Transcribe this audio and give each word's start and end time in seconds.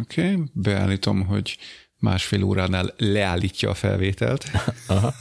Oké, 0.00 0.32
okay. 0.32 0.42
beállítom, 0.52 1.26
hogy 1.26 1.58
másfél 1.98 2.42
óránál 2.42 2.94
leállítja 2.96 3.70
a 3.70 3.74
felvételt. 3.74 4.50
Aha. 4.86 5.14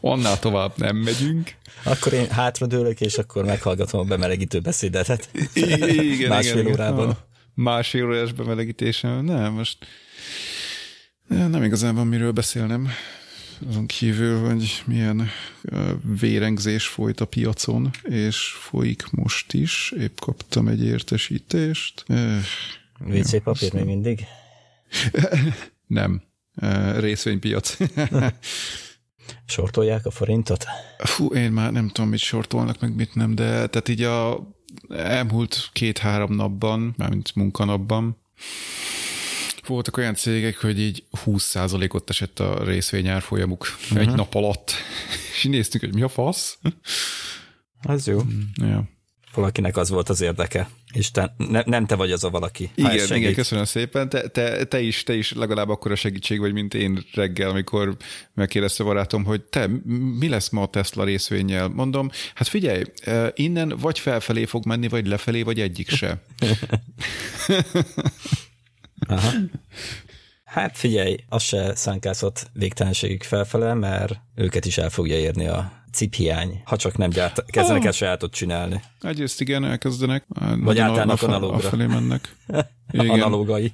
Annál 0.00 0.38
tovább 0.38 0.72
nem 0.76 0.96
megyünk. 0.96 1.54
Akkor 1.84 2.12
én 2.12 2.30
hátradőlök, 2.30 3.00
és 3.00 3.18
akkor 3.18 3.44
meghallgatom 3.44 4.00
a 4.00 4.04
bemelegítő 4.04 4.60
beszédetet. 4.60 5.30
Igen, 5.54 6.28
Másfél 6.28 6.60
igen, 6.60 6.72
órában. 6.72 7.08
A 7.08 7.18
másfél 7.54 8.04
órás 8.04 8.32
bemelegítésem. 8.32 9.24
Nem, 9.24 9.52
most 9.52 9.86
nem 11.28 11.62
igazán 11.62 11.94
van 11.94 12.06
miről 12.06 12.32
beszélnem. 12.32 12.88
Azon 13.68 13.86
kívül, 13.86 14.38
hogy 14.38 14.82
milyen 14.86 15.28
vérengzés 16.20 16.86
folyt 16.86 17.20
a 17.20 17.24
piacon, 17.24 17.90
és 18.02 18.38
folyik 18.58 19.10
most 19.10 19.52
is. 19.52 19.92
Épp 19.98 20.18
kaptam 20.18 20.68
egy 20.68 20.84
értesítést. 20.84 22.04
WC 23.04 23.42
papír 23.42 23.72
még 23.72 23.84
mindig? 23.84 24.24
Nem. 25.86 26.22
Részvénypiac. 26.96 27.76
Sortolják 29.46 30.06
a 30.06 30.10
forintot? 30.10 30.64
Fú, 30.98 31.26
én 31.26 31.52
már 31.52 31.72
nem 31.72 31.88
tudom, 31.88 32.10
mit 32.10 32.18
sortolnak, 32.18 32.80
meg 32.80 32.94
mit 32.94 33.14
nem, 33.14 33.34
de 33.34 33.44
tehát 33.44 33.88
így 33.88 34.02
a 34.02 34.48
elmúlt 34.88 35.68
két-három 35.72 36.34
napban, 36.34 36.94
mármint 36.96 37.34
munkanapban, 37.34 38.16
voltak 39.66 39.96
olyan 39.96 40.14
cégek, 40.14 40.56
hogy 40.56 40.80
így 40.80 41.04
20%-ot 41.24 42.10
esett 42.10 42.38
a 42.38 42.64
részvényárfolyamuk 42.64 43.66
uh-huh. 43.82 43.98
egy 44.00 44.14
nap 44.14 44.34
alatt. 44.34 44.72
És 45.36 45.44
néztük, 45.44 45.80
hogy 45.80 45.94
mi 45.94 46.02
a 46.02 46.08
fasz. 46.08 46.58
Az 47.82 48.06
jó. 48.06 48.20
Ja. 48.54 48.88
Valakinek 49.34 49.76
az 49.76 49.88
volt 49.88 50.08
az 50.08 50.20
érdeke, 50.20 50.68
és 50.92 51.10
te, 51.10 51.34
ne, 51.36 51.62
nem 51.64 51.86
te 51.86 51.94
vagy 51.94 52.12
az 52.12 52.24
a 52.24 52.30
valaki. 52.30 52.70
Igen, 52.74 53.16
igen, 53.16 53.34
köszönöm 53.34 53.64
szépen. 53.64 54.08
Te, 54.08 54.28
te, 54.28 54.64
te, 54.64 54.80
is, 54.80 55.02
te 55.02 55.14
is 55.14 55.32
legalább 55.32 55.68
akkor 55.68 55.90
a 55.90 55.94
segítség 55.94 56.38
vagy, 56.38 56.52
mint 56.52 56.74
én 56.74 57.04
reggel, 57.14 57.50
amikor 57.50 57.96
megkérdezte 58.34 58.84
barátom, 58.84 59.24
hogy 59.24 59.42
te, 59.42 59.66
mi 60.18 60.28
lesz 60.28 60.48
ma 60.48 60.62
a 60.62 60.66
Tesla 60.66 61.04
részvényel? 61.04 61.68
Mondom, 61.68 62.10
hát 62.34 62.48
figyelj, 62.48 62.82
innen 63.34 63.68
vagy 63.80 63.98
felfelé 63.98 64.44
fog 64.44 64.66
menni, 64.66 64.88
vagy 64.88 65.06
lefelé, 65.06 65.42
vagy 65.42 65.60
egyik 65.60 65.90
se. 65.90 66.22
Aha. 69.08 69.30
Hát 70.44 70.78
figyelj, 70.78 71.16
az 71.28 71.42
se 71.42 71.74
szánkászott 71.74 72.50
végtelenségük 72.52 73.22
felfele, 73.22 73.74
mert 73.74 74.20
őket 74.34 74.64
is 74.64 74.78
el 74.78 74.90
fogja 74.90 75.18
érni 75.18 75.46
a 75.46 75.79
ciphiány, 75.92 76.62
ha 76.64 76.76
csak 76.76 76.96
nem 76.96 77.10
gyárt, 77.10 77.44
kezdenek 77.50 77.84
el 77.84 77.92
sajátot 77.92 78.32
csinálni. 78.32 78.80
Egyrészt 79.00 79.40
igen, 79.40 79.64
elkezdenek. 79.64 80.26
Vagy 80.60 80.78
átállnak 80.78 81.22
analogra. 81.22 81.56
Afelé 81.56 81.86
mennek. 81.86 82.36
Igen. 82.92 83.08
Analogai. 83.08 83.72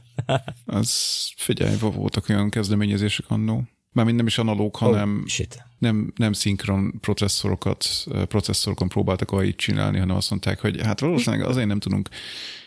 Az, 0.67 0.91
figyelj, 1.37 1.77
voltak 1.79 2.29
olyan 2.29 2.51
kezdeményezések 2.51 3.25
annó. 3.29 3.63
Mármint 3.93 4.17
nem 4.17 4.27
is 4.27 4.39
analóg, 4.39 4.77
hanem 4.77 5.19
oh, 5.23 5.27
shit. 5.27 5.65
nem, 5.79 6.13
nem 6.17 6.33
szinkron 6.33 7.01
processzorokat, 7.01 7.87
processzorokon 8.29 8.89
próbáltak 8.89 9.31
AI-t 9.31 9.57
csinálni, 9.57 9.99
hanem 9.99 10.17
azt 10.17 10.31
mondták, 10.31 10.61
hogy 10.61 10.81
hát 10.83 11.01
valószínűleg 11.01 11.47
azért 11.47 11.67
nem 11.67 11.79
tudunk 11.79 12.09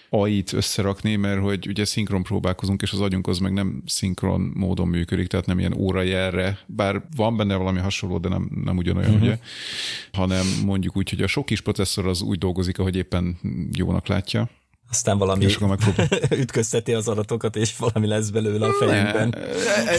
AI-t 0.09 0.53
összerakni, 0.53 1.15
mert 1.15 1.41
hogy 1.41 1.67
ugye 1.67 1.85
szinkron 1.85 2.23
próbálkozunk, 2.23 2.81
és 2.81 2.91
az 2.91 3.01
agyunk 3.01 3.27
az 3.27 3.37
meg 3.37 3.53
nem 3.53 3.81
szinkron 3.85 4.51
módon 4.55 4.87
működik, 4.87 5.27
tehát 5.27 5.45
nem 5.45 5.59
ilyen 5.59 5.73
órajelre, 5.77 6.59
bár 6.65 7.01
van 7.15 7.37
benne 7.37 7.55
valami 7.55 7.79
hasonló, 7.79 8.17
de 8.17 8.29
nem, 8.29 8.49
nem 8.63 8.77
ugyanolyan, 8.77 9.09
uh-huh. 9.09 9.25
ugye, 9.25 9.37
hanem 10.11 10.45
mondjuk 10.65 10.97
úgy, 10.97 11.09
hogy 11.09 11.21
a 11.21 11.27
sok 11.27 11.45
kis 11.45 11.61
processzor 11.61 12.07
az 12.07 12.21
úgy 12.21 12.37
dolgozik, 12.37 12.79
ahogy 12.79 12.95
éppen 12.95 13.37
jónak 13.71 14.07
látja. 14.07 14.49
Aztán 14.89 15.17
valami 15.17 15.45
ütközteti 16.43 16.93
az 16.93 17.07
adatokat, 17.07 17.55
és 17.55 17.77
valami 17.77 18.07
lesz 18.07 18.29
belőle 18.29 18.65
a 18.65 18.71
fejünkben. 18.71 19.35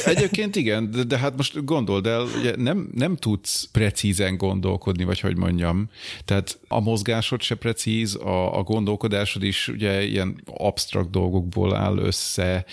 Egyébként 0.05 0.57
igen, 0.57 0.91
de, 0.91 1.03
de 1.03 1.19
hát 1.19 1.37
most 1.37 1.65
gondold 1.65 2.07
el, 2.07 2.27
ugye 2.39 2.57
nem, 2.57 2.91
nem 2.95 3.17
tudsz 3.17 3.69
precízen 3.73 4.37
gondolkodni, 4.37 5.05
vagy 5.05 5.21
hogy 5.21 5.37
mondjam. 5.37 5.91
Tehát 6.25 6.59
a 6.69 6.81
mozgásod 6.81 7.43
se 7.43 7.55
precíz, 7.55 8.15
a, 8.15 8.59
a 8.59 8.63
gondolkodásod 8.63 9.43
is 9.43 9.69
ugye 9.69 10.03
ilyen 10.03 10.43
absztrakt 10.47 11.11
dolgokból 11.11 11.77
áll 11.77 11.99
össze, 11.99 12.65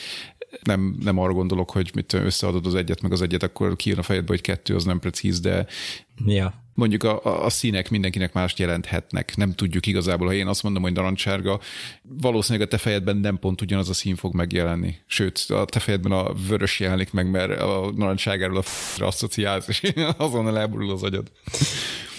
nem, 0.63 0.97
nem 1.03 1.17
arra 1.17 1.33
gondolok, 1.33 1.72
hogy 1.72 1.91
mit 1.94 2.13
összeadod 2.13 2.66
az 2.66 2.75
egyet, 2.75 3.01
meg 3.01 3.11
az 3.11 3.22
egyet, 3.22 3.44
akkor 3.44 3.75
kijön 3.75 3.97
a 4.00 4.03
fejedbe, 4.03 4.29
hogy 4.29 4.41
kettő, 4.41 4.75
az 4.75 4.83
nem 4.83 5.00
precíz, 5.00 5.39
de 5.39 5.66
ja. 6.25 6.66
Mondjuk 6.77 7.03
a, 7.03 7.23
a, 7.23 7.45
a 7.45 7.49
színek 7.49 7.89
mindenkinek 7.89 8.33
mást 8.33 8.59
jelenthetnek. 8.59 9.35
Nem 9.35 9.53
tudjuk 9.53 9.85
igazából, 9.85 10.27
ha 10.27 10.33
én 10.33 10.47
azt 10.47 10.63
mondom, 10.63 10.81
hogy 10.81 10.91
narancssárga, 10.93 11.59
valószínűleg 12.01 12.67
a 12.67 12.69
te 12.69 12.77
fejedben 12.77 13.17
nem 13.17 13.39
pont 13.39 13.61
ugyanaz 13.61 13.89
a 13.89 13.93
szín 13.93 14.15
fog 14.15 14.33
megjelenni. 14.35 14.95
Sőt, 15.05 15.45
a 15.49 15.65
te 15.65 15.79
fejedben 15.79 16.11
a 16.11 16.33
vörös 16.33 16.79
jelenik 16.79 17.11
meg, 17.11 17.29
mert 17.29 17.61
a 17.61 17.91
narancságáról 17.95 18.57
a 18.57 18.61
f-re 18.61 19.05
asszociálsz, 19.05 19.67
és 19.67 19.81
azonnal 20.17 20.57
elborul 20.57 20.91
az 20.91 21.03
agyad. 21.03 21.31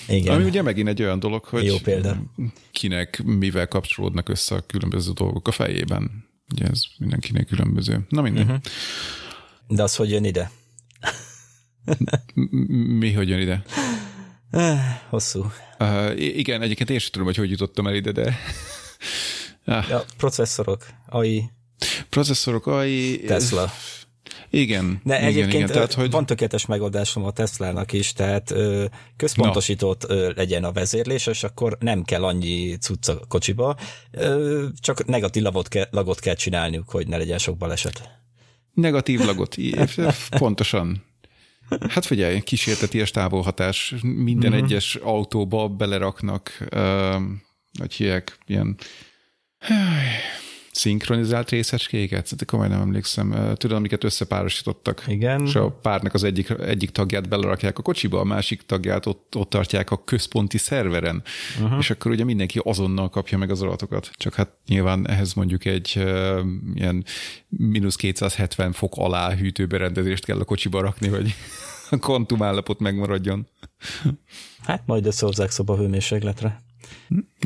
Igen. 0.08 0.34
Ami 0.34 0.44
ugye 0.44 0.62
megint 0.62 0.88
egy 0.88 1.02
olyan 1.02 1.18
dolog, 1.18 1.44
hogy 1.44 1.64
Jó 1.64 1.76
példa. 1.82 2.22
kinek 2.70 3.22
mivel 3.24 3.68
kapcsolódnak 3.68 4.28
össze 4.28 4.54
a 4.54 4.60
különböző 4.66 5.12
dolgok 5.12 5.48
a 5.48 5.52
fejében. 5.52 6.24
Ugye 6.52 6.66
ez 6.66 6.82
mindenkinek 6.98 7.46
különböző. 7.46 8.06
Na 8.08 8.22
minden. 8.22 8.42
Uh-huh. 8.42 8.60
De 9.66 9.82
az 9.82 9.96
hogy 9.96 10.10
jön 10.10 10.24
ide? 10.24 10.50
Mi 12.98 13.12
hogy 13.12 13.28
jön 13.28 13.40
ide? 13.40 13.64
Hosszú. 15.08 15.50
Uh, 15.78 16.12
igen, 16.16 16.62
egyébként 16.62 16.90
én 16.90 16.98
sem 16.98 17.10
tudom, 17.10 17.26
hogy 17.26 17.36
hogy 17.36 17.50
jutottam 17.50 17.86
el 17.86 17.94
ide, 17.94 18.12
de... 18.12 18.36
ah. 19.64 19.88
ja, 19.88 20.04
processzorok, 20.16 20.86
AI. 21.08 21.50
Processzorok, 22.08 22.66
AI... 22.66 23.20
Tesla. 23.26 23.70
Igen. 24.50 25.00
De 25.04 25.16
igen, 25.16 25.28
egyébként 25.28 25.54
igen, 25.54 25.66
tehát, 25.66 25.92
hogy... 25.92 26.10
van 26.10 26.26
tökéletes 26.26 26.66
megoldásom 26.66 27.24
a 27.24 27.30
Teslának 27.30 27.92
is, 27.92 28.12
tehát 28.12 28.50
ö, 28.50 28.84
központosított 29.16 30.04
ö, 30.08 30.32
legyen 30.34 30.64
a 30.64 30.72
vezérlés, 30.72 31.26
és 31.26 31.44
akkor 31.44 31.76
nem 31.80 32.02
kell 32.02 32.24
annyi 32.24 32.76
cucc 32.76 33.08
a 33.08 33.20
kocsiba, 33.28 33.76
ö, 34.10 34.66
csak 34.80 35.06
negatív 35.06 35.42
lagot 35.42 35.68
kell, 35.68 35.86
lagot 35.90 36.20
kell 36.20 36.34
csinálniuk, 36.34 36.90
hogy 36.90 37.06
ne 37.06 37.16
legyen 37.16 37.38
sok 37.38 37.56
baleset. 37.56 38.10
Negatív 38.74 39.20
lagot, 39.20 39.56
pontosan. 40.38 41.07
Hát 41.88 42.04
figyelj, 42.04 42.40
kísérteties 42.40 43.10
távolhatás. 43.10 43.94
Minden 44.02 44.50
mm-hmm. 44.50 44.64
egyes 44.64 44.94
autóba 44.94 45.68
beleraknak, 45.68 46.58
uh, 46.74 47.22
hogy 47.78 47.92
hívják, 47.92 48.38
ilyen 48.46 48.76
szinkronizált 50.78 51.50
részecskéket, 51.50 52.36
de 52.36 52.44
komolyan 52.44 52.72
nem 52.72 52.80
emlékszem. 52.80 53.54
Tudom, 53.54 53.76
amiket 53.76 54.04
összepárosítottak. 54.04 55.04
Igen. 55.06 55.46
És 55.46 55.54
a 55.54 55.70
párnak 55.70 56.14
az 56.14 56.24
egyik, 56.24 56.50
egyik 56.50 56.90
tagját 56.90 57.28
belerakják 57.28 57.78
a 57.78 57.82
kocsiba, 57.82 58.20
a 58.20 58.24
másik 58.24 58.62
tagját 58.62 59.06
ott, 59.06 59.36
ott 59.36 59.50
tartják 59.50 59.90
a 59.90 60.04
központi 60.04 60.58
szerveren, 60.58 61.22
uh-huh. 61.62 61.78
és 61.78 61.90
akkor 61.90 62.10
ugye 62.10 62.24
mindenki 62.24 62.60
azonnal 62.64 63.08
kapja 63.08 63.38
meg 63.38 63.50
az 63.50 63.62
adatokat. 63.62 64.10
Csak 64.12 64.34
hát 64.34 64.50
nyilván 64.66 65.08
ehhez 65.08 65.34
mondjuk 65.34 65.64
egy 65.64 65.94
uh, 65.96 66.40
ilyen 66.74 67.04
mínusz 67.48 67.96
270 67.96 68.72
fok 68.72 68.92
alá 68.96 69.34
hűtőberendezést 69.34 70.24
kell 70.24 70.40
a 70.40 70.44
kocsiba 70.44 70.80
rakni, 70.80 71.08
hogy 71.08 71.34
a 71.90 71.96
kvantum 71.96 72.42
állapot 72.42 72.78
megmaradjon. 72.78 73.48
Hát 74.62 74.82
majd 74.86 75.06
összehozzák 75.06 75.50
szobahőmérsékletre. 75.50 76.62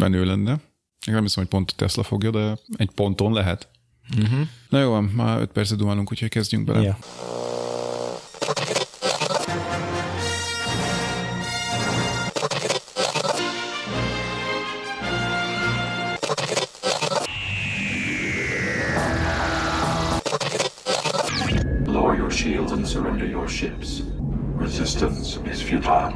Menő 0.01 0.25
lenne. 0.25 0.61
Nem 1.07 1.23
hiszem, 1.23 1.43
hogy 1.43 1.53
pont 1.53 1.71
a 1.71 1.75
Tesla 1.77 2.03
fogja, 2.03 2.31
de 2.31 2.57
egy 2.77 2.91
ponton 2.91 3.33
lehet. 3.33 3.69
Uh-huh. 4.19 4.47
Na 4.69 4.81
jó, 4.81 4.91
van, 4.91 5.05
már 5.05 5.41
5 5.41 5.51
percet 5.53 5.79
dumálunk, 5.79 6.11
úgyhogy 6.11 6.29
kezdjünk 6.29 6.67
bele. 6.67 6.99
Lower 21.87 22.17
your 22.17 22.31
shields 22.31 22.73
and 22.73 22.87
surrender 22.87 23.29
your 23.29 23.49
ships. 23.49 24.03
Resistance 24.59 25.41
is 25.51 25.63
futile. 25.63 26.15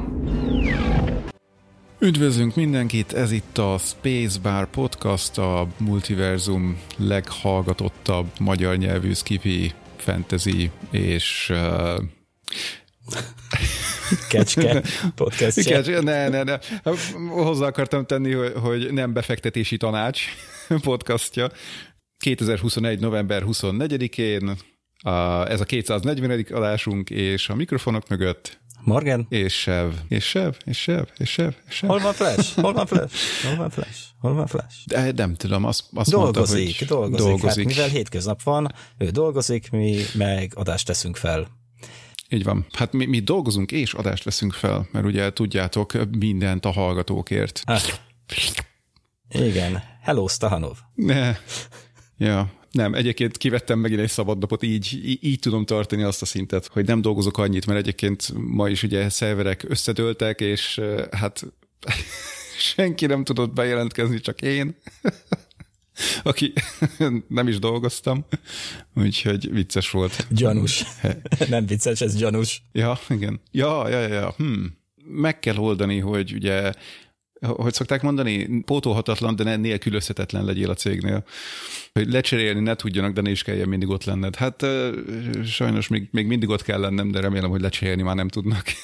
Üdvözlünk 1.99 2.55
mindenkit, 2.55 3.13
ez 3.13 3.33
itt 3.33 3.59
a 3.59 3.79
Spacebar 3.79 4.71
Podcast, 4.71 5.39
a 5.39 5.69
multiverzum 5.79 6.81
leghallgatottabb 6.97 8.27
magyar 8.41 8.77
nyelvű 8.77 9.13
skifi, 9.13 9.73
fantasy 9.97 10.71
és 10.91 11.53
uh, 11.53 12.03
Kecske 14.29 14.83
podcast. 15.15 15.63
Kecske, 15.65 16.01
ne, 16.01 16.29
ne, 16.29 16.43
ne. 16.43 16.59
Hozzá 17.29 17.67
akartam 17.67 18.07
tenni, 18.07 18.33
hogy, 18.33 18.53
hogy 18.61 18.93
nem 18.93 19.13
befektetési 19.13 19.77
tanács 19.77 20.23
podcastja. 20.83 21.51
2021. 22.19 23.01
november 23.01 23.43
24-én, 23.47 24.57
a, 25.03 25.11
ez 25.51 25.61
a 25.61 25.65
240. 25.65 26.47
adásunk, 26.51 27.11
és 27.11 27.49
a 27.49 27.55
mikrofonok 27.55 28.09
mögött 28.09 28.61
Morgan? 28.87 29.27
És 29.29 29.55
Sev. 29.61 29.93
És 30.09 30.25
Sev, 30.25 30.55
és 30.65 30.79
Sev, 30.79 31.05
és 31.17 31.31
Sev, 31.31 31.53
és 31.69 31.75
Sev. 31.75 31.89
Hol 31.89 31.99
van 31.99 32.13
Flash? 32.13 32.61
Hol 32.61 32.73
van 32.73 32.87
Flash? 32.87 33.45
Hol 33.45 33.57
van 33.57 33.71
Flash? 33.71 34.01
Hol 34.19 34.35
van 34.35 34.47
Flash? 34.47 34.87
De 34.87 35.13
nem 35.13 35.35
tudom, 35.35 35.65
azt, 35.65 35.85
azt 35.95 36.11
dolgozik, 36.11 36.79
mondta, 36.79 36.79
hogy 36.79 36.87
dolgozik. 36.87 37.27
dolgozik. 37.27 37.67
Hát, 37.67 37.75
mivel 37.75 37.89
hétköznap 37.89 38.43
van, 38.43 38.75
ő 38.99 39.11
dolgozik, 39.11 39.71
mi 39.71 40.03
meg 40.15 40.53
adást 40.55 40.87
teszünk 40.87 41.17
fel. 41.17 41.49
Így 42.29 42.45
van. 42.45 42.67
Hát 42.73 42.93
mi, 42.93 43.07
mi 43.07 43.21
dolgozunk 43.21 43.73
és 43.73 43.95
adást 43.95 44.25
veszünk 44.25 44.53
fel, 44.53 44.89
mert 44.93 45.07
ugye 45.07 45.33
tudjátok 45.33 45.93
mindent 46.19 46.65
a 46.65 46.71
hallgatókért. 46.71 47.63
Hát, 47.67 48.03
igen. 49.29 49.83
Hello, 50.03 50.29
Stahanov. 50.29 50.77
Ne. 50.95 51.37
Ja, 52.17 52.53
nem, 52.77 52.95
egyébként 52.95 53.37
kivettem 53.37 53.79
megint 53.79 54.01
egy 54.01 54.11
szabad 54.11 54.39
napot, 54.39 54.63
így, 54.63 55.01
így, 55.05 55.25
így 55.25 55.39
tudom 55.39 55.65
tartani 55.65 56.03
azt 56.03 56.23
a 56.23 56.27
szintet, 56.27 56.67
hogy 56.67 56.87
nem 56.87 57.01
dolgozok 57.01 57.39
annyit, 57.39 57.67
mert 57.67 57.79
egyébként 57.79 58.33
ma 58.35 58.69
is 58.69 58.83
ugye 58.83 59.09
szerverek 59.09 59.65
összedőltek, 59.69 60.41
és 60.41 60.81
hát 61.11 61.47
senki 62.75 63.07
nem 63.07 63.25
tudott 63.25 63.53
bejelentkezni, 63.53 64.21
csak 64.21 64.43
én, 64.43 64.77
aki 66.23 66.53
nem 67.29 67.49
is 67.49 67.59
dolgoztam, 67.59 68.27
úgyhogy 68.95 69.53
vicces 69.53 69.91
volt. 69.91 70.27
Gyanús. 70.31 70.85
nem 71.49 71.67
vicces, 71.67 72.01
ez 72.01 72.17
gyanús. 72.17 72.63
Ja, 72.73 72.99
igen. 73.09 73.41
Ja, 73.51 73.89
ja, 73.89 74.01
ja, 74.01 74.15
ja. 74.15 74.35
Hmm. 74.37 74.77
Meg 75.05 75.39
kell 75.39 75.57
oldani, 75.57 75.99
hogy 75.99 76.33
ugye 76.33 76.73
hogy 77.41 77.73
szokták 77.73 78.03
mondani, 78.03 78.61
pótolhatatlan, 78.61 79.37
de 79.37 79.57
nélkülözhetetlen 79.57 80.45
legyél 80.45 80.71
a 80.71 80.75
cégnél. 80.75 81.25
Hogy 81.93 82.13
lecserélni 82.13 82.61
ne 82.61 82.75
tudjanak, 82.75 83.13
de 83.13 83.21
ne 83.21 83.31
is 83.31 83.43
kelljen 83.43 83.69
mindig 83.69 83.89
ott 83.89 84.05
lenned. 84.05 84.37
Hát 84.37 84.67
sajnos 85.45 85.89
még, 85.89 86.09
még 86.11 86.27
mindig 86.27 86.49
ott 86.49 86.63
kell 86.63 86.81
lennem, 86.81 87.11
de 87.11 87.21
remélem, 87.21 87.51
hogy 87.51 87.61
lecserélni 87.61 88.03
már 88.03 88.15
nem 88.15 88.29
tudnak. 88.29 88.65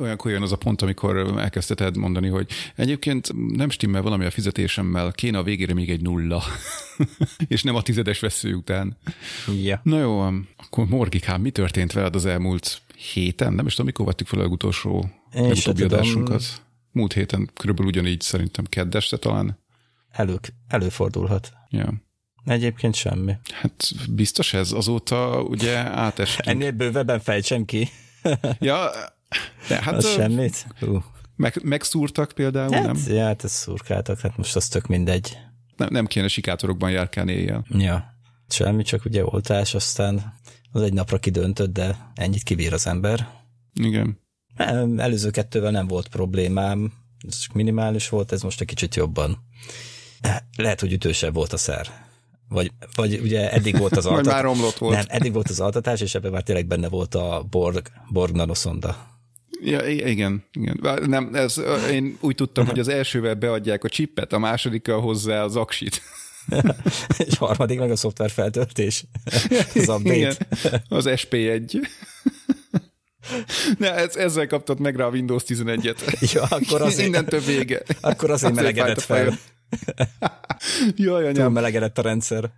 Olyankor 0.00 0.30
jön 0.30 0.42
az 0.42 0.52
a 0.52 0.56
pont, 0.56 0.82
amikor 0.82 1.34
elkezdheted 1.38 1.96
mondani, 1.96 2.28
hogy 2.28 2.48
egyébként 2.76 3.32
nem 3.56 3.70
stimmel 3.70 4.02
valami 4.02 4.24
a 4.24 4.30
fizetésemmel, 4.30 5.12
kéne 5.12 5.38
a 5.38 5.42
végére 5.42 5.74
még 5.74 5.90
egy 5.90 6.02
nulla. 6.02 6.42
és 7.48 7.62
nem 7.62 7.74
a 7.74 7.82
tizedes 7.82 8.20
vesző 8.20 8.54
után. 8.54 8.96
Ja. 9.62 9.80
Na 9.82 9.98
jó, 9.98 10.20
akkor 10.56 10.86
Morgikám, 10.88 11.40
mi 11.40 11.50
történt 11.50 11.92
veled 11.92 12.14
az 12.14 12.26
elmúlt 12.26 12.82
héten? 13.12 13.52
Nem 13.52 13.66
is 13.66 13.72
tudom, 13.72 13.86
mikor 13.86 14.06
vettük 14.06 14.26
fel 14.26 14.38
a 14.38 14.42
legutolsó 14.42 15.10
legutóbbi 15.32 15.82
adásunkat. 15.82 16.63
Múlt 16.94 17.12
héten 17.12 17.50
körülbelül 17.54 17.90
ugyanígy 17.90 18.20
szerintem 18.20 18.64
keddeste 18.64 19.16
talán. 19.16 19.58
Elő, 20.10 20.40
előfordulhat. 20.68 21.52
Ja. 21.68 21.92
Egyébként 22.44 22.94
semmi. 22.94 23.32
Hát 23.52 23.92
biztos 24.10 24.54
ez, 24.54 24.72
azóta 24.72 25.42
ugye 25.42 25.76
átestünk. 25.76 26.46
Ennél 26.46 26.70
bővebben 26.70 27.20
fejtsem 27.20 27.64
ki. 27.64 27.88
ja, 28.58 28.90
de 29.68 29.82
hát... 29.82 29.94
Az 29.94 30.08
semmit? 30.08 30.66
Uh. 30.80 31.02
Meg, 31.36 31.60
megszúrtak 31.62 32.32
például, 32.32 32.72
hát, 32.72 32.84
nem? 32.84 32.96
Ja, 33.06 33.24
hát 33.24 33.44
ezt 33.44 33.54
szurkáltak, 33.54 34.20
hát 34.20 34.36
most 34.36 34.56
az 34.56 34.68
tök 34.68 34.86
mindegy. 34.86 35.38
Nem, 35.76 35.88
nem 35.90 36.06
kéne 36.06 36.28
sikátorokban 36.28 36.90
járkálni 36.90 37.32
éjjel. 37.32 37.66
Ja, 37.68 38.16
semmi, 38.48 38.82
csak 38.82 39.04
ugye 39.04 39.24
oltás, 39.24 39.74
aztán 39.74 40.34
az 40.72 40.82
egy 40.82 40.92
napra 40.92 41.18
kidöntött, 41.18 41.72
de 41.72 42.12
ennyit 42.14 42.42
kibír 42.42 42.72
az 42.72 42.86
ember. 42.86 43.28
Igen. 43.72 44.22
Előző 44.96 45.30
kettővel 45.30 45.70
nem 45.70 45.86
volt 45.86 46.08
problémám, 46.08 46.92
ez 47.28 47.38
csak 47.38 47.54
minimális 47.54 48.08
volt, 48.08 48.32
ez 48.32 48.42
most 48.42 48.60
egy 48.60 48.66
kicsit 48.66 48.94
jobban. 48.94 49.38
Lehet, 50.56 50.80
hogy 50.80 50.92
ütősebb 50.92 51.34
volt 51.34 51.52
a 51.52 51.56
szer. 51.56 51.86
Vagy, 52.48 52.70
vagy 52.94 53.20
ugye 53.22 53.52
eddig 53.52 53.78
volt 53.78 53.96
az 53.96 54.06
altatás. 54.06 54.32
már 54.32 54.42
romlott 54.42 54.78
volt. 54.78 54.96
Nem, 54.96 55.04
eddig 55.08 55.32
volt 55.32 55.48
az 55.48 55.60
altatás, 55.60 56.00
és 56.00 56.14
ebben 56.14 56.32
már 56.32 56.42
tényleg 56.42 56.66
benne 56.66 56.88
volt 56.88 57.14
a 57.14 57.46
Borg, 57.50 57.90
Borg 58.08 58.34
nanoszonda. 58.34 59.12
Ja, 59.62 59.86
igen, 59.86 60.44
igen. 60.52 61.00
Nem, 61.06 61.34
ez, 61.34 61.60
én 61.90 62.18
úgy 62.20 62.34
tudtam, 62.34 62.66
hogy 62.66 62.78
az 62.78 62.88
elsővel 62.88 63.34
beadják 63.34 63.84
a 63.84 63.88
csippet, 63.88 64.32
a 64.32 64.38
másodikkal 64.38 65.00
hozzá 65.00 65.42
az 65.42 65.56
aksit. 65.56 66.02
és 67.26 67.38
harmadik 67.38 67.78
meg 67.78 67.90
a 67.90 67.96
szoftver 67.96 68.30
feltöltés. 68.30 69.04
az 69.74 69.88
update. 69.96 70.14
Igen, 70.14 70.36
az 70.88 71.04
SP1. 71.08 71.86
Ne, 73.78 73.94
ez, 73.94 74.16
ezzel 74.16 74.46
kaptad 74.46 74.80
meg 74.80 74.96
rá 74.96 75.04
a 75.04 75.10
Windows 75.10 75.42
11-et. 75.46 76.32
Ja, 76.32 76.42
akkor 76.42 76.82
azért, 76.88 77.08
Innentől 77.08 77.40
vége. 77.40 77.82
Akkor 78.00 78.30
azért, 78.30 78.52
azért 78.52 78.54
melegedett 78.54 79.00
fel. 79.00 79.38
Jaj, 80.96 81.22
anyám. 81.22 81.44
Túl 81.44 81.48
melegedett 81.48 81.98
a 81.98 82.02
rendszer. 82.02 82.50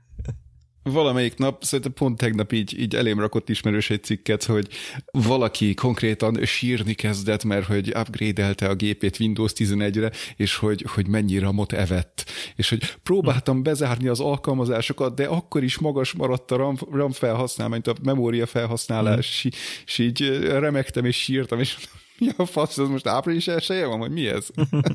Valamelyik 0.92 1.36
nap, 1.36 1.64
szerintem 1.64 1.92
pont 1.92 2.18
tegnap 2.18 2.52
így, 2.52 2.80
így 2.80 2.94
elém 2.94 3.20
rakott 3.20 3.48
ismerős 3.48 3.90
egy 3.90 4.02
cikket, 4.02 4.44
hogy 4.44 4.68
valaki 5.10 5.74
konkrétan 5.74 6.44
sírni 6.44 6.94
kezdett, 6.94 7.44
mert 7.44 7.66
hogy 7.66 7.88
upgrade-elte 7.88 8.68
a 8.68 8.74
gépét 8.74 9.20
Windows 9.20 9.52
11-re, 9.54 10.10
és 10.36 10.56
hogy, 10.56 10.84
hogy 10.88 11.06
mennyi 11.06 11.38
ramot 11.38 11.72
evett. 11.72 12.24
És 12.56 12.68
hogy 12.68 12.94
próbáltam 13.02 13.62
bezárni 13.62 14.08
az 14.08 14.20
alkalmazásokat, 14.20 15.14
de 15.14 15.24
akkor 15.24 15.62
is 15.62 15.78
magas 15.78 16.12
maradt 16.12 16.50
a 16.50 16.56
RAM, 16.56 16.76
RAM 16.90 17.12
felhasználmány, 17.12 17.80
a 17.84 17.92
memória 18.02 18.46
felhasználás, 18.46 19.46
mm. 19.46 19.50
és 19.86 19.98
így 19.98 20.38
remektem 20.38 21.04
és 21.04 21.16
sírtam, 21.16 21.60
és 21.60 21.76
mi 22.18 22.28
a 22.36 22.44
fasz, 22.44 22.78
ez 22.78 22.88
most 22.88 23.06
április 23.06 23.48
elsője 23.48 23.86
van, 23.86 23.98
vagy 23.98 24.10
mi 24.10 24.26
ez? 24.26 24.46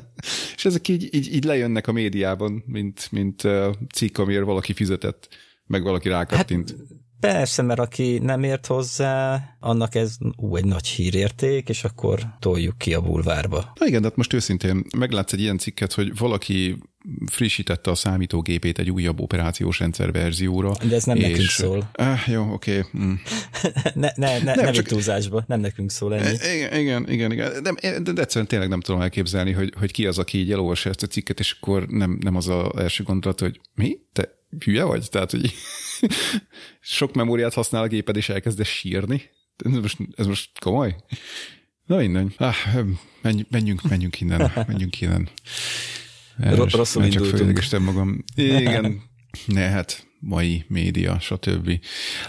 és 0.56 0.64
ezek 0.64 0.88
így, 0.88 1.14
így, 1.14 1.34
így 1.34 1.44
lejönnek 1.44 1.86
a 1.86 1.92
médiában, 1.92 2.62
mint, 2.66 3.08
mint 3.10 3.42
cikk, 3.94 4.18
amiért 4.18 4.44
valaki 4.44 4.72
fizetett 4.72 5.28
meg 5.66 5.82
valaki 5.82 6.08
rákattint. 6.08 6.70
Hát, 6.70 7.00
persze, 7.20 7.62
mert 7.62 7.80
aki 7.80 8.18
nem 8.18 8.42
ért 8.42 8.66
hozzá, 8.66 9.42
annak 9.60 9.94
ez 9.94 10.16
ú, 10.36 10.56
egy 10.56 10.64
nagy 10.64 10.86
hírérték, 10.86 11.68
és 11.68 11.84
akkor 11.84 12.20
toljuk 12.38 12.78
ki 12.78 12.94
a 12.94 13.00
bulvárba. 13.00 13.72
Na 13.78 13.86
igen, 13.86 14.00
de 14.00 14.08
hát 14.08 14.16
most 14.16 14.32
őszintén 14.32 14.84
meglátsz 14.96 15.32
egy 15.32 15.40
ilyen 15.40 15.58
cikket, 15.58 15.92
hogy 15.92 16.16
valaki 16.16 16.78
frissítette 17.30 17.90
a 17.90 17.94
számítógépét 17.94 18.78
egy 18.78 18.90
újabb 18.90 19.20
operációs 19.20 19.78
rendszer 19.78 20.12
verzióra. 20.12 20.72
De 20.88 20.94
ez 20.94 21.04
nem 21.04 21.16
és... 21.16 21.22
nekünk 21.22 21.48
szól. 21.48 21.90
Eh, 21.92 22.28
jó, 22.28 22.52
oké. 22.52 22.78
Okay. 22.78 23.04
Mm. 23.04 23.12
ne, 23.94 24.10
ne, 24.14 24.38
ne, 24.38 24.54
nem, 24.54 24.72
csak... 24.72 24.86
túlzásba, 24.86 25.44
nem 25.46 25.60
nekünk 25.60 25.90
szól 25.90 26.14
ennyi. 26.14 26.36
Igen, 26.54 26.80
igen, 26.80 27.10
igen. 27.10 27.32
igen. 27.32 27.62
De, 27.62 27.98
de, 28.00 28.12
de 28.12 28.20
egyszerűen 28.20 28.46
tényleg 28.46 28.68
nem 28.68 28.80
tudom 28.80 29.00
elképzelni, 29.00 29.52
hogy, 29.52 29.72
hogy 29.78 29.90
ki 29.90 30.06
az, 30.06 30.18
aki 30.18 30.38
így 30.38 30.52
elolvassa 30.52 30.88
ezt 30.88 31.02
a 31.02 31.06
cikket, 31.06 31.38
és 31.40 31.56
akkor 31.60 31.86
nem, 31.86 32.18
nem 32.20 32.36
az 32.36 32.48
az 32.48 32.66
első 32.76 33.04
gondolat, 33.04 33.40
hogy 33.40 33.60
mi? 33.74 33.98
Te 34.12 34.40
hülye 34.58 34.84
vagy? 34.84 35.08
Tehát, 35.10 35.30
hogy 35.30 35.54
sok 36.80 37.14
memóriát 37.14 37.54
használ 37.54 37.82
a 37.82 37.86
géped, 37.86 38.16
és 38.16 38.28
elkezdesz 38.28 38.68
sírni? 38.68 39.22
Ez 39.64 39.72
most, 39.72 39.96
ez 40.16 40.26
most 40.26 40.58
komoly? 40.58 40.96
Na 41.86 42.02
innen. 42.02 42.32
Ah, 42.36 42.54
menjünk, 43.50 43.82
menjünk 43.88 44.20
innen, 44.20 44.52
menjünk 44.66 45.00
innen. 45.00 45.28
Erős, 46.38 46.72
Rosszul 46.72 47.08
csak 47.08 47.24
fölidégestem 47.24 47.82
magam. 47.82 48.24
Igen, 48.34 49.02
ne, 49.46 49.68
hát 49.68 50.06
mai 50.20 50.64
média, 50.68 51.20
stb. 51.20 51.80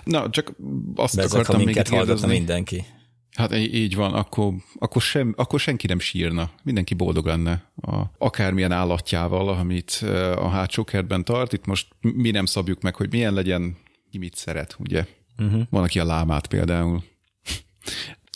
Na, 0.03 0.29
csak 0.29 0.53
azt 0.95 1.15
Bezek, 1.15 1.33
akartam 1.33 1.61
még 1.61 1.81
kérdezni. 1.81 2.27
mindenki. 2.27 2.85
Hát 3.33 3.55
így 3.55 3.95
van, 3.95 4.13
akkor, 4.13 4.53
akkor, 4.79 5.01
sem, 5.01 5.33
akkor 5.37 5.59
senki 5.59 5.87
nem 5.87 5.99
sírna, 5.99 6.51
mindenki 6.63 6.93
boldog 6.93 7.25
lenne 7.25 7.71
a, 7.81 8.01
akármilyen 8.17 8.71
állatjával, 8.71 9.49
amit 9.49 9.91
a 10.35 10.47
hátsó 10.49 10.83
kertben 10.83 11.23
tart. 11.23 11.53
Itt 11.53 11.65
most 11.65 11.87
mi 12.01 12.31
nem 12.31 12.45
szabjuk 12.45 12.81
meg, 12.81 12.95
hogy 12.95 13.11
milyen 13.11 13.33
legyen, 13.33 13.77
ki 14.11 14.17
mit 14.17 14.35
szeret, 14.35 14.75
ugye? 14.79 15.05
Uh-huh. 15.37 15.61
Van, 15.69 15.83
aki 15.83 15.99
a 15.99 16.05
lámát 16.05 16.47
például. 16.47 17.03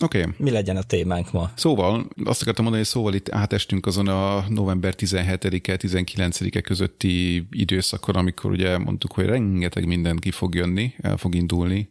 Oké. 0.04 0.20
Okay. 0.20 0.34
Mi 0.38 0.51
legyen 0.51 0.77
a 0.77 0.82
témánk 0.82 1.32
ma? 1.32 1.51
Szóval, 1.56 2.08
azt 2.24 2.42
akartam 2.42 2.63
mondani, 2.63 2.84
hogy 2.84 2.94
szóval 2.94 3.13
itt 3.13 3.30
átestünk 3.32 3.86
azon 3.86 4.08
a 4.08 4.46
november 4.50 4.94
17-e, 4.98 5.77
19-e 5.82 6.62
közötti 6.62 7.48
időszakon, 7.51 8.16
amikor 8.16 8.51
ugye 8.51 8.77
mondtuk, 8.77 9.12
hogy 9.12 9.25
rengeteg 9.25 9.86
minden 9.86 10.18
ki 10.18 10.32
fog 10.32 10.56
jönni, 10.56 10.94
el 11.01 11.18
fog 11.18 11.36
indulni, 11.36 11.89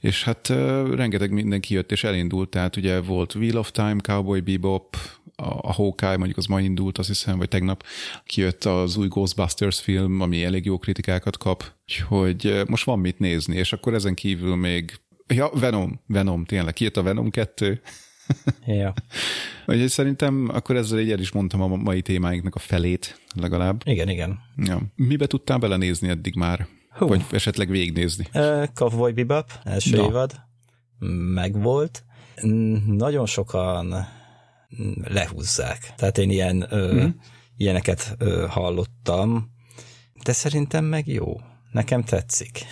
és 0.00 0.24
hát 0.24 0.48
rengeteg 0.94 1.30
minden 1.30 1.60
kijött 1.60 1.92
és 1.92 2.04
elindult, 2.04 2.48
tehát 2.48 2.76
ugye 2.76 3.00
volt 3.00 3.34
Wheel 3.34 3.56
of 3.56 3.70
Time, 3.70 3.96
Cowboy 4.02 4.40
Bebop, 4.40 4.96
a, 5.36 5.68
a 5.68 5.72
Hawkeye, 5.72 6.16
mondjuk 6.16 6.38
az 6.38 6.46
ma 6.46 6.60
indult, 6.60 6.98
azt 6.98 7.08
hiszem, 7.08 7.38
vagy 7.38 7.48
tegnap 7.48 7.84
kijött 8.24 8.64
az 8.64 8.96
új 8.96 9.08
Ghostbusters 9.08 9.80
film, 9.80 10.20
ami 10.20 10.44
elég 10.44 10.64
jó 10.64 10.78
kritikákat 10.78 11.36
kap, 11.36 11.64
hogy 12.08 12.62
most 12.66 12.84
van 12.84 12.98
mit 12.98 13.18
nézni, 13.18 13.56
és 13.56 13.72
akkor 13.72 13.94
ezen 13.94 14.14
kívül 14.14 14.56
még 14.56 15.00
Ja, 15.28 15.50
Venom, 15.52 16.00
Venom, 16.06 16.44
tényleg, 16.44 16.72
kijött 16.72 16.96
a 16.96 17.02
Venom 17.02 17.30
2. 17.30 17.80
Ja. 18.66 18.94
Úgyhogy 19.66 19.88
szerintem 19.88 20.48
akkor 20.52 20.76
ezzel 20.76 20.98
így 20.98 21.10
el 21.10 21.18
is 21.18 21.32
mondtam 21.32 21.62
a 21.62 21.66
mai 21.66 22.02
témáinknak 22.02 22.54
a 22.54 22.58
felét 22.58 23.20
legalább. 23.34 23.82
Igen, 23.84 24.08
igen. 24.08 24.38
Ja. 24.56 24.80
Mibe 24.94 25.26
tudtál 25.26 25.58
belenézni 25.58 26.08
eddig 26.08 26.34
már? 26.34 26.66
Hú. 26.90 27.06
Vagy 27.06 27.24
esetleg 27.30 27.68
végignézni? 27.68 28.26
Uh, 28.34 28.66
Cowboy 28.74 29.12
Bebop, 29.12 29.50
első 29.64 29.96
Na. 29.96 30.04
évad. 30.04 30.32
Megvolt. 31.34 32.04
Nagyon 32.86 33.26
sokan 33.26 34.06
lehúzzák. 35.04 35.92
Tehát 35.96 36.18
én 36.18 36.30
ilyen, 36.30 36.66
ö, 36.70 36.90
hmm. 36.90 37.20
ilyeneket 37.56 38.14
ö, 38.18 38.46
hallottam, 38.48 39.50
de 40.24 40.32
szerintem 40.32 40.84
meg 40.84 41.06
jó. 41.06 41.36
Nekem 41.72 42.02
tetszik. 42.02 42.66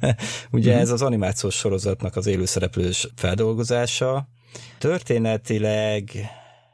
Ugye 0.50 0.76
mm. 0.76 0.78
ez 0.78 0.90
az 0.90 1.02
animációs 1.02 1.54
sorozatnak 1.54 2.16
az 2.16 2.26
élőszereplős 2.26 3.08
feldolgozása, 3.16 4.28
Történetileg 4.78 6.10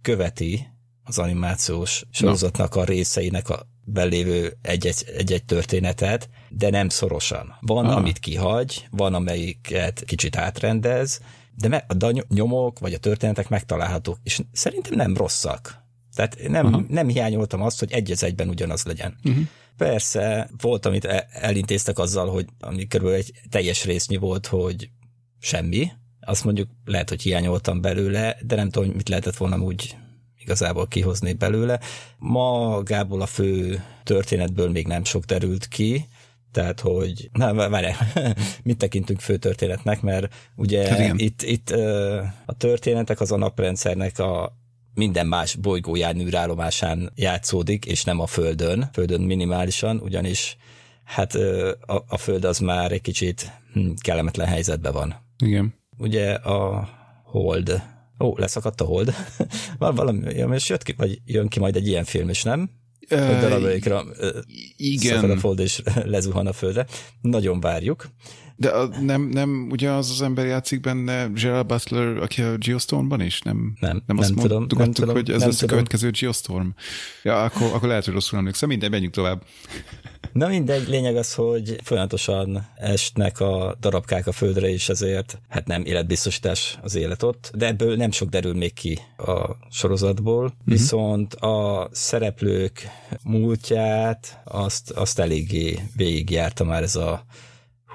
követi 0.03 0.67
az 1.05 1.19
animációs 1.19 2.05
sorozatnak 2.11 2.75
a 2.75 2.85
részeinek 2.85 3.49
a 3.49 3.67
belévő 3.85 4.57
egy-egy, 4.63 5.43
történetet, 5.47 6.29
de 6.49 6.71
nem 6.71 6.89
szorosan. 6.89 7.57
Van, 7.61 7.87
ah. 7.87 7.97
amit 7.97 8.19
kihagy, 8.19 8.87
van, 8.91 9.15
amelyiket 9.15 10.05
kicsit 10.05 10.37
átrendez, 10.37 11.21
de 11.55 11.69
me, 11.69 11.87
a 11.89 12.25
nyomok 12.29 12.79
vagy 12.79 12.93
a 12.93 12.99
történetek 12.99 13.49
megtalálhatók, 13.49 14.19
és 14.23 14.41
szerintem 14.53 14.93
nem 14.95 15.17
rosszak. 15.17 15.85
Tehát 16.15 16.39
nem, 16.49 16.87
nem 16.89 17.09
hiányoltam 17.09 17.63
azt, 17.63 17.79
hogy 17.79 17.93
egy 17.93 18.15
egyben 18.21 18.49
ugyanaz 18.49 18.85
legyen. 18.85 19.17
Uh-huh. 19.25 19.45
Persze, 19.77 20.51
volt, 20.61 20.87
amit 20.87 21.05
e, 21.05 21.27
elintéztek 21.31 21.99
azzal, 21.99 22.31
hogy 22.31 22.47
ami 22.61 22.87
körülbelül 22.87 23.21
egy 23.21 23.33
teljes 23.51 23.85
résznyi 23.85 24.17
volt, 24.17 24.47
hogy 24.47 24.91
semmi, 25.39 25.91
azt 26.21 26.45
mondjuk 26.45 26.69
lehet, 26.85 27.09
hogy 27.09 27.23
hiányoltam 27.23 27.81
belőle, 27.81 28.37
de 28.47 28.55
nem 28.57 28.71
tudom, 28.71 28.89
mit 28.89 29.09
lehetett 29.09 29.37
volna 29.37 29.59
úgy 29.59 29.97
igazából 30.39 30.89
kihozni 30.89 31.33
belőle. 31.33 31.81
Magából 32.19 33.21
a 33.21 33.27
fő 33.27 33.85
történetből 34.05 34.71
még 34.71 34.87
nem 34.87 35.05
sok 35.05 35.25
derült 35.25 35.69
ki, 35.69 36.09
tehát, 36.53 36.81
hogy, 36.81 37.29
na, 37.33 37.69
várj, 37.69 37.87
mit 38.63 38.79
tekintünk 38.79 39.21
fő 39.21 39.37
történetnek, 39.37 40.01
mert 40.01 40.35
ugye 40.57 40.89
hát 40.89 41.21
itt, 41.21 41.43
itt 41.43 41.71
a 42.47 42.55
történetek 42.57 43.21
az 43.21 43.33
a 43.33 43.37
naprendszernek 43.37 44.19
a 44.19 44.57
minden 44.97 45.27
más 45.27 45.55
bolygóján 45.55 46.21
űrállomásán 46.21 47.13
játszódik, 47.15 47.85
és 47.85 48.05
nem 48.05 48.21
a 48.21 48.27
Földön, 48.27 48.89
Földön 48.93 49.21
minimálisan, 49.21 50.01
ugyanis 50.01 50.57
hát 51.05 51.35
a, 51.81 52.05
a 52.09 52.17
Föld 52.17 52.45
az 52.45 52.59
már 52.59 52.93
egy 52.93 53.01
kicsit 53.01 53.53
hm, 53.73 53.91
kellemetlen 54.01 54.47
helyzetben 54.47 54.93
van. 54.93 55.15
Igen. 55.45 55.75
Ugye 55.99 56.33
a 56.33 56.89
Hold, 57.25 57.83
ó, 58.19 58.37
leszakadt 58.37 58.81
a 58.81 58.85
Hold, 58.85 59.15
valami, 59.79 60.35
ja, 60.35 60.49
most 60.49 60.69
jött 60.69 60.83
ki, 60.83 60.95
vagy 60.97 61.21
jön 61.25 61.49
ki 61.49 61.59
majd 61.59 61.77
egy 61.77 61.87
ilyen 61.87 62.05
film 62.05 62.29
is, 62.29 62.43
nem? 62.43 62.71
Hogy 63.09 63.19
darabjaikra 63.19 64.05
igen. 64.77 65.31
a 65.31 65.37
Fold 65.37 65.59
és 65.59 65.83
lezuhan 66.05 66.47
a 66.47 66.53
földre. 66.53 66.87
Nagyon 67.21 67.61
várjuk. 67.61 68.09
De 68.57 68.69
a, 68.69 68.89
nem, 69.01 69.23
nem 69.23 69.69
ugye 69.71 69.91
az 69.91 70.11
az 70.11 70.23
ember 70.23 70.47
játszik 70.47 70.81
benne, 70.81 71.27
Gerald 71.27 71.67
Butler, 71.67 72.17
aki 72.17 72.43
a 72.43 72.57
Geostormban 72.57 73.21
is? 73.21 73.41
Nem, 73.41 73.77
nem, 73.81 74.03
nem, 74.07 74.19
azt 74.19 74.35
nem 74.35 74.39
tudom, 74.39 74.67
nem 74.77 74.93
tudom, 74.93 75.15
hogy 75.15 75.31
ez 75.31 75.39
nem 75.39 75.49
lesz 75.49 75.59
tudom. 75.59 75.77
a 75.77 75.79
következő 75.79 76.11
Geostorm. 76.11 76.69
Ja, 77.23 77.45
akkor, 77.45 77.73
akkor 77.73 77.89
lehet, 77.89 78.05
hogy 78.05 78.15
rosszul 78.15 78.39
emlékszem. 78.39 78.69
Minden, 78.69 78.91
menjünk 78.91 79.15
tovább. 79.15 79.43
Na 80.33 80.49
mindegy, 80.49 80.89
lényeg 80.89 81.17
az, 81.17 81.35
hogy 81.35 81.77
folyamatosan 81.83 82.69
esnek 82.77 83.41
a 83.41 83.77
darabkák 83.81 84.27
a 84.27 84.33
földre, 84.33 84.69
és 84.69 84.89
ezért 84.89 85.39
hát 85.49 85.67
nem 85.67 85.85
életbiztosítás 85.85 86.79
az 86.83 86.95
élet 86.95 87.23
ott, 87.23 87.51
de 87.55 87.67
ebből 87.67 87.97
nem 87.97 88.11
sok 88.11 88.29
derül 88.29 88.55
még 88.55 88.73
ki 88.73 88.99
a 89.17 89.57
sorozatból, 89.71 90.45
uh-huh. 90.45 90.59
viszont 90.65 91.35
a 91.35 91.89
szereplők 91.93 92.89
múltját 93.23 94.41
azt, 94.45 94.91
azt 94.91 95.19
eléggé 95.19 95.79
végigjárta 95.97 96.65
már 96.65 96.83
ez 96.83 96.97
a 96.97 97.25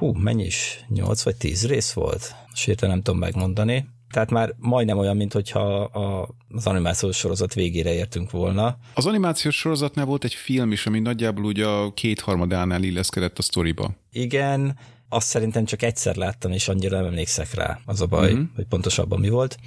hú, 0.01 0.13
mennyi 0.13 0.45
is? 0.45 0.85
8 0.87 1.21
vagy 1.23 1.35
10 1.35 1.67
rész 1.67 1.91
volt? 1.91 2.35
Sérte 2.53 2.87
nem 2.87 3.01
tudom 3.01 3.19
megmondani. 3.19 3.89
Tehát 4.11 4.29
már 4.29 4.55
majdnem 4.57 4.97
olyan, 4.97 5.17
mint 5.17 5.33
hogyha 5.33 5.83
a, 5.83 6.35
az 6.49 6.67
animációs 6.67 7.17
sorozat 7.17 7.53
végére 7.53 7.93
értünk 7.93 8.31
volna. 8.31 8.77
Az 8.93 9.05
animációs 9.05 9.55
sorozatnál 9.55 10.05
volt 10.05 10.23
egy 10.23 10.33
film 10.33 10.71
is, 10.71 10.85
ami 10.85 10.99
nagyjából 10.99 11.43
ugye 11.43 11.65
a 11.65 11.93
kétharmadánál 11.93 12.83
illeszkedett 12.83 13.37
a 13.37 13.41
sztoriba. 13.41 13.91
Igen, 14.11 14.77
azt 15.09 15.27
szerintem 15.27 15.65
csak 15.65 15.81
egyszer 15.81 16.15
láttam, 16.15 16.51
és 16.51 16.67
annyira 16.67 16.97
nem 16.97 17.05
emlékszek 17.05 17.53
rá. 17.53 17.79
Az 17.85 18.01
a 18.01 18.05
baj, 18.05 18.31
uh-huh. 18.31 18.47
hogy 18.55 18.65
pontosabban 18.65 19.19
mi 19.19 19.29
volt. 19.29 19.57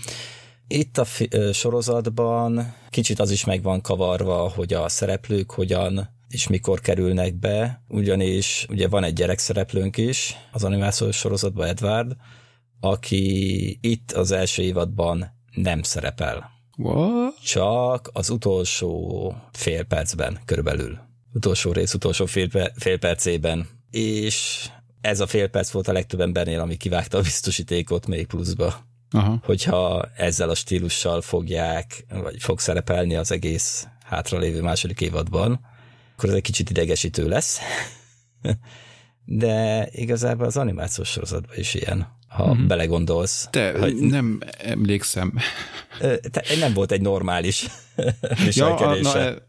Itt 0.66 0.98
a 0.98 1.04
fi- 1.04 1.36
sorozatban 1.52 2.74
kicsit 2.90 3.20
az 3.20 3.30
is 3.30 3.44
meg 3.44 3.62
van 3.62 3.80
kavarva, 3.80 4.48
hogy 4.48 4.72
a 4.72 4.88
szereplők 4.88 5.50
hogyan 5.50 6.13
és 6.34 6.48
mikor 6.48 6.80
kerülnek 6.80 7.34
be, 7.34 7.82
ugyanis 7.88 8.66
ugye 8.68 8.88
van 8.88 9.04
egy 9.04 9.12
gyerekszereplőnk 9.12 9.96
is 9.96 10.36
az 10.52 10.64
animációs 10.64 11.16
sorozatban, 11.16 11.66
Edward, 11.66 12.16
aki 12.80 13.78
itt 13.80 14.12
az 14.12 14.30
első 14.30 14.62
évadban 14.62 15.26
nem 15.54 15.82
szerepel. 15.82 16.50
What? 16.76 17.40
Csak 17.42 18.10
az 18.12 18.30
utolsó 18.30 19.34
fél 19.52 19.84
percben 19.84 20.38
körülbelül. 20.44 20.98
Utolsó 21.32 21.72
rész, 21.72 21.94
utolsó 21.94 22.26
fél, 22.26 22.48
fél 22.74 22.98
percében. 22.98 23.68
És 23.90 24.68
ez 25.00 25.20
a 25.20 25.26
fél 25.26 25.48
perc 25.48 25.70
volt 25.70 25.88
a 25.88 25.92
legtöbb 25.92 26.20
embernél, 26.20 26.60
ami 26.60 26.76
kivágta 26.76 27.18
a 27.18 27.22
biztosítékot 27.22 28.06
még 28.06 28.26
pluszba. 28.26 28.74
Aha. 29.10 29.40
Hogyha 29.44 30.08
ezzel 30.16 30.50
a 30.50 30.54
stílussal 30.54 31.20
fogják, 31.20 32.06
vagy 32.08 32.42
fog 32.42 32.60
szerepelni 32.60 33.14
az 33.16 33.32
egész 33.32 33.86
hátralévő 34.04 34.62
második 34.62 35.00
évadban, 35.00 35.60
akkor 36.16 36.28
ez 36.28 36.34
egy 36.34 36.42
kicsit 36.42 36.70
idegesítő 36.70 37.28
lesz. 37.28 37.58
De 39.24 39.88
igazából 39.92 40.46
az 40.46 40.56
animációs 40.56 41.08
sorozatban 41.08 41.56
is 41.56 41.74
ilyen, 41.74 42.16
ha 42.28 42.54
mm-hmm. 42.54 42.66
belegondolsz. 42.66 43.48
Te 43.50 43.78
hogy 43.78 43.94
nem 43.94 44.38
emlékszem. 44.58 45.34
Te, 46.30 46.44
nem 46.58 46.74
volt 46.74 46.92
egy 46.92 47.00
normális 47.00 47.66
viselkedése. 48.44 49.18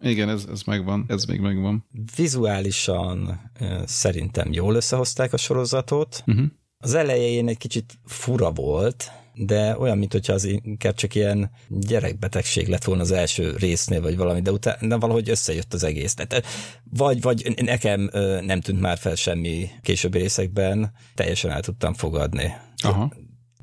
Ja, 0.00 0.08
na, 0.08 0.10
igen, 0.10 0.28
ez, 0.28 0.44
ez 0.50 0.62
megvan, 0.62 1.04
ez 1.08 1.24
még 1.24 1.40
megvan. 1.40 1.86
Vizuálisan 2.16 3.50
szerintem 3.84 4.52
jól 4.52 4.74
összehozták 4.74 5.32
a 5.32 5.36
sorozatot. 5.36 6.22
Uh-huh. 6.26 6.44
Az 6.78 6.94
elején 6.94 7.48
egy 7.48 7.58
kicsit 7.58 7.98
fura 8.04 8.50
volt, 8.50 9.10
de 9.34 9.76
olyan, 9.78 9.98
mint 9.98 10.12
hogyha 10.12 10.32
az 10.32 10.44
inkább 10.44 10.94
csak 10.94 11.14
ilyen 11.14 11.50
gyerekbetegség 11.68 12.68
lett 12.68 12.84
volna 12.84 13.02
az 13.02 13.10
első 13.10 13.56
résznél, 13.56 14.00
vagy 14.00 14.16
valami, 14.16 14.40
de 14.40 14.52
utána 14.52 14.98
valahogy 14.98 15.30
összejött 15.30 15.74
az 15.74 15.84
egész. 15.84 16.14
Tehát, 16.14 16.46
vagy, 16.90 17.20
vagy 17.20 17.62
nekem 17.62 18.10
nem 18.42 18.60
tűnt 18.60 18.80
már 18.80 18.98
fel 18.98 19.14
semmi 19.14 19.68
későbbi 19.82 20.18
részekben, 20.18 20.92
teljesen 21.14 21.50
el 21.50 21.60
tudtam 21.60 21.94
fogadni. 21.94 22.54
Aha. 22.82 23.12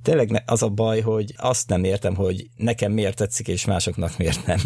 Tényleg 0.02 0.44
az 0.46 0.64
a 0.64 0.70
baj, 0.70 1.02
hogy 1.02 1.34
azt 1.38 1.70
nem 1.70 1.84
értem, 1.84 2.16
hogy 2.16 2.50
nekem 2.56 2.92
miért 2.92 3.16
tetszik, 3.16 3.48
és 3.48 3.66
másoknak 3.66 4.18
miért 4.18 4.46
nem. 4.46 4.60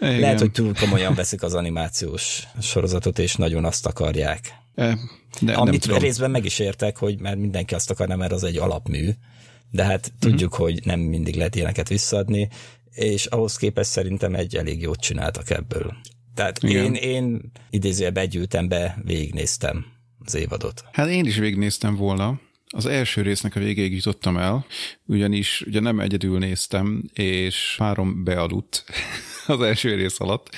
Igen. 0.00 0.20
Lehet, 0.20 0.40
hogy 0.40 0.50
túl 0.50 0.74
komolyan 0.74 1.14
veszik 1.14 1.42
az 1.42 1.54
animációs 1.54 2.46
sorozatot, 2.60 3.18
és 3.18 3.34
nagyon 3.34 3.64
azt 3.64 3.86
akarják. 3.86 4.62
De, 5.40 5.52
Amit 5.52 5.98
részben 5.98 6.30
meg 6.30 6.44
is 6.44 6.58
értek, 6.58 6.96
hogy 6.96 7.20
mert 7.20 7.36
mindenki 7.36 7.74
azt 7.74 7.90
akarna, 7.90 8.16
mert 8.16 8.32
az 8.32 8.44
egy 8.44 8.56
alapmű, 8.56 9.10
de 9.74 9.84
hát 9.84 10.06
uh-huh. 10.06 10.30
tudjuk, 10.30 10.54
hogy 10.54 10.80
nem 10.84 11.00
mindig 11.00 11.36
lehet 11.36 11.54
ilyeneket 11.54 11.88
visszaadni, 11.88 12.48
és 12.90 13.26
ahhoz 13.26 13.56
képest 13.56 13.90
szerintem 13.90 14.34
egy 14.34 14.56
elég 14.56 14.80
jót 14.80 15.00
csináltak 15.00 15.50
ebből. 15.50 15.94
Tehát 16.34 16.62
Igen. 16.62 16.84
én, 16.84 16.94
én 16.94 17.52
idézőjebb 17.70 18.16
együltem 18.16 18.68
be, 18.68 18.98
végignéztem 19.04 19.86
az 20.24 20.34
évadot. 20.34 20.84
Hát 20.92 21.08
én 21.08 21.24
is 21.24 21.36
végignéztem 21.36 21.96
volna, 21.96 22.40
az 22.66 22.86
első 22.86 23.22
résznek 23.22 23.56
a 23.56 23.60
végéig 23.60 23.94
jutottam 23.94 24.36
el, 24.36 24.66
ugyanis 25.06 25.62
ugye 25.66 25.80
nem 25.80 26.00
egyedül 26.00 26.38
néztem, 26.38 27.10
és 27.12 27.74
párom 27.78 28.24
bealudt 28.24 28.84
az 29.46 29.60
első 29.60 29.94
rész 29.94 30.20
alatt, 30.20 30.50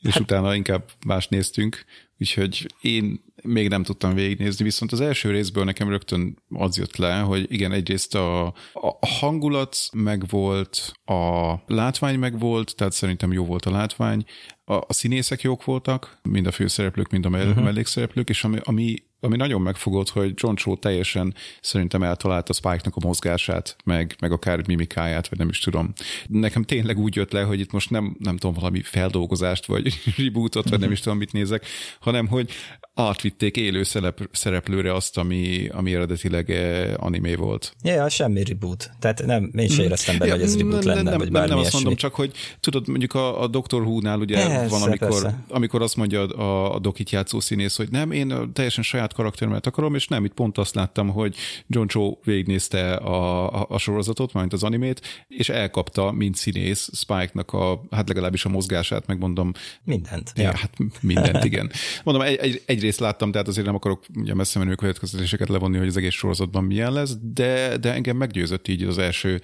és 0.00 0.12
hát, 0.12 0.22
utána 0.22 0.54
inkább 0.54 0.90
más 1.06 1.28
néztünk, 1.28 1.84
úgyhogy 2.18 2.66
én 2.80 3.24
még 3.42 3.68
nem 3.68 3.82
tudtam 3.82 4.14
végignézni, 4.14 4.64
viszont 4.64 4.92
az 4.92 5.00
első 5.00 5.30
részből 5.30 5.64
nekem 5.64 5.88
rögtön 5.88 6.36
az 6.48 6.76
jött 6.76 6.96
le, 6.96 7.18
hogy 7.18 7.52
igen, 7.52 7.72
egyrészt 7.72 8.14
a, 8.14 8.46
a 8.72 9.06
hangulat 9.06 9.76
megvolt, 9.92 10.92
a 11.04 11.54
látvány 11.66 12.18
megvolt, 12.18 12.76
tehát 12.76 12.92
szerintem 12.92 13.32
jó 13.32 13.44
volt 13.44 13.64
a 13.64 13.70
látvány, 13.70 14.24
a, 14.64 14.74
a 14.74 14.92
színészek 14.92 15.40
jók 15.40 15.64
voltak, 15.64 16.18
mind 16.22 16.46
a 16.46 16.52
főszereplők, 16.52 17.10
mind 17.10 17.24
a 17.24 17.28
uh-huh. 17.28 17.64
mellékszereplők, 17.64 18.28
és 18.28 18.44
ami, 18.44 18.58
ami 18.62 18.96
ami 19.20 19.36
nagyon 19.36 19.60
megfogott, 19.60 20.08
hogy 20.08 20.32
John 20.34 20.54
Cho 20.54 20.76
teljesen 20.76 21.34
szerintem 21.60 22.02
eltalálta 22.02 22.52
Spike-nak 22.52 22.96
a 22.96 23.06
mozgását, 23.06 23.76
meg, 23.84 24.16
meg 24.20 24.32
akár 24.32 24.66
mimikáját, 24.66 25.28
vagy 25.28 25.38
nem 25.38 25.48
is 25.48 25.58
tudom. 25.58 25.92
Nekem 26.26 26.62
tényleg 26.62 26.98
úgy 26.98 27.16
jött 27.16 27.32
le, 27.32 27.42
hogy 27.42 27.60
itt 27.60 27.72
most 27.72 27.90
nem, 27.90 28.16
nem 28.18 28.36
tudom, 28.36 28.54
valami 28.54 28.82
feldolgozást, 28.82 29.66
vagy 29.66 29.92
rebootot, 30.16 30.68
vagy 30.68 30.80
nem 30.80 30.92
is 30.92 31.00
tudom, 31.00 31.18
mit 31.18 31.32
nézek, 31.32 31.66
hanem 32.00 32.26
hogy 32.26 32.50
átvitték 32.94 33.56
élő 33.56 33.82
szerep, 33.82 34.28
szereplőre 34.32 34.94
azt, 34.94 35.18
ami, 35.18 35.68
ami 35.68 35.94
eredetileg 35.94 36.50
eh, 36.50 36.92
animé 36.96 37.34
volt. 37.34 37.74
Ja, 37.82 37.92
ja, 37.92 38.08
semmi 38.08 38.44
reboot. 38.44 38.90
Tehát 38.98 39.26
nem, 39.26 39.50
én 39.56 39.68
sem 39.68 39.84
éreztem 39.84 40.18
benne, 40.18 40.30
ja, 40.30 40.36
hogy 40.36 40.46
ez 40.46 40.56
reboot 40.56 40.84
lenne, 40.84 41.02
nem, 41.02 41.18
vagy 41.18 41.30
bármi 41.30 41.48
Nem, 41.48 41.56
nem 41.56 41.66
azt 41.66 41.72
mondom, 41.72 41.94
csak 41.94 42.14
hogy 42.14 42.32
tudod, 42.60 42.88
mondjuk 42.88 43.14
a, 43.14 43.42
a 43.42 43.46
Dr. 43.46 43.80
Who-nál 43.80 44.18
ugye 44.18 44.46
persze, 44.46 44.68
van, 44.68 44.82
amikor, 44.82 45.34
amikor 45.48 45.82
azt 45.82 45.96
mondja 45.96 46.26
a, 46.26 46.74
a 46.74 46.78
dokit 46.78 47.10
játszó 47.10 47.40
színész, 47.40 47.76
hogy 47.76 47.90
nem, 47.90 48.10
én 48.10 48.52
teljesen 48.52 48.84
saját 48.84 49.09
saját 49.10 49.14
karakteremet 49.14 49.66
akarom, 49.66 49.94
és 49.94 50.08
nem, 50.08 50.24
itt 50.24 50.32
pont 50.32 50.58
azt 50.58 50.74
láttam, 50.74 51.08
hogy 51.08 51.36
John 51.66 51.86
Cho 51.86 52.16
végignézte 52.24 52.94
a, 52.94 53.60
a, 53.60 53.66
a 53.68 53.78
sorozatot, 53.78 54.32
majd 54.32 54.52
az 54.52 54.62
animét, 54.62 55.26
és 55.28 55.48
elkapta, 55.48 56.12
mint 56.12 56.34
színész 56.34 56.90
Spike-nak 56.92 57.52
a, 57.52 57.82
hát 57.90 58.08
legalábbis 58.08 58.44
a 58.44 58.48
mozgását, 58.48 59.06
megmondom. 59.06 59.52
Mindent. 59.84 60.32
Ja, 60.34 60.56
hát 60.56 60.76
mindent, 61.00 61.44
igen. 61.44 61.70
Mondom, 62.04 62.22
egy, 62.22 62.36
egy, 62.36 62.62
egyrészt 62.66 63.00
láttam, 63.00 63.32
tehát 63.32 63.48
azért 63.48 63.66
nem 63.66 63.74
akarok 63.74 64.04
ugye 64.14 64.34
messze 64.34 64.58
menő 64.58 64.74
következtetéseket 64.74 65.48
levonni, 65.48 65.78
hogy 65.78 65.88
az 65.88 65.96
egész 65.96 66.14
sorozatban 66.14 66.64
milyen 66.64 66.92
lesz, 66.92 67.16
de, 67.20 67.76
de 67.76 67.92
engem 67.92 68.16
meggyőzött 68.16 68.68
így 68.68 68.82
az 68.82 68.98
első 68.98 69.40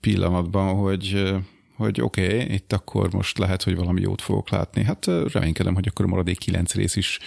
pillanatban, 0.00 0.74
hogy 0.74 1.32
hogy 1.76 2.00
oké, 2.00 2.24
okay, 2.24 2.54
itt 2.54 2.72
akkor 2.72 3.12
most 3.12 3.38
lehet, 3.38 3.62
hogy 3.62 3.76
valami 3.76 4.00
jót 4.00 4.20
fogok 4.20 4.50
látni. 4.50 4.84
Hát 4.84 5.06
reménykedem, 5.32 5.74
hogy 5.74 5.86
akkor 5.88 6.04
a 6.04 6.08
maradék 6.08 6.38
kilenc 6.38 6.74
rész 6.74 6.96
is, 6.96 7.18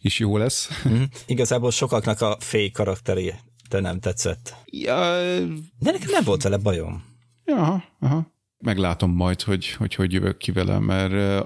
is 0.00 0.18
jó 0.18 0.36
lesz. 0.36 0.68
Mm, 0.88 1.02
igazából 1.26 1.70
sokaknak 1.70 2.20
a 2.20 2.36
fék 2.40 2.72
karakteri 2.72 3.34
de 3.68 3.80
nem 3.80 4.00
tetszett. 4.00 4.56
Ja, 4.64 4.96
de 5.78 5.90
nekem 5.90 6.10
nem 6.10 6.24
volt 6.24 6.42
vele 6.42 6.56
bajom. 6.56 7.04
Ja, 7.44 7.84
aha. 8.00 8.36
Meglátom 8.58 9.10
majd, 9.10 9.42
hogy 9.42 9.70
hogy, 9.70 9.94
hogy 9.94 10.12
jövök 10.12 10.36
ki 10.36 10.52
vele, 10.52 10.78
mert 10.78 11.44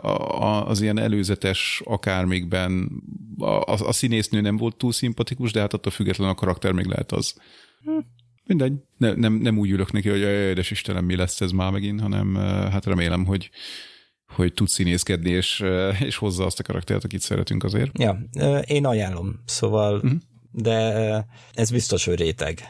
az 0.69 0.81
ilyen 0.81 0.99
előzetes 0.99 1.83
akármikben 1.85 3.03
a, 3.39 3.45
a, 3.45 3.73
a 3.87 3.93
színésznő 3.93 4.41
nem 4.41 4.57
volt 4.57 4.77
túl 4.77 4.93
szimpatikus, 4.93 5.53
de 5.53 5.61
hát 5.61 5.73
attól 5.73 5.93
függetlenül 5.93 6.33
a 6.33 6.37
karakter 6.37 6.73
még 6.73 6.87
lehet 6.87 7.13
az. 7.13 7.35
Hm. 7.85 7.99
Mindegy. 8.45 8.73
Ne, 8.97 9.13
nem, 9.13 9.33
nem 9.33 9.59
úgy 9.59 9.71
ülök 9.71 9.93
neki, 9.93 10.09
hogy 10.09 10.21
édes 10.21 10.71
Istenem, 10.71 11.05
mi 11.05 11.17
lesz 11.17 11.41
ez 11.41 11.51
már 11.51 11.73
megint, 11.73 12.01
hanem 12.01 12.35
hát 12.71 12.85
remélem, 12.85 13.25
hogy, 13.25 13.51
hogy 14.35 14.55
tud 14.55 14.69
színészkedni, 14.69 15.31
és, 15.31 15.65
és 16.01 16.17
hozza 16.17 16.45
azt 16.45 16.59
a 16.59 16.63
karaktert, 16.63 17.05
akit 17.05 17.21
szeretünk 17.21 17.65
azért. 17.65 17.99
Ja, 17.99 18.19
én 18.67 18.87
ajánlom, 18.87 19.43
szóval, 19.45 19.95
uh-huh. 19.95 20.13
de 20.51 21.27
ez 21.53 21.71
biztos, 21.71 22.05
hogy 22.05 22.19
réteg 22.19 22.61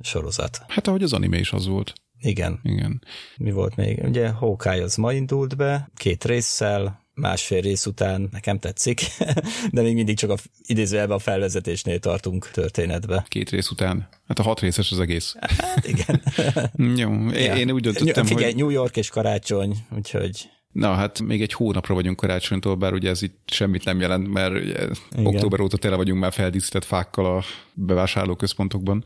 sorozat. 0.00 0.60
Hát 0.68 0.86
ahogy 0.86 1.02
az 1.02 1.12
anime 1.12 1.38
is 1.38 1.52
az 1.52 1.66
volt. 1.66 1.92
Igen. 2.20 2.60
Igen. 2.62 3.02
Mi 3.36 3.50
volt 3.50 3.76
még? 3.76 4.04
Ugye 4.04 4.28
Hawkeye 4.28 4.82
az 4.82 4.96
ma 4.96 5.12
indult 5.12 5.56
be, 5.56 5.90
két 5.96 6.24
résszel, 6.24 7.02
másfél 7.14 7.60
rész 7.60 7.86
után 7.86 8.28
nekem 8.32 8.58
tetszik, 8.58 9.00
de 9.72 9.82
még 9.82 9.94
mindig 9.94 10.16
csak 10.16 10.30
a 10.30 10.36
idézőjelben 10.66 11.16
a 11.16 11.20
felvezetésnél 11.20 11.98
tartunk 11.98 12.50
történetbe. 12.50 13.24
Két 13.28 13.50
rész 13.50 13.70
után. 13.70 14.08
Hát 14.28 14.38
a 14.38 14.42
hat 14.42 14.60
részes 14.60 14.90
az 14.90 15.00
egész. 15.00 15.34
Hát 15.40 15.86
igen. 15.86 16.22
Jó, 17.02 17.10
én, 17.30 17.44
ja. 17.44 17.56
én 17.56 17.70
úgy 17.70 17.82
döntöttem, 17.82 18.24
Figyelj, 18.24 18.52
hogy... 18.52 18.60
New 18.60 18.70
York 18.70 18.96
és 18.96 19.08
karácsony, 19.08 19.76
úgyhogy... 19.96 20.50
Na, 20.72 20.94
hát 20.94 21.20
még 21.20 21.42
egy 21.42 21.52
hónapra 21.52 21.94
vagyunk 21.94 22.16
karácsonytól, 22.16 22.74
bár 22.74 22.92
ugye 22.92 23.10
ez 23.10 23.22
itt 23.22 23.38
semmit 23.46 23.84
nem 23.84 24.00
jelent, 24.00 24.32
mert 24.32 24.54
ugye 24.54 24.88
október 25.16 25.60
óta 25.60 25.76
tele 25.76 25.96
vagyunk 25.96 26.20
már 26.20 26.32
feldíszített 26.32 26.84
fákkal 26.84 27.36
a 27.36 27.42
bevásárlóközpontokban. 27.74 29.04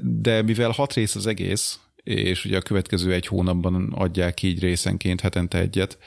De 0.00 0.42
mivel 0.42 0.70
hat 0.70 0.92
rész 0.92 1.14
az 1.14 1.26
egész, 1.26 1.80
és 2.02 2.44
ugye 2.44 2.56
a 2.56 2.62
következő 2.62 3.12
egy 3.12 3.26
hónapban 3.26 3.92
adják 3.92 4.42
így 4.42 4.60
részenként 4.60 5.20
hetente 5.20 5.58
egyet, 5.58 5.98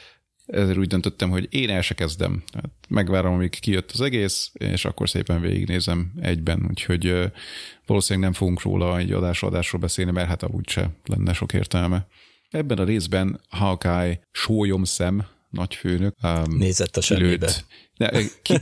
ezért 0.45 0.77
úgy 0.77 0.87
döntöttem, 0.87 1.29
hogy 1.29 1.47
én 1.49 1.69
el 1.69 1.81
se 1.81 1.93
kezdem. 1.93 2.43
Tehát 2.51 2.71
megvárom, 2.87 3.33
amíg 3.33 3.59
kijött 3.59 3.91
az 3.91 4.01
egész, 4.01 4.51
és 4.53 4.85
akkor 4.85 5.09
szépen 5.09 5.41
végignézem 5.41 6.11
egyben, 6.21 6.65
úgyhogy 6.69 7.31
valószínűleg 7.85 8.29
nem 8.29 8.39
fogunk 8.39 8.61
róla 8.61 8.97
egy 8.97 9.11
adásról 9.11 9.81
beszélni, 9.81 10.11
mert 10.11 10.27
hát 10.27 10.43
amúgy 10.43 10.69
se 10.69 10.89
lenne 11.05 11.33
sok 11.33 11.53
értelme. 11.53 12.07
Ebben 12.49 12.77
a 12.77 12.83
részben 12.83 13.41
Hawkeye 13.49 14.19
szem, 14.83 15.25
nagyfőnök. 15.49 16.15
Um, 16.23 16.57
Nézett 16.57 16.97
a 16.97 17.01
semmibe. 17.01 17.51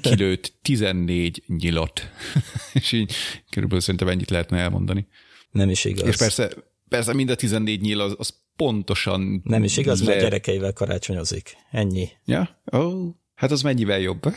Kilőtt 0.01 0.53
14 0.61 1.43
nyilat. 1.47 2.11
és 2.73 2.91
így 2.91 3.13
körülbelül 3.49 3.83
szerintem 3.83 4.07
ennyit 4.07 4.29
lehetne 4.29 4.57
elmondani. 4.57 5.07
Nem 5.51 5.69
is 5.69 5.85
igaz. 5.85 6.07
És 6.07 6.15
persze, 6.15 6.49
persze 6.89 7.13
mind 7.13 7.29
a 7.29 7.35
14 7.35 7.81
nyíl 7.81 7.99
az, 8.01 8.15
az 8.17 8.33
pontosan... 8.55 9.41
Nem 9.43 9.63
is 9.63 9.77
igaz, 9.77 9.99
le... 9.99 10.07
mert 10.07 10.21
gyerekeivel 10.21 10.73
karácsonyozik. 10.73 11.57
Ennyi. 11.71 12.09
Ja? 12.25 12.61
Ó, 12.73 12.79
oh, 12.79 13.15
hát 13.35 13.51
az 13.51 13.61
mennyivel 13.61 13.99
jobb. 13.99 14.21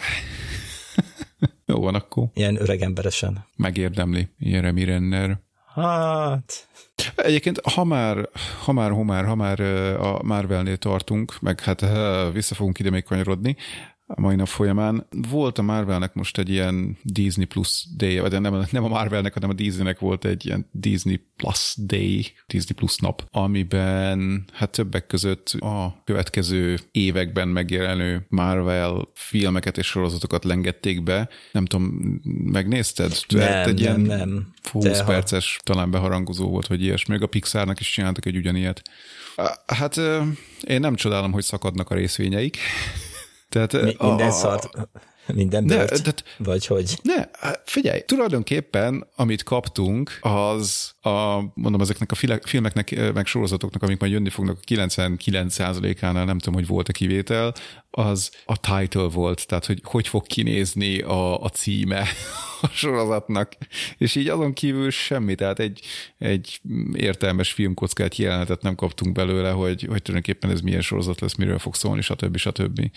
Jó 1.66 1.80
van 1.80 1.95
akkor. 1.95 2.28
Ilyen 2.35 2.61
öreg 2.61 2.80
emberesen. 2.83 3.47
Megérdemli, 3.57 4.28
Jeremy 4.38 4.85
Renner. 4.85 5.40
Hát... 5.80 6.68
Egyébként, 7.16 7.60
ha 7.60 7.84
már, 7.84 8.28
ha 8.64 8.72
már, 8.72 8.90
ha 8.90 9.04
már, 9.04 9.25
ha 9.25 9.34
már 9.34 9.60
a 10.00 10.22
Marvelnél 10.22 10.76
tartunk, 10.76 11.40
meg 11.40 11.60
hát 11.60 11.80
vissza 12.32 12.54
fogunk 12.54 12.78
ide 12.78 12.90
még 12.90 13.04
kanyarodni, 13.04 13.56
a 14.14 14.20
mai 14.20 14.36
nap 14.36 14.46
folyamán. 14.46 15.06
Volt 15.30 15.58
a 15.58 15.62
Marvelnek 15.62 16.14
most 16.14 16.38
egy 16.38 16.48
ilyen 16.48 16.98
Disney 17.02 17.44
Plus 17.44 17.86
Day, 17.96 18.18
vagy 18.18 18.40
nem, 18.40 18.66
nem 18.70 18.84
a 18.84 18.88
Marvelnek, 18.88 19.34
hanem 19.34 19.50
a 19.50 19.52
Disneynek 19.52 19.98
volt 19.98 20.24
egy 20.24 20.46
ilyen 20.46 20.66
Disney 20.72 21.20
Plus 21.36 21.74
Day, 21.78 22.26
Disney 22.46 22.75
Plus 22.75 22.96
nap, 22.96 23.28
amiben 23.30 24.44
hát 24.52 24.70
többek 24.70 25.06
között 25.06 25.49
a 25.49 26.02
következő 26.04 26.78
években 26.90 27.49
megjelenő 27.49 28.26
Marvel 28.28 29.08
filmeket 29.14 29.78
és 29.78 29.86
sorozatokat 29.86 30.44
lengették 30.44 31.02
be. 31.02 31.28
Nem 31.52 31.64
tudom, 31.64 31.84
megnézted? 32.44 33.12
Nem, 33.28 33.68
egy 33.68 33.75
nem, 33.75 33.76
ilyen 33.76 34.00
nem. 34.00 34.49
20 34.70 34.84
De 34.84 35.04
perces 35.04 35.56
ha... 35.56 35.73
talán 35.73 35.90
beharangozó 35.90 36.49
volt, 36.49 36.66
hogy 36.66 36.82
ilyesmi. 36.82 37.14
Még 37.14 37.23
a 37.23 37.26
Pixarnak 37.26 37.80
is 37.80 37.90
csináltak 37.90 38.26
egy 38.26 38.36
ugyanilyet. 38.36 38.82
Hát 39.66 39.96
én 40.66 40.80
nem 40.80 40.94
csodálom, 40.94 41.32
hogy 41.32 41.42
szakadnak 41.42 41.90
a 41.90 41.94
részvényeik. 41.94 42.58
Tehát, 43.50 43.73
Mi, 43.73 43.97
minden 43.99 44.28
a, 44.28 44.30
szart, 44.30 44.69
minden 45.34 45.65
ne, 45.65 45.84
tehát, 45.84 46.25
vagy 46.39 46.67
hogy? 46.67 46.99
Ne, 47.02 47.25
figyelj, 47.65 48.00
tulajdonképpen, 48.00 49.06
amit 49.17 49.43
kaptunk, 49.43 50.19
az 50.21 50.93
a, 51.00 51.41
mondom, 51.54 51.80
ezeknek 51.80 52.13
a 52.13 52.39
filmeknek, 52.45 53.13
meg 53.15 53.26
sorozatoknak, 53.26 53.82
amik 53.82 54.00
majd 54.00 54.13
jönni 54.13 54.28
fognak 54.28 54.58
a 54.60 54.65
99%-ánál, 54.65 56.25
nem 56.25 56.39
tudom, 56.39 56.54
hogy 56.54 56.67
volt-e 56.67 56.93
kivétel, 56.93 57.54
az 57.91 58.30
a 58.45 58.60
title 58.60 59.08
volt, 59.08 59.47
tehát 59.47 59.67
hogy 59.67 59.80
hogy 59.84 60.08
fog 60.08 60.26
kinézni 60.26 61.00
a, 61.00 61.43
a 61.43 61.49
címe 61.49 62.00
a 62.60 62.67
sorozatnak, 62.67 63.52
és 63.99 64.15
így 64.15 64.28
azon 64.28 64.52
kívül 64.52 64.91
semmi, 64.91 65.34
tehát 65.34 65.58
egy, 65.58 65.80
egy 66.19 66.60
értelmes 66.93 67.52
filmkockát 67.52 68.17
jelenetet 68.17 68.63
nem 68.63 68.75
kaptunk 68.75 69.15
belőle, 69.15 69.50
hogy, 69.50 69.82
hogy 69.89 70.02
tulajdonképpen 70.02 70.50
ez 70.50 70.60
milyen 70.60 70.80
sorozat 70.80 71.21
lesz, 71.21 71.34
miről 71.34 71.58
fog 71.58 71.75
szólni, 71.75 72.00
stb. 72.00 72.36
stb. 72.36 72.91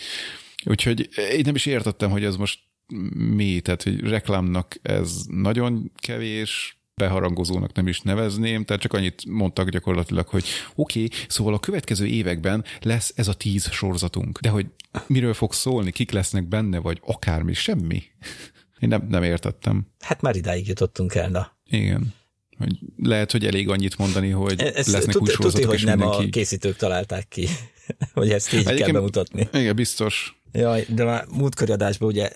Úgyhogy 0.66 1.10
én 1.32 1.42
nem 1.46 1.56
is 1.56 1.66
értettem, 1.66 2.10
hogy 2.10 2.24
ez 2.24 2.36
most 2.36 2.60
mi, 3.16 3.60
tehát 3.60 3.84
hogy 3.84 4.00
reklámnak 4.00 4.80
ez 4.82 5.22
nagyon 5.28 5.92
kevés, 5.96 6.78
beharangozónak 6.96 7.74
nem 7.74 7.88
is 7.88 8.02
nevezném, 8.02 8.66
tehát 8.66 8.82
csak 8.82 8.94
annyit 8.94 9.26
mondtak 9.26 9.70
gyakorlatilag, 9.70 10.28
hogy 10.28 10.46
oké, 10.76 11.04
okay, 11.04 11.18
szóval 11.28 11.54
a 11.54 11.60
következő 11.60 12.06
években 12.06 12.64
lesz 12.82 13.14
ez 13.16 13.28
a 13.28 13.34
tíz 13.34 13.72
sorzatunk, 13.72 14.40
de 14.40 14.50
hogy 14.50 14.66
miről 15.08 15.34
fog 15.34 15.54
szólni, 15.54 15.92
kik 15.92 16.12
lesznek 16.12 16.48
benne, 16.48 16.78
vagy 16.80 17.00
akármi, 17.06 17.54
semmi. 17.54 18.04
Én 18.80 18.90
nem, 18.90 19.08
nem 19.10 19.24
értettem. 19.24 19.88
Hát 20.00 20.22
már 20.22 20.36
idáig 20.36 20.68
jutottunk 20.68 21.16
el, 21.16 21.30
na. 21.30 21.58
Igen. 21.66 22.14
Hogy 22.58 22.80
lehet, 22.98 23.32
hogy 23.32 23.46
elég 23.46 23.70
annyit 23.70 23.98
mondani, 23.98 24.30
hogy 24.30 24.62
Ez 24.62 24.92
lesznek 24.92 25.22
új 25.22 25.30
sorozatok, 25.30 25.70
hogy 25.70 25.84
nem 25.84 26.02
a 26.02 26.18
készítők 26.30 26.76
találták 26.76 27.28
ki, 27.28 27.48
hogy 28.14 28.30
ezt 28.30 28.54
így 28.54 28.74
kell 28.74 28.92
bemutatni. 28.92 29.48
Igen, 29.54 29.76
biztos. 29.76 30.43
Jaj, 30.54 30.86
de 30.90 31.04
már 31.04 31.26
múltkori 31.32 31.72
adásban 31.72 32.08
ugye 32.10 32.32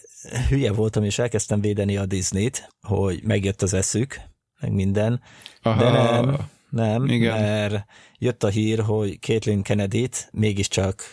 hülye 0.49 0.71
voltam, 0.71 1.03
és 1.03 1.19
elkezdtem 1.19 1.61
védeni 1.61 1.97
a 1.97 2.05
Disney-t, 2.05 2.69
hogy 2.81 3.23
megjött 3.23 3.61
az 3.61 3.73
eszük, 3.73 4.19
meg 4.59 4.71
minden, 4.71 5.21
Aha. 5.61 5.83
de 5.83 5.89
nem, 5.89 6.49
nem, 6.69 7.05
Igen. 7.05 7.41
mert 7.41 7.85
jött 8.17 8.43
a 8.43 8.47
hír, 8.47 8.79
hogy 8.79 9.19
Caitlin 9.19 9.61
Kennedy-t 9.61 10.29
mégiscsak 10.31 11.03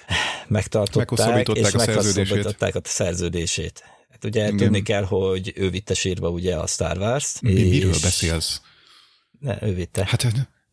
megtartották, 0.49 1.49
és 1.49 1.73
meghosszabbították 1.73 2.75
a 2.75 2.81
szerződését. 2.83 3.83
Hát 4.11 4.25
ugye 4.25 4.45
Igen. 4.45 4.57
tudni 4.57 4.83
kell, 4.83 5.05
hogy 5.05 5.53
ő 5.57 5.71
vitte 5.71 5.95
sírva 5.95 6.29
ugye 6.29 6.57
a 6.57 6.67
Star 6.67 6.99
Wars-t. 6.99 7.41
Mi, 7.41 7.51
és... 7.53 7.71
Miről 7.71 8.01
beszélsz? 8.03 8.61
Ne, 9.39 9.63
ő 9.63 9.75
vitte. 9.75 10.05
Hát 10.07 10.23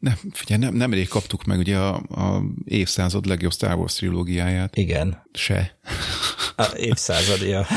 nem, 0.01 0.13
figyelj, 0.31 0.61
nem, 0.61 0.73
nemrég 0.73 1.07
kaptuk 1.07 1.43
meg 1.43 1.59
ugye 1.59 1.77
a, 1.77 1.95
a 1.95 2.43
évszázad 2.65 3.25
legjobb 3.25 3.51
Star 3.51 3.75
Wars 3.75 3.93
trilógiáját. 3.93 4.77
Igen. 4.77 5.23
Se. 5.33 5.77
A 6.55 6.71
évszázadia. 6.75 7.65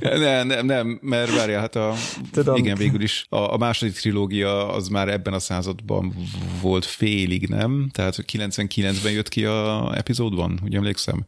nem, 0.00 0.46
nem, 0.46 0.66
nem, 0.66 0.98
mert 1.02 1.34
várjál, 1.34 1.60
hát 1.60 1.76
a, 1.76 1.94
Tudom. 2.32 2.56
igen, 2.56 2.76
végül 2.76 3.02
is 3.02 3.26
a, 3.28 3.36
a 3.36 3.56
második 3.56 3.94
trilógia 3.94 4.72
az 4.72 4.88
már 4.88 5.08
ebben 5.08 5.32
a 5.32 5.38
században 5.38 6.14
volt 6.60 6.84
félig, 6.84 7.48
nem? 7.48 7.88
Tehát 7.92 8.24
99-ben 8.32 9.12
jött 9.12 9.28
ki 9.28 9.44
a 9.44 9.92
epizódban, 9.96 10.60
ugye 10.64 10.76
emlékszem? 10.76 11.26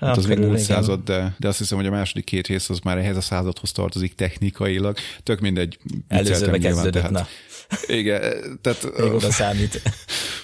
Hát 0.00 0.16
az 0.16 0.26
még 0.26 0.38
múlt 0.38 0.58
század, 0.58 1.04
de, 1.04 1.34
de 1.38 1.48
azt 1.48 1.58
hiszem, 1.58 1.78
hogy 1.78 1.86
a 1.86 1.90
második 1.90 2.24
két 2.24 2.46
rész 2.46 2.70
az 2.70 2.78
már 2.78 2.98
ehhez 2.98 3.16
a 3.16 3.20
századhoz 3.20 3.72
tartozik 3.72 4.14
technikailag. 4.14 4.96
Tök 5.22 5.40
mindegy. 5.40 5.78
Előzőbe 6.08 6.58
kezdődött, 6.58 6.92
tehát, 6.92 7.10
na. 7.10 7.26
Igen, 7.86 8.58
tehát... 8.62 8.98
Még 8.98 9.12
oda 9.12 9.30
számít. 9.30 9.82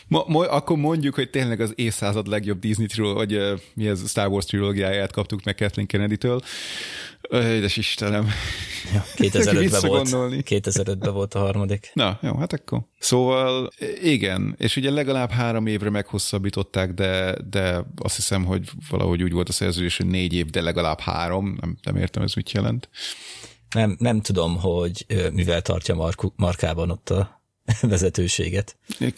Ma, 0.08 0.24
ma, 0.26 0.48
akkor 0.48 0.76
mondjuk, 0.76 1.14
hogy 1.14 1.30
tényleg 1.30 1.60
az 1.60 1.72
évszázad 1.74 2.26
legjobb 2.26 2.58
Disney 2.58 2.86
trilógia, 2.86 3.16
vagy 3.16 3.34
uh, 3.34 3.60
mi 3.74 3.88
ez, 3.88 4.08
Star 4.08 4.28
Wars 4.28 4.44
trilógiáját 4.44 5.12
kaptuk 5.12 5.44
meg 5.44 5.54
Kathleen 5.54 5.86
Kennedy-től. 5.86 6.40
Édes 7.30 7.76
Istenem. 7.76 8.28
Ja, 8.92 9.04
2005-ben 9.28 9.90
volt. 9.90 10.34
2005-ben 10.48 11.12
volt 11.12 11.34
a 11.34 11.38
harmadik. 11.38 11.90
Na, 11.94 12.18
jó, 12.22 12.36
hát 12.36 12.52
akkor. 12.52 12.80
Szóval 12.98 13.70
igen, 14.02 14.54
és 14.58 14.76
ugye 14.76 14.90
legalább 14.90 15.30
három 15.30 15.66
évre 15.66 15.90
meghosszabbították, 15.90 16.94
de, 16.94 17.36
de 17.50 17.84
azt 17.96 18.16
hiszem, 18.16 18.44
hogy 18.44 18.68
valahogy 18.88 19.22
úgy 19.22 19.32
volt 19.32 19.48
a 19.48 19.52
szerződés, 19.52 19.96
hogy 19.96 20.06
négy 20.06 20.34
év, 20.34 20.46
de 20.46 20.60
legalább 20.60 21.00
három. 21.00 21.56
Nem, 21.60 21.76
nem 21.82 21.96
értem, 21.96 22.22
ez 22.22 22.34
mit 22.34 22.52
jelent. 22.52 22.88
Nem, 23.72 23.96
nem 23.98 24.20
tudom, 24.20 24.56
hogy 24.58 25.06
mivel 25.32 25.62
tartja 25.62 25.94
Marku, 25.94 26.30
Markában 26.36 26.90
ott 26.90 27.10
a 27.10 27.42
vezetőséget. 27.80 28.76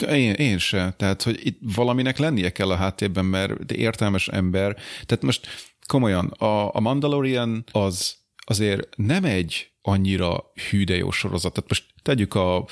Én, 0.09 0.33
én 0.33 0.59
se. 0.59 0.95
Tehát, 0.97 1.23
hogy 1.23 1.47
itt 1.47 1.59
valaminek 1.75 2.19
lennie 2.19 2.51
kell 2.51 2.71
a 2.71 2.77
háttérben, 2.77 3.25
mert 3.25 3.73
értelmes 3.73 4.29
ember. 4.29 4.77
Tehát 5.07 5.23
most 5.23 5.47
komolyan, 5.87 6.27
a, 6.27 6.75
a 6.75 6.81
Mandalorian 6.81 7.65
az 7.73 8.17
azért 8.47 8.97
nem 8.97 9.25
egy 9.25 9.71
annyira 9.83 10.53
hű 10.71 10.85
de 10.85 10.97
jó 10.97 11.11
sorozat. 11.11 11.53
Tehát 11.53 11.69
most 11.69 11.85
tegyük 12.03 12.35
a... 12.35 12.67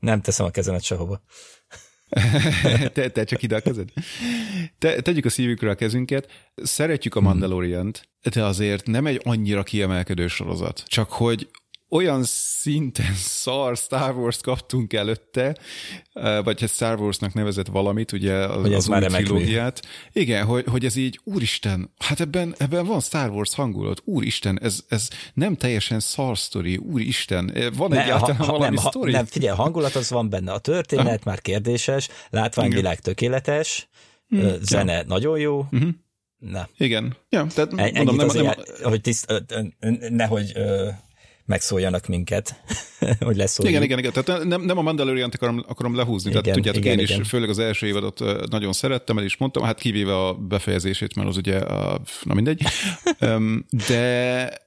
Nem 0.00 0.20
teszem 0.20 0.46
a 0.46 0.50
kezemet 0.50 0.82
sehova. 0.82 1.22
te, 2.94 3.08
te 3.08 3.24
csak 3.24 3.42
ide 3.42 3.56
a 3.56 3.60
kezed. 3.60 3.88
Te, 4.78 5.00
tegyük 5.00 5.24
a 5.24 5.30
szívükre 5.30 5.70
a 5.70 5.74
kezünket. 5.74 6.30
Szeretjük 6.54 7.14
a 7.14 7.18
hmm. 7.18 7.28
Mandalorian-t, 7.28 8.08
de 8.32 8.44
azért 8.44 8.86
nem 8.86 9.06
egy 9.06 9.20
annyira 9.24 9.62
kiemelkedő 9.62 10.26
sorozat. 10.26 10.82
Csak 10.86 11.10
hogy 11.10 11.48
olyan 11.94 12.22
szinten 12.24 13.14
szar 13.14 13.76
Star 13.76 14.16
Wars 14.16 14.40
kaptunk 14.40 14.92
előtte, 14.92 15.56
vagy 16.44 16.62
egy 16.62 16.68
Star 16.70 17.00
Warsnak 17.00 17.34
nevezett 17.34 17.66
valamit, 17.66 18.12
ugye 18.12 18.34
az, 18.34 18.60
hogy 18.60 18.72
ez 18.72 18.78
az 18.78 18.86
már 18.86 19.02
új 19.02 19.08
trilógiát. 19.08 19.82
Igen, 20.12 20.44
hogy, 20.44 20.64
hogy 20.68 20.84
ez 20.84 20.96
így, 20.96 21.20
úristen, 21.24 21.90
hát 21.98 22.20
ebben, 22.20 22.54
ebben 22.58 22.86
van 22.86 23.00
Star 23.00 23.30
Wars 23.30 23.54
hangulat, 23.54 24.02
úristen, 24.04 24.60
ez, 24.62 24.78
ez 24.88 25.08
nem 25.34 25.56
teljesen 25.56 26.00
szar 26.00 26.38
sztori, 26.38 26.76
úristen, 26.76 27.54
van 27.76 27.88
ne, 27.88 28.02
egyáltalán 28.02 28.36
ha, 28.36 28.46
valami 28.46 28.74
nem, 28.74 28.84
sztori? 28.84 29.12
Nem, 29.12 29.24
figyelj, 29.24 29.56
hangulat 29.56 29.94
az 29.94 30.10
van 30.10 30.28
benne, 30.28 30.52
a 30.52 30.58
történet 30.58 31.22
ha. 31.22 31.30
már 31.30 31.40
kérdéses, 31.40 32.08
látványvilág 32.30 33.00
tökéletes, 33.00 33.88
hmm, 34.28 34.52
zene 34.60 34.92
ja. 34.92 35.02
nagyon 35.06 35.38
jó, 35.38 35.58
uh-huh. 35.58 35.88
Na. 36.38 36.68
Igen. 36.76 37.16
Ja, 37.28 37.46
tehát 37.54 37.72
Ennyit 37.76 37.94
mondom, 37.94 38.16
nem, 38.16 38.28
azért, 38.28 38.44
nem, 38.44 38.90
hogy 38.90 39.00
tiszt, 39.00 39.44
nehogy 40.08 40.52
megszóljanak 41.46 42.06
minket, 42.06 42.60
hogy 43.20 43.36
lesz 43.36 43.58
Igen, 43.58 43.82
igen, 43.82 43.98
igen. 43.98 44.12
Tehát 44.12 44.44
nem, 44.44 44.62
nem 44.62 44.78
a 44.78 44.82
mandalorian 44.82 45.30
akarom, 45.34 45.64
akarom 45.68 45.94
lehúzni. 45.94 46.30
Igen, 46.30 46.42
Tehát 46.42 46.56
tudjátok, 46.56 46.84
igen, 46.84 46.98
én 46.98 47.04
igen. 47.04 47.20
is 47.20 47.28
főleg 47.28 47.48
az 47.48 47.58
első 47.58 47.86
évadot 47.86 48.48
nagyon 48.50 48.72
szerettem, 48.72 49.18
el 49.18 49.24
is 49.24 49.36
mondtam, 49.36 49.62
hát 49.62 49.78
kivéve 49.78 50.26
a 50.26 50.34
befejezését, 50.34 51.14
mert 51.14 51.28
az 51.28 51.36
ugye, 51.36 51.58
a, 51.58 52.00
na 52.22 52.34
mindegy. 52.34 52.62
De 53.88 54.62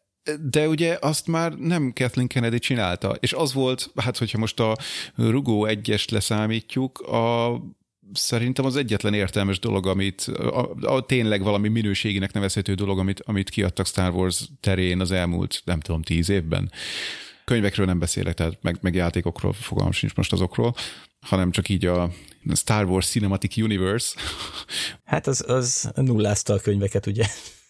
de 0.49 0.67
ugye 0.67 0.97
azt 1.01 1.27
már 1.27 1.53
nem 1.53 1.93
Kathleen 1.93 2.27
Kennedy 2.27 2.59
csinálta, 2.59 3.15
és 3.19 3.33
az 3.33 3.53
volt, 3.53 3.91
hát 3.95 4.17
hogyha 4.17 4.37
most 4.37 4.59
a 4.59 4.75
Rugó 5.15 5.65
egyest 5.65 6.11
leszámítjuk, 6.11 6.99
a 6.99 7.57
szerintem 8.13 8.65
az 8.65 8.75
egyetlen 8.75 9.13
értelmes 9.13 9.59
dolog, 9.59 9.87
amit 9.87 10.21
a, 10.21 10.75
a 10.81 11.05
tényleg 11.05 11.43
valami 11.43 11.67
minőségének 11.67 12.33
nevezhető 12.33 12.73
dolog, 12.73 12.99
amit, 12.99 13.21
amit 13.25 13.49
kiadtak 13.49 13.85
Star 13.85 14.13
Wars 14.13 14.49
terén 14.59 14.99
az 14.99 15.11
elmúlt, 15.11 15.61
nem 15.65 15.79
tudom, 15.79 16.01
tíz 16.01 16.29
évben. 16.29 16.71
Könyvekről 17.45 17.85
nem 17.85 17.99
beszélek, 17.99 18.33
tehát 18.33 18.57
meg, 18.61 18.77
meg 18.81 18.95
játékokról 18.95 19.53
fogalmam 19.53 19.91
sincs 19.91 20.15
most 20.15 20.33
azokról, 20.33 20.75
hanem 21.19 21.51
csak 21.51 21.69
így 21.69 21.85
a 21.85 22.11
Star 22.53 22.85
Wars 22.85 23.07
Cinematic 23.07 23.57
Universe. 23.57 24.15
Hát 25.03 25.27
az, 25.27 25.43
az 25.47 25.91
nullázta 25.95 26.53
a 26.53 26.59
könyveket, 26.59 27.05
ugye? 27.05 27.25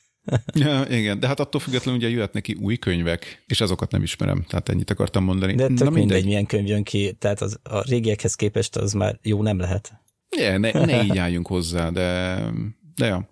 ja, 0.54 0.86
igen, 0.89 1.19
de 1.19 1.28
hát 1.28 1.39
attól 1.39 1.62
függetlenül 1.62 2.00
ugye 2.00 2.10
jöhet 2.10 2.34
neki 2.34 2.54
új 2.54 2.78
könyvek, 2.78 3.43
és 3.47 3.62
azokat 3.62 3.91
nem 3.91 4.04
ismerem, 4.04 4.43
tehát 4.47 4.69
ennyit 4.69 4.89
akartam 4.89 5.23
mondani. 5.23 5.56
De 5.56 5.67
tök 5.67 5.78
Na, 5.78 5.84
mindegy, 5.84 6.00
mindegy, 6.00 6.26
milyen 6.26 6.45
könyv 6.45 6.67
jön 6.67 6.84
ki, 6.84 7.13
tehát 7.19 7.41
az, 7.41 7.60
a 7.63 7.82
régiekhez 7.82 8.36
képest 8.36 8.76
az 8.76 8.93
már 8.93 9.19
jó 9.21 9.41
nem 9.41 9.60
lehet. 9.60 9.93
Yeah, 10.36 10.58
ne, 10.58 10.72
ne 10.72 11.04
így 11.04 11.18
álljunk 11.18 11.48
hozzá, 11.48 11.90
de, 11.90 12.40
de 12.96 13.06
ja. 13.06 13.30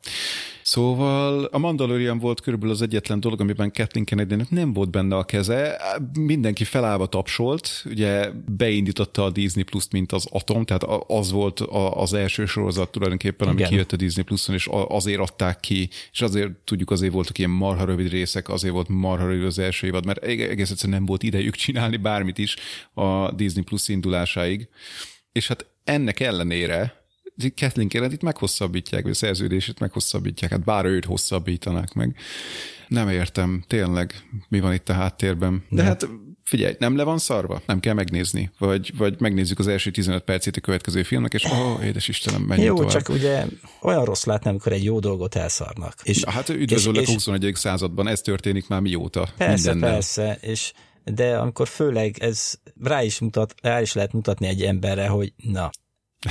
Szóval 0.68 1.44
a 1.44 1.58
Mandalorian 1.58 2.20
volt 2.20 2.42
körülbelül 2.42 2.74
az 2.74 2.82
egyetlen 2.82 3.20
dolog, 3.20 3.42
amiben 3.42 3.72
Kathleen 3.72 4.06
kennedy 4.06 4.36
nem 4.50 4.74
volt 4.74 4.90
benne 4.90 5.16
a 5.16 5.24
keze. 5.24 5.82
Mindenki 6.20 6.64
felállva 6.64 7.06
tapsolt, 7.06 7.84
ugye 7.86 8.30
beindította 8.48 9.24
a 9.24 9.30
Disney 9.30 9.64
Plus-t, 9.64 9.92
mint 9.92 10.12
az 10.12 10.28
Atom, 10.30 10.66
tehát 10.66 10.84
az 11.08 11.32
volt 11.32 11.60
az 11.94 12.14
első 12.14 12.46
sorozat 12.46 12.92
tulajdonképpen, 12.92 13.48
ami 13.48 13.58
Igen. 13.58 13.70
kijött 13.70 13.92
a 13.92 13.96
Disney 13.96 14.24
Plus-on, 14.24 14.56
és 14.56 14.70
azért 14.72 15.20
adták 15.20 15.60
ki, 15.60 15.90
és 16.12 16.22
azért 16.22 16.52
tudjuk, 16.52 16.92
azért 16.92 17.14
voltak 17.14 17.38
ilyen 17.38 17.50
marha 17.50 17.86
rövid 17.86 18.10
részek, 18.10 18.50
azért 18.50 18.74
volt 18.74 18.90
marha 18.90 19.28
rövid 19.28 19.46
az 19.46 19.60
első 19.60 19.88
évad, 19.88 20.06
mert 20.06 20.24
egész 20.24 20.72
egyszerűen 20.72 20.98
nem 20.98 21.06
volt 21.06 21.24
idejük 21.24 21.56
csinálni 21.56 21.98
bármit 21.98 22.38
is 22.38 22.56
a 22.94 23.32
Disney 23.32 23.64
Plus 23.64 23.88
indulásáig. 23.88 24.70
És 25.32 25.48
hát 25.48 25.66
ennek 25.86 26.20
ellenére 26.20 27.04
Kathleen 27.56 27.88
Kennedy-t 27.88 28.22
meghosszabbítják, 28.22 29.02
vagy 29.02 29.12
a 29.12 29.16
szerződését 29.16 29.80
meghosszabbítják, 29.80 30.52
hát 30.52 30.64
bár 30.64 30.86
őt 30.86 31.06
hosszabbítanák 31.06 31.94
meg. 31.94 32.16
Nem 32.88 33.10
értem, 33.10 33.64
tényleg, 33.68 34.14
mi 34.50 34.60
van 34.60 34.74
itt 34.74 34.90
a 34.90 34.94
háttérben. 34.94 35.66
De 35.70 35.82
ne. 35.82 35.88
hát 35.88 36.08
figyelj, 36.44 36.76
nem 36.80 36.96
le 36.96 37.04
van 37.04 37.18
szarva? 37.18 37.62
Nem 37.66 37.80
kell 37.80 37.94
megnézni. 37.94 38.52
Vagy, 38.58 38.98
vagy 38.98 39.20
megnézzük 39.20 39.60
az 39.60 39.68
első 39.68 39.92
15 39.92 40.24
percét 40.24 40.58
a 40.58 40.60
következő 40.60 41.04
filmnek, 41.04 41.34
és 41.34 41.46
ó, 41.46 41.56
oh, 41.56 41.86
édes 41.86 42.08
Istenem, 42.08 42.42
menjünk 42.42 42.70
Jó, 42.70 42.76
tovább. 42.76 42.92
csak 42.92 43.10
ugye 43.10 43.46
olyan 43.82 44.06
rossz 44.06 44.24
látni, 44.24 44.50
amikor 44.50 44.72
egy 44.72 44.84
jó 44.84 45.00
dolgot 45.00 45.36
elszarnak. 45.36 45.96
És, 46.04 46.22
Na, 46.22 46.32
hát 46.32 46.50
üdvözöllek 46.50 47.08
a 47.08 47.12
21. 47.12 47.52
században, 47.56 48.08
ez 48.08 48.22
történik 48.22 48.68
már 48.68 48.82
mióta. 48.82 49.30
Persze, 49.38 49.72
mindennel. 49.72 49.94
persze, 49.94 50.38
és 50.42 50.74
de 51.06 51.38
amikor 51.38 51.68
főleg 51.68 52.20
ez 52.20 52.54
rá 52.84 53.04
is, 53.04 53.20
mutat, 53.20 53.56
rá 53.62 53.82
is 53.82 53.94
lehet 53.94 54.14
mutatni 54.14 54.48
egy 54.48 54.64
emberre, 54.64 55.08
hogy 55.08 55.34
na, 55.36 55.70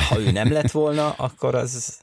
ha 0.08 0.20
ő 0.20 0.30
nem 0.30 0.52
lett 0.52 0.70
volna, 0.70 1.10
akkor 1.26 1.54
az 1.54 2.02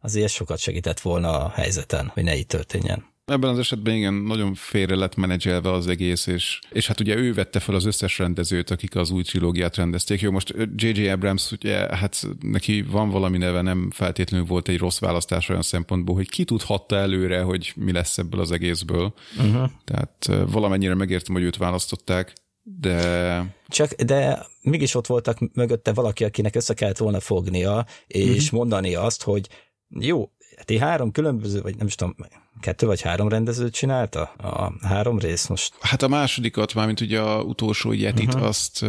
azért 0.00 0.32
sokat 0.32 0.58
segített 0.58 1.00
volna 1.00 1.44
a 1.44 1.48
helyzeten, 1.48 2.06
hogy 2.06 2.22
ne 2.22 2.36
így 2.36 2.46
történjen. 2.46 3.14
Ebben 3.32 3.50
az 3.50 3.58
esetben 3.58 3.94
igen, 3.94 4.14
nagyon 4.14 4.54
félre 4.54 4.94
lett 4.94 5.16
menedzselve 5.16 5.72
az 5.72 5.86
egész, 5.86 6.26
és, 6.26 6.58
és 6.70 6.86
hát 6.86 7.00
ugye 7.00 7.16
ő 7.16 7.32
vette 7.32 7.60
fel 7.60 7.74
az 7.74 7.84
összes 7.84 8.18
rendezőt, 8.18 8.70
akik 8.70 8.96
az 8.96 9.10
új 9.10 9.22
trilógiát 9.22 9.76
rendezték. 9.76 10.20
Jó, 10.20 10.30
most 10.30 10.54
J.J. 10.76 11.08
Abrams, 11.08 11.52
ugye, 11.52 11.96
hát 11.96 12.26
neki 12.40 12.82
van 12.82 13.10
valami 13.10 13.38
neve, 13.38 13.62
nem 13.62 13.90
feltétlenül 13.90 14.46
volt 14.46 14.68
egy 14.68 14.78
rossz 14.78 14.98
választás 14.98 15.48
olyan 15.48 15.62
szempontból, 15.62 16.14
hogy 16.14 16.28
ki 16.28 16.44
tudhatta 16.44 16.96
előre, 16.96 17.42
hogy 17.42 17.72
mi 17.76 17.92
lesz 17.92 18.18
ebből 18.18 18.40
az 18.40 18.50
egészből. 18.50 19.14
Uh-huh. 19.38 19.70
Tehát 19.84 20.30
valamennyire 20.50 20.94
megértem, 20.94 21.34
hogy 21.34 21.44
őt 21.44 21.56
választották, 21.56 22.32
de... 22.62 23.54
Csak, 23.68 23.92
de 23.92 24.46
mégis 24.62 24.94
ott 24.94 25.06
voltak 25.06 25.54
mögötte 25.54 25.92
valaki, 25.92 26.24
akinek 26.24 26.54
össze 26.54 26.74
kellett 26.74 26.98
volna 26.98 27.20
fognia, 27.20 27.86
és 28.06 28.44
uh-huh. 28.44 28.58
mondani 28.58 28.94
azt, 28.94 29.22
hogy 29.22 29.48
jó, 29.88 30.30
ti 30.64 30.78
három 30.78 31.12
különböző, 31.12 31.60
vagy 31.60 31.76
nem 31.76 31.86
is 31.86 31.94
tudom, 31.94 32.16
kettő 32.60 32.86
vagy 32.86 33.00
három 33.00 33.28
rendezőt 33.28 33.74
csinálta? 33.74 34.22
A 34.22 34.72
három 34.86 35.18
rész 35.18 35.46
most? 35.46 35.74
Hát 35.80 36.02
a 36.02 36.08
másodikat, 36.08 36.74
mármint 36.74 37.00
ugye 37.00 37.20
a 37.20 37.42
utolsó 37.42 37.92
Yetit, 37.92 38.34
uh-huh. 38.34 38.46
azt 38.46 38.84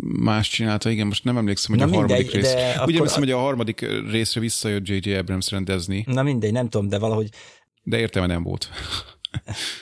más 0.00 0.48
csinálta, 0.48 0.90
igen, 0.90 1.06
most 1.06 1.24
nem 1.24 1.36
emlékszem, 1.36 1.76
hogy 1.76 1.88
Na 1.88 1.96
a 1.96 1.98
mindegy, 1.98 2.08
harmadik 2.08 2.32
rész. 2.32 2.76
Akkor... 2.76 2.94
emlékszem, 2.94 3.20
hogy 3.20 3.30
a 3.30 3.38
harmadik 3.38 3.80
részre 4.10 4.40
visszajött 4.40 4.88
J.J. 4.88 5.14
Abrams 5.14 5.50
rendezni. 5.50 6.04
Na 6.06 6.22
mindegy, 6.22 6.52
nem 6.52 6.68
tudom, 6.68 6.88
de 6.88 6.98
valahogy... 6.98 7.28
De 7.82 7.98
értelme 7.98 8.28
nem 8.28 8.42
volt. 8.42 8.68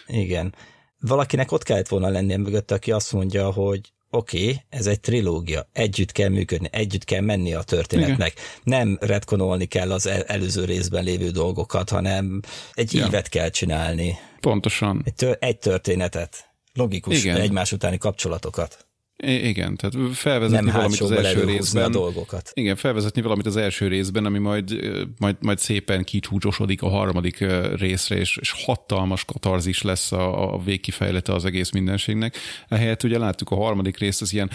igen. 0.06 0.54
Valakinek 1.00 1.52
ott 1.52 1.62
kellett 1.62 1.88
volna 1.88 2.08
lennie 2.08 2.36
mögött, 2.36 2.70
aki 2.70 2.92
azt 2.92 3.12
mondja, 3.12 3.50
hogy 3.50 3.80
oké, 4.10 4.42
okay, 4.42 4.60
ez 4.68 4.86
egy 4.86 5.00
trilógia, 5.00 5.68
együtt 5.72 6.12
kell 6.12 6.28
működni, 6.28 6.68
együtt 6.72 7.04
kell 7.04 7.20
menni 7.20 7.54
a 7.54 7.62
történetnek. 7.62 8.32
Igen. 8.32 8.44
Nem 8.62 8.98
retkonolni 9.00 9.64
kell 9.64 9.92
az 9.92 10.06
előző 10.06 10.64
részben 10.64 11.04
lévő 11.04 11.30
dolgokat, 11.30 11.90
hanem 11.90 12.40
egy 12.72 12.94
ja. 12.94 13.06
ívet 13.06 13.28
kell 13.28 13.48
csinálni. 13.48 14.18
Pontosan. 14.40 15.02
Egy, 15.04 15.14
tör- 15.14 15.42
egy 15.42 15.58
történetet, 15.58 16.50
logikus 16.72 17.24
Igen. 17.24 17.36
egymás 17.36 17.72
utáni 17.72 17.98
kapcsolatokat. 17.98 18.89
I- 19.22 19.48
igen, 19.48 19.76
tehát 19.76 20.16
felvezetni 20.16 20.66
nem 20.66 20.74
valamit 20.74 21.00
az 21.00 21.10
első 21.10 21.44
részben. 21.44 21.84
a 21.84 21.88
dolgokat. 21.88 22.50
Igen, 22.54 22.76
felvezetni 22.76 23.22
valamit 23.22 23.46
az 23.46 23.56
első 23.56 23.88
részben, 23.88 24.24
ami 24.24 24.38
majd, 24.38 24.70
majd, 25.18 25.36
majd 25.40 25.58
szépen 25.58 26.04
kicsúcsosodik 26.04 26.82
a 26.82 26.88
harmadik 26.88 27.44
részre, 27.76 28.16
és, 28.16 28.36
és 28.40 28.52
hatalmas 28.64 29.24
katarzis 29.24 29.82
lesz 29.82 30.12
a, 30.12 30.54
a 30.54 30.58
végkifejlete 30.58 31.32
az 31.32 31.44
egész 31.44 31.70
mindenségnek. 31.70 32.36
Ehelyett 32.68 33.02
ugye 33.02 33.18
láttuk 33.18 33.50
a 33.50 33.56
harmadik 33.56 33.98
részt, 33.98 34.22
az 34.22 34.32
ilyen, 34.32 34.50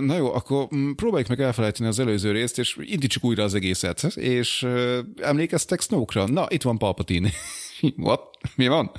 na 0.00 0.16
jó, 0.16 0.34
akkor 0.34 0.68
mm, 0.76 0.90
próbáljuk 0.90 1.28
meg 1.28 1.40
elfelejteni 1.40 1.88
az 1.88 1.98
előző 1.98 2.32
részt, 2.32 2.58
és 2.58 2.76
indítsuk 2.80 3.24
újra 3.24 3.42
az 3.42 3.54
egészet. 3.54 4.02
És 4.14 4.66
emlékeztek 5.20 5.80
Snoke-ra? 5.80 6.28
Na, 6.28 6.46
itt 6.48 6.62
van 6.62 6.78
Palpatine. 6.78 7.30
What? 7.96 8.20
Mi 8.56 8.68
van? 8.68 8.90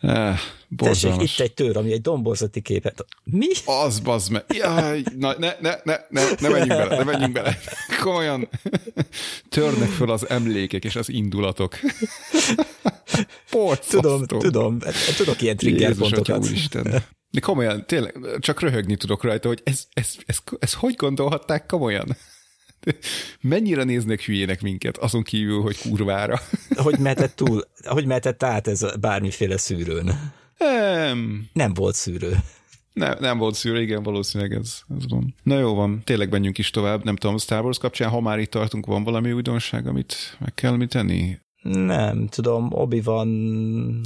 Eh, 0.00 0.38
Tessék, 0.76 1.22
itt 1.22 1.40
egy 1.40 1.54
tör, 1.54 1.76
ami 1.76 1.92
egy 1.92 2.00
domborzati 2.00 2.60
képet. 2.60 3.04
Mi? 3.24 3.46
Az, 3.64 4.00
bazd 4.00 4.30
meg. 4.30 4.44
Jaj, 4.48 5.02
na, 5.18 5.34
ne, 5.38 5.52
ne, 5.60 5.74
ne, 5.84 5.96
ne, 6.08 6.22
ne 6.40 6.48
menjünk 6.48 6.68
bele, 6.68 6.96
ne 6.96 7.04
menjünk 7.04 7.32
bele. 7.32 7.58
Komolyan 8.00 8.48
törnek 9.48 9.88
föl 9.88 10.10
az 10.10 10.28
emlékek 10.28 10.84
és 10.84 10.96
az 10.96 11.08
indulatok. 11.08 11.78
Borzasztó. 13.50 14.00
Tudom, 14.00 14.26
tudom, 14.26 14.78
tudok 15.16 15.42
ilyen 15.42 15.56
trigger 15.56 15.88
Jézus, 15.88 15.98
pontokat. 15.98 16.28
Atya, 16.28 16.48
úristen. 16.48 17.02
De 17.30 17.40
komolyan, 17.40 17.86
tényleg, 17.86 18.14
csak 18.38 18.60
röhögni 18.60 18.96
tudok 18.96 19.22
rajta, 19.22 19.48
hogy 19.48 19.60
ez, 19.64 19.84
ez, 19.92 20.14
ez, 20.26 20.38
ez 20.58 20.74
hogy 20.74 20.94
gondolhatták 20.94 21.66
komolyan? 21.66 22.16
Mennyire 23.40 23.84
néznek 23.84 24.20
hülyének 24.20 24.62
minket, 24.62 24.96
azon 24.96 25.22
kívül, 25.22 25.60
hogy 25.62 25.78
kurvára. 25.78 26.40
Hogy 26.76 26.98
mehetett 26.98 27.36
túl, 27.36 27.64
hogy 27.84 28.06
mehetett 28.06 28.42
át 28.42 28.66
ez 28.68 28.86
bármiféle 29.00 29.56
szűrőn? 29.56 30.32
Nem, 30.58 31.48
Nem 31.52 31.74
volt 31.74 31.94
szűrő. 31.94 32.36
nem, 32.92 33.16
nem 33.20 33.38
volt 33.38 33.54
szűrő, 33.54 33.80
igen, 33.82 34.02
valószínűleg 34.02 34.52
ez, 34.58 34.80
ez 34.98 35.08
van. 35.08 35.34
Na 35.42 35.58
jó 35.58 35.74
van, 35.74 36.00
tényleg 36.04 36.30
menjünk 36.30 36.58
is 36.58 36.70
tovább. 36.70 37.04
Nem 37.04 37.16
tudom, 37.16 37.38
Star 37.38 37.64
Wars 37.64 37.78
kapcsán, 37.78 38.08
ha 38.10 38.20
már 38.20 38.38
itt 38.38 38.50
tartunk, 38.50 38.86
van 38.86 39.04
valami 39.04 39.32
újdonság, 39.32 39.86
amit 39.86 40.36
meg 40.38 40.54
kell 40.54 40.76
mit 40.76 40.88
tenni? 40.88 41.38
Nem, 41.62 42.26
tudom, 42.26 42.68
obi 42.72 43.00
van 43.00 43.28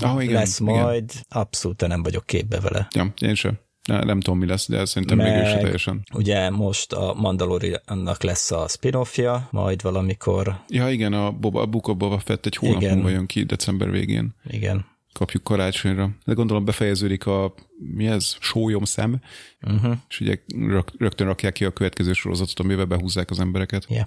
Ah, 0.00 0.22
igen, 0.22 0.34
lesz 0.34 0.60
igen. 0.60 0.74
majd, 0.74 1.12
abszolút 1.28 1.86
nem 1.86 2.02
vagyok 2.02 2.26
képbe 2.26 2.60
vele. 2.60 2.88
Ja, 2.94 3.12
én 3.20 3.34
sem. 3.34 3.58
Ne, 3.88 4.02
nem 4.04 4.20
tudom, 4.20 4.38
mi 4.38 4.46
lesz, 4.46 4.68
de 4.68 4.84
szerintem 4.84 5.18
még 5.18 5.32
ő 5.32 5.44
se 5.44 5.58
teljesen. 5.58 6.02
ugye 6.14 6.50
most 6.50 6.92
a 6.92 7.14
Mandaloriannak 7.14 8.22
lesz 8.22 8.50
a 8.50 8.68
spin-offja, 8.68 9.48
majd 9.50 9.82
valamikor, 9.82 10.60
Ja, 10.68 10.90
igen, 10.90 11.12
a, 11.12 11.30
Boba, 11.30 11.60
a 11.60 11.66
Book 11.66 11.88
of 11.88 11.96
Boba 11.96 12.18
Fett 12.18 12.46
egy 12.46 12.56
hónap 12.56 12.80
Igen. 12.80 12.94
múlva 12.94 13.08
jön 13.10 13.26
ki, 13.26 13.42
december 13.44 13.90
végén. 13.90 14.34
igen. 14.48 14.84
kapjuk 15.12 15.42
karácsonyra. 15.42 16.10
De 16.24 16.32
gondolom 16.32 16.64
befejeződik 16.64 17.26
a, 17.26 17.54
mi 17.94 18.06
ez, 18.06 18.36
sólyom 18.40 18.84
szem, 18.84 19.20
Uh-huh. 19.66 19.94
és 20.08 20.20
ugye 20.20 20.38
rög, 20.56 20.84
rögtön 20.98 21.26
rakják 21.26 21.52
ki 21.52 21.64
a 21.64 21.70
következő 21.70 22.12
sorozatot, 22.12 22.58
amivel 22.60 22.84
behúzzák 22.84 23.30
az 23.30 23.40
embereket. 23.40 23.86
Yeah. 23.88 24.06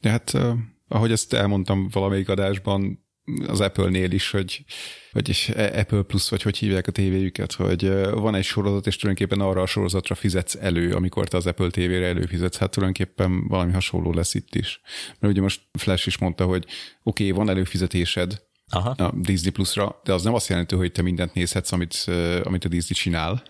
De 0.00 0.10
hát, 0.10 0.32
uh, 0.34 0.48
ahogy 0.88 1.12
ezt 1.12 1.32
elmondtam 1.32 1.88
valamelyik 1.92 2.28
adásban, 2.28 3.05
az 3.46 3.60
Apple-nél 3.60 4.10
is, 4.10 4.30
hogy 4.30 4.64
vagy 5.12 5.54
Apple 5.56 6.02
Plus, 6.02 6.28
vagy 6.28 6.42
hogy 6.42 6.56
hívják 6.56 6.86
a 6.86 6.92
tévéjüket, 6.92 7.52
hogy 7.52 7.90
van 8.10 8.34
egy 8.34 8.44
sorozat, 8.44 8.86
és 8.86 8.96
tulajdonképpen 8.96 9.46
arra 9.46 9.62
a 9.62 9.66
sorozatra 9.66 10.14
fizetsz 10.14 10.54
elő, 10.60 10.94
amikor 10.94 11.28
te 11.28 11.36
az 11.36 11.46
Apple 11.46 11.70
tévére 11.70 12.06
előfizetsz. 12.06 12.56
Hát 12.56 12.70
tulajdonképpen 12.70 13.48
valami 13.48 13.72
hasonló 13.72 14.12
lesz 14.12 14.34
itt 14.34 14.54
is. 14.54 14.80
Mert 15.18 15.32
ugye 15.32 15.42
most 15.42 15.60
Flash 15.72 16.06
is 16.06 16.18
mondta, 16.18 16.44
hogy 16.44 16.64
oké, 17.02 17.30
okay, 17.30 17.30
van 17.30 17.48
előfizetésed, 17.48 18.44
Aha. 18.70 18.90
a 18.90 19.12
Disney 19.16 19.50
Plus-ra, 19.50 20.00
de 20.04 20.12
az 20.12 20.22
nem 20.22 20.34
azt 20.34 20.48
jelenti, 20.48 20.74
hogy 20.74 20.92
te 20.92 21.02
mindent 21.02 21.34
nézhetsz, 21.34 21.72
amit, 21.72 22.04
amit 22.42 22.64
a 22.64 22.68
Disney 22.68 22.94
csinál, 22.94 23.42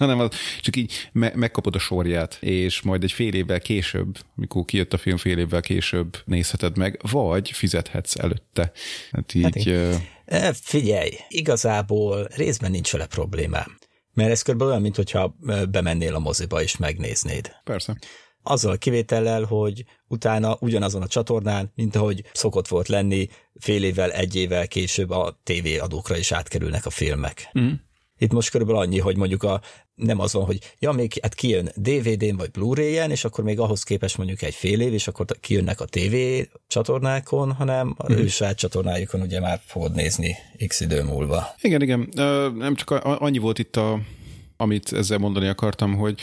hanem 0.00 0.18
az, 0.20 0.30
csak 0.60 0.76
így 0.76 0.92
me- 1.12 1.34
megkapod 1.34 1.74
a 1.74 1.78
sorját, 1.78 2.38
és 2.40 2.80
majd 2.80 3.02
egy 3.02 3.12
fél 3.12 3.34
évvel 3.34 3.60
később, 3.60 4.18
amikor 4.36 4.64
kijött 4.64 4.92
a 4.92 4.98
film 4.98 5.16
fél 5.16 5.38
évvel 5.38 5.60
később 5.60 6.16
nézheted 6.24 6.76
meg, 6.76 7.00
vagy 7.10 7.50
fizethetsz 7.50 8.16
előtte. 8.16 8.72
Hát 9.10 9.34
így, 9.34 9.42
Hát 9.42 9.54
igen. 9.56 10.00
E, 10.24 10.52
Figyelj, 10.52 11.10
igazából 11.28 12.28
részben 12.34 12.70
nincs 12.70 12.92
vele 12.92 13.06
problémám. 13.06 13.78
Mert 14.14 14.30
ez 14.30 14.42
körülbelül 14.42 14.72
olyan, 14.72 14.84
mintha 14.84 15.36
bemennél 15.70 16.14
a 16.14 16.18
moziba 16.18 16.62
és 16.62 16.76
megnéznéd. 16.76 17.50
persze. 17.64 17.96
Azzal 18.42 18.72
a 18.72 18.76
kivétellel, 18.76 19.44
hogy 19.44 19.84
utána 20.08 20.56
ugyanazon 20.60 21.02
a 21.02 21.06
csatornán, 21.06 21.72
mint 21.74 21.96
ahogy 21.96 22.22
szokott 22.32 22.68
volt 22.68 22.88
lenni, 22.88 23.28
fél 23.54 23.84
évvel, 23.84 24.10
egy 24.12 24.36
évvel 24.36 24.68
később 24.68 25.10
a 25.10 25.40
TV 25.42 25.82
adókra 25.82 26.16
is 26.16 26.32
átkerülnek 26.32 26.86
a 26.86 26.90
filmek. 26.90 27.50
Mm. 27.58 27.70
Itt 28.20 28.32
most 28.32 28.50
körülbelül 28.50 28.80
annyi, 28.80 28.98
hogy 28.98 29.16
mondjuk 29.16 29.42
a, 29.42 29.60
nem 29.94 30.20
az 30.20 30.32
van, 30.32 30.44
hogy 30.44 30.58
ja, 30.78 30.92
még 30.92 31.18
hát 31.22 31.34
kijön 31.34 31.70
DVD-n 31.74 32.36
vagy 32.36 32.50
Blu-ray-en, 32.50 33.10
és 33.10 33.24
akkor 33.24 33.44
még 33.44 33.58
ahhoz 33.58 33.82
képest 33.82 34.16
mondjuk 34.16 34.42
egy 34.42 34.54
fél 34.54 34.80
év, 34.80 34.92
és 34.92 35.08
akkor 35.08 35.26
kijönnek 35.40 35.80
a 35.80 35.84
TV 35.84 36.14
csatornákon, 36.66 37.52
hanem 37.52 37.94
a 37.98 38.12
ő 38.12 38.26
saját 38.26 38.56
csatornájukon 38.56 39.20
ugye 39.20 39.40
már 39.40 39.60
fogod 39.64 39.94
nézni 39.94 40.36
x 40.66 40.80
idő 40.80 41.02
múlva. 41.02 41.54
Igen, 41.60 41.82
igen. 41.82 42.08
Nem 42.56 42.74
csak 42.74 42.90
annyi 43.04 43.38
volt 43.38 43.58
itt, 43.58 43.76
a, 43.76 44.00
amit 44.56 44.92
ezzel 44.92 45.18
mondani 45.18 45.48
akartam, 45.48 45.94
hogy 45.94 46.20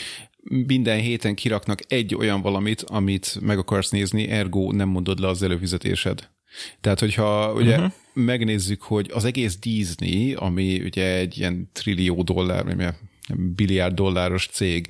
minden 0.66 0.98
héten 0.98 1.34
kiraknak 1.34 1.80
egy 1.88 2.14
olyan 2.14 2.42
valamit, 2.42 2.82
amit 2.86 3.38
meg 3.40 3.58
akarsz 3.58 3.90
nézni, 3.90 4.28
ergo 4.28 4.72
nem 4.72 4.88
mondod 4.88 5.18
le 5.20 5.28
az 5.28 5.42
előfizetésed. 5.42 6.28
Tehát, 6.80 7.00
hogyha 7.00 7.52
ugye 7.52 7.76
uh-huh. 7.76 7.92
Megnézzük, 8.24 8.82
hogy 8.82 9.10
az 9.12 9.24
egész 9.24 9.58
Disney, 9.58 10.34
ami 10.34 10.80
ugye 10.80 11.16
egy 11.16 11.38
ilyen 11.38 11.70
trillió 11.72 12.22
dollár, 12.22 12.64
vagy 12.64 12.76
milyen, 12.76 12.96
billiárd 13.54 13.94
dolláros 13.94 14.48
cég, 14.52 14.88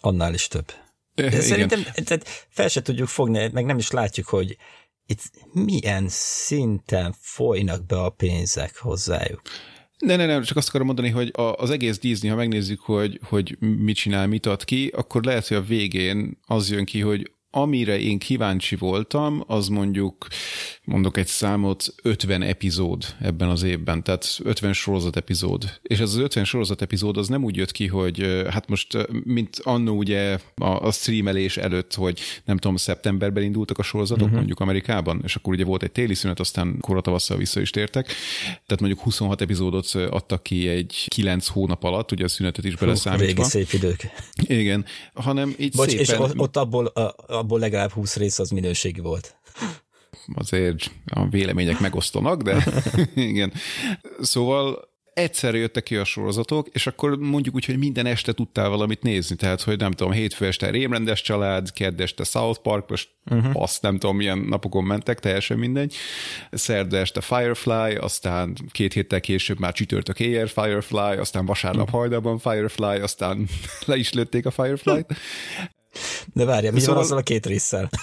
Annál 0.00 0.34
is 0.34 0.48
több. 0.48 0.72
De 1.14 1.40
szerintem 1.40 1.82
tehát 1.82 2.46
fel 2.48 2.68
se 2.68 2.82
tudjuk 2.82 3.08
fogni, 3.08 3.48
meg 3.52 3.64
nem 3.64 3.78
is 3.78 3.90
látjuk, 3.90 4.26
hogy 4.26 4.56
itt 5.06 5.22
milyen 5.52 6.04
szinten 6.08 7.14
folynak 7.20 7.86
be 7.86 8.00
a 8.00 8.10
pénzek 8.10 8.76
hozzájuk. 8.76 9.42
Ne, 9.98 10.16
ne, 10.16 10.26
nem, 10.26 10.42
csak 10.42 10.56
azt 10.56 10.68
akarom 10.68 10.86
mondani, 10.86 11.08
hogy 11.08 11.30
a, 11.32 11.42
az 11.42 11.70
egész 11.70 11.98
Disney, 11.98 12.30
ha 12.30 12.36
megnézzük, 12.36 12.80
hogy, 12.80 13.20
hogy 13.22 13.56
mit 13.58 13.96
csinál, 13.96 14.26
mit 14.26 14.46
ad 14.46 14.64
ki, 14.64 14.92
akkor 14.96 15.24
lehet, 15.24 15.48
hogy 15.48 15.56
a 15.56 15.62
végén 15.62 16.38
az 16.46 16.70
jön 16.70 16.84
ki, 16.84 17.00
hogy 17.00 17.32
amire 17.50 17.98
én 17.98 18.18
kíváncsi 18.18 18.76
voltam, 18.76 19.44
az 19.46 19.68
mondjuk, 19.68 20.26
mondok 20.84 21.16
egy 21.16 21.26
számot, 21.26 21.94
50 22.02 22.42
epizód 22.42 23.04
ebben 23.20 23.48
az 23.48 23.62
évben, 23.62 24.02
tehát 24.02 24.38
50 24.42 24.72
sorozat 24.72 25.16
epizód. 25.16 25.78
És 25.82 25.98
ez 25.98 26.08
az 26.08 26.16
50 26.16 26.44
sorozat 26.44 26.82
epizód 26.82 27.16
az 27.16 27.28
nem 27.28 27.44
úgy 27.44 27.56
jött 27.56 27.72
ki, 27.72 27.86
hogy 27.86 28.44
hát 28.50 28.68
most, 28.68 29.08
mint 29.24 29.60
annó 29.62 29.96
ugye 29.96 30.38
a, 30.54 30.86
a 30.86 30.90
streamelés 30.90 31.56
előtt, 31.56 31.94
hogy 31.94 32.20
nem 32.44 32.56
tudom, 32.56 32.76
szeptemberben 32.76 33.42
indultak 33.42 33.78
a 33.78 33.82
sorozatok, 33.82 34.22
uh-huh. 34.22 34.36
mondjuk 34.36 34.60
Amerikában, 34.60 35.20
és 35.24 35.36
akkor 35.36 35.52
ugye 35.52 35.64
volt 35.64 35.82
egy 35.82 35.92
téli 35.92 36.14
szünet, 36.14 36.40
aztán 36.40 36.78
korra 36.80 37.00
tavasszal 37.00 37.36
vissza 37.36 37.60
is 37.60 37.70
tértek. 37.70 38.06
Tehát 38.44 38.80
mondjuk 38.80 39.00
26 39.00 39.40
epizódot 39.40 39.94
adtak 39.94 40.42
ki 40.42 40.68
egy 40.68 41.04
9 41.08 41.46
hónap 41.46 41.84
alatt, 41.84 42.12
ugye 42.12 42.24
a 42.24 42.28
szünetet 42.28 42.64
is 42.64 42.70
Régi 42.70 42.84
beleszámítva. 42.84 43.44
szép 43.44 43.72
idők. 43.72 44.10
Igen, 44.46 44.84
hanem 45.14 45.54
így 45.58 45.76
Bocs, 45.76 45.88
szépen... 45.88 46.04
és 46.04 46.30
ott 46.36 46.56
abból, 46.56 46.86
a, 46.86 47.14
abból 47.38 47.58
legalább 47.58 47.90
20 47.90 48.16
rész 48.16 48.38
az 48.38 48.50
minőségi 48.50 49.00
volt. 49.00 49.36
azért 50.34 50.90
a 51.06 51.28
vélemények 51.28 51.80
megosztanak, 51.80 52.42
de 52.42 52.64
igen. 53.14 53.52
Szóval 54.20 54.88
egyszerre 55.18 55.58
jöttek 55.58 55.82
ki 55.82 55.96
a 55.96 56.04
sorozatok, 56.04 56.68
és 56.72 56.86
akkor 56.86 57.16
mondjuk 57.18 57.54
úgy, 57.54 57.64
hogy 57.64 57.78
minden 57.78 58.06
este 58.06 58.32
tudtál 58.32 58.68
valamit 58.68 59.02
nézni, 59.02 59.36
tehát, 59.36 59.62
hogy 59.62 59.78
nem 59.78 59.92
tudom, 59.92 60.12
hétfő 60.12 60.46
este 60.46 60.70
Rémrendes 60.70 61.22
család, 61.22 61.72
kedd 61.72 62.02
este 62.02 62.24
South 62.24 62.60
Park, 62.60 62.88
most 62.88 63.08
uh-huh. 63.30 63.62
azt 63.62 63.82
nem 63.82 63.98
tudom, 63.98 64.16
milyen 64.16 64.38
napokon 64.38 64.84
mentek, 64.84 65.20
teljesen 65.20 65.58
mindegy. 65.58 65.94
Szerda 66.50 66.96
este 66.96 67.20
Firefly, 67.20 67.96
aztán 68.00 68.56
két 68.70 68.92
héttel 68.92 69.20
később 69.20 69.58
már 69.58 69.72
csütörtök 69.72 70.20
éjjel 70.20 70.46
Firefly, 70.46 70.96
aztán 71.18 71.46
vasárnap 71.46 71.86
uh-huh. 71.86 72.00
hajnalban 72.00 72.38
Firefly, 72.38 73.00
aztán 73.00 73.48
le 73.86 73.96
is 73.96 74.12
lőtték 74.12 74.46
a 74.46 74.50
Firefly-t. 74.50 75.14
De 76.32 76.44
várja, 76.44 76.72
mi 76.72 76.80
Szóval- 76.80 76.94
van 76.94 77.04
azzal 77.04 77.18
a 77.18 77.22
két 77.22 77.46
résszel? 77.46 77.90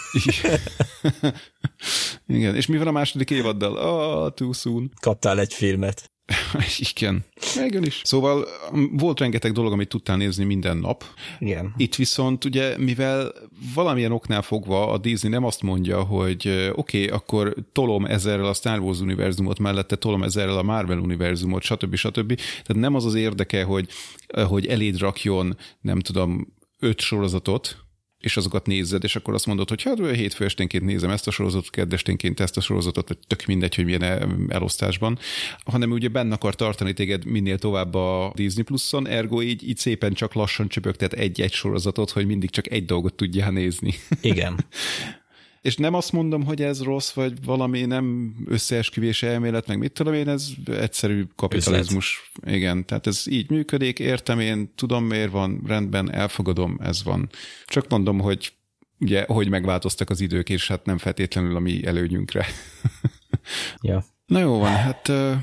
Igen, 2.27 2.55
és 2.55 2.65
mi 2.65 2.77
van 2.77 2.87
a 2.87 2.91
második 2.91 3.29
évaddal? 3.29 3.77
Ah, 3.77 4.33
too 4.33 4.53
soon. 4.53 4.91
Kaptál 5.01 5.39
egy 5.39 5.53
filmet. 5.53 6.09
Igen, 6.95 7.25
megjön 7.55 7.83
is. 7.83 8.01
Szóval 8.03 8.47
um, 8.71 8.97
volt 8.97 9.19
rengeteg 9.19 9.51
dolog, 9.51 9.71
amit 9.71 9.89
tudtál 9.89 10.17
nézni 10.17 10.43
minden 10.43 10.77
nap. 10.77 11.03
Igen. 11.39 11.73
Itt 11.77 11.95
viszont 11.95 12.45
ugye, 12.45 12.77
mivel 12.77 13.31
valamilyen 13.73 14.11
oknál 14.11 14.41
fogva 14.41 14.91
a 14.91 14.97
Disney 14.97 15.31
nem 15.31 15.43
azt 15.43 15.61
mondja, 15.61 16.03
hogy 16.03 16.69
oké, 16.73 17.03
okay, 17.03 17.07
akkor 17.07 17.55
tolom 17.71 18.05
ezerrel 18.05 18.45
a 18.45 18.53
Star 18.53 18.79
Wars 18.79 18.99
univerzumot, 18.99 19.59
mellette 19.59 19.95
tolom 19.95 20.23
ezerrel 20.23 20.57
a 20.57 20.63
Marvel 20.63 20.99
univerzumot, 20.99 21.61
stb. 21.61 21.95
stb. 21.95 22.35
Tehát 22.35 22.81
nem 22.81 22.95
az 22.95 23.05
az 23.05 23.13
érdeke, 23.13 23.63
hogy, 23.63 23.89
hogy 24.47 24.67
eléd 24.67 24.97
rakjon, 24.97 25.57
nem 25.81 25.99
tudom, 25.99 26.53
öt 26.79 26.99
sorozatot, 26.99 27.84
és 28.25 28.37
azokat 28.37 28.65
nézed, 28.65 29.03
és 29.03 29.15
akkor 29.15 29.33
azt 29.33 29.45
mondod, 29.45 29.69
hogy 29.69 29.83
hát 29.83 29.97
hétfő 29.99 30.45
esténként 30.45 30.83
nézem 30.83 31.09
ezt 31.09 31.27
a 31.27 31.31
sorozatot, 31.31 31.69
kedd 31.69 31.93
esténként 31.93 32.39
ezt 32.39 32.57
a 32.57 32.61
sorozatot, 32.61 33.17
tök 33.27 33.45
mindegy, 33.45 33.75
hogy 33.75 33.85
milyen 33.85 34.03
el- 34.03 34.35
elosztásban, 34.47 35.19
hanem 35.65 35.91
ugye 35.91 36.07
benne 36.07 36.33
akar 36.33 36.55
tartani 36.55 36.93
téged 36.93 37.25
minél 37.25 37.57
tovább 37.57 37.93
a 37.93 38.31
Disney 38.35 38.63
Plus-on, 38.63 39.07
ergo 39.07 39.41
így, 39.41 39.67
így 39.67 39.77
szépen 39.77 40.13
csak 40.13 40.33
lassan 40.33 40.67
csöpögtet 40.67 41.13
egy-egy 41.13 41.53
sorozatot, 41.53 42.11
hogy 42.11 42.25
mindig 42.25 42.49
csak 42.49 42.71
egy 42.71 42.85
dolgot 42.85 43.13
tudjál 43.13 43.51
nézni. 43.51 43.93
Igen. 44.21 44.55
És 45.65 45.75
nem 45.75 45.93
azt 45.93 46.11
mondom, 46.11 46.43
hogy 46.43 46.61
ez 46.61 46.83
rossz, 46.83 47.13
vagy 47.13 47.45
valami 47.45 47.81
nem 47.81 48.35
összeesküvés 48.47 49.23
elmélet, 49.23 49.67
meg 49.67 49.77
mit 49.77 49.91
tudom 49.91 50.13
én, 50.13 50.27
ez 50.27 50.47
egyszerű 50.65 51.23
kapitalizmus. 51.35 52.31
Üzlet. 52.37 52.55
Igen, 52.55 52.85
tehát 52.85 53.07
ez 53.07 53.23
így 53.27 53.49
működik, 53.49 53.99
értem 53.99 54.39
én, 54.39 54.71
tudom 54.75 55.03
miért 55.05 55.31
van, 55.31 55.61
rendben, 55.67 56.11
elfogadom, 56.11 56.77
ez 56.81 57.03
van. 57.03 57.29
Csak 57.65 57.89
mondom, 57.89 58.19
hogy 58.19 58.53
ugye, 58.99 59.25
hogy 59.27 59.49
megváltoztak 59.49 60.09
az 60.09 60.21
idők, 60.21 60.49
és 60.49 60.67
hát 60.67 60.85
nem 60.85 60.97
feltétlenül 60.97 61.55
a 61.55 61.59
mi 61.59 61.85
előnyünkre. 61.85 62.45
Ja. 63.81 64.05
Na 64.25 64.39
jó 64.39 64.59
van, 64.59 64.71
hát 64.75 65.07
ö, 65.07 65.33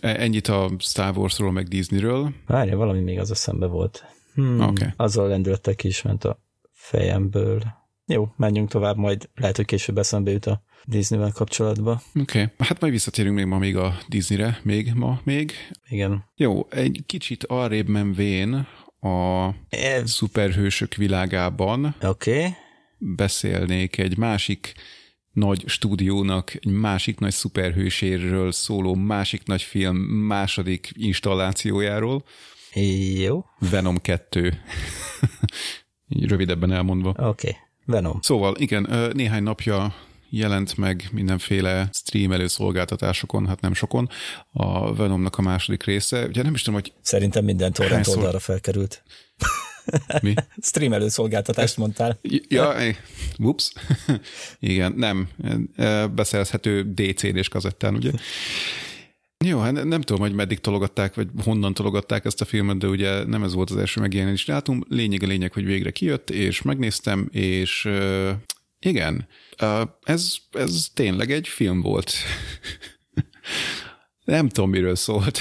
ennyit 0.00 0.48
a 0.48 0.70
Star 0.78 1.16
Warsról, 1.16 1.52
meg 1.52 1.68
Disneyről. 1.68 2.32
Várja, 2.46 2.76
valami 2.76 3.00
még 3.00 3.18
az 3.18 3.30
eszembe 3.30 3.66
volt. 3.66 4.04
Hmm, 4.34 4.60
Oké. 4.60 4.86
Azzal 4.96 5.28
lendülettek 5.28 5.76
ki 5.76 5.88
is 5.88 6.02
ment 6.02 6.24
a 6.24 6.42
fejemből. 6.72 7.79
Jó, 8.12 8.28
menjünk 8.36 8.68
tovább, 8.68 8.96
majd 8.96 9.28
lehet, 9.34 9.56
hogy 9.56 9.64
később 9.64 9.98
eszembe 9.98 10.30
jut 10.30 10.46
a 10.46 10.62
Disney-vel 10.84 11.32
kapcsolatba. 11.32 11.90
Oké, 12.20 12.20
okay. 12.20 12.52
hát 12.58 12.80
majd 12.80 12.92
visszatérünk 12.92 13.34
még 13.34 13.44
ma 13.44 13.58
még 13.58 13.76
a 13.76 13.98
Disneyre, 14.08 14.60
még 14.62 14.92
ma 14.94 15.20
még. 15.24 15.52
Igen. 15.88 16.24
Jó, 16.36 16.66
egy 16.70 17.02
kicsit 17.06 17.44
arrébb 17.44 17.88
menvén 17.88 18.66
a 19.00 19.48
E- 19.68 20.06
szuperhősök 20.06 20.94
világában 20.94 21.94
Oké. 22.02 22.36
Okay. 22.36 22.54
beszélnék 22.98 23.98
egy 23.98 24.16
másik 24.16 24.72
nagy 25.32 25.62
stúdiónak, 25.66 26.54
egy 26.54 26.72
másik 26.72 27.18
nagy 27.18 27.32
szuperhőséről 27.32 28.52
szóló 28.52 28.94
másik 28.94 29.46
nagy 29.46 29.62
film 29.62 29.96
második 30.26 30.90
installációjáról, 30.94 32.24
Jó. 33.14 33.44
Venom 33.70 33.96
2. 33.96 34.54
Így 36.08 36.28
rövidebben 36.28 36.72
elmondva. 36.72 37.08
Oké. 37.10 37.22
Okay. 37.26 37.68
Venom. 37.90 38.18
Szóval 38.22 38.54
igen, 38.58 39.10
néhány 39.12 39.42
napja 39.42 39.94
jelent 40.30 40.76
meg 40.76 41.08
mindenféle 41.12 41.88
streamelő 41.92 42.46
szolgáltatásokon, 42.46 43.46
hát 43.46 43.60
nem 43.60 43.74
sokon, 43.74 44.08
a 44.52 44.94
Venomnak 44.94 45.38
a 45.38 45.42
második 45.42 45.82
része. 45.82 46.26
Ugye 46.26 46.42
nem 46.42 46.54
is 46.54 46.62
tudom, 46.62 46.80
hogy 46.80 46.92
Szerintem 47.02 47.44
minden 47.44 47.72
torrent 47.72 47.94
Hányszor? 47.94 48.16
oldalra 48.16 48.38
felkerült. 48.38 49.02
mi. 50.22 50.34
Streamelő 50.62 51.08
szolgáltatást 51.08 51.76
mondtál. 51.76 52.18
Ja, 52.48 52.74
whoops. 53.38 53.72
Igen, 54.58 54.92
nem. 54.96 55.28
Beszerezhető 56.14 56.92
DC-s 56.94 57.48
kazettán, 57.48 57.94
ugye? 57.94 58.10
Jó, 59.44 59.58
hát 59.58 59.72
ne- 59.72 59.82
nem 59.82 60.00
tudom, 60.00 60.22
hogy 60.22 60.32
meddig 60.32 60.58
tologatták, 60.58 61.14
vagy 61.14 61.28
honnan 61.44 61.74
tologatták 61.74 62.24
ezt 62.24 62.40
a 62.40 62.44
filmet, 62.44 62.78
de 62.78 62.86
ugye 62.86 63.24
nem 63.24 63.42
ez 63.42 63.54
volt 63.54 63.70
az 63.70 63.76
első 63.76 64.00
megjelenési 64.00 64.50
dátum. 64.50 64.80
Lényeg 64.88 65.22
a 65.22 65.26
lényeg, 65.26 65.52
hogy 65.52 65.64
végre 65.64 65.90
kijött, 65.90 66.30
és 66.30 66.62
megnéztem, 66.62 67.28
és 67.32 67.84
uh, 67.84 68.30
igen, 68.78 69.28
uh, 69.62 69.80
ez, 70.02 70.34
ez 70.50 70.88
tényleg 70.94 71.30
egy 71.30 71.48
film 71.48 71.80
volt. 71.80 72.12
Nem 74.24 74.48
tudom, 74.48 74.70
miről 74.70 74.94
szólt. 74.94 75.40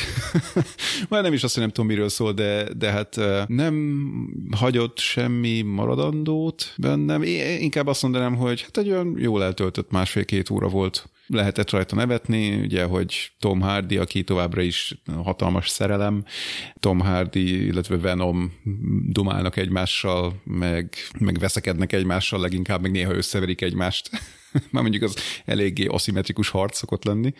Már 1.09 1.21
nem 1.21 1.33
is 1.33 1.43
azt, 1.43 1.53
hogy 1.53 1.63
nem 1.63 1.71
tudom, 1.71 1.89
miről 1.89 2.09
szól, 2.09 2.33
de, 2.33 2.73
de 2.73 2.91
hát 2.91 3.19
nem 3.47 4.03
hagyott 4.51 4.99
semmi 4.99 5.61
maradandót 5.61 6.73
bennem. 6.77 7.23
Én 7.23 7.61
inkább 7.61 7.87
azt 7.87 8.01
mondanám, 8.01 8.35
hogy 8.35 8.61
hát 8.61 8.77
egy 8.77 8.89
olyan 8.89 9.15
jól 9.17 9.43
eltöltött 9.43 9.91
másfél-két 9.91 10.49
óra 10.49 10.67
volt. 10.67 11.09
Lehetett 11.31 11.69
rajta 11.69 11.95
nevetni, 11.95 12.59
ugye, 12.59 12.83
hogy 12.83 13.31
Tom 13.39 13.61
Hardy, 13.61 13.97
aki 13.97 14.23
továbbra 14.23 14.61
is 14.61 15.01
hatalmas 15.23 15.69
szerelem, 15.69 16.25
Tom 16.79 16.99
Hardy, 16.99 17.65
illetve 17.65 17.97
Venom 17.97 18.53
dumálnak 19.07 19.57
egymással, 19.57 20.41
meg, 20.43 20.93
meg 21.19 21.39
veszekednek 21.39 21.93
egymással, 21.93 22.39
leginkább 22.39 22.81
meg 22.81 22.91
néha 22.91 23.15
összeverik 23.15 23.61
egymást. 23.61 24.09
Már 24.71 24.81
mondjuk 24.81 25.03
az 25.03 25.15
eléggé 25.45 25.85
aszimmetrikus 25.85 26.49
harc 26.49 26.77
szokott 26.77 27.03
lenni. 27.03 27.33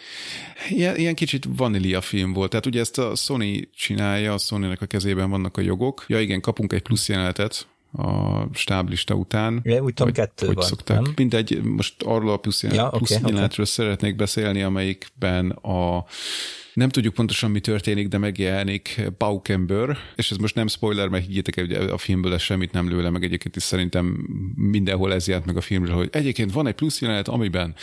Ilyen, 0.69 0.95
ilyen 0.95 1.15
kicsit 1.15 1.47
vanília 1.56 2.02
film 2.02 2.34
volt. 2.34 2.49
Tehát 2.49 2.65
ugye 2.65 2.80
ezt 2.80 2.97
a 2.97 3.15
Sony 3.15 3.69
csinálja, 3.75 4.34
a 4.34 4.38
sony 4.38 4.63
a 4.63 4.86
kezében 4.86 5.30
vannak 5.30 5.58
a 5.58 5.62
jogok. 5.62 6.06
Ja 6.08 6.19
igen, 6.19 6.41
kapunk 6.41 6.73
egy 6.73 6.82
plusz 6.82 7.10
jelenetet 7.10 7.67
a 7.91 8.43
stáblista 8.54 9.13
után. 9.13 9.60
Ja, 9.63 9.82
úgy 9.84 9.93
tudom, 9.93 10.13
kettő 10.13 10.45
hogy 10.45 10.56
van, 10.56 10.65
szokták. 10.65 11.02
nem? 11.02 11.13
Mindegy, 11.15 11.62
most 11.63 12.04
arról 12.04 12.32
a 12.32 12.38
plusz, 12.38 12.63
Ja, 12.63 12.89
plusz 12.89 13.12
oké. 13.12 13.21
jelenetről 13.28 13.65
szeretnék 13.65 14.15
beszélni, 14.15 14.62
amelyikben 14.62 15.49
a 15.49 16.06
nem 16.73 16.89
tudjuk 16.89 17.13
pontosan, 17.13 17.52
mi 17.52 17.60
történik, 17.60 18.08
de 18.08 18.17
megjelenik 18.17 19.02
Paukenbör, 19.17 19.97
és 20.15 20.32
ez 20.32 20.38
most 20.38 20.56
nem 20.56 20.67
spoiler, 20.67 21.08
mert 21.08 21.25
higgyétek 21.25 21.58
el, 21.58 21.65
hogy 21.65 21.89
a 21.89 21.97
filmből 21.97 22.34
ez 22.34 22.41
semmit 22.41 22.71
nem 22.71 22.89
lőle, 22.89 23.10
meg 23.10 23.23
egyébként 23.23 23.56
is 23.56 23.63
szerintem 23.63 24.06
mindenhol 24.56 25.13
ez 25.13 25.28
jelent 25.28 25.45
meg 25.45 25.58
a 25.58 25.62
filmről, 25.62 25.95
hogy 25.95 26.10
egyébként 26.12 26.52
van 26.52 26.67
egy 26.67 26.73
plusz 26.73 27.02
jelenet, 27.02 27.28
amiben, 27.28 27.75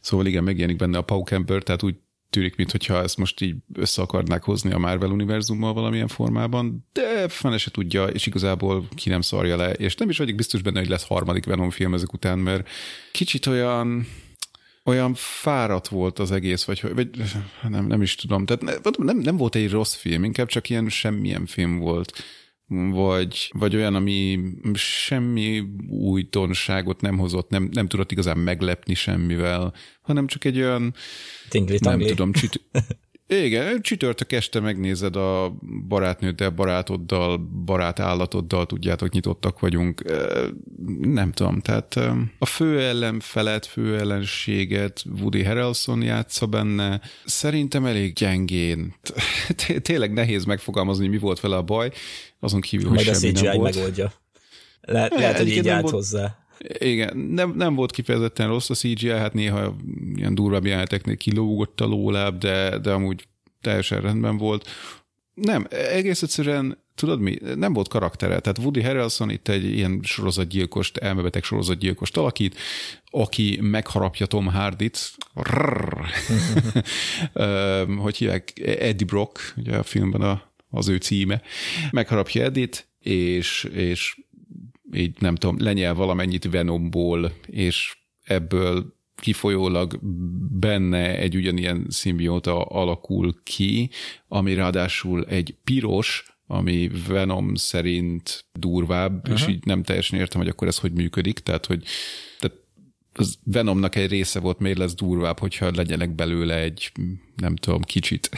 szóval 0.00 0.26
igen, 0.26 0.44
megjelenik 0.44 0.76
benne 0.76 0.98
a 0.98 1.02
Paukenbör, 1.02 1.62
tehát 1.62 1.82
úgy 1.82 1.94
tűnik, 2.32 2.56
mintha 2.56 3.02
ezt 3.02 3.16
most 3.16 3.40
így 3.40 3.54
össze 3.74 4.02
akarnák 4.02 4.42
hozni 4.42 4.72
a 4.72 4.78
Marvel 4.78 5.10
univerzummal 5.10 5.72
valamilyen 5.72 6.08
formában, 6.08 6.86
de 6.92 7.28
fene 7.28 7.58
se 7.58 7.70
tudja, 7.70 8.04
és 8.06 8.26
igazából 8.26 8.88
ki 8.94 9.08
nem 9.08 9.20
szarja 9.20 9.56
le, 9.56 9.72
és 9.72 9.94
nem 9.94 10.08
is 10.08 10.18
vagyok 10.18 10.36
biztos 10.36 10.62
benne, 10.62 10.78
hogy 10.78 10.88
lesz 10.88 11.06
harmadik 11.06 11.44
Venom 11.44 11.70
film 11.70 11.94
ezek 11.94 12.12
után, 12.12 12.38
mert 12.38 12.68
kicsit 13.12 13.46
olyan 13.46 14.06
olyan 14.84 15.14
fáradt 15.14 15.88
volt 15.88 16.18
az 16.18 16.30
egész, 16.30 16.64
vagy, 16.64 16.94
vagy 16.94 17.08
nem, 17.68 17.86
nem 17.86 18.02
is 18.02 18.14
tudom. 18.14 18.46
Tehát 18.46 18.62
ne- 18.62 19.04
nem, 19.04 19.18
nem 19.18 19.36
volt 19.36 19.54
egy 19.54 19.70
rossz 19.70 19.94
film, 19.94 20.24
inkább 20.24 20.46
csak 20.46 20.68
ilyen 20.68 20.88
semmilyen 20.88 21.46
film 21.46 21.78
volt. 21.78 22.22
Vagy, 22.90 23.50
vagy 23.52 23.76
olyan, 23.76 23.94
ami 23.94 24.38
semmi 24.74 25.62
újdonságot 25.88 27.00
nem 27.00 27.18
hozott, 27.18 27.50
nem, 27.50 27.68
nem 27.72 27.88
tudott 27.88 28.12
igazán 28.12 28.38
meglepni 28.38 28.94
semmivel, 28.94 29.74
hanem 30.02 30.26
csak 30.26 30.44
egy 30.44 30.56
olyan, 30.56 30.94
Tingli 31.48 31.78
nem 31.80 31.98
tudom, 31.98 32.32
csüt... 32.32 32.60
Igen, 33.26 33.80
csütörtök 33.80 34.32
este 34.32 34.60
megnézed 34.60 35.16
a 35.16 35.54
barátnőddel, 35.88 36.50
barátoddal, 36.50 37.38
barát 37.64 38.00
állatoddal, 38.00 38.66
tudjátok, 38.66 39.10
nyitottak 39.10 39.60
vagyunk. 39.60 40.02
Nem 41.00 41.32
tudom, 41.32 41.60
tehát 41.60 41.94
a 42.38 42.46
fő 42.46 42.80
ellenfelet, 42.80 43.66
fő 43.66 43.98
ellenséget 43.98 45.04
Woody 45.20 45.42
Harrelson 45.44 46.02
játsza 46.02 46.46
benne. 46.46 47.00
Szerintem 47.24 47.84
elég 47.84 48.12
gyengén. 48.12 48.94
Té- 49.56 49.82
Tényleg 49.82 50.12
nehéz 50.12 50.44
megfogalmazni, 50.44 51.08
mi 51.08 51.18
volt 51.18 51.40
vele 51.40 51.56
a 51.56 51.62
baj, 51.62 51.90
azon 52.42 52.60
kívül, 52.60 52.88
hogy 52.88 52.96
Majd 52.96 53.08
a 53.08 53.14
semmi 53.14 53.32
CGI 53.32 53.44
nem 53.46 53.56
volt. 53.56 53.74
megoldja. 53.74 54.12
Le, 54.80 55.08
lehet, 55.10 55.36
hogy 55.38 55.48
így 55.48 55.68
állt 55.68 55.82
volt- 55.82 55.94
hozzá. 55.94 56.36
Igen, 56.78 57.16
nem, 57.16 57.52
nem 57.56 57.74
volt 57.74 57.90
kifejezetten 57.90 58.48
rossz 58.48 58.70
a 58.70 58.74
CGI, 58.74 59.08
hát 59.08 59.34
néha 59.34 59.76
ilyen 60.14 60.34
durvább 60.34 60.66
jeleneteknél 60.66 61.16
kilógott 61.16 61.80
a 61.80 61.84
lóláb, 61.86 62.38
de, 62.38 62.78
de 62.78 62.92
amúgy 62.92 63.28
teljesen 63.60 64.00
rendben 64.00 64.36
volt. 64.36 64.68
Nem, 65.34 65.66
egész 65.70 66.22
egyszerűen, 66.22 66.78
tudod 66.94 67.20
mi, 67.20 67.38
nem 67.54 67.72
volt 67.72 67.88
karaktere. 67.88 68.40
Tehát 68.40 68.58
Woody 68.58 68.82
Harrelson 68.82 69.30
itt 69.30 69.48
egy 69.48 69.64
ilyen 69.64 70.00
sorozatgyilkost, 70.02 70.96
elmebeteg 70.96 71.42
sorozatgyilkost 71.44 72.16
alakít, 72.16 72.56
aki 73.10 73.58
megharapja 73.62 74.26
Tom 74.26 74.46
Hardit. 74.46 74.98
Hogy 77.98 78.16
hívják? 78.16 78.52
Eddie 78.64 79.06
Brock, 79.06 79.54
ugye 79.56 79.76
a 79.76 79.82
filmben 79.82 80.20
a, 80.20 80.42
az 80.72 80.88
ő 80.88 80.96
címe. 80.96 81.42
Megharapja 81.90 82.44
Eddit, 82.44 82.88
és, 82.98 83.64
és 83.72 84.16
így 84.92 85.16
nem 85.18 85.34
tudom, 85.34 85.62
lenyel 85.62 85.94
valamennyit 85.94 86.50
Venomból, 86.50 87.32
és 87.46 87.96
ebből 88.24 89.00
kifolyólag 89.16 89.98
benne 90.60 91.18
egy 91.18 91.36
ugyanilyen 91.36 91.86
szimbióta 91.88 92.62
alakul 92.62 93.34
ki, 93.42 93.90
ami 94.28 94.54
ráadásul 94.54 95.24
egy 95.24 95.56
piros, 95.64 96.32
ami 96.46 96.90
Venom 97.08 97.54
szerint 97.54 98.44
durvább, 98.52 99.16
uh-huh. 99.16 99.40
és 99.40 99.46
így 99.48 99.64
nem 99.64 99.82
teljesen 99.82 100.18
értem, 100.18 100.40
hogy 100.40 100.50
akkor 100.50 100.68
ez 100.68 100.78
hogy 100.78 100.92
működik, 100.92 101.38
tehát 101.38 101.66
hogy 101.66 101.84
tehát 102.38 102.56
az 103.14 103.38
Venomnak 103.44 103.94
egy 103.94 104.10
része 104.10 104.40
volt, 104.40 104.58
miért 104.58 104.78
lesz 104.78 104.94
durvább, 104.94 105.38
hogyha 105.38 105.70
legyenek 105.74 106.14
belőle 106.14 106.58
egy, 106.58 106.92
nem 107.36 107.56
tudom, 107.56 107.82
kicsit. 107.82 108.28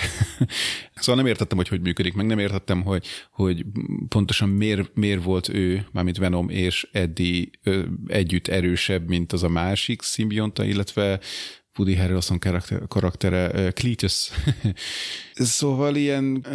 szóval 0.94 1.22
nem 1.22 1.26
értettem, 1.26 1.56
hogy 1.56 1.68
hogy 1.68 1.80
működik, 1.80 2.14
meg 2.14 2.26
nem 2.26 2.38
értettem, 2.38 2.82
hogy, 2.82 3.06
hogy 3.30 3.64
pontosan 4.08 4.48
miért, 4.48 4.94
miért 4.94 5.22
volt 5.22 5.48
ő, 5.48 5.86
mármint 5.92 6.18
Venom 6.18 6.48
és 6.48 6.88
Eddie 6.92 7.46
ö, 7.62 7.82
együtt 8.06 8.48
erősebb, 8.48 9.08
mint 9.08 9.32
az 9.32 9.42
a 9.42 9.48
másik 9.48 10.02
szimbionta, 10.02 10.64
illetve 10.64 11.20
Woody 11.78 11.96
Harrelson 11.96 12.38
karakter, 12.38 12.82
karaktere, 12.88 13.70
Cletus. 13.72 14.30
szóval 15.34 15.96
ilyen... 15.96 16.46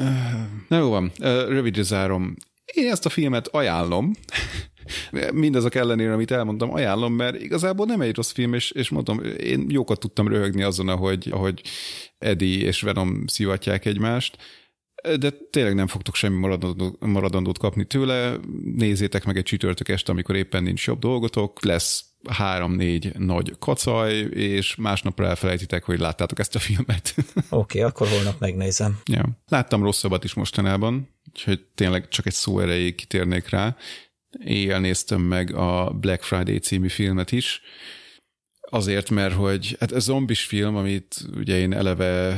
Na 0.68 0.78
jó 0.78 0.90
van, 0.90 1.12
rövidre 1.48 1.82
zárom. 1.82 2.36
Én 2.66 2.92
ezt 2.92 3.06
a 3.06 3.10
filmet 3.10 3.48
ajánlom, 3.48 4.14
mindazok 5.34 5.76
ellenére, 5.76 6.14
amit 6.14 6.32
elmondtam, 6.32 6.74
ajánlom, 6.74 7.14
mert 7.14 7.42
igazából 7.42 7.86
nem 7.86 8.02
egy 8.02 8.16
rossz 8.16 8.32
film, 8.32 8.54
és, 8.54 8.72
és 8.72 8.90
mondom, 8.90 9.24
én 9.24 9.66
jókat 9.70 10.00
tudtam 10.00 10.28
röhögni 10.28 10.64
azon, 10.64 10.88
ahogy, 10.88 11.28
ahogy 11.32 11.62
Eddie 12.18 12.66
és 12.66 12.82
Venom 12.82 13.28
szivatják 13.28 13.86
egymást, 13.86 14.38
de 15.20 15.34
tényleg 15.50 15.76
nem 15.76 15.88
fogtok 15.88 16.16
semmi 16.16 16.38
maradandót, 16.38 17.06
maradandót 17.06 17.58
kapni 17.58 17.86
tőle. 17.86 18.36
Nézzétek 18.76 19.26
meg 19.26 19.38
egy 19.38 19.44
csütörtök 19.44 19.90
este, 19.90 20.12
amikor 20.12 20.36
éppen 20.36 20.64
nincs 20.64 20.88
jobb 20.88 21.00
dolgotok, 21.00 21.64
lesz 21.64 22.06
három-négy 22.30 23.12
nagy 23.18 23.56
kacaj, 23.60 24.18
és 24.20 24.76
másnapra 24.76 25.26
elfelejtitek, 25.26 25.84
hogy 25.84 26.00
láttátok 26.00 26.40
ezt 26.40 26.56
a 26.56 26.60
filmet. 26.60 27.16
Oké, 27.18 27.34
okay, 27.50 27.82
akkor 27.82 28.08
holnap 28.08 28.40
megnézem. 28.40 29.00
ja. 29.06 29.30
Láttam 29.48 29.84
rosszabbat 29.84 30.24
is 30.24 30.34
mostanában, 30.34 31.10
úgyhogy 31.34 31.66
tényleg 31.76 32.08
csak 32.08 32.26
egy 32.26 32.34
szó 32.34 32.60
erejéig 32.60 32.96
kitérnék 32.96 33.50
rá. 33.50 33.78
Éjjel 34.44 34.80
néztem 34.80 35.22
meg 35.22 35.56
a 35.56 35.92
Black 36.00 36.24
Friday 36.24 36.58
című 36.58 36.88
filmet 36.88 37.32
is, 37.32 37.62
azért, 38.70 39.10
mert 39.10 39.34
hogy 39.34 39.76
hát 39.80 39.92
ez 39.92 40.04
zombis 40.04 40.44
film, 40.44 40.76
amit 40.76 41.16
ugye 41.36 41.58
én 41.58 41.74
eleve, 41.74 42.38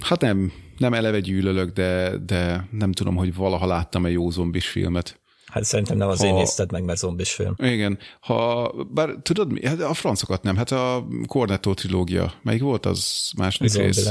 hát 0.00 0.20
nem, 0.20 0.52
nem 0.78 0.94
eleve 0.94 1.20
gyűlölök, 1.20 1.72
de, 1.72 2.18
de 2.26 2.68
nem 2.70 2.92
tudom, 2.92 3.16
hogy 3.16 3.34
valaha 3.34 3.66
láttam 3.66 4.06
egy 4.06 4.12
jó 4.12 4.30
zombis 4.30 4.68
filmet. 4.68 5.20
Hát 5.46 5.64
szerintem 5.64 5.96
nem 5.96 6.08
azért 6.08 6.32
ha... 6.32 6.38
nézted 6.38 6.72
meg, 6.72 6.84
mert 6.84 6.98
zombis 6.98 7.32
film. 7.32 7.54
Igen. 7.58 7.98
Ha, 8.20 8.72
bár 8.90 9.10
tudod 9.22 9.52
mi? 9.52 9.66
Hát 9.66 9.80
a 9.80 9.94
francokat 9.94 10.42
nem. 10.42 10.56
Hát 10.56 10.70
a 10.70 11.06
Cornetto 11.26 11.74
trilógia. 11.74 12.32
Melyik 12.42 12.62
volt 12.62 12.86
az 12.86 13.30
második 13.36 13.72
rész? 13.72 14.10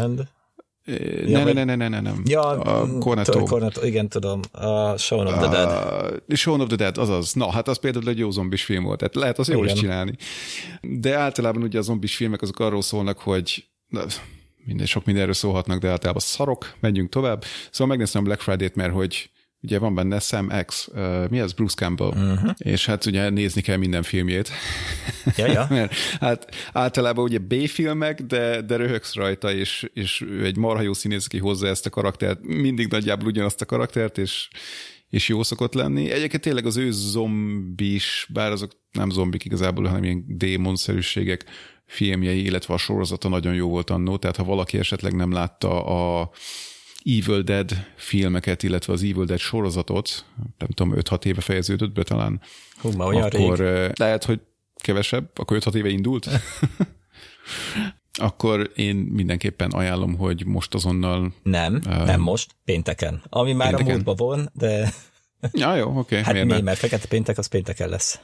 Ja, 1.25 1.43
ne, 1.43 1.51
ne, 1.53 1.63
ne, 1.63 1.75
ne, 1.75 1.87
ne, 1.87 1.99
nem. 1.99 2.21
Ja, 2.25 2.41
a 2.41 2.97
Cornetto. 2.99 3.43
Cornetto, 3.43 3.85
igen, 3.85 4.07
tudom. 4.07 4.39
A 4.51 4.97
Shaun 4.97 5.27
of 5.27 5.37
the 5.37 5.47
Dead. 5.47 5.67
A 6.29 6.35
Shaun 6.35 6.61
of 6.61 6.67
the 6.67 6.75
Dead, 6.75 6.97
azaz. 6.97 7.33
Na, 7.33 7.51
hát 7.51 7.67
az 7.67 7.79
például 7.79 8.07
egy 8.07 8.17
jó 8.17 8.29
zombis 8.29 8.63
film 8.63 8.83
volt. 8.83 8.99
Tehát 8.99 9.15
lehet 9.15 9.39
azt 9.39 9.49
jól 9.49 9.65
is 9.65 9.73
csinálni. 9.73 10.13
De 10.81 11.15
általában 11.15 11.63
ugye 11.63 11.79
a 11.79 11.81
zombis 11.81 12.15
filmek 12.15 12.41
azok 12.41 12.59
arról 12.59 12.81
szólnak, 12.81 13.19
hogy 13.19 13.65
na, 13.87 14.01
minden, 14.65 14.85
sok 14.85 15.05
mindenről 15.05 15.33
szólhatnak, 15.33 15.79
de 15.79 15.89
általában 15.89 16.21
szarok, 16.21 16.75
menjünk 16.79 17.09
tovább. 17.09 17.43
Szóval 17.71 17.87
megnéztem 17.87 18.21
a 18.21 18.25
Black 18.25 18.41
Friday-t, 18.41 18.75
mert 18.75 18.93
hogy 18.93 19.29
ugye 19.61 19.79
van 19.79 19.95
benne 19.95 20.19
Sam 20.19 20.51
X, 20.65 20.87
uh, 20.87 21.29
mi 21.29 21.39
az, 21.39 21.53
Bruce 21.53 21.75
Campbell, 21.75 22.07
uh-huh. 22.07 22.51
és 22.57 22.85
hát 22.85 23.05
ugye 23.05 23.29
nézni 23.29 23.61
kell 23.61 23.77
minden 23.77 24.03
filmjét. 24.03 24.49
Ja, 25.35 25.45
ja. 25.45 25.67
Mert 25.79 25.93
hát 26.19 26.55
általában 26.73 27.23
ugye 27.23 27.37
B-filmek, 27.37 28.21
de, 28.21 28.61
de 28.61 28.75
röhögsz 28.75 29.13
rajta, 29.13 29.53
és, 29.53 29.89
és 29.93 30.21
ő 30.21 30.45
egy 30.45 30.57
marha 30.57 30.81
jó 30.81 30.93
színész, 30.93 31.25
aki 31.25 31.37
hozza 31.37 31.67
ezt 31.67 31.85
a 31.85 31.89
karaktert, 31.89 32.39
mindig 32.41 32.87
nagyjából 32.87 33.27
ugyanazt 33.27 33.61
a 33.61 33.65
karaktert, 33.65 34.17
és, 34.17 34.47
és 35.09 35.27
jó 35.27 35.43
szokott 35.43 35.73
lenni. 35.73 36.11
Egyébként 36.11 36.43
tényleg 36.43 36.65
az 36.65 36.77
ő 36.77 36.91
zombis, 36.91 38.27
bár 38.33 38.51
azok 38.51 38.71
nem 38.91 39.09
zombik 39.09 39.45
igazából, 39.45 39.85
hanem 39.85 40.03
ilyen 40.03 40.23
démonszerűségek 40.27 41.45
filmjei, 41.85 42.43
illetve 42.43 42.73
a 42.73 42.77
sorozata 42.77 43.29
nagyon 43.29 43.53
jó 43.53 43.69
volt 43.69 43.89
annó, 43.89 44.17
tehát 44.17 44.35
ha 44.35 44.43
valaki 44.43 44.77
esetleg 44.77 45.13
nem 45.13 45.31
látta 45.31 45.85
a 45.85 46.29
Evil 47.17 47.41
Dead 47.41 47.71
filmeket, 47.95 48.63
illetve 48.63 48.93
az 48.93 49.03
Evil 49.03 49.25
Dead 49.25 49.39
sorozatot, 49.39 50.25
nem 50.57 50.69
tudom, 50.69 50.93
5-6 50.95 51.25
éve 51.25 51.41
fejeződött 51.41 51.91
be 51.91 52.03
talán, 52.03 52.41
Hú, 52.81 52.91
ma 52.91 53.05
olyan 53.05 53.23
akkor 53.23 53.57
rég. 53.57 53.91
lehet, 53.99 54.23
hogy 54.23 54.39
kevesebb, 54.75 55.29
akkor 55.35 55.57
5-6 55.61 55.73
éve 55.73 55.89
indult, 55.89 56.29
akkor 58.13 58.71
én 58.75 58.95
mindenképpen 58.95 59.71
ajánlom, 59.71 60.17
hogy 60.17 60.45
most 60.45 60.73
azonnal... 60.73 61.33
Nem, 61.43 61.73
uh, 61.73 62.05
nem 62.05 62.21
most, 62.21 62.51
pénteken. 62.65 63.21
Ami 63.29 63.53
már 63.53 63.67
pénteken. 63.67 63.91
a 63.91 63.93
múltban 63.93 64.15
van, 64.15 64.49
de... 64.53 64.93
Ja, 65.51 65.75
jó, 65.75 65.87
oké. 65.97 66.19
Okay, 66.19 66.35
hát 66.35 66.45
mi, 66.45 66.61
mert 66.61 66.79
fekete 66.79 67.07
péntek, 67.07 67.37
az 67.37 67.47
pénteken 67.47 67.89
lesz. 67.89 68.19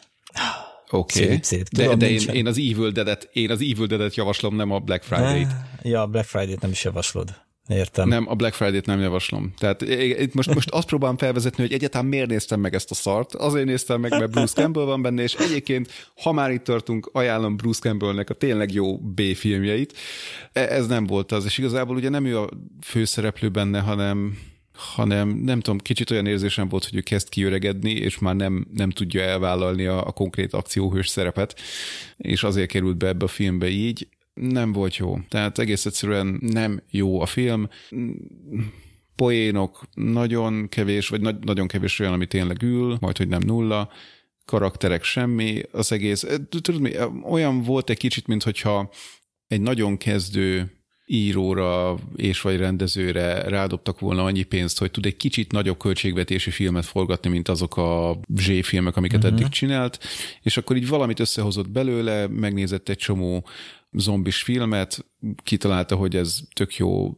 Oké, 0.90 1.24
okay. 1.24 1.40
szép, 1.42 1.68
de, 1.68 1.96
de 1.96 2.10
én, 2.10 2.20
én, 2.20 2.48
az 2.48 2.58
Evil 2.58 2.92
Dead-et, 2.92 3.30
én 3.34 3.52
az 3.52 3.62
Evil 3.62 3.86
Dead-et 3.86 4.16
javaslom, 4.16 4.56
nem 4.56 4.72
a 4.72 4.80
Black 4.80 5.04
Friday-t. 5.04 5.52
Ja, 5.82 6.06
Black 6.06 6.28
Friday-t 6.28 6.62
nem 6.62 6.72
is 6.72 6.84
javaslod. 6.84 7.45
Értem. 7.68 8.08
Nem, 8.08 8.30
a 8.30 8.36
Black 8.36 8.54
Friday-t 8.54 8.86
nem 8.86 9.00
javaslom. 9.00 9.54
Tehát 9.58 9.82
itt 9.82 10.34
most, 10.34 10.54
most 10.54 10.70
azt 10.70 10.88
próbálom 10.88 11.18
felvezetni, 11.18 11.64
hogy 11.64 11.74
egyáltalán 11.74 12.08
miért 12.08 12.30
néztem 12.30 12.60
meg 12.60 12.74
ezt 12.74 12.92
a 12.92 12.94
szart. 12.94 13.36
Azért 13.36 13.66
néztem 13.66 14.02
meg, 14.02 14.12
mert 14.12 14.32
Bruce 14.32 14.62
Campbell 14.62 14.84
van 14.84 15.02
benne, 15.02 15.22
és 15.22 15.34
egyébként, 15.34 16.12
ha 16.22 16.32
már 16.32 16.52
itt 16.52 16.64
tartunk, 16.64 17.10
ajánlom 17.14 17.56
Bruce 17.56 17.80
Campbellnek 17.80 18.30
a 18.30 18.34
tényleg 18.34 18.74
jó 18.74 18.98
B-filmjeit. 18.98 19.94
E, 20.52 20.62
ez 20.62 20.88
nem 20.88 21.06
volt 21.06 21.32
az, 21.32 21.46
és 21.46 21.58
igazából 21.58 21.96
ugye 21.96 22.10
nem 22.10 22.26
ő 22.26 22.40
a 22.40 22.50
főszereplő 22.82 23.50
benne, 23.50 23.80
hanem 23.80 24.38
hanem 24.76 25.30
nem 25.30 25.60
tudom, 25.60 25.80
kicsit 25.80 26.12
olyan 26.12 26.26
érzésem 26.26 26.68
volt, 26.68 26.86
hogy 26.86 26.96
ő 26.96 27.02
kezd 27.02 27.30
kiöregedni, 27.30 27.92
és 27.92 28.20
már 28.20 28.36
nem, 28.36 28.68
nem 28.74 28.90
tudja 28.90 29.22
elvállalni 29.22 29.86
a, 29.86 30.08
a 30.08 30.12
konkrét 30.12 30.54
akcióhős 30.54 31.08
szerepet, 31.08 31.60
és 32.18 32.44
azért 32.44 32.72
került 32.72 32.98
be 32.98 33.08
ebbe 33.08 33.26
a 33.26 33.28
filmbe 33.28 33.68
így 33.68 34.08
nem 34.36 34.72
volt 34.72 34.96
jó. 34.96 35.20
Tehát 35.30 35.60
egész 35.60 35.86
egyszerűen 35.86 36.40
nem 36.42 36.82
jó 36.90 37.22
a 37.22 37.26
film. 37.26 37.70
Poénok 39.16 39.84
nagyon 39.94 40.70
kevés, 40.70 41.08
vagy 41.08 41.22
nagy, 41.22 41.36
nagyon 41.40 41.68
kevés 41.68 42.00
olyan, 42.00 42.14
ami 42.14 42.28
tényleg 42.28 42.62
ül, 42.62 42.98
majd 43.00 43.18
hogy 43.18 43.28
nem 43.28 43.42
nulla, 43.46 43.90
karakterek 44.46 45.04
semmi, 45.04 45.62
az 45.72 45.92
egész, 45.92 46.24
eh, 46.24 46.36
tudod 46.50 46.82
mi, 46.82 46.92
olyan 47.24 47.62
volt 47.62 47.90
egy 47.90 47.98
kicsit, 47.98 48.28
mint 48.28 48.44
hogyha 48.44 48.90
egy 49.48 49.62
nagyon 49.62 49.98
kezdő 49.98 50.76
íróra 51.06 51.98
és 52.16 52.42
vagy 52.42 52.58
rendezőre 52.58 53.42
rádobtak 53.42 54.00
volna 54.00 54.24
annyi 54.24 54.44
pénzt, 54.44 54.80
hogy 54.80 54.92
tud 54.92 55.06
egy 55.06 55.18
kicsit 55.18 55.52
nagyobb 55.52 55.78
költségvetési 55.78 56.52
filmet 56.52 56.86
forgatni, 56.86 57.30
mint 57.30 57.50
azok 57.50 57.78
a 57.78 58.20
Z-filmek, 58.36 58.96
amiket 58.96 59.24
uh-huh. 59.24 59.40
eddig 59.40 59.52
csinált, 59.52 60.00
és 60.42 60.58
akkor 60.58 60.76
így 60.76 60.88
valamit 60.88 61.20
összehozott 61.20 61.70
belőle, 61.70 62.28
megnézett 62.28 62.90
egy 62.90 62.98
csomó 62.98 63.48
zombis 63.98 64.42
filmet, 64.42 65.06
kitalálta, 65.44 65.96
hogy 65.96 66.16
ez 66.16 66.40
tök 66.54 66.76
jó 66.76 67.18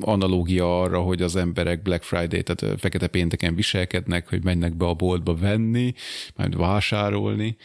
analógia 0.00 0.82
arra, 0.82 1.00
hogy 1.00 1.22
az 1.22 1.36
emberek 1.36 1.82
Black 1.82 2.02
Friday, 2.02 2.42
tehát 2.42 2.80
fekete 2.80 3.06
pénteken 3.06 3.54
viselkednek, 3.54 4.28
hogy 4.28 4.44
mennek 4.44 4.76
be 4.76 4.86
a 4.86 4.94
boltba 4.94 5.34
venni, 5.34 5.94
majd 6.36 6.56
vásárolni, 6.56 7.56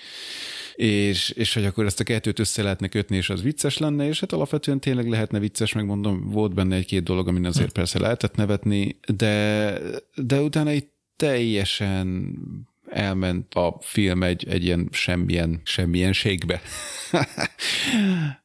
és, 0.76 1.30
és 1.30 1.54
hogy 1.54 1.66
akkor 1.66 1.86
ezt 1.86 2.00
a 2.00 2.04
kettőt 2.04 2.40
össze 2.40 2.64
lehetne 2.64 2.88
kötni, 2.88 3.16
és 3.16 3.30
az 3.30 3.42
vicces 3.42 3.78
lenne, 3.78 4.08
és 4.08 4.20
hát 4.20 4.32
alapvetően 4.32 4.80
tényleg 4.80 5.10
lehetne 5.10 5.40
vicces, 5.40 5.74
megmondom, 5.74 6.30
volt 6.30 6.54
benne 6.54 6.76
egy-két 6.76 7.04
dolog, 7.04 7.28
amin 7.28 7.46
azért 7.46 7.72
persze 7.72 8.00
lehetett 8.00 8.36
nevetni, 8.36 9.00
de, 9.16 9.80
de 10.16 10.42
utána 10.42 10.70
egy 10.70 10.88
teljesen 11.16 12.36
elment 12.90 13.54
a 13.54 13.78
film 13.82 14.24
egy, 14.24 14.48
egy 14.48 14.64
ilyen 14.64 14.90
semmilyen, 14.92 15.62
semmilyenségbe. 15.64 16.62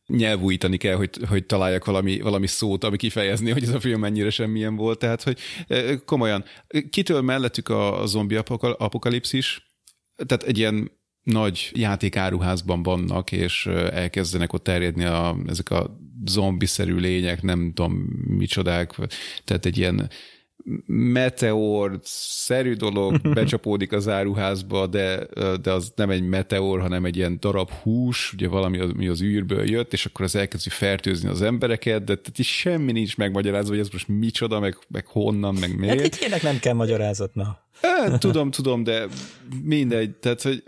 Nyelvújítani 0.06 0.76
kell, 0.76 0.94
hogy, 0.94 1.10
hogy 1.28 1.46
találjak 1.46 1.84
valami, 1.84 2.20
valami 2.20 2.46
szót, 2.46 2.84
ami 2.84 2.96
kifejezni, 2.96 3.50
hogy 3.50 3.62
ez 3.62 3.74
a 3.74 3.80
film 3.80 4.00
mennyire 4.00 4.30
semmilyen 4.30 4.76
volt. 4.76 4.98
Tehát, 4.98 5.22
hogy 5.22 5.38
komolyan, 6.04 6.44
kitől 6.90 7.20
mellettük 7.20 7.68
a, 7.68 8.06
zombi 8.06 8.36
apokalipszis, 8.76 9.70
tehát 10.26 10.42
egy 10.42 10.58
ilyen 10.58 10.90
nagy 11.22 11.70
játékáruházban 11.72 12.82
vannak, 12.82 13.32
és 13.32 13.66
elkezdenek 13.92 14.52
ott 14.52 14.64
terjedni 14.64 15.04
a, 15.04 15.36
ezek 15.46 15.70
a 15.70 15.98
zombiszerű 16.24 16.96
lények, 16.96 17.42
nem 17.42 17.72
tudom 17.74 17.92
micsodák, 18.26 18.94
tehát 19.44 19.66
egy 19.66 19.78
ilyen 19.78 20.10
meteor 20.86 21.98
szerű 22.02 22.72
dolog 22.72 23.20
becsapódik 23.34 23.92
az 23.92 24.08
áruházba, 24.08 24.86
de, 24.86 25.26
de 25.62 25.72
az 25.72 25.92
nem 25.96 26.10
egy 26.10 26.22
meteor, 26.22 26.80
hanem 26.80 27.04
egy 27.04 27.16
ilyen 27.16 27.36
darab 27.40 27.70
hús, 27.70 28.32
ugye 28.32 28.48
valami, 28.48 28.78
ami 28.78 29.08
az 29.08 29.22
űrből 29.22 29.70
jött, 29.70 29.92
és 29.92 30.06
akkor 30.06 30.24
az 30.24 30.36
elkezdi 30.36 30.70
fertőzni 30.70 31.28
az 31.28 31.42
embereket, 31.42 32.04
de 32.04 32.14
tehát 32.14 32.38
is 32.38 32.56
semmi 32.56 32.92
nincs 32.92 33.16
megmagyarázva, 33.16 33.70
hogy 33.70 33.78
ez 33.78 33.88
most 33.92 34.08
micsoda, 34.08 34.60
meg, 34.60 34.78
meg 34.88 35.06
honnan, 35.06 35.54
meg 35.60 35.78
miért. 35.78 35.96
Hát 35.96 36.06
itt 36.06 36.20
ilyenek 36.20 36.42
nem 36.42 36.58
kell 36.58 36.74
magyarázat, 36.74 37.34
na. 37.34 37.58
Hát, 37.82 38.20
tudom, 38.26 38.50
tudom, 38.50 38.84
de 38.84 39.06
mindegy. 39.62 40.10
Tehát, 40.10 40.42
hogy 40.42 40.62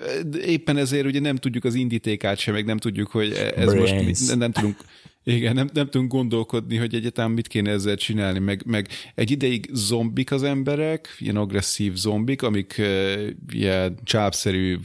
éppen 0.47 0.77
ezért 0.77 1.07
ugye 1.07 1.21
nem 1.21 1.37
tudjuk 1.37 1.65
az 1.65 1.75
indítékát 1.75 2.39
sem, 2.39 2.55
meg 2.55 2.65
nem 2.65 2.79
tudjuk, 2.79 3.11
hogy 3.11 3.33
ez 3.57 3.73
Brains. 3.73 4.07
most 4.07 4.37
nem 4.37 4.53
tudunk 4.53 4.77
igen, 5.25 5.55
nem, 5.55 5.69
nem 5.73 5.89
tudunk 5.89 6.13
gondolkodni, 6.13 6.77
hogy 6.77 6.95
egyetem 6.95 7.33
mit 7.33 7.47
kéne 7.47 7.71
ezzel 7.71 7.97
csinálni, 7.97 8.39
meg, 8.39 8.63
meg 8.67 8.89
egy 9.15 9.31
ideig 9.31 9.69
zombik 9.73 10.33
az 10.33 10.43
emberek, 10.43 11.17
ilyen 11.19 11.37
agresszív 11.37 11.95
zombik, 11.95 12.43
amik 12.43 12.75
uh, 12.79 13.27
ilyen 13.53 13.99
csápszerű 14.05 14.79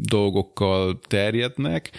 dolgokkal 0.00 1.00
terjednek, 1.06 1.90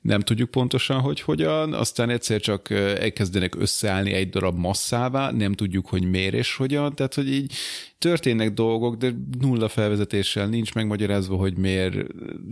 nem 0.00 0.20
tudjuk 0.20 0.50
pontosan, 0.50 1.00
hogy 1.00 1.20
hogyan, 1.20 1.72
aztán 1.72 2.10
egyszer 2.10 2.40
csak 2.40 2.70
elkezdenek 2.70 3.54
összeállni 3.54 4.12
egy 4.12 4.28
darab 4.28 4.58
masszává, 4.58 5.30
nem 5.30 5.52
tudjuk, 5.52 5.86
hogy 5.86 6.10
miért 6.10 6.34
és 6.34 6.56
hogyan, 6.56 6.94
tehát 6.94 7.14
hogy 7.14 7.32
így 7.32 7.52
történnek 8.02 8.52
dolgok, 8.52 8.96
de 8.96 9.12
nulla 9.40 9.68
felvezetéssel 9.68 10.46
nincs 10.46 10.74
megmagyarázva, 10.74 11.36
hogy 11.36 11.56
miért, 11.56 11.96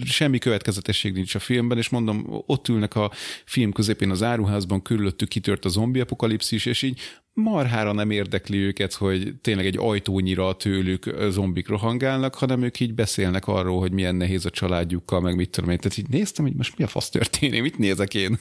semmi 0.04 0.38
következetesség 0.38 1.12
nincs 1.12 1.34
a 1.34 1.38
filmben, 1.38 1.78
és 1.78 1.88
mondom, 1.88 2.42
ott 2.46 2.68
ülnek 2.68 2.94
a 2.94 3.10
film 3.44 3.72
közepén 3.72 4.10
az 4.10 4.22
áruházban, 4.22 4.82
körülöttük 4.82 5.28
kitört 5.28 5.64
a 5.64 5.68
zombi 5.68 6.00
apokalipszis, 6.00 6.66
és 6.66 6.82
így 6.82 7.00
marhára 7.32 7.92
nem 7.92 8.10
érdekli 8.10 8.58
őket, 8.58 8.92
hogy 8.92 9.34
tényleg 9.40 9.66
egy 9.66 9.78
ajtónyira 9.78 10.56
tőlük 10.56 11.14
zombik 11.28 11.68
rohangálnak, 11.68 12.34
hanem 12.34 12.62
ők 12.62 12.80
így 12.80 12.94
beszélnek 12.94 13.46
arról, 13.46 13.80
hogy 13.80 13.92
milyen 13.92 14.16
nehéz 14.16 14.44
a 14.44 14.50
családjukkal, 14.50 15.20
meg 15.20 15.36
mit 15.36 15.50
tudom 15.50 15.70
én. 15.70 15.78
Tehát 15.78 15.98
így 15.98 16.08
néztem, 16.08 16.44
hogy 16.44 16.54
most 16.54 16.78
mi 16.78 16.84
a 16.84 16.86
fasz 16.86 17.10
történik, 17.10 17.62
mit 17.62 17.78
nézek 17.78 18.14
én? 18.14 18.38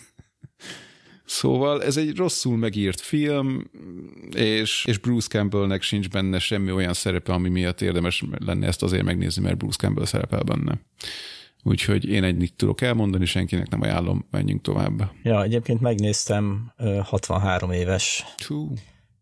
Szóval 1.30 1.84
ez 1.84 1.97
egy 1.97 2.15
rosszul 2.15 2.57
megírt 2.57 3.01
film, 3.01 3.69
és, 4.36 4.86
és 4.86 4.97
Bruce 4.97 5.27
Campbellnek 5.27 5.82
sincs 5.82 6.09
benne 6.09 6.39
semmi 6.39 6.71
olyan 6.71 6.93
szerepe, 6.93 7.34
ami 7.34 7.49
miatt 7.49 7.82
érdemes 7.82 8.23
lenne 8.45 8.67
ezt 8.67 8.84
azért 8.84 9.03
megnézni, 9.03 9.41
mert 9.41 9.57
Bruce 9.57 9.77
Campbell 9.77 10.05
szerepel 10.05 10.41
benne. 10.41 10.80
Úgyhogy 11.63 12.09
én 12.09 12.23
ennyit 12.23 12.53
tudok 12.53 12.82
elmondani, 12.82 13.25
senkinek 13.25 13.69
nem 13.69 13.82
ajánlom, 13.82 14.25
menjünk 14.32 14.61
tovább. 14.61 15.11
Ja, 15.23 15.43
egyébként 15.43 15.82
megnéztem 15.82 16.73
63 17.03 17.71
éves. 17.71 18.25
Hú. 18.47 18.73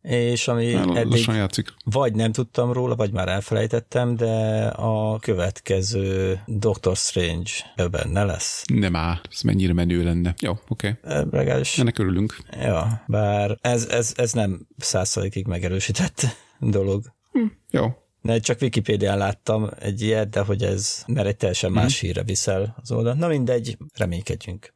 És 0.07 0.47
ami 0.47 0.73
Már 0.73 0.97
eddig 0.97 1.25
játszik. 1.27 1.73
vagy 1.83 2.15
nem 2.15 2.31
tudtam 2.31 2.73
róla, 2.73 2.95
vagy 2.95 3.11
már 3.11 3.27
elfelejtettem, 3.27 4.15
de 4.15 4.65
a 4.67 5.19
következő 5.19 6.39
Doctor 6.45 6.95
Strange 6.95 7.51
benne 7.91 8.23
lesz. 8.23 8.63
Nem 8.73 8.95
á, 8.95 9.21
ez 9.31 9.41
mennyire 9.41 9.73
menő 9.73 10.03
lenne. 10.03 10.35
Jó, 10.39 10.51
oké. 10.67 10.97
Okay. 11.03 11.23
Legalábbis. 11.31 11.77
Ennek 11.77 11.99
örülünk. 11.99 12.37
Ja, 12.51 13.03
bár 13.07 13.57
ez, 13.61 13.87
ez, 13.87 14.13
ez 14.15 14.31
nem 14.31 14.67
százszerikig 14.77 15.47
megerősített 15.47 16.21
dolog. 16.59 17.03
Hm, 17.31 17.45
jó. 17.71 17.85
Ne, 18.21 18.39
csak 18.39 18.61
Wikipédián 18.61 19.17
láttam 19.17 19.69
egy 19.79 20.01
ilyet, 20.01 20.29
de 20.29 20.39
hogy 20.39 20.63
ez, 20.63 21.03
mert 21.07 21.27
egy 21.27 21.37
teljesen 21.37 21.71
más 21.71 21.97
mm. 21.97 22.07
hírre 22.07 22.23
viszel 22.23 22.75
az 22.81 22.91
oldal. 22.91 23.13
Na 23.13 23.27
mindegy, 23.27 23.77
reménykedjünk. 23.93 24.75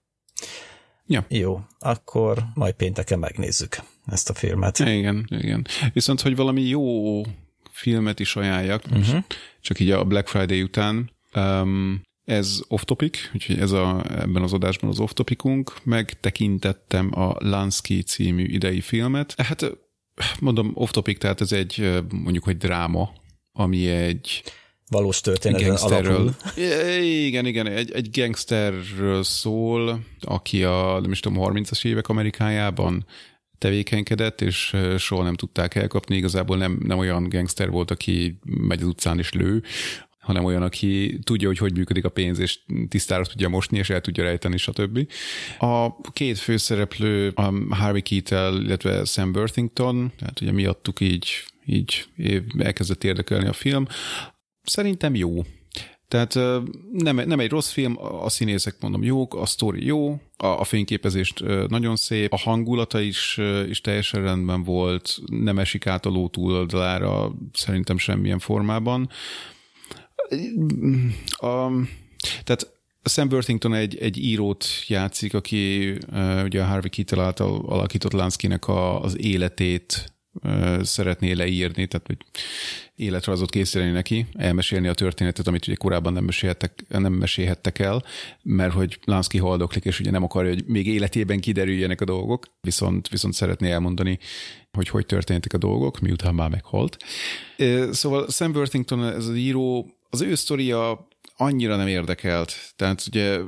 Ja. 1.06 1.26
Jó, 1.30 1.62
akkor 1.80 2.44
majd 2.54 2.74
pénteken 2.74 3.20
megnézzük 3.20 3.76
ezt 4.06 4.30
a 4.30 4.34
filmet. 4.34 4.80
Igen, 4.80 5.28
igen. 5.30 5.68
Viszont, 5.94 6.22
hogy 6.22 6.36
valami 6.36 6.62
jó 6.62 7.22
filmet 7.72 8.20
is 8.20 8.36
ajánljak, 8.36 8.84
uh-huh. 8.92 9.24
csak 9.62 9.80
így 9.80 9.92
a 9.92 10.04
Black 10.04 10.28
Friday 10.28 10.62
után, 10.62 11.12
um, 11.36 12.02
ez 12.26 12.62
off-topic, 12.68 13.18
úgyhogy 13.34 13.60
ez 13.60 13.72
a, 13.72 14.04
ebben 14.20 14.44
az 14.44 14.54
adásban 14.54 14.90
az 14.90 15.00
off-topicunk, 15.00 15.74
megtekintettem 15.84 17.20
a 17.20 17.36
Lansky 17.40 18.02
című 18.02 18.44
idei 18.44 18.82
filmet. 18.82 19.34
Hát 19.42 19.78
mondom 20.40 20.72
off-topic, 20.74 21.20
tehát 21.20 21.42
ez 21.42 21.52
egy 21.52 22.04
mondjuk, 22.12 22.44
hogy 22.44 22.58
dráma, 22.58 23.14
ami 23.52 23.88
egy 23.88 24.44
valós 24.92 25.22
történeten 25.22 25.76
alapul. 25.76 26.36
Igen, 27.02 27.46
igen, 27.46 27.68
egy, 27.68 27.92
egy 27.92 28.10
gangsterről 28.12 29.24
szól, 29.24 30.00
aki 30.22 30.64
a, 30.64 31.00
nem 31.02 31.12
is 31.12 31.20
tudom, 31.20 31.54
30-as 31.54 31.86
évek 31.86 32.08
Amerikájában 32.08 33.06
tevékenykedett, 33.58 34.42
és 34.42 34.76
soha 34.98 35.24
nem 35.24 35.36
tudták 35.36 35.76
elkapni. 35.76 36.16
Igazából 36.16 36.58
nem, 36.58 36.80
nem 36.84 36.98
olyan 36.98 37.30
gangster 37.30 37.70
volt, 37.70 37.92
aki 37.92 38.40
megy 38.44 38.82
az 38.82 38.88
utcán 38.88 39.18
és 39.18 39.32
lő, 39.32 39.64
hanem 40.20 40.46
olyan, 40.46 40.62
aki 40.62 41.20
tudja, 41.24 41.48
hogy 41.48 41.58
hogy 41.58 41.78
működik 41.78 42.06
a 42.06 42.10
pénz, 42.10 42.40
és 42.40 42.60
tisztára 42.90 43.26
tudja 43.26 43.50
mosni, 43.50 43.78
és 43.78 43.90
el 43.90 44.02
tudja 44.02 44.24
rejteni, 44.24 44.58
stb. 44.58 45.08
A 45.60 46.02
két 46.12 46.38
főszereplő, 46.38 47.32
a 47.36 47.76
Harvey 47.76 48.02
Keitel, 48.02 48.62
illetve 48.62 49.06
Sam 49.06 49.32
Worthington, 49.36 50.12
tehát 50.20 50.42
ugye 50.42 50.52
miattuk 50.52 51.00
így, 51.00 51.30
így 51.66 52.06
elkezdett 52.58 53.04
érdekelni 53.04 53.48
a 53.48 53.54
film. 53.54 53.86
Szerintem 54.64 55.16
jó. 55.16 55.44
Tehát 56.08 56.34
nem, 56.92 57.16
nem 57.16 57.40
egy 57.40 57.50
rossz 57.50 57.72
film, 57.72 57.98
a 57.98 58.30
színészek 58.30 58.76
mondom 58.80 59.04
jók, 59.04 59.36
a 59.36 59.46
sztori 59.46 59.86
jó, 59.86 60.20
a, 60.38 60.46
a 60.46 60.64
fényképezést 60.64 61.44
nagyon 61.68 61.96
szép, 61.96 62.34
a 62.34 62.38
hangulata 62.38 63.00
is, 63.00 63.40
is 63.70 63.82
teljesen 63.82 64.22
rendben 64.22 64.64
volt, 64.64 65.20
nem 65.26 65.60
esik 65.60 65.88
át 65.88 66.06
a 66.06 66.10
ló 66.10 66.28
túloldalára 66.28 67.32
szerintem 67.54 67.98
semmilyen 67.98 68.40
formában. 68.40 69.10
A, 71.30 71.70
tehát 72.44 72.72
Sam 73.04 73.28
Worthington 73.32 73.74
egy, 73.74 73.98
egy 73.98 74.18
írót 74.18 74.66
játszik, 74.88 75.34
aki 75.34 75.90
ugye 76.44 76.62
a 76.62 76.66
Harvey 76.66 76.90
Keitel 76.90 77.20
által 77.20 77.66
alakított 77.66 78.12
Lansky-nek 78.12 78.68
a, 78.68 79.02
az 79.02 79.18
életét 79.20 80.11
szeretné 80.82 81.32
leírni, 81.32 81.88
tehát 81.88 82.08
hogy 82.08 82.18
életrajzot 82.96 83.50
készíteni 83.50 83.92
neki, 83.92 84.26
elmesélni 84.34 84.88
a 84.88 84.94
történetet, 84.94 85.48
amit 85.48 85.68
ugye 85.68 85.76
korábban 85.76 86.14
nem 86.14 86.24
mesélhettek, 86.24 86.84
nem 86.88 87.14
mesélhettek 87.14 87.80
el, 87.80 88.04
mert 88.44 88.74
hogy 88.74 89.00
Lansky 89.06 89.38
haldoklik, 89.38 89.86
és 89.86 90.00
ugye 90.00 90.12
nem 90.12 90.24
akarja, 90.24 90.50
hogy 90.50 90.64
még 90.66 90.88
életében 90.88 91.40
kiderüljenek 91.40 92.02
a 92.02 92.06
dolgok, 92.06 92.46
viszont, 92.62 93.08
viszont 93.10 93.34
szeretné 93.34 93.72
elmondani, 93.72 94.20
hogy 94.72 94.90
hogy 94.90 95.06
történtek 95.06 95.54
a 95.54 95.58
dolgok, 95.58 96.00
miután 96.00 96.36
már 96.36 96.50
meghalt. 96.50 96.98
Szóval 97.92 98.30
Sam 98.30 98.52
Worthington, 98.52 99.06
ez 99.06 99.28
az 99.28 99.36
író, 99.36 99.96
az 100.10 100.22
ő 100.22 100.36
sztoria 100.36 101.08
annyira 101.42 101.76
nem 101.76 101.88
érdekelt. 101.88 102.56
Tehát 102.76 103.04
ugye 103.08 103.40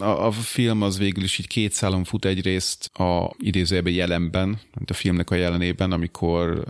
a, 0.00 0.26
a 0.26 0.30
film 0.30 0.82
az 0.82 0.98
végül 0.98 1.24
is 1.24 1.38
így 1.38 1.46
két 1.46 1.72
szálon 1.72 2.04
fut 2.04 2.24
egyrészt 2.24 2.86
a 2.86 3.34
idézőjében 3.38 3.92
jelenben, 3.92 4.60
a 4.86 4.92
filmnek 4.92 5.30
a 5.30 5.34
jelenében, 5.34 5.92
amikor 5.92 6.64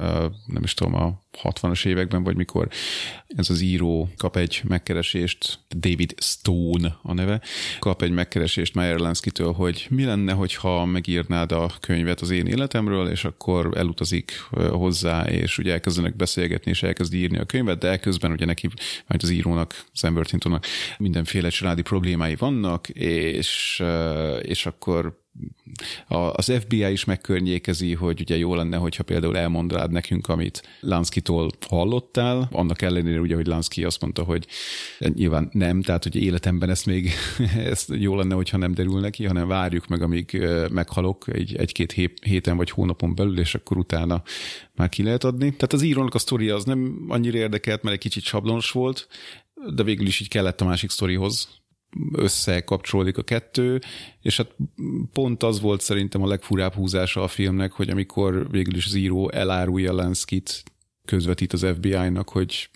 nem 0.47 0.63
is 0.63 0.75
tudom, 0.75 0.95
a 0.95 1.27
60-as 1.43 1.87
években, 1.87 2.23
vagy 2.23 2.37
mikor 2.37 2.69
ez 3.27 3.51
az 3.51 3.61
író 3.61 4.09
kap 4.17 4.37
egy 4.37 4.61
megkeresést, 4.69 5.59
David 5.77 6.15
Stone 6.19 6.99
a 7.03 7.13
neve, 7.13 7.41
kap 7.79 8.03
egy 8.03 8.11
megkeresést 8.11 8.75
Meyer 8.75 8.99
Lansky-től, 8.99 9.53
hogy 9.53 9.87
mi 9.91 10.05
lenne, 10.05 10.33
hogyha 10.33 10.85
megírnád 10.85 11.53
a 11.53 11.71
könyvet 11.81 12.21
az 12.21 12.31
én 12.31 12.47
életemről, 12.47 13.09
és 13.09 13.25
akkor 13.25 13.71
elutazik 13.77 14.33
hozzá, 14.71 15.25
és 15.25 15.59
ugye 15.59 15.73
elkezdenek 15.73 16.17
beszélgetni, 16.17 16.71
és 16.71 16.83
elkezd 16.83 17.15
írni 17.15 17.39
a 17.39 17.45
könyvet, 17.45 17.79
de 17.79 17.89
elközben 17.89 18.33
ugye 18.33 18.45
neki, 18.45 18.69
majd 19.07 19.23
az 19.23 19.31
írónak, 19.31 19.85
Sam 19.93 20.15
Burtonnak 20.15 20.67
mindenféle 20.99 21.49
családi 21.49 21.83
problémái 21.83 22.37
vannak, 22.37 22.89
és, 22.89 23.83
és 24.43 24.67
akkor 24.67 25.27
az 26.33 26.53
FBI 26.61 26.91
is 26.91 27.05
megkörnyékezi, 27.05 27.95
hogy 27.95 28.21
ugye 28.21 28.37
jó 28.37 28.55
lenne, 28.55 28.77
hogyha 28.77 29.03
például 29.03 29.37
elmondanád 29.37 29.91
nekünk, 29.91 30.29
amit 30.29 30.63
Lansky-tól 30.81 31.51
hallottál, 31.69 32.49
annak 32.53 32.83
ellenére 32.83 33.21
ugye, 33.21 33.35
hogy 33.35 33.47
Lansky 33.47 33.85
azt 33.85 34.01
mondta, 34.01 34.23
hogy 34.23 34.47
nyilván 34.99 35.49
nem, 35.53 35.83
tehát 35.83 36.03
hogy 36.03 36.17
életemben 36.17 36.71
ezt 36.71 36.87
még 36.87 37.11
ezt 37.73 37.93
jó 37.95 38.17
lenne, 38.17 38.35
hogyha 38.35 38.57
nem 38.57 38.75
derül 38.75 39.01
neki, 39.01 39.25
hanem 39.25 39.49
várjuk 39.49 39.87
meg, 39.87 40.03
amíg 40.03 40.47
meghalok 40.71 41.25
egy, 41.29 41.57
egy-két 41.57 41.93
héten 42.23 42.57
vagy 42.57 42.71
hónapon 42.71 43.15
belül, 43.15 43.39
és 43.39 43.55
akkor 43.55 43.77
utána 43.77 44.23
már 44.75 44.89
ki 44.89 45.03
lehet 45.03 45.25
adni. 45.25 45.47
Tehát 45.51 45.73
az 45.73 45.83
írónak 45.83 46.15
a 46.15 46.19
sztoria 46.19 46.55
az 46.55 46.65
nem 46.65 47.05
annyira 47.09 47.39
érdekelt, 47.39 47.83
mert 47.83 47.95
egy 47.95 48.03
kicsit 48.03 48.23
sablonos 48.23 48.71
volt, 48.71 49.09
de 49.75 49.83
végül 49.83 50.07
is 50.07 50.21
így 50.21 50.29
kellett 50.29 50.61
a 50.61 50.65
másik 50.65 50.91
sztorihoz, 50.91 51.49
összekapcsolódik 52.13 53.19
a 53.19 53.23
kettő, 53.23 53.81
és 54.23 54.37
hát 54.37 54.55
pont 55.13 55.43
az 55.43 55.61
volt 55.61 55.81
szerintem 55.81 56.23
a 56.23 56.27
legfurább 56.27 56.75
húzása 56.75 57.23
a 57.23 57.29
filmnek, 57.29 57.73
hogy 57.73 57.91
amikor 57.91 58.51
végül 58.51 58.75
is 58.75 58.95
író 58.95 59.31
elárulja 59.31 59.93
Lanskit, 59.93 60.63
közvetít 61.05 61.53
az 61.53 61.67
FBI-nak, 61.75 62.29
hogy, 62.29 62.71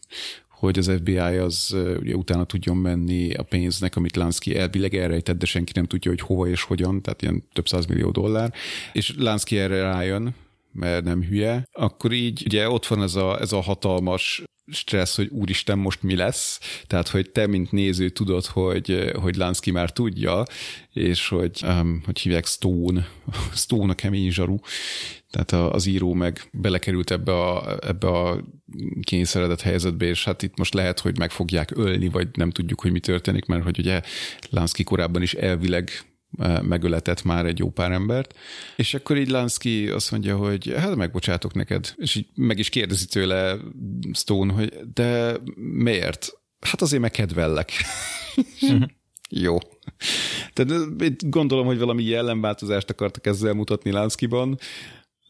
hogy 0.48 0.78
az 0.78 0.92
FBI 0.98 1.16
az 1.16 1.76
ugye 2.00 2.14
utána 2.14 2.44
tudjon 2.44 2.76
menni 2.76 3.34
a 3.34 3.42
pénznek, 3.42 3.96
amit 3.96 4.16
Lansky 4.16 4.56
elvileg 4.56 4.94
elrejtett, 4.94 5.38
de 5.38 5.46
senki 5.46 5.72
nem 5.74 5.84
tudja, 5.84 6.10
hogy 6.10 6.20
hova 6.20 6.48
és 6.48 6.62
hogyan, 6.62 7.02
tehát 7.02 7.22
ilyen 7.22 7.44
több 7.52 7.66
millió 7.88 8.10
dollár, 8.10 8.52
és 8.92 9.14
Lansky 9.16 9.58
erre 9.58 9.82
rájön, 9.82 10.34
mert 10.72 11.04
nem 11.04 11.22
hülye, 11.22 11.68
akkor 11.72 12.12
így 12.12 12.42
ugye 12.44 12.68
ott 12.68 12.86
van 12.86 13.02
ez 13.02 13.14
a, 13.14 13.40
ez 13.40 13.52
a 13.52 13.60
hatalmas 13.60 14.42
stressz, 14.66 15.16
hogy 15.16 15.28
úristen, 15.28 15.78
most 15.78 16.02
mi 16.02 16.16
lesz. 16.16 16.60
Tehát, 16.86 17.08
hogy 17.08 17.30
te, 17.30 17.46
mint 17.46 17.72
néző 17.72 18.08
tudod, 18.08 18.44
hogy, 18.46 19.12
hogy 19.14 19.36
Lansky 19.36 19.70
már 19.70 19.90
tudja, 19.90 20.44
és 20.92 21.28
hogy, 21.28 21.60
um, 21.62 22.02
hogy 22.04 22.18
hívják 22.18 22.46
Stone, 22.46 23.08
Stone 23.54 23.92
a 23.92 23.94
kemény 23.94 24.30
zsaru, 24.30 24.56
tehát 25.30 25.72
az 25.74 25.86
író 25.86 26.12
meg 26.12 26.48
belekerült 26.52 27.10
ebbe 27.10 27.32
a, 27.32 27.78
ebbe 27.86 28.08
a 28.08 28.44
kényszeredett 29.02 29.60
helyzetbe, 29.60 30.04
és 30.04 30.24
hát 30.24 30.42
itt 30.42 30.58
most 30.58 30.74
lehet, 30.74 31.00
hogy 31.00 31.18
meg 31.18 31.30
fogják 31.30 31.76
ölni, 31.76 32.08
vagy 32.08 32.28
nem 32.32 32.50
tudjuk, 32.50 32.80
hogy 32.80 32.92
mi 32.92 33.00
történik, 33.00 33.44
mert 33.44 33.62
hogy 33.64 33.78
ugye 33.78 34.00
Lansky 34.50 34.84
korábban 34.84 35.22
is 35.22 35.34
elvileg 35.34 35.90
megöletett 36.62 37.22
már 37.22 37.46
egy 37.46 37.58
jó 37.58 37.70
pár 37.70 37.92
embert, 37.92 38.34
és 38.76 38.94
akkor 38.94 39.16
így 39.16 39.28
Lansky 39.28 39.88
azt 39.88 40.10
mondja, 40.10 40.36
hogy 40.36 40.74
hát 40.76 40.96
megbocsátok 40.96 41.54
neked, 41.54 41.94
és 41.96 42.14
így 42.14 42.26
meg 42.34 42.58
is 42.58 42.68
kérdezi 42.68 43.06
tőle 43.06 43.56
Stone, 44.12 44.52
hogy 44.52 44.72
de 44.94 45.36
miért? 45.56 46.32
Hát 46.60 46.82
azért 46.82 47.02
megkedvellek. 47.02 47.72
Uh-huh. 48.60 48.82
jó. 49.44 49.58
Tehát 50.52 51.30
gondolom, 51.30 51.66
hogy 51.66 51.78
valami 51.78 52.02
jellemváltozást 52.02 52.90
akartak 52.90 53.26
ezzel 53.26 53.52
mutatni 53.52 53.90
Lanskyban, 53.90 54.58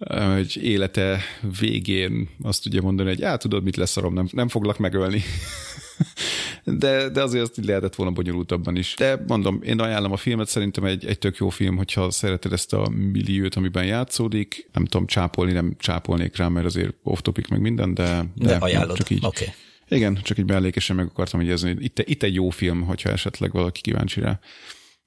hogy 0.08 0.58
élete 0.62 1.20
végén 1.60 2.28
azt 2.42 2.62
tudja 2.62 2.82
mondani, 2.82 3.08
hogy 3.08 3.22
hát 3.22 3.40
tudod, 3.40 3.62
mit 3.62 3.76
lesz 3.76 3.94
nem, 3.94 4.28
nem 4.32 4.48
foglak 4.48 4.78
megölni 4.78 5.22
de, 6.64 7.08
de 7.08 7.22
azért 7.22 7.42
azt 7.42 7.66
lehetett 7.66 7.94
volna 7.94 8.12
bonyolultabban 8.12 8.76
is. 8.76 8.94
De 8.98 9.22
mondom, 9.26 9.60
én 9.62 9.80
ajánlom 9.80 10.12
a 10.12 10.16
filmet, 10.16 10.48
szerintem 10.48 10.84
egy, 10.84 11.06
egy 11.06 11.18
tök 11.18 11.36
jó 11.36 11.48
film, 11.48 11.76
hogyha 11.76 12.10
szereted 12.10 12.52
ezt 12.52 12.72
a 12.72 12.88
milliót, 12.88 13.54
amiben 13.54 13.84
játszódik. 13.84 14.68
Nem 14.72 14.84
tudom, 14.84 15.06
csápolni, 15.06 15.52
nem 15.52 15.74
csápolnék 15.78 16.36
rá, 16.36 16.48
mert 16.48 16.66
azért 16.66 16.94
off-topic 17.02 17.48
meg 17.48 17.60
minden, 17.60 17.94
de... 17.94 18.24
De, 18.34 18.46
de 18.46 18.54
ajánlod, 18.54 19.00
oké. 19.00 19.18
Okay. 19.20 19.48
Igen, 19.88 20.18
csak 20.22 20.38
így 20.38 20.46
mellékesen 20.46 20.96
meg 20.96 21.06
akartam 21.06 21.40
jegyezni, 21.40 21.72
hogy 21.72 21.84
itt, 21.84 21.98
itt 21.98 22.22
egy 22.22 22.34
jó 22.34 22.50
film, 22.50 22.82
hogyha 22.82 23.10
esetleg 23.10 23.52
valaki 23.52 23.80
kíváncsi 23.80 24.20
rá. 24.20 24.40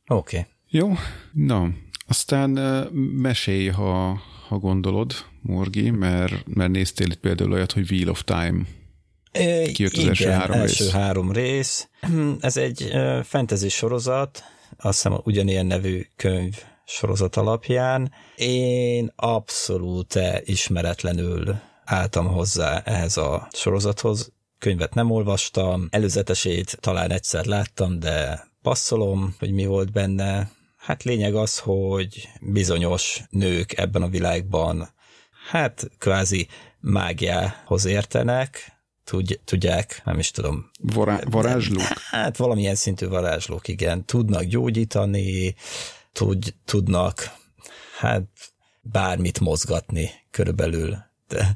Oké. 0.07 0.37
Okay. 0.37 0.49
Jó, 0.69 0.93
na, 1.31 1.69
aztán 2.07 2.49
mesélj, 3.21 3.67
ha, 3.67 4.21
ha 4.47 4.57
gondolod, 4.57 5.13
Morgi, 5.41 5.89
mert, 5.89 6.47
mert 6.47 6.71
néztél 6.71 7.07
itt 7.11 7.19
például 7.19 7.51
olyat, 7.51 7.71
hogy 7.71 7.91
Wheel 7.91 8.09
of 8.09 8.23
Time 8.23 8.65
Kijött 9.73 9.91
az 9.91 9.97
Igen, 9.97 10.09
első 10.09 10.29
három 10.29 10.59
első 10.59 10.83
rész. 10.83 10.93
három 10.93 11.31
rész. 11.31 11.89
Ez 12.39 12.57
egy 12.57 12.91
fantasy 13.23 13.69
sorozat, 13.69 14.43
azt 14.77 15.03
hiszem 15.03 15.19
ugyanilyen 15.23 15.65
nevű 15.65 16.05
könyv 16.15 16.55
sorozat 16.85 17.35
alapján. 17.35 18.11
Én 18.35 19.11
abszolút 19.15 20.19
ismeretlenül 20.43 21.55
álltam 21.85 22.27
hozzá 22.27 22.81
ehhez 22.85 23.17
a 23.17 23.47
sorozathoz. 23.51 24.31
Könyvet 24.59 24.93
nem 24.93 25.11
olvastam, 25.11 25.87
előzetesét 25.89 26.77
talán 26.79 27.11
egyszer 27.11 27.45
láttam, 27.45 27.99
de 27.99 28.47
passzolom, 28.61 29.35
hogy 29.39 29.51
mi 29.51 29.65
volt 29.65 29.91
benne. 29.91 30.49
Hát 30.85 31.03
lényeg 31.03 31.35
az, 31.35 31.59
hogy 31.59 32.29
bizonyos 32.41 33.21
nők 33.29 33.77
ebben 33.77 34.01
a 34.01 34.07
világban 34.07 34.89
hát 35.49 35.89
kvázi 35.97 36.47
mágiához 36.79 37.85
értenek, 37.85 38.71
tudj, 39.03 39.33
tudják, 39.43 40.01
nem 40.03 40.19
is 40.19 40.31
tudom. 40.31 40.69
Vará- 40.79 41.23
varázslók? 41.29 41.97
Hát 42.09 42.37
valamilyen 42.37 42.75
szintű 42.75 43.07
varázslók, 43.07 43.67
igen. 43.67 44.05
Tudnak 44.05 44.43
gyógyítani, 44.43 45.55
tud, 46.11 46.53
tudnak 46.65 47.31
hát 47.99 48.23
bármit 48.81 49.39
mozgatni 49.39 50.09
körülbelül. 50.31 50.97
De, 51.27 51.53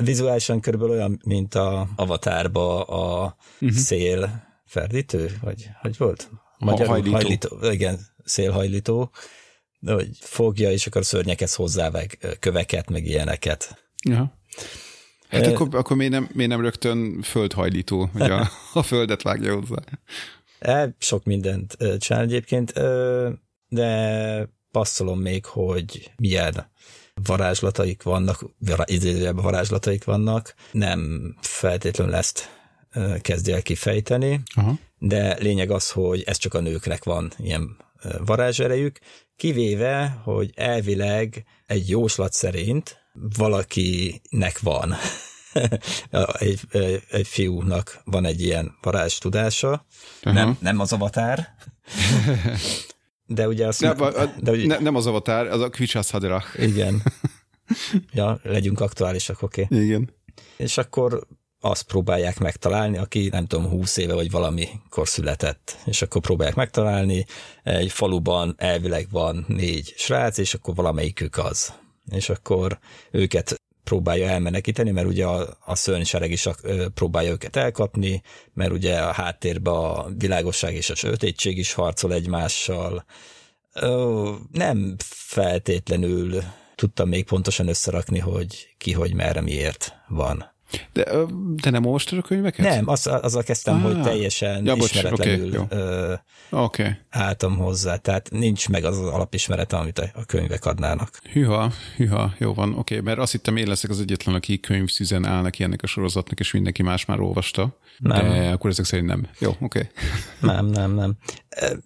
vizuálisan 0.00 0.60
körülbelül 0.60 0.94
olyan, 0.94 1.20
mint 1.24 1.54
a 1.54 1.88
Avatárba 1.96 2.82
a 2.84 3.36
uh-huh. 3.60 3.78
szél 3.78 4.46
ferdítő, 4.64 5.38
vagy 5.40 5.68
hogy 5.80 5.96
volt? 5.96 6.30
Magyarul 6.58 6.92
hajlító. 6.92 7.14
hajlító. 7.14 7.70
Igen, 7.70 8.14
szélhajlító, 8.26 9.10
de 9.78 9.92
hogy 9.92 10.08
fogja, 10.20 10.70
és 10.70 10.86
akkor 10.86 11.04
szörnyekhez 11.04 11.54
hozzáveg 11.54 12.36
köveket, 12.40 12.90
meg 12.90 13.06
ilyeneket. 13.06 13.90
Ja. 14.04 14.38
Hát 15.28 15.46
e, 15.46 15.50
akkor, 15.50 15.68
akkor 15.74 15.96
miért, 15.96 16.12
nem, 16.12 16.28
miért 16.32 16.50
nem 16.50 16.60
rögtön 16.60 17.22
földhajlító, 17.22 18.08
hogy 18.12 18.30
a, 18.30 18.50
a 18.72 18.82
földet 18.82 19.22
vágja 19.22 19.54
hozzá? 19.54 19.82
E, 20.58 20.94
sok 20.98 21.24
mindent 21.24 21.76
csinál 21.98 22.22
egyébként, 22.22 22.72
de 23.68 24.48
passzolom 24.70 25.20
még, 25.20 25.44
hogy 25.44 26.10
milyen 26.16 26.70
varázslataik 27.24 28.02
vannak, 28.02 28.44
idézőjebb 28.84 29.42
varázslataik 29.42 30.04
vannak, 30.04 30.54
nem 30.72 31.34
feltétlenül 31.40 32.14
ezt 32.14 32.50
kezdje 33.20 33.54
el 33.54 33.62
kifejteni, 33.62 34.40
Aha. 34.54 34.78
de 34.98 35.36
lényeg 35.38 35.70
az, 35.70 35.90
hogy 35.90 36.22
ez 36.26 36.36
csak 36.36 36.54
a 36.54 36.60
nőknek 36.60 37.04
van 37.04 37.32
ilyen 37.38 37.76
varázserejük, 38.24 38.98
kivéve, 39.36 40.20
hogy 40.24 40.50
elvileg 40.54 41.44
egy 41.66 41.88
jóslat 41.88 42.32
szerint 42.32 42.98
valakinek 43.36 44.58
van. 44.60 44.94
egy, 46.38 46.60
egy 47.10 47.26
fiúnak 47.26 48.00
van 48.04 48.24
egy 48.24 48.42
ilyen 48.42 48.76
varázs 48.82 49.18
tudása, 49.18 49.86
nem, 50.22 50.56
nem 50.60 50.80
az 50.80 50.92
avatár, 50.92 51.54
de 53.26 53.48
ugye 53.48 53.66
azt... 53.66 53.80
Ne, 53.80 53.90
a, 53.90 54.34
de 54.40 54.50
ugye, 54.50 54.66
ne, 54.66 54.78
nem 54.78 54.94
az 54.94 55.06
avatár, 55.06 55.46
az 55.46 55.60
a 55.60 55.68
Kvichas 55.68 56.10
Haderach. 56.10 56.62
Igen. 56.62 57.02
Ja, 58.12 58.40
legyünk 58.42 58.80
aktuálisak, 58.80 59.42
oké. 59.42 59.62
Okay. 59.62 59.84
Igen. 59.84 60.10
És 60.56 60.78
akkor 60.78 61.26
azt 61.70 61.82
próbálják 61.82 62.38
megtalálni, 62.38 62.96
aki 62.96 63.28
nem 63.28 63.46
tudom, 63.46 63.70
húsz 63.70 63.96
éve 63.96 64.14
vagy 64.14 64.30
valamikor 64.30 65.08
született, 65.08 65.76
és 65.84 66.02
akkor 66.02 66.20
próbálják 66.20 66.56
megtalálni, 66.56 67.26
egy 67.62 67.90
faluban 67.90 68.54
elvileg 68.58 69.06
van 69.10 69.44
négy 69.48 69.94
srác, 69.96 70.38
és 70.38 70.54
akkor 70.54 70.74
valamelyikük 70.74 71.38
az. 71.38 71.72
És 72.10 72.28
akkor 72.28 72.78
őket 73.10 73.54
próbálja 73.84 74.28
elmenekíteni, 74.28 74.90
mert 74.90 75.06
ugye 75.06 75.26
a, 75.26 75.56
a 75.64 75.74
szörnysereg 75.74 76.30
is 76.30 76.48
próbálja 76.94 77.30
őket 77.30 77.56
elkapni, 77.56 78.22
mert 78.52 78.72
ugye 78.72 78.98
a 78.98 79.12
háttérben 79.12 79.74
a 79.74 80.06
világosság 80.18 80.74
és 80.74 80.90
a 80.90 80.94
sötétség 80.94 81.58
is 81.58 81.72
harcol 81.72 82.12
egymással. 82.12 83.04
Nem 84.52 84.94
feltétlenül 85.08 86.42
tudtam 86.74 87.08
még 87.08 87.24
pontosan 87.24 87.68
összerakni, 87.68 88.18
hogy 88.18 88.74
ki, 88.78 88.92
hogy 88.92 89.14
merre, 89.14 89.40
miért 89.40 89.94
van. 90.08 90.54
De, 90.92 91.04
de 91.62 91.70
nem 91.70 91.84
olvastad 91.84 92.18
a 92.18 92.22
könyveket? 92.22 92.66
Nem, 92.66 92.88
az, 92.88 93.06
azzal 93.06 93.42
kezdtem, 93.42 93.74
ah, 93.74 93.82
hogy 93.82 94.02
teljesen 94.02 94.64
ja, 94.64 94.76
bocs, 94.76 94.94
ismeretlenül 94.94 95.58
okay, 95.60 96.16
okay. 96.50 96.90
álltam 97.10 97.56
hozzá, 97.56 97.96
tehát 97.96 98.30
nincs 98.30 98.68
meg 98.68 98.84
az, 98.84 98.98
az 98.98 99.06
alapismerete, 99.06 99.76
amit 99.76 99.98
a 99.98 100.24
könyvek 100.26 100.64
adnának. 100.64 101.20
Hűha, 101.32 101.72
hűha, 101.96 102.34
jó 102.38 102.54
van, 102.54 102.68
oké, 102.68 102.78
okay, 102.78 103.00
mert 103.00 103.18
azt 103.18 103.32
hittem 103.32 103.56
én 103.56 103.66
leszek 103.66 103.90
az 103.90 104.00
egyetlen, 104.00 104.34
aki 104.34 104.60
könyvszüzen 104.60 105.26
áll 105.26 105.42
neki 105.42 105.62
ennek 105.62 105.82
a 105.82 105.86
sorozatnak, 105.86 106.40
és 106.40 106.52
mindenki 106.52 106.82
más 106.82 107.04
már 107.04 107.20
olvasta, 107.20 107.78
nem. 107.98 108.28
de 108.28 108.50
akkor 108.50 108.70
ezek 108.70 108.84
szerint 108.84 109.08
nem. 109.08 109.28
Jó, 109.38 109.50
oké. 109.60 109.64
Okay. 109.64 109.88
Nem, 110.40 110.66
nem, 110.66 110.94
nem. 110.94 111.16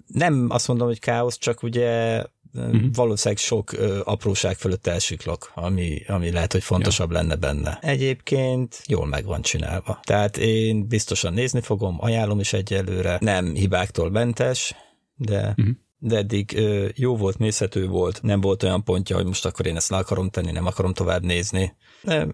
Nem 0.07 0.47
azt 0.49 0.69
mondom, 0.69 0.87
hogy 0.87 0.99
káosz, 0.99 1.39
csak 1.39 1.63
ugye 1.63 2.23
uh-huh. 2.55 2.95
valószínűleg 2.95 3.43
sok 3.43 3.73
ö, 3.73 4.01
apróság 4.05 4.57
fölött 4.57 4.87
elsiklok, 4.87 5.53
ami, 5.55 6.03
ami 6.07 6.31
lehet, 6.31 6.53
hogy 6.53 6.63
fontosabb 6.63 7.11
ja. 7.11 7.17
lenne 7.17 7.37
benne. 7.37 7.79
Egyébként 7.81 8.83
jól 8.87 9.07
meg 9.07 9.25
van 9.25 9.43
csinálva. 9.43 10.01
Tehát 10.03 10.37
én 10.37 10.89
biztosan 10.89 11.33
nézni 11.33 11.61
fogom, 11.61 11.97
ajánlom 12.01 12.41
is 12.41 12.53
egyelőre. 12.53 13.19
Nem 13.21 13.55
hibáktól 13.55 14.11
mentes, 14.11 14.75
de 15.17 15.55
uh-huh 15.57 15.77
de 16.03 16.17
eddig 16.17 16.53
ö, 16.57 16.89
jó 16.95 17.17
volt, 17.17 17.39
nézhető 17.39 17.87
volt, 17.87 18.23
nem 18.23 18.41
volt 18.41 18.63
olyan 18.63 18.85
pontja, 18.85 19.17
hogy 19.17 19.25
most 19.25 19.47
akkor 19.47 19.67
én 19.67 19.77
ezt 19.77 19.91
le 19.91 19.97
akarom 19.97 20.29
tenni, 20.31 20.51
nem 20.51 20.67
akarom 20.67 20.93
tovább 20.93 21.23
nézni. 21.23 21.75
De 22.03 22.27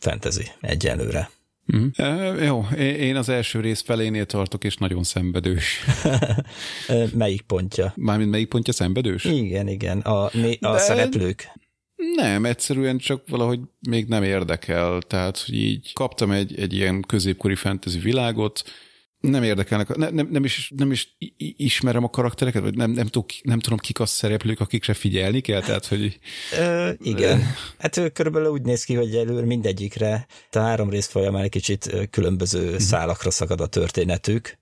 fantasy 0.00 0.44
egyelőre. 0.60 1.30
Mm. 1.76 1.86
Uh, 1.98 2.44
jó, 2.44 2.64
én 2.78 3.16
az 3.16 3.28
első 3.28 3.60
rész 3.60 3.82
felénél 3.82 4.26
tartok, 4.26 4.64
és 4.64 4.76
nagyon 4.76 5.02
szenvedős. 5.02 5.84
melyik 7.14 7.42
pontja? 7.42 7.92
Mármint 7.96 8.30
melyik 8.30 8.48
pontja 8.48 8.72
szenvedős? 8.72 9.24
Igen, 9.24 9.68
igen, 9.68 9.98
a, 9.98 10.24
a 10.24 10.30
De... 10.60 10.78
szereplők. 10.78 11.48
Nem, 12.16 12.44
egyszerűen 12.44 12.98
csak 12.98 13.28
valahogy 13.28 13.60
még 13.88 14.08
nem 14.08 14.22
érdekel, 14.22 15.00
tehát 15.00 15.38
hogy 15.38 15.54
így 15.54 15.92
kaptam 15.92 16.30
egy, 16.30 16.58
egy 16.58 16.72
ilyen 16.72 17.02
középkori 17.02 17.54
fantasy 17.54 17.98
világot, 17.98 18.62
nem 19.30 19.42
érdekelnek, 19.42 19.96
ne, 19.96 20.10
nem, 20.10 20.28
nem, 20.30 20.44
is, 20.44 20.72
nem 20.76 20.90
is 20.90 21.16
ismerem 21.56 22.04
a 22.04 22.10
karaktereket, 22.10 22.62
vagy 22.62 22.76
nem, 22.76 22.90
nem, 22.90 23.06
tudok, 23.06 23.30
nem 23.42 23.58
tudom, 23.58 23.78
kik 23.78 24.00
a 24.00 24.06
szereplők, 24.06 24.60
akikre 24.60 24.94
figyelni 24.94 25.40
kell, 25.40 25.60
tehát, 25.60 25.86
hogy... 25.86 26.18
Ö, 26.58 26.90
igen. 26.98 27.42
Hát 27.78 28.12
körülbelül 28.12 28.50
úgy 28.50 28.62
néz 28.62 28.84
ki, 28.84 28.94
hogy 28.94 29.14
előre 29.14 29.46
mindegyikre, 29.46 30.26
a 30.50 30.58
három 30.58 30.90
rész 30.90 31.06
folyamán 31.06 31.42
egy 31.42 31.50
kicsit 31.50 32.08
különböző 32.10 32.64
uh-huh. 32.64 32.78
szálakra 32.78 33.30
szakad 33.30 33.60
a 33.60 33.66
történetük, 33.66 34.58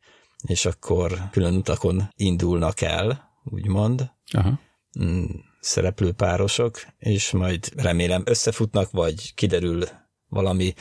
és 0.46 0.64
akkor 0.64 1.28
külön 1.30 1.54
utakon 1.54 2.08
indulnak 2.16 2.80
el, 2.80 3.30
úgymond. 3.44 4.10
Aha. 4.32 4.60
Mm, 5.02 5.24
szereplőpárosok, 5.60 6.80
és 6.98 7.30
majd 7.30 7.68
remélem 7.76 8.22
összefutnak, 8.24 8.90
vagy 8.90 9.34
kiderül 9.34 9.84
valami 10.28 10.74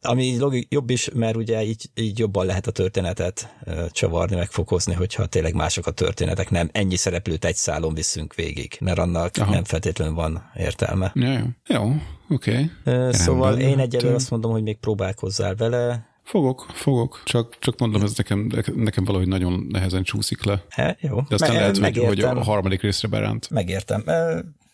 ami 0.00 0.36
jobb 0.68 0.90
is, 0.90 1.10
mert 1.14 1.36
ugye 1.36 1.64
így, 1.64 1.90
így 1.94 2.18
jobban 2.18 2.46
lehet 2.46 2.66
a 2.66 2.70
történetet 2.70 3.54
csavarni, 3.90 4.36
megfokozni, 4.36 4.94
hogyha 4.94 5.26
tényleg 5.26 5.54
mások 5.54 5.86
a 5.86 5.90
történetek, 5.90 6.50
nem 6.50 6.68
ennyi 6.72 6.96
szereplőt 6.96 7.44
egy 7.44 7.56
szálon 7.56 7.94
viszünk 7.94 8.34
végig, 8.34 8.76
mert 8.80 8.98
annak 8.98 9.30
Aha. 9.40 9.52
nem 9.52 9.64
feltétlenül 9.64 10.14
van 10.14 10.50
értelme. 10.56 11.12
Ja, 11.14 11.32
jó, 11.32 11.44
jó 11.66 11.92
oké. 12.28 12.70
Okay. 12.84 13.12
Szóval 13.12 13.48
Rendben. 13.48 13.68
én 13.70 13.78
egyelőre 13.78 14.14
azt 14.14 14.30
mondom, 14.30 14.50
hogy 14.50 14.62
még 14.62 14.78
próbálkozzál 14.78 15.54
vele, 15.54 16.06
Fogok, 16.28 16.66
fogok. 16.72 17.22
Csak, 17.24 17.56
csak 17.58 17.78
mondom, 17.78 18.02
ez 18.02 18.16
nekem, 18.16 18.50
nekem 18.74 19.04
valahogy 19.04 19.28
nagyon 19.28 19.66
nehezen 19.68 20.02
csúszik 20.02 20.44
le. 20.44 20.64
He, 20.68 20.96
jó. 21.00 21.20
De 21.28 21.34
aztán 21.34 21.50
Me- 21.50 21.58
lehet, 21.58 21.96
hogy, 21.96 22.06
hogy 22.06 22.20
a 22.20 22.42
harmadik 22.42 22.82
részre 22.82 23.08
beránt. 23.08 23.50
Megértem 23.50 24.04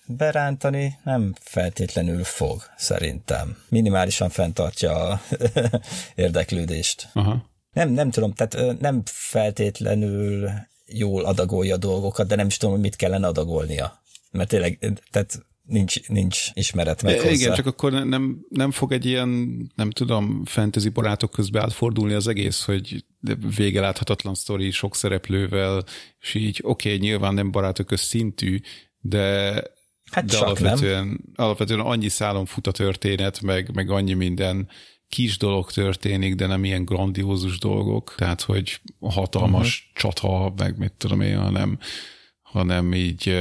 berántani 0.06 0.98
nem 1.04 1.34
feltétlenül 1.40 2.24
fog, 2.24 2.62
szerintem. 2.76 3.56
Minimálisan 3.68 4.28
fenntartja 4.28 5.08
a 5.08 5.20
érdeklődést. 6.14 7.08
Aha. 7.12 7.50
Nem, 7.72 7.90
nem 7.90 8.10
tudom, 8.10 8.32
tehát 8.32 8.80
nem 8.80 9.02
feltétlenül 9.04 10.50
jól 10.86 11.24
adagolja 11.24 11.74
a 11.74 11.78
dolgokat, 11.78 12.26
de 12.26 12.36
nem 12.36 12.46
is 12.46 12.56
tudom, 12.56 12.74
hogy 12.74 12.84
mit 12.84 12.96
kellene 12.96 13.26
adagolnia. 13.26 14.02
Mert 14.30 14.48
tényleg, 14.48 14.78
tehát 15.10 15.44
nincs, 15.66 16.08
nincs 16.08 16.48
ismeret 16.52 17.02
meg 17.02 17.20
hozzá. 17.20 17.30
Igen, 17.30 17.54
csak 17.54 17.66
akkor 17.66 17.92
nem, 17.92 18.46
nem 18.48 18.70
fog 18.70 18.92
egy 18.92 19.04
ilyen, 19.04 19.28
nem 19.74 19.90
tudom, 19.90 20.44
fantasy 20.44 20.88
barátok 20.88 21.30
közben 21.30 21.62
átfordulni 21.62 22.14
az 22.14 22.28
egész, 22.28 22.64
hogy 22.64 23.04
vége 23.56 23.80
láthatatlan 23.80 24.34
sztori 24.34 24.70
sok 24.70 24.96
szereplővel, 24.96 25.84
és 26.20 26.34
így 26.34 26.60
oké, 26.62 26.88
okay, 26.88 27.00
nyilván 27.00 27.34
nem 27.34 27.50
barátok 27.50 27.96
szintű, 27.96 28.60
de 29.00 29.62
Hát 30.14 30.24
de 30.24 30.38
alapvetően, 30.38 31.06
nem. 31.06 31.18
alapvetően 31.34 31.80
annyi 31.80 32.08
szálon 32.08 32.44
fut 32.44 32.66
a 32.66 32.70
történet, 32.70 33.40
meg, 33.40 33.74
meg 33.74 33.90
annyi 33.90 34.12
minden 34.12 34.68
kis 35.08 35.38
dolog 35.38 35.70
történik, 35.70 36.34
de 36.34 36.46
nem 36.46 36.64
ilyen 36.64 36.84
grandiózus 36.84 37.58
dolgok, 37.58 38.14
tehát 38.16 38.42
hogy 38.42 38.80
hatalmas 39.00 39.88
uh-huh. 39.94 40.12
csata, 40.12 40.52
meg 40.56 40.78
mit 40.78 40.92
tudom 40.92 41.20
én, 41.20 41.38
hanem, 41.38 41.78
hanem 42.42 42.92
így 42.92 43.36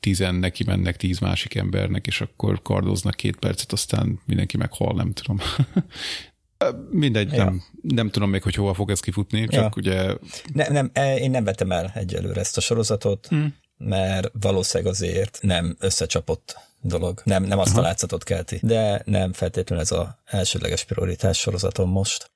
tizen 0.00 0.34
neki 0.34 0.64
mennek 0.64 0.96
tíz 0.96 1.18
másik 1.18 1.54
embernek, 1.54 2.06
és 2.06 2.20
akkor 2.20 2.62
kardoznak 2.62 3.14
két 3.14 3.36
percet, 3.36 3.72
aztán 3.72 4.20
mindenki 4.26 4.56
meghal, 4.56 4.94
nem 4.94 5.12
tudom. 5.12 5.38
Mindegy, 6.90 7.32
ja. 7.32 7.44
nem, 7.44 7.62
nem 7.82 8.10
tudom 8.10 8.30
még, 8.30 8.42
hogy 8.42 8.54
hova 8.54 8.74
fog 8.74 8.90
ez 8.90 9.00
kifutni, 9.00 9.46
csak 9.48 9.52
ja. 9.52 9.70
ugye... 9.76 10.14
Ne, 10.52 10.68
nem, 10.68 10.90
én 11.18 11.30
nem 11.30 11.44
vettem 11.44 11.72
el 11.72 11.92
egyelőre 11.94 12.40
ezt 12.40 12.56
a 12.56 12.60
sorozatot. 12.60 13.26
Hmm 13.26 13.54
mert 13.84 14.30
valószínűleg 14.40 14.92
azért 14.92 15.38
nem 15.42 15.76
összecsapott 15.78 16.56
dolog. 16.80 17.20
Nem, 17.24 17.42
nem 17.42 17.58
azt 17.58 17.72
Aha. 17.72 17.80
a 17.80 17.82
látszatot 17.82 18.24
kelti. 18.24 18.58
De 18.62 19.02
nem 19.04 19.32
feltétlenül 19.32 19.84
ez 19.84 19.92
a 19.92 20.18
elsődleges 20.24 20.84
prioritás 20.84 21.38
sorozatom 21.38 21.90
most. 21.90 22.32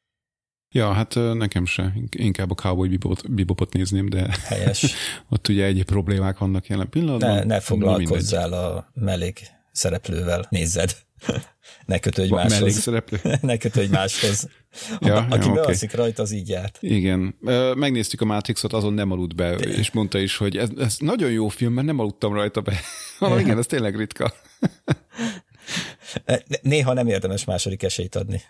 Ja, 0.71 0.93
hát 0.93 1.15
nekem 1.15 1.67
se. 1.67 1.93
Inkább 2.11 2.51
a 2.51 2.55
Cowboy 2.55 2.89
Bebopot, 2.89 3.33
Bebopot 3.33 3.73
nézném, 3.73 4.09
de 4.09 4.37
Helyes. 4.45 4.95
ott 5.31 5.49
ugye 5.49 5.65
egy 5.65 5.85
problémák 5.85 6.39
vannak 6.39 6.67
jelen 6.67 6.89
pillanatban. 6.89 7.35
Ne, 7.35 7.45
ne 7.45 7.61
foglalkozzál 7.61 8.53
a 8.53 8.91
mellék 8.95 9.51
szereplővel, 9.73 10.47
nézzed. 10.51 10.97
ne 11.87 11.99
kötődj 11.99 12.33
máshoz. 12.33 12.59
Mellék 12.59 12.75
szereplő? 12.75 13.39
ne 13.41 13.57
kötődj 13.57 13.93
máshoz. 13.93 14.49
Ja, 15.01 15.27
aki 15.31 15.47
ja, 15.47 15.53
bealszik 15.53 15.93
okay. 15.93 16.05
rajta, 16.05 16.23
az 16.23 16.33
így 16.33 16.49
járt. 16.49 16.79
Igen. 16.81 17.35
Megnéztük 17.75 18.21
a 18.21 18.25
Matrixot, 18.25 18.73
azon 18.73 18.93
nem 18.93 19.11
aludt 19.11 19.35
be, 19.35 19.55
De. 19.55 19.65
és 19.65 19.91
mondta 19.91 20.19
is, 20.19 20.37
hogy 20.37 20.57
ez, 20.57 20.69
ez 20.79 20.97
nagyon 20.99 21.31
jó 21.31 21.49
film, 21.49 21.73
mert 21.73 21.87
nem 21.87 21.99
aludtam 21.99 22.33
rajta 22.33 22.61
be. 22.61 22.81
ah, 23.19 23.41
igen, 23.41 23.59
ez 23.59 23.67
tényleg 23.67 23.97
ritka. 23.97 24.33
Néha 26.63 26.93
nem 26.93 27.07
érdemes 27.07 27.45
második 27.45 27.83
esélyt 27.83 28.17
adni. 28.17 28.43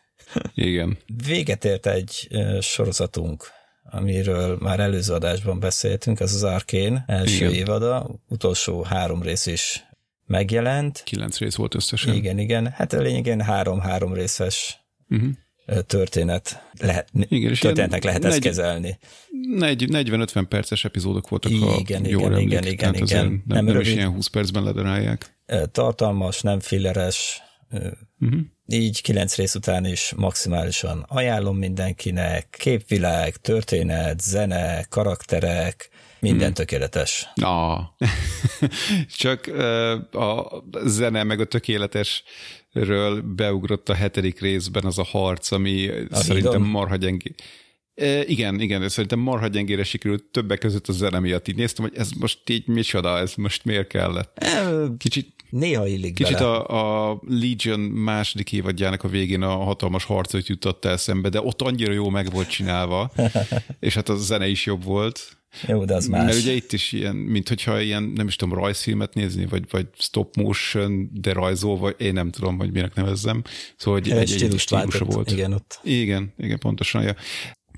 Igen. 0.55 0.99
Véget 1.27 1.65
ért 1.65 1.87
egy 1.87 2.29
sorozatunk, 2.61 3.45
amiről 3.91 4.59
már 4.61 4.81
előző 4.81 5.15
adásban 5.15 5.61
beszéltünk, 5.61 6.21
ez 6.21 6.35
az 6.35 6.43
Arkén 6.43 7.05
első 7.07 7.35
igen. 7.35 7.53
évada, 7.53 8.11
utolsó 8.29 8.83
három 8.83 9.23
rész 9.23 9.47
is 9.47 9.87
megjelent. 10.27 11.03
Kilenc 11.05 11.39
rész 11.39 11.55
volt 11.55 11.75
összesen. 11.75 12.15
Igen, 12.15 12.39
igen. 12.39 12.67
Hát 12.67 12.93
a 12.93 13.01
lényegen 13.01 13.41
három-három 13.41 14.13
részes 14.13 14.79
uh-huh 15.09 15.31
történet 15.87 16.63
lehet, 16.81 17.09
igen, 17.29 17.51
és 17.51 17.59
történetnek 17.59 18.05
lehet 18.05 18.25
ezt 18.25 18.39
kezelni. 18.39 18.99
40-50 19.59 20.45
perces 20.49 20.85
epizódok 20.85 21.29
voltak, 21.29 21.51
igen, 21.51 21.69
ha 21.69 21.77
igen, 21.79 22.05
jól 22.05 22.21
igen, 22.21 22.33
emlék, 22.33 22.53
igen, 22.53 22.69
igen, 22.73 22.95
igen. 22.95 23.25
Nem, 23.25 23.43
nem, 23.47 23.65
nem 23.65 23.81
is 23.81 23.93
ilyen 23.93 24.11
20 24.11 24.27
percben 24.27 24.63
ledarálják. 24.63 25.37
Tartalmas, 25.73 26.41
nem 26.41 26.61
filleres, 26.61 27.43
uh-huh. 28.21 28.41
így 28.67 29.03
kilenc 29.03 29.37
rész 29.37 29.55
után 29.55 29.85
is 29.85 30.13
maximálisan 30.17 31.05
ajánlom 31.09 31.59
mindenkinek. 31.59 32.57
Képvilág, 32.59 33.37
történet, 33.37 34.21
zene, 34.21 34.83
karakterek, 34.89 35.91
minden 36.21 36.47
hmm. 36.47 36.55
tökéletes. 36.55 37.29
Ah. 37.35 37.81
Csak 39.17 39.47
a 40.13 40.63
zene 40.85 41.23
meg 41.23 41.41
a 41.41 41.45
tökéletes 41.45 42.23
ről 42.73 43.21
beugrott 43.23 43.89
a 43.89 43.95
hetedik 43.95 44.41
részben 44.41 44.85
az 44.85 44.99
a 44.99 45.05
harc, 45.05 45.51
ami 45.51 45.89
a 45.89 46.17
szerintem 46.17 46.53
hídon? 46.53 46.69
marha 46.69 46.97
gyengé. 46.97 47.35
E, 47.95 48.25
igen, 48.25 48.61
igen, 48.61 48.89
szerintem 48.89 49.19
marha 49.19 49.47
gyengére 49.47 49.85
sikerült 49.85 50.25
többek 50.25 50.59
között 50.59 50.89
a 50.89 50.93
zene 50.93 51.19
miatt. 51.19 51.49
Így 51.49 51.57
néztem, 51.57 51.85
hogy 51.85 51.97
ez 51.97 52.11
most 52.11 52.49
így 52.51 52.67
micsoda, 52.67 53.19
ez 53.19 53.35
most 53.35 53.65
miért 53.65 53.89
kellett. 53.89 54.45
Kicsit 54.99 55.38
Néha 55.51 55.87
illik 55.87 56.15
Kicsit 56.15 56.41
a, 56.41 57.11
a 57.11 57.21
Legion 57.27 57.81
második 57.81 58.53
évadjának 58.53 59.05
a 59.05 59.09
végén 59.09 59.43
a 59.43 59.57
hatalmas 59.57 60.05
harcot 60.05 60.47
jutott 60.47 60.85
el 60.85 60.97
szembe, 60.97 61.29
de 61.29 61.41
ott 61.43 61.63
annyira 61.63 61.93
jó 61.93 62.09
meg 62.09 62.31
volt 62.31 62.49
csinálva, 62.49 63.13
és 63.81 63.95
hát 63.95 64.09
a 64.09 64.17
zene 64.17 64.49
is 64.49 64.67
jobb 64.67 64.85
volt. 64.85 65.39
Jó, 65.67 65.85
de 65.85 65.95
az 65.95 66.07
más. 66.07 66.25
Mert 66.25 66.39
ugye 66.39 66.53
itt 66.53 66.73
is 66.73 66.93
ilyen, 66.93 67.17
mint 67.17 67.49
hogyha 67.49 67.81
ilyen, 67.81 68.03
nem 68.03 68.27
is 68.27 68.37
tudom, 68.37 68.59
rajzfilmet 68.59 69.15
nézni, 69.15 69.47
vagy, 69.47 69.65
vagy 69.71 69.87
stop 69.99 70.37
motion, 70.37 71.11
de 71.13 71.33
rajzolva, 71.33 71.91
én 71.91 72.13
nem 72.13 72.31
tudom, 72.31 72.59
hogy 72.59 72.73
minek 72.73 72.95
nevezzem. 72.95 73.43
Szóval 73.77 74.01
hogy 74.01 74.11
egy, 74.11 74.33
egy, 74.33 74.43
egy 74.43 74.59
stílusa 74.59 75.05
volt. 75.05 75.31
Igen, 75.31 75.53
ott. 75.53 75.81
Igen, 75.83 76.33
igen, 76.39 76.59
pontosan. 76.59 77.03
Ja. 77.03 77.15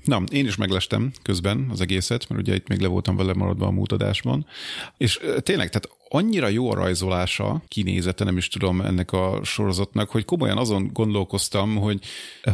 Na, 0.03 0.23
én 0.31 0.45
is 0.45 0.55
meglestem 0.55 1.11
közben 1.21 1.67
az 1.71 1.81
egészet, 1.81 2.29
mert 2.29 2.41
ugye 2.41 2.55
itt 2.55 2.67
még 2.67 2.79
le 2.79 2.87
voltam 2.87 3.15
vele 3.15 3.33
maradva 3.33 3.65
a 3.65 3.71
mútadásban, 3.71 4.45
és 4.97 5.19
tényleg, 5.39 5.69
tehát 5.69 5.97
annyira 6.09 6.47
jó 6.47 6.71
a 6.71 6.75
rajzolása, 6.75 7.61
kinézete, 7.67 8.23
nem 8.23 8.37
is 8.37 8.47
tudom 8.47 8.81
ennek 8.81 9.11
a 9.11 9.39
sorozatnak, 9.43 10.09
hogy 10.09 10.25
komolyan 10.25 10.57
azon 10.57 10.89
gondolkoztam, 10.93 11.75
hogy, 11.75 11.99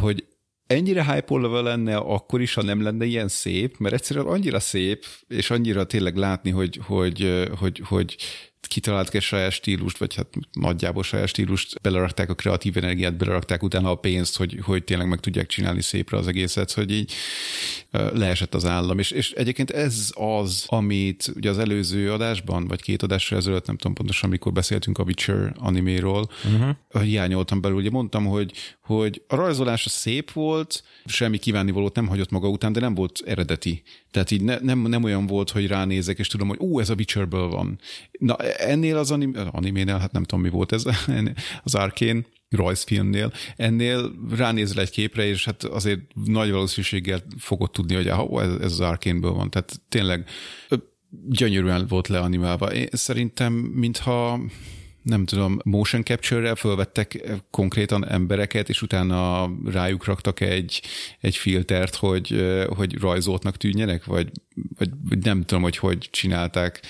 hogy 0.00 0.24
ennyire 0.66 1.12
hype 1.12 1.38
lenne 1.38 1.96
akkor 1.96 2.40
is, 2.40 2.54
ha 2.54 2.62
nem 2.62 2.82
lenne 2.82 3.04
ilyen 3.04 3.28
szép, 3.28 3.78
mert 3.78 3.94
egyszerűen 3.94 4.26
annyira 4.26 4.60
szép, 4.60 5.04
és 5.28 5.50
annyira 5.50 5.84
tényleg 5.84 6.16
látni, 6.16 6.50
hogy, 6.50 6.80
hogy, 6.82 7.48
hogy, 7.58 7.82
hogy 7.84 8.16
kitaláltak 8.60 9.14
egy 9.14 9.22
saját 9.22 9.52
stílust, 9.52 9.98
vagy 9.98 10.14
hát 10.14 10.26
nagyjából 10.52 11.02
saját 11.02 11.26
stílust, 11.26 11.80
belerakták 11.80 12.30
a 12.30 12.34
kreatív 12.34 12.76
energiát, 12.76 13.16
belerakták 13.16 13.62
utána 13.62 13.90
a 13.90 13.94
pénzt, 13.94 14.36
hogy, 14.36 14.58
hogy 14.62 14.84
tényleg 14.84 15.08
meg 15.08 15.20
tudják 15.20 15.46
csinálni 15.46 15.82
szépre 15.82 16.16
az 16.16 16.26
egészet, 16.26 16.72
hogy 16.72 16.90
így 16.90 17.12
leesett 17.90 18.54
az 18.54 18.64
állam. 18.64 18.98
És, 18.98 19.10
és 19.10 19.30
egyébként 19.30 19.70
ez 19.70 20.12
az, 20.14 20.64
amit 20.66 21.32
ugye 21.36 21.50
az 21.50 21.58
előző 21.58 22.12
adásban, 22.12 22.66
vagy 22.66 22.82
két 22.82 23.02
adásra 23.02 23.36
ezelőtt, 23.36 23.66
nem 23.66 23.76
tudom 23.76 23.94
pontosan, 23.94 24.28
amikor 24.28 24.52
beszéltünk 24.52 24.98
a 24.98 25.02
Witcher 25.02 25.54
animéról, 25.58 26.30
uh-huh. 26.44 27.02
hiányoltam 27.02 27.60
belül, 27.60 27.76
ugye 27.76 27.90
mondtam, 27.90 28.26
hogy, 28.26 28.52
hogy 28.80 29.22
a 29.28 29.34
rajzolása 29.34 29.88
szép 29.88 30.30
volt, 30.30 30.82
semmi 31.04 31.38
kívánivalót 31.38 31.94
nem 31.94 32.06
hagyott 32.06 32.30
maga 32.30 32.48
után, 32.48 32.72
de 32.72 32.80
nem 32.80 32.94
volt 32.94 33.20
eredeti. 33.26 33.82
Tehát 34.10 34.30
így 34.30 34.42
ne, 34.42 34.58
nem, 34.58 34.78
nem 34.78 35.04
olyan 35.04 35.26
volt, 35.26 35.50
hogy 35.50 35.66
ránézek, 35.66 36.18
és 36.18 36.26
tudom, 36.26 36.48
hogy 36.48 36.58
ú, 36.60 36.80
ez 36.80 36.90
a 36.90 36.94
Witcherből 36.94 37.48
van. 37.48 37.78
Na, 38.18 38.36
ennél 38.56 38.96
az 38.96 39.10
anim, 39.10 39.34
animénél, 39.50 39.98
hát 39.98 40.12
nem 40.12 40.24
tudom, 40.24 40.44
mi 40.44 40.50
volt 40.50 40.72
ez, 40.72 40.84
az 41.64 41.74
Arkén 41.74 42.26
rajzfilmnél, 42.50 43.32
ennél 43.56 44.12
ránézel 44.36 44.82
egy 44.82 44.90
képre, 44.90 45.24
és 45.24 45.44
hát 45.44 45.64
azért 45.64 46.00
nagy 46.24 46.50
valószínűséggel 46.50 47.22
fogod 47.38 47.70
tudni, 47.70 47.94
hogy 47.94 48.08
ah, 48.08 48.42
ez, 48.42 48.52
ez 48.52 48.72
az 48.72 48.80
Arkénből 48.80 49.32
van. 49.32 49.50
Tehát 49.50 49.80
tényleg 49.88 50.28
gyönyörűen 51.28 51.86
volt 51.86 52.08
leanimálva. 52.08 52.72
Én 52.72 52.88
szerintem, 52.90 53.52
mintha 53.52 54.40
nem 55.08 55.24
tudom, 55.24 55.58
motion 55.64 56.04
capture-rel 56.04 56.54
fölvettek 56.54 57.30
konkrétan 57.50 58.08
embereket, 58.08 58.68
és 58.68 58.82
utána 58.82 59.50
rájuk 59.64 60.04
raktak 60.04 60.40
egy, 60.40 60.82
egy 61.20 61.36
filtert, 61.36 61.94
hogy, 61.94 62.44
hogy 62.76 62.98
rajzoltnak 62.98 63.56
tűnjenek, 63.56 64.04
vagy, 64.04 64.30
vagy, 64.78 65.18
nem 65.18 65.42
tudom, 65.42 65.62
hogy 65.62 65.76
hogy 65.76 66.08
csinálták. 66.10 66.82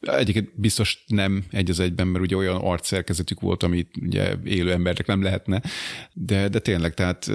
Egyébként 0.00 0.50
biztos 0.54 1.04
nem 1.06 1.44
egy 1.50 1.70
az 1.70 1.80
egyben, 1.80 2.06
mert 2.06 2.24
ugye 2.24 2.36
olyan 2.36 2.56
arcszerkezetük 2.56 3.40
volt, 3.40 3.62
amit 3.62 3.90
ugye 4.02 4.34
élő 4.44 4.72
embernek 4.72 5.06
nem 5.06 5.22
lehetne, 5.22 5.62
de, 6.12 6.48
de 6.48 6.58
tényleg, 6.58 6.94
tehát 6.94 7.30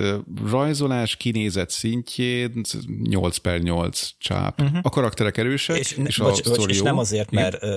rajzolás, 0.46 1.16
kinézet 1.16 1.70
szintjén 1.70 2.62
8 3.04 3.38
per 3.38 3.60
8 3.60 4.10
csáp. 4.18 4.62
Uh-huh. 4.62 4.80
A 4.82 4.90
karakterek 4.90 5.38
erősek, 5.38 5.78
és, 5.78 6.00
és 6.06 6.18
bocs, 6.18 6.48
a 6.48 6.50
bocs, 6.50 6.70
és 6.70 6.82
nem 6.82 6.98
azért, 6.98 7.32
mert 7.32 7.64
uh, 7.64 7.70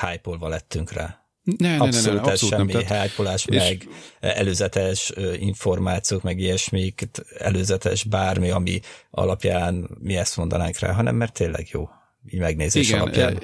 hype 0.00 0.48
lettünk 0.48 0.92
rá. 0.92 1.20
Ne, 1.58 1.76
abszolút, 1.76 2.04
ne, 2.04 2.12
ne, 2.12 2.26
ne, 2.26 2.30
abszolút 2.32 2.54
semmi 2.54 2.72
nem. 2.72 3.00
hype 3.02 3.38
meg 3.46 3.88
előzetes 4.20 5.12
információk, 5.38 6.22
meg 6.22 6.38
ilyesmik, 6.38 7.08
előzetes 7.38 8.04
bármi, 8.04 8.50
ami 8.50 8.80
alapján 9.10 9.90
mi 9.98 10.16
ezt 10.16 10.36
mondanánk 10.36 10.78
rá, 10.78 10.92
hanem 10.92 11.16
mert 11.16 11.32
tényleg 11.32 11.68
jó, 11.70 11.88
így 12.30 12.40
megnézés 12.40 12.88
Igen, 12.88 13.00
alapján. 13.00 13.42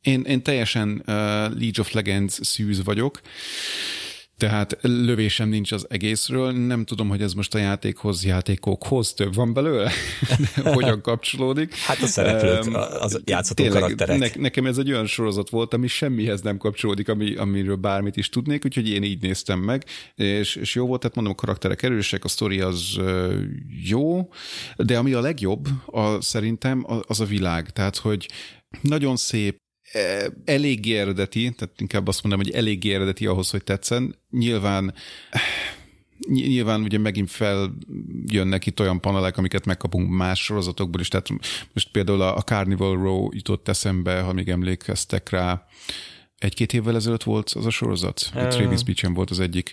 Én, 0.00 0.22
én 0.22 0.42
teljesen 0.42 0.88
uh, 0.88 1.04
League 1.06 1.78
of 1.78 1.92
Legends 1.92 2.38
szűz 2.42 2.84
vagyok, 2.84 3.20
tehát 4.36 4.78
lövésem 4.80 5.48
nincs 5.48 5.72
az 5.72 5.86
egészről, 5.88 6.52
nem 6.52 6.84
tudom, 6.84 7.08
hogy 7.08 7.22
ez 7.22 7.32
most 7.32 7.54
a 7.54 7.58
játékhoz, 7.58 8.24
játékokhoz 8.24 9.12
több 9.12 9.34
van 9.34 9.52
belőle, 9.52 9.90
hogyan 10.74 11.00
kapcsolódik. 11.00 11.74
Hát 11.74 12.02
a 12.02 12.06
szereplők, 12.06 12.76
az 13.00 13.20
játszható 13.24 13.62
Tényleg, 13.62 13.80
karakterek. 13.80 14.18
Ne, 14.18 14.42
nekem 14.42 14.66
ez 14.66 14.78
egy 14.78 14.90
olyan 14.90 15.06
sorozat 15.06 15.50
volt, 15.50 15.74
ami 15.74 15.86
semmihez 15.86 16.40
nem 16.40 16.56
kapcsolódik, 16.56 17.08
ami, 17.08 17.34
amiről 17.34 17.76
bármit 17.76 18.16
is 18.16 18.28
tudnék, 18.28 18.64
úgyhogy 18.64 18.88
én 18.88 19.02
így 19.02 19.22
néztem 19.22 19.58
meg, 19.58 19.84
és, 20.14 20.56
és 20.56 20.74
jó 20.74 20.86
volt, 20.86 21.00
tehát 21.00 21.16
mondom, 21.16 21.32
a 21.36 21.40
karakterek 21.40 21.82
erősek, 21.82 22.24
a 22.24 22.28
sztori 22.28 22.60
az 22.60 22.98
jó, 23.84 24.28
de 24.76 24.98
ami 24.98 25.12
a 25.12 25.20
legjobb, 25.20 25.68
a, 25.86 26.20
szerintem 26.20 26.86
az 27.06 27.20
a 27.20 27.24
világ, 27.24 27.70
tehát 27.70 27.96
hogy 27.96 28.28
nagyon 28.80 29.16
szép, 29.16 29.64
eléggé 30.44 30.98
eredeti, 30.98 31.54
tehát 31.56 31.80
inkább 31.80 32.08
azt 32.08 32.22
mondom, 32.22 32.40
hogy 32.40 32.54
eléggé 32.54 32.94
eredeti 32.94 33.26
ahhoz, 33.26 33.50
hogy 33.50 33.64
tetszen. 33.64 34.16
Nyilván 34.30 34.94
nyilván 36.28 36.82
ugye 36.82 36.98
megint 36.98 37.30
feljönnek 37.30 38.66
itt 38.66 38.80
olyan 38.80 39.00
panelek, 39.00 39.36
amiket 39.36 39.64
megkapunk 39.64 40.10
más 40.10 40.44
sorozatokból 40.44 41.00
is, 41.00 41.08
tehát 41.08 41.28
most 41.72 41.90
például 41.90 42.22
a 42.22 42.42
Carnival 42.42 42.96
Row 42.96 43.28
jutott 43.32 43.68
eszembe, 43.68 44.20
ha 44.20 44.32
még 44.32 44.48
emlékeztek 44.48 45.30
rá, 45.30 45.66
egy-két 46.38 46.72
évvel 46.72 46.96
ezelőtt 46.96 47.22
volt 47.22 47.50
az 47.50 47.66
a 47.66 47.70
sorozat, 47.70 48.30
uh, 48.34 48.48
Travis 48.48 48.82
Beach-en 48.82 49.14
volt 49.14 49.30
az 49.30 49.40
egyik 49.40 49.72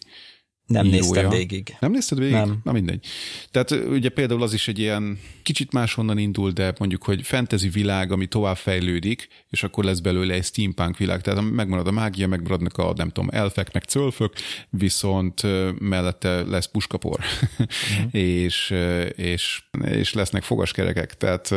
nem 0.68 0.86
írója. 0.86 1.01
néztem 1.01 1.30
végig. 1.30 1.76
Nem 1.80 1.91
nézted 1.91 2.18
végig? 2.18 2.34
Nem. 2.34 2.59
Na 2.64 2.72
mindegy. 2.72 3.05
Tehát 3.51 3.72
ugye 3.72 4.09
például 4.09 4.43
az 4.43 4.53
is 4.53 4.68
egy 4.68 4.80
ilyen 4.80 5.20
kicsit 5.43 5.72
máshonnan 5.72 6.18
indul, 6.18 6.51
de 6.51 6.74
mondjuk, 6.80 7.03
hogy 7.03 7.22
fantasy 7.22 7.70
világ, 7.70 8.11
ami 8.11 8.26
tovább 8.26 8.57
fejlődik, 8.57 9.28
és 9.49 9.64
akkor 9.64 9.84
lesz 9.84 9.99
belőle 9.99 10.34
egy 10.34 10.43
steampunk 10.43 10.97
világ, 10.97 11.22
tehát 11.22 11.51
megmarad 11.51 11.88
a 11.88 11.91
mágia, 11.91 12.28
megmaradnak 12.28 12.78
a 12.78 12.93
nem 12.95 13.09
tudom, 13.09 13.30
elfek, 13.32 13.74
meg 13.74 13.84
cölfök, 13.84 14.34
viszont 14.70 15.41
mellette 15.80 16.43
lesz 16.43 16.68
puskapor, 16.68 17.20
uh-huh. 17.20 17.68
és, 18.45 18.74
és, 19.16 19.64
és 19.86 20.14
lesznek 20.14 20.43
fogaskerekek, 20.43 21.18
tehát 21.18 21.55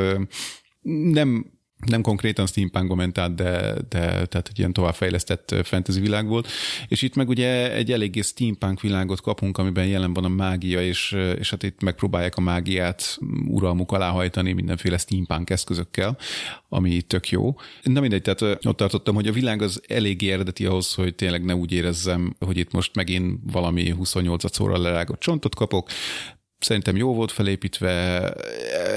nem 1.13 1.55
nem 1.85 2.03
konkrétan 2.03 2.47
steampunk 2.47 2.95
mentált, 2.95 3.35
de, 3.35 3.75
de 3.89 4.27
tehát 4.27 4.49
egy 4.49 4.59
ilyen 4.59 4.73
továbbfejlesztett 4.73 5.55
fantasy 5.65 6.01
világ 6.01 6.27
volt. 6.27 6.49
És 6.89 7.03
itt 7.03 7.15
meg 7.15 7.29
ugye 7.29 7.73
egy 7.73 7.93
eléggé 7.93 8.21
steampunk 8.21 8.81
világot 8.81 9.21
kapunk, 9.21 9.59
amiben 9.59 9.87
jelen 9.87 10.13
van 10.13 10.25
a 10.25 10.29
mágia, 10.29 10.83
és, 10.83 11.17
és 11.39 11.51
hát 11.51 11.63
itt 11.63 11.83
megpróbálják 11.83 12.37
a 12.37 12.41
mágiát 12.41 13.19
uralmuk 13.47 13.93
alá 13.93 14.11
hajtani 14.11 14.53
mindenféle 14.53 14.99
steampunk 14.99 15.51
eszközökkel, 15.51 16.17
ami 16.69 17.03
tök 17.03 17.29
jó. 17.29 17.55
Na 17.83 18.01
mindegy, 18.01 18.23
tehát 18.23 18.59
ott 18.67 18.77
tartottam, 18.77 19.15
hogy 19.15 19.27
a 19.29 19.33
világ 19.33 19.63
az 19.63 19.83
eléggé 19.89 20.31
eredeti 20.31 20.67
ahhoz, 20.67 20.95
hogy 20.95 21.15
tényleg 21.15 21.45
ne 21.45 21.55
úgy 21.55 21.73
érezzem, 21.73 22.37
hogy 22.39 22.57
itt 22.57 22.73
most 22.73 22.95
megint 22.95 23.41
valami 23.53 23.91
28 23.91 24.55
szóra 24.55 24.79
lerágott 24.79 25.21
csontot 25.21 25.55
kapok, 25.55 25.89
szerintem 26.59 26.97
jó 26.97 27.15
volt 27.15 27.33
felépítve, 27.33 28.31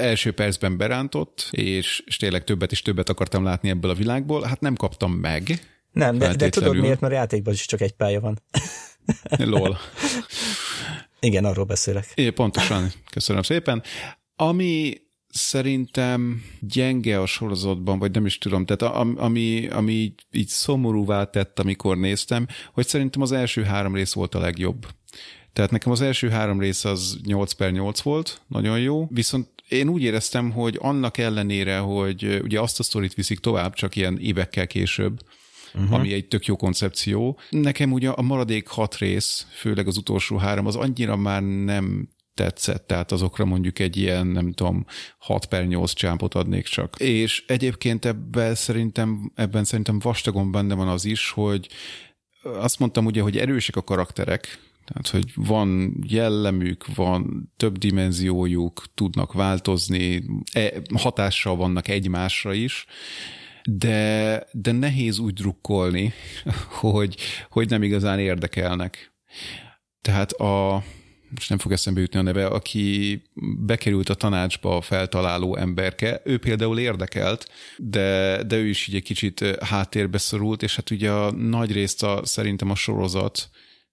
első 0.00 0.32
percben 0.32 0.76
berántott, 0.76 1.48
és, 1.50 2.02
és 2.06 2.16
tényleg 2.16 2.44
többet 2.44 2.72
és 2.72 2.82
többet 2.82 3.08
akartam 3.08 3.44
látni 3.44 3.68
ebből 3.68 3.90
a 3.90 3.94
világból, 3.94 4.42
hát 4.42 4.60
nem 4.60 4.74
kaptam 4.74 5.12
meg. 5.12 5.60
Nem, 5.92 6.18
de, 6.18 6.34
de 6.34 6.48
tudod 6.48 6.76
miért, 6.76 7.00
mert 7.00 7.12
játékban 7.12 7.52
is 7.52 7.66
csak 7.66 7.80
egy 7.80 7.92
pálya 7.92 8.20
van. 8.20 8.42
Lol. 9.52 9.78
Igen, 11.20 11.44
arról 11.44 11.64
beszélek. 11.64 12.12
É, 12.14 12.30
pontosan, 12.30 12.92
köszönöm 13.10 13.42
szépen. 13.42 13.82
Ami 14.36 15.00
szerintem 15.28 16.44
gyenge 16.60 17.20
a 17.20 17.26
sorozatban, 17.26 17.98
vagy 17.98 18.10
nem 18.10 18.26
is 18.26 18.38
tudom, 18.38 18.64
tehát 18.66 18.94
ami, 19.18 19.68
ami 19.68 20.14
így 20.30 20.48
szomorúvá 20.48 21.24
tett, 21.24 21.58
amikor 21.58 21.96
néztem, 21.96 22.46
hogy 22.72 22.86
szerintem 22.86 23.22
az 23.22 23.32
első 23.32 23.62
három 23.62 23.94
rész 23.94 24.12
volt 24.12 24.34
a 24.34 24.40
legjobb. 24.40 24.86
Tehát 25.52 25.70
nekem 25.70 25.92
az 25.92 26.00
első 26.00 26.28
három 26.28 26.60
rész 26.60 26.84
az 26.84 27.18
8 27.24 27.52
per 27.52 27.72
8 27.72 28.00
volt, 28.00 28.40
nagyon 28.46 28.80
jó, 28.80 29.06
viszont 29.10 29.48
én 29.68 29.88
úgy 29.88 30.02
éreztem, 30.02 30.50
hogy 30.50 30.78
annak 30.80 31.18
ellenére, 31.18 31.78
hogy 31.78 32.40
ugye 32.42 32.60
azt 32.60 32.78
a 32.78 32.82
sztorit 32.82 33.14
viszik 33.14 33.38
tovább, 33.38 33.74
csak 33.74 33.96
ilyen 33.96 34.18
évekkel 34.18 34.66
később, 34.66 35.20
uh-huh. 35.74 35.92
ami 35.92 36.12
egy 36.12 36.28
tök 36.28 36.44
jó 36.44 36.56
koncepció. 36.56 37.38
Nekem 37.50 37.92
ugye 37.92 38.08
a 38.08 38.22
maradék 38.22 38.68
hat 38.68 38.96
rész, 38.96 39.46
főleg 39.52 39.86
az 39.86 39.96
utolsó 39.96 40.36
három, 40.36 40.66
az 40.66 40.76
annyira 40.76 41.16
már 41.16 41.42
nem 41.42 42.08
tetszett, 42.34 42.86
tehát 42.86 43.12
azokra 43.12 43.44
mondjuk 43.44 43.78
egy 43.78 43.96
ilyen, 43.96 44.26
nem 44.26 44.52
tudom, 44.52 44.86
6 45.18 45.46
per 45.46 45.66
8 45.66 45.92
csámpot 45.92 46.34
adnék 46.34 46.64
csak. 46.64 46.96
És 46.98 47.44
egyébként 47.46 48.04
ebben 48.04 48.54
szerintem, 48.54 49.32
ebben 49.34 49.64
szerintem 49.64 49.98
vastagon 49.98 50.50
benne 50.50 50.74
van 50.74 50.88
az 50.88 51.04
is, 51.04 51.30
hogy 51.30 51.68
azt 52.42 52.78
mondtam 52.78 53.06
ugye, 53.06 53.22
hogy 53.22 53.38
erősek 53.38 53.76
a 53.76 53.82
karakterek, 53.82 54.69
tehát, 54.92 55.08
hogy 55.08 55.32
van 55.34 55.98
jellemük, 56.06 56.94
van 56.94 57.52
több 57.56 57.78
dimenziójuk, 57.78 58.84
tudnak 58.94 59.32
változni, 59.32 60.24
e, 60.52 60.72
hatással 60.94 61.56
vannak 61.56 61.88
egymásra 61.88 62.52
is, 62.52 62.86
de, 63.64 64.46
de 64.52 64.72
nehéz 64.72 65.18
úgy 65.18 65.32
drukkolni, 65.32 66.12
hogy, 66.80 67.16
hogy 67.50 67.68
nem 67.68 67.82
igazán 67.82 68.18
érdekelnek. 68.18 69.12
Tehát 70.00 70.32
a, 70.32 70.84
most 71.28 71.48
nem 71.48 71.58
fog 71.58 71.72
eszembe 71.72 72.00
jutni 72.00 72.18
a 72.18 72.22
neve, 72.22 72.46
aki 72.46 73.22
bekerült 73.58 74.08
a 74.08 74.14
tanácsba 74.14 74.76
a 74.76 74.80
feltaláló 74.80 75.56
emberke, 75.56 76.20
ő 76.24 76.38
például 76.38 76.78
érdekelt, 76.78 77.48
de, 77.76 78.42
de 78.42 78.56
ő 78.56 78.68
is 78.68 78.86
így 78.86 78.94
egy 78.94 79.02
kicsit 79.02 79.56
háttérbe 79.60 80.18
szorult, 80.18 80.62
és 80.62 80.76
hát 80.76 80.90
ugye 80.90 81.10
a 81.10 81.30
nagy 81.30 81.72
részt 81.72 82.02
a, 82.02 82.20
szerintem 82.24 82.70
a 82.70 82.74
sorozat 82.74 83.50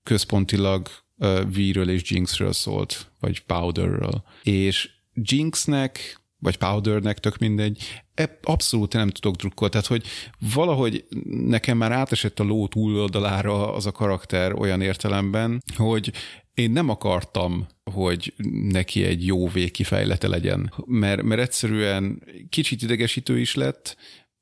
központilag 0.07 0.87
uh, 1.17 1.39
V-ről 1.53 1.89
és 1.89 2.11
Jinxről 2.11 2.53
szólt, 2.53 3.11
vagy 3.19 3.39
Powderről. 3.39 4.23
És 4.43 4.89
Jinxnek 5.13 6.19
vagy 6.39 6.57
Powdernek, 6.57 7.19
tök 7.19 7.37
mindegy, 7.37 8.03
abszolút 8.41 8.93
nem 8.93 9.09
tudok 9.09 9.35
drukkolni, 9.35 9.73
tehát 9.73 9.87
hogy 9.87 10.05
valahogy 10.53 11.05
nekem 11.29 11.77
már 11.77 11.91
átesett 11.91 12.39
a 12.39 12.43
ló 12.43 12.67
túloldalára 12.67 13.73
az 13.73 13.85
a 13.85 13.91
karakter 13.91 14.53
olyan 14.53 14.81
értelemben, 14.81 15.63
hogy 15.75 16.11
én 16.53 16.71
nem 16.71 16.89
akartam, 16.89 17.67
hogy 17.91 18.33
neki 18.61 19.03
egy 19.03 19.25
jó 19.25 19.47
végkifejlete 19.47 20.27
legyen, 20.27 20.73
mert, 20.85 21.21
mert 21.23 21.41
egyszerűen 21.41 22.23
kicsit 22.49 22.81
idegesítő 22.81 23.39
is 23.39 23.55
lett, 23.55 23.97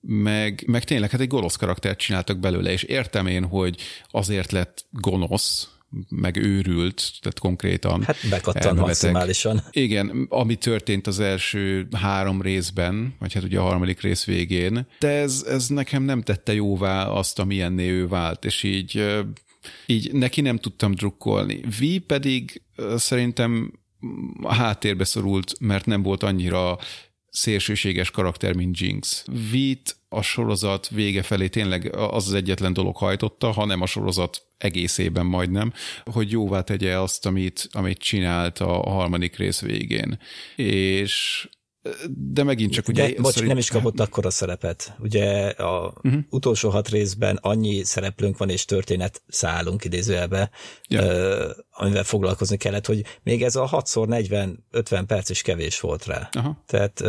meg, 0.07 0.63
meg 0.67 0.83
tényleg 0.83 1.09
hát 1.09 1.21
egy 1.21 1.27
gonosz 1.27 1.55
karaktert 1.55 1.99
csináltak 1.99 2.39
belőle, 2.39 2.71
és 2.71 2.83
értem 2.83 3.27
én, 3.27 3.45
hogy 3.45 3.81
azért 4.11 4.51
lett 4.51 4.85
gonosz, 4.91 5.69
meg 6.09 6.37
őrült, 6.37 7.11
tehát 7.21 7.39
konkrétan. 7.39 8.03
Hát 8.03 8.17
bekattan 8.29 8.75
maximálisan. 8.75 9.63
Igen, 9.71 10.25
ami 10.29 10.55
történt 10.55 11.07
az 11.07 11.19
első 11.19 11.87
három 11.91 12.41
részben, 12.41 13.15
vagy 13.19 13.33
hát 13.33 13.43
ugye 13.43 13.59
a 13.59 13.63
harmadik 13.63 14.01
rész 14.01 14.25
végén, 14.25 14.87
de 14.99 15.07
ez, 15.07 15.45
ez 15.47 15.67
nekem 15.67 16.03
nem 16.03 16.21
tette 16.21 16.53
jóvá 16.53 17.05
azt, 17.07 17.39
amilyenné 17.39 17.89
ő 17.89 18.07
vált, 18.07 18.45
és 18.45 18.63
így, 18.63 19.23
így 19.85 20.13
neki 20.13 20.41
nem 20.41 20.57
tudtam 20.57 20.91
drukkolni. 20.91 21.61
Vi 21.79 21.97
pedig 21.97 22.61
szerintem 22.95 23.73
a 24.41 24.53
háttérbe 24.53 25.03
szorult, 25.03 25.55
mert 25.59 25.85
nem 25.85 26.01
volt 26.01 26.23
annyira 26.23 26.77
szélsőséges 27.35 28.11
karakter, 28.11 28.55
mint 28.55 28.79
Jinx. 28.79 29.25
Vít 29.51 29.95
a 30.09 30.21
sorozat 30.21 30.89
vége 30.89 31.23
felé 31.23 31.47
tényleg 31.47 31.95
az 31.95 32.27
az 32.27 32.33
egyetlen 32.33 32.73
dolog 32.73 32.97
hajtotta, 32.97 33.51
hanem 33.51 33.81
a 33.81 33.85
sorozat 33.85 34.41
egészében 34.57 35.25
majdnem, 35.25 35.73
hogy 36.03 36.31
jóvá 36.31 36.61
tegye 36.61 36.99
azt, 36.99 37.25
amit, 37.25 37.67
amit 37.71 37.97
csinált 37.97 38.59
a 38.59 38.89
harmadik 38.89 39.37
rész 39.37 39.61
végén. 39.61 40.19
És 40.55 41.47
de 42.09 42.43
megint 42.43 42.71
csak 42.71 42.87
ugye... 42.87 43.07
De, 43.07 43.21
bocs, 43.21 43.33
szerint... 43.33 43.49
nem 43.49 43.57
is 43.57 43.69
kapott 43.69 43.99
akkor 43.99 44.25
a 44.25 44.29
szerepet. 44.29 44.95
Ugye 44.99 45.49
a 45.49 45.93
uh-huh. 46.03 46.21
utolsó 46.29 46.69
hat 46.69 46.89
részben 46.89 47.39
annyi 47.41 47.83
szereplőnk 47.83 48.37
van, 48.37 48.49
és 48.49 48.65
történet 48.65 49.23
szállunk 49.27 49.83
idézőjelbe, 49.83 50.49
yeah. 50.87 51.51
amivel 51.71 52.03
foglalkozni 52.03 52.57
kellett, 52.57 52.85
hogy 52.85 53.03
még 53.23 53.43
ez 53.43 53.55
a 53.55 53.69
6x40-50 53.69 55.03
perc 55.07 55.29
is 55.29 55.41
kevés 55.41 55.79
volt 55.79 56.05
rá. 56.05 56.29
Aha. 56.31 56.63
Tehát 56.65 57.03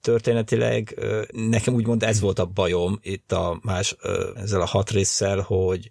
történetileg 0.00 0.98
nekem 1.32 1.74
úgymond 1.74 2.02
ez 2.02 2.20
volt 2.20 2.38
a 2.38 2.46
bajom 2.46 2.98
itt 3.02 3.32
a 3.32 3.58
más, 3.62 3.96
ezzel 4.36 4.60
a 4.60 4.66
hat 4.66 4.90
résszel, 4.90 5.40
hogy 5.40 5.88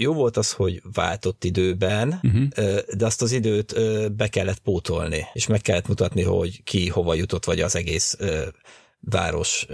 jó 0.00 0.14
volt 0.14 0.36
az, 0.36 0.52
hogy 0.52 0.82
váltott 0.92 1.44
időben, 1.44 2.20
uh-huh. 2.22 2.48
de 2.96 3.06
azt 3.06 3.22
az 3.22 3.32
időt 3.32 3.74
be 4.16 4.28
kellett 4.28 4.58
pótolni, 4.58 5.24
és 5.32 5.46
meg 5.46 5.60
kellett 5.60 5.88
mutatni, 5.88 6.22
hogy 6.22 6.62
ki 6.62 6.88
hova 6.88 7.14
jutott, 7.14 7.44
vagy 7.44 7.60
az 7.60 7.76
egész 7.76 8.16
város 9.00 9.66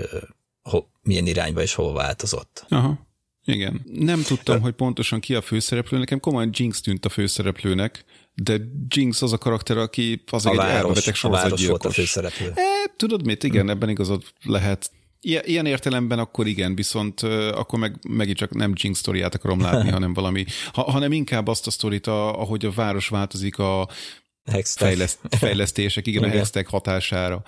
milyen 1.03 1.27
irányba 1.27 1.62
és 1.62 1.75
hova 1.75 1.93
változott. 1.93 2.66
Aha. 2.68 3.07
Igen. 3.45 3.83
Nem 3.85 4.22
tudtam, 4.22 4.61
hogy 4.61 4.72
pontosan 4.72 5.20
ki 5.20 5.35
a 5.35 5.41
főszereplő. 5.41 5.99
Nekem 5.99 6.20
komolyan 6.20 6.51
Jinx 6.53 6.81
tűnt 6.81 7.05
a 7.05 7.09
főszereplőnek, 7.09 8.05
de 8.35 8.61
Jinx 8.89 9.22
az 9.22 9.33
a 9.33 9.39
karakter, 9.39 9.77
aki 9.77 10.22
az 10.31 10.47
egy 10.47 10.59
elmebeteg 10.59 11.14
sorozatgyilkos. 11.14 11.66
volt 11.66 11.85
a 11.85 11.91
főszereplő. 11.91 12.53
E, 12.55 12.93
tudod 12.97 13.25
mit? 13.25 13.43
Igen, 13.43 13.64
hm. 13.64 13.70
ebben 13.70 13.89
igazad 13.89 14.22
lehet. 14.43 14.91
Ilyen 15.25 15.66
értelemben 15.66 16.18
akkor 16.18 16.47
igen, 16.47 16.75
viszont 16.75 17.20
akkor 17.53 17.79
meg, 17.79 17.99
megint 18.09 18.37
csak 18.37 18.55
nem 18.55 18.72
Jinx 18.75 18.99
sztoriát 18.99 19.35
akarom 19.35 19.61
látni, 19.61 19.91
hanem 19.99 20.14
valami, 20.14 20.45
ha, 20.72 20.91
hanem 20.91 21.12
inkább 21.12 21.49
azt 21.49 21.66
a 21.66 21.70
sztorit, 21.70 22.07
a, 22.07 22.41
ahogy 22.41 22.64
a 22.64 22.70
város 22.70 23.09
változik 23.09 23.59
a 23.59 23.89
fejleszt, 24.62 25.18
fejlesztések, 25.45 26.07
igen, 26.07 26.22
igen, 26.22 26.35
a 26.35 26.39
hextech 26.39 26.70
hatására. 26.70 27.43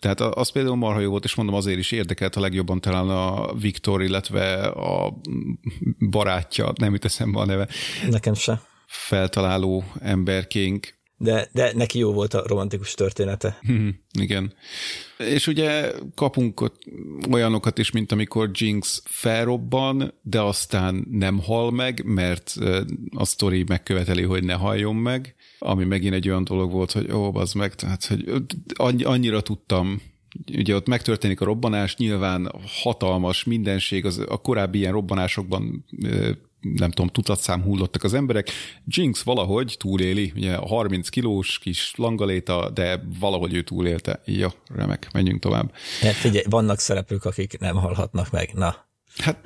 Tehát 0.00 0.20
az 0.20 0.50
például 0.50 0.76
marha 0.76 1.00
jó 1.00 1.10
volt, 1.10 1.24
és 1.24 1.34
mondom 1.34 1.54
azért 1.54 1.78
is 1.78 1.92
érdekelt 1.92 2.36
a 2.36 2.40
legjobban 2.40 2.80
talán 2.80 3.08
a 3.08 3.54
Viktor, 3.54 4.02
illetve 4.02 4.66
a 4.66 5.20
barátja, 6.10 6.72
nem 6.80 6.92
jut 6.92 7.04
eszembe 7.04 7.40
a 7.40 7.44
neve. 7.44 7.68
Nekem 8.08 8.34
se. 8.34 8.60
Feltaláló 8.86 9.84
emberkénk, 10.00 10.98
de, 11.18 11.48
de 11.52 11.72
neki 11.74 11.98
jó 11.98 12.12
volt 12.12 12.34
a 12.34 12.46
romantikus 12.46 12.94
története. 12.94 13.58
Igen. 14.18 14.54
És 15.18 15.46
ugye 15.46 15.92
kapunk 16.14 16.72
olyanokat 17.30 17.78
is, 17.78 17.90
mint 17.90 18.12
amikor 18.12 18.50
Jinx 18.52 19.02
felrobban, 19.04 20.14
de 20.22 20.40
aztán 20.40 21.06
nem 21.10 21.38
hal 21.38 21.70
meg, 21.70 22.02
mert 22.04 22.54
a 23.16 23.24
sztori 23.24 23.64
megköveteli, 23.66 24.22
hogy 24.22 24.44
ne 24.44 24.52
halljon 24.52 24.96
meg, 24.96 25.34
ami 25.58 25.84
megint 25.84 26.14
egy 26.14 26.28
olyan 26.28 26.44
dolog 26.44 26.72
volt, 26.72 26.92
hogy 26.92 27.12
ó, 27.12 27.34
az 27.36 27.52
meg, 27.52 27.74
tehát 27.74 28.16
hogy 28.76 29.02
annyira 29.02 29.40
tudtam. 29.40 30.00
Ugye 30.52 30.74
ott 30.74 30.86
megtörténik 30.86 31.40
a 31.40 31.44
robbanás, 31.44 31.96
nyilván 31.96 32.52
hatalmas 32.82 33.44
mindenség, 33.44 34.04
az, 34.04 34.24
a 34.28 34.36
korábbi 34.40 34.78
ilyen 34.78 34.92
robbanásokban 34.92 35.84
nem 36.60 36.90
tudom, 36.90 37.08
tucatszám 37.08 37.62
hullottak 37.62 38.04
az 38.04 38.14
emberek. 38.14 38.50
Jinx 38.84 39.22
valahogy 39.22 39.74
túléli, 39.78 40.32
ugye 40.36 40.54
a 40.54 40.66
30 40.66 41.08
kilós 41.08 41.58
kis 41.58 41.92
langaléta, 41.96 42.70
de 42.70 43.02
valahogy 43.18 43.54
ő 43.54 43.62
túlélte. 43.62 44.20
Jó, 44.24 44.48
remek, 44.74 45.08
menjünk 45.12 45.40
tovább. 45.40 45.72
Hát 46.00 46.14
figyelj, 46.14 46.44
vannak 46.48 46.78
szereplők, 46.78 47.24
akik 47.24 47.58
nem 47.58 47.76
halhatnak 47.76 48.30
meg, 48.30 48.50
na. 48.54 48.86
Hát, 49.16 49.38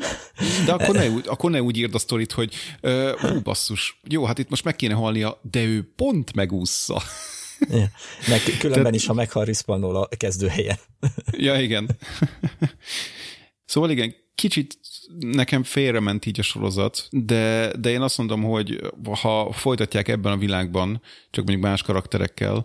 de 0.66 0.72
akkor 0.72 0.94
ne, 0.94 1.08
úgy, 1.08 1.24
akkor 1.28 1.50
ne 1.50 1.62
úgy 1.62 1.76
írd 1.76 1.94
a 1.94 1.98
sztorit, 1.98 2.32
hogy 2.32 2.54
uh, 2.82 3.42
basszus, 3.42 4.00
jó, 4.08 4.24
hát 4.24 4.38
itt 4.38 4.48
most 4.48 4.64
meg 4.64 4.76
kéne 4.76 4.94
halnia, 4.94 5.40
de 5.42 5.62
ő 5.62 5.92
pont 5.96 6.34
megúszza. 6.34 7.02
Ja. 7.70 7.90
Meg 8.28 8.40
különben 8.58 8.90
Te... 8.90 8.96
is, 8.96 9.06
ha 9.06 9.12
meghal 9.12 9.44
respawnol 9.44 9.96
a 9.96 10.08
kezdőhelyen. 10.16 10.78
Ja, 11.30 11.60
igen. 11.60 11.98
Szóval 13.64 13.90
igen, 13.90 14.14
kicsit 14.34 14.78
nekem 15.18 15.62
félrement 15.62 16.26
így 16.26 16.38
a 16.38 16.42
sorozat, 16.42 17.08
de, 17.10 17.72
de 17.78 17.90
én 17.90 18.00
azt 18.00 18.18
mondom, 18.18 18.42
hogy 18.42 18.80
ha 19.20 19.52
folytatják 19.52 20.08
ebben 20.08 20.32
a 20.32 20.36
világban, 20.36 21.02
csak 21.30 21.44
mondjuk 21.44 21.66
más 21.66 21.82
karakterekkel, 21.82 22.64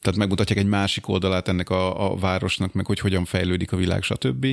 tehát 0.00 0.18
megmutatják 0.18 0.58
egy 0.58 0.66
másik 0.66 1.08
oldalát 1.08 1.48
ennek 1.48 1.70
a, 1.70 2.12
a 2.12 2.16
városnak, 2.16 2.72
meg 2.72 2.86
hogy 2.86 2.98
hogyan 2.98 3.24
fejlődik 3.24 3.72
a 3.72 3.76
világ, 3.76 4.02
stb., 4.02 4.46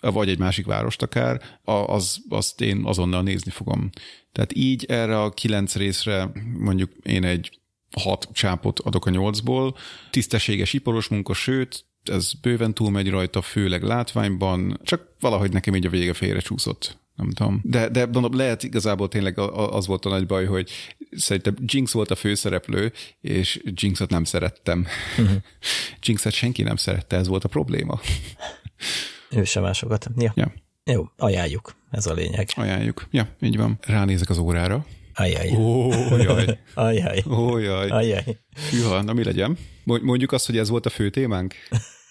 vagy 0.00 0.28
egy 0.28 0.38
másik 0.38 0.66
várost 0.66 1.02
akár, 1.02 1.42
az, 1.86 2.18
azt 2.28 2.60
én 2.60 2.84
azonnal 2.84 3.22
nézni 3.22 3.50
fogom. 3.50 3.90
Tehát 4.32 4.56
így 4.56 4.84
erre 4.84 5.20
a 5.20 5.30
kilenc 5.30 5.74
részre 5.74 6.32
mondjuk 6.58 6.90
én 7.02 7.24
egy 7.24 7.60
hat 7.96 8.28
csápot 8.32 8.78
adok 8.80 9.06
a 9.06 9.10
nyolcból. 9.10 9.76
Tisztességes 10.10 10.72
iparos 10.72 11.08
munka, 11.08 11.34
sőt, 11.34 11.84
ez 12.04 12.32
bőven 12.32 12.74
túlmegy 12.74 13.10
rajta, 13.10 13.42
főleg 13.42 13.82
látványban, 13.82 14.80
csak 14.82 15.14
valahogy 15.20 15.52
nekem 15.52 15.74
így 15.74 15.86
a 15.86 15.90
vége 15.90 16.12
félre 16.14 16.40
csúszott. 16.40 17.00
Nem 17.16 17.30
tudom. 17.30 17.60
De, 17.62 17.88
de 17.88 18.06
mondom, 18.06 18.36
lehet 18.36 18.62
igazából 18.62 19.08
tényleg 19.08 19.38
az 19.38 19.86
volt 19.86 20.04
a 20.04 20.08
nagy 20.08 20.26
baj, 20.26 20.44
hogy 20.44 20.70
szerintem 21.10 21.54
Jinx 21.64 21.92
volt 21.92 22.10
a 22.10 22.14
főszereplő, 22.14 22.92
és 23.20 23.62
Jinxot 23.64 24.10
nem 24.10 24.24
szerettem. 24.24 24.86
Uh-huh. 25.18 25.36
Jinxet 26.02 26.32
senki 26.32 26.62
nem 26.62 26.76
szerette, 26.76 27.16
ez 27.16 27.26
volt 27.26 27.44
a 27.44 27.48
probléma. 27.48 28.00
Ő 29.30 29.44
sem 29.44 29.62
másokat. 29.62 30.10
Ja. 30.16 30.32
ja. 30.34 30.52
Jó, 30.84 31.08
ajánljuk, 31.16 31.74
ez 31.90 32.06
a 32.06 32.12
lényeg. 32.12 32.48
Ajánljuk. 32.54 33.06
Ja, 33.10 33.28
így 33.40 33.56
van. 33.56 33.78
Ránézek 33.80 34.30
az 34.30 34.38
órára. 34.38 34.86
Ajaj. 35.14 35.56
Ó, 35.56 35.90
jaj. 36.16 36.58
Ajaj. 36.74 37.22
Ó, 37.30 37.58
jaj. 37.58 37.88
Ajaj. 37.88 38.38
Hűha, 38.70 39.02
na 39.02 39.12
mi 39.12 39.24
legyen? 39.24 39.58
Mondjuk 39.84 40.32
azt, 40.32 40.46
hogy 40.46 40.58
ez 40.58 40.68
volt 40.68 40.86
a 40.86 40.90
fő 40.90 41.10
témánk? 41.10 41.54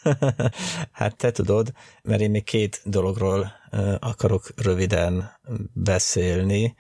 hát 0.92 1.18
te 1.18 1.32
tudod, 1.32 1.72
mert 2.04 2.22
én 2.22 2.32
még 2.32 2.44
két 2.44 2.82
dologról 2.84 3.52
akarok 4.00 4.52
röviden 4.56 5.40
beszélni. 5.74 6.76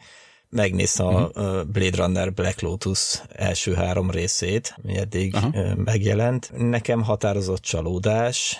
Megnéztem 0.50 1.06
uh-huh. 1.06 1.46
a 1.46 1.62
mhm. 1.62 1.72
Blade 1.72 1.98
Runner 1.98 2.34
Black 2.34 2.62
Lotus 2.62 3.22
első 3.30 3.74
három 3.74 4.12
részét, 4.12 4.76
mi 4.82 4.98
eddig 4.98 5.34
uh-huh. 5.34 5.76
megjelent. 5.76 6.52
Nekem 6.58 7.04
határozott 7.04 7.62
csalódás, 7.62 8.58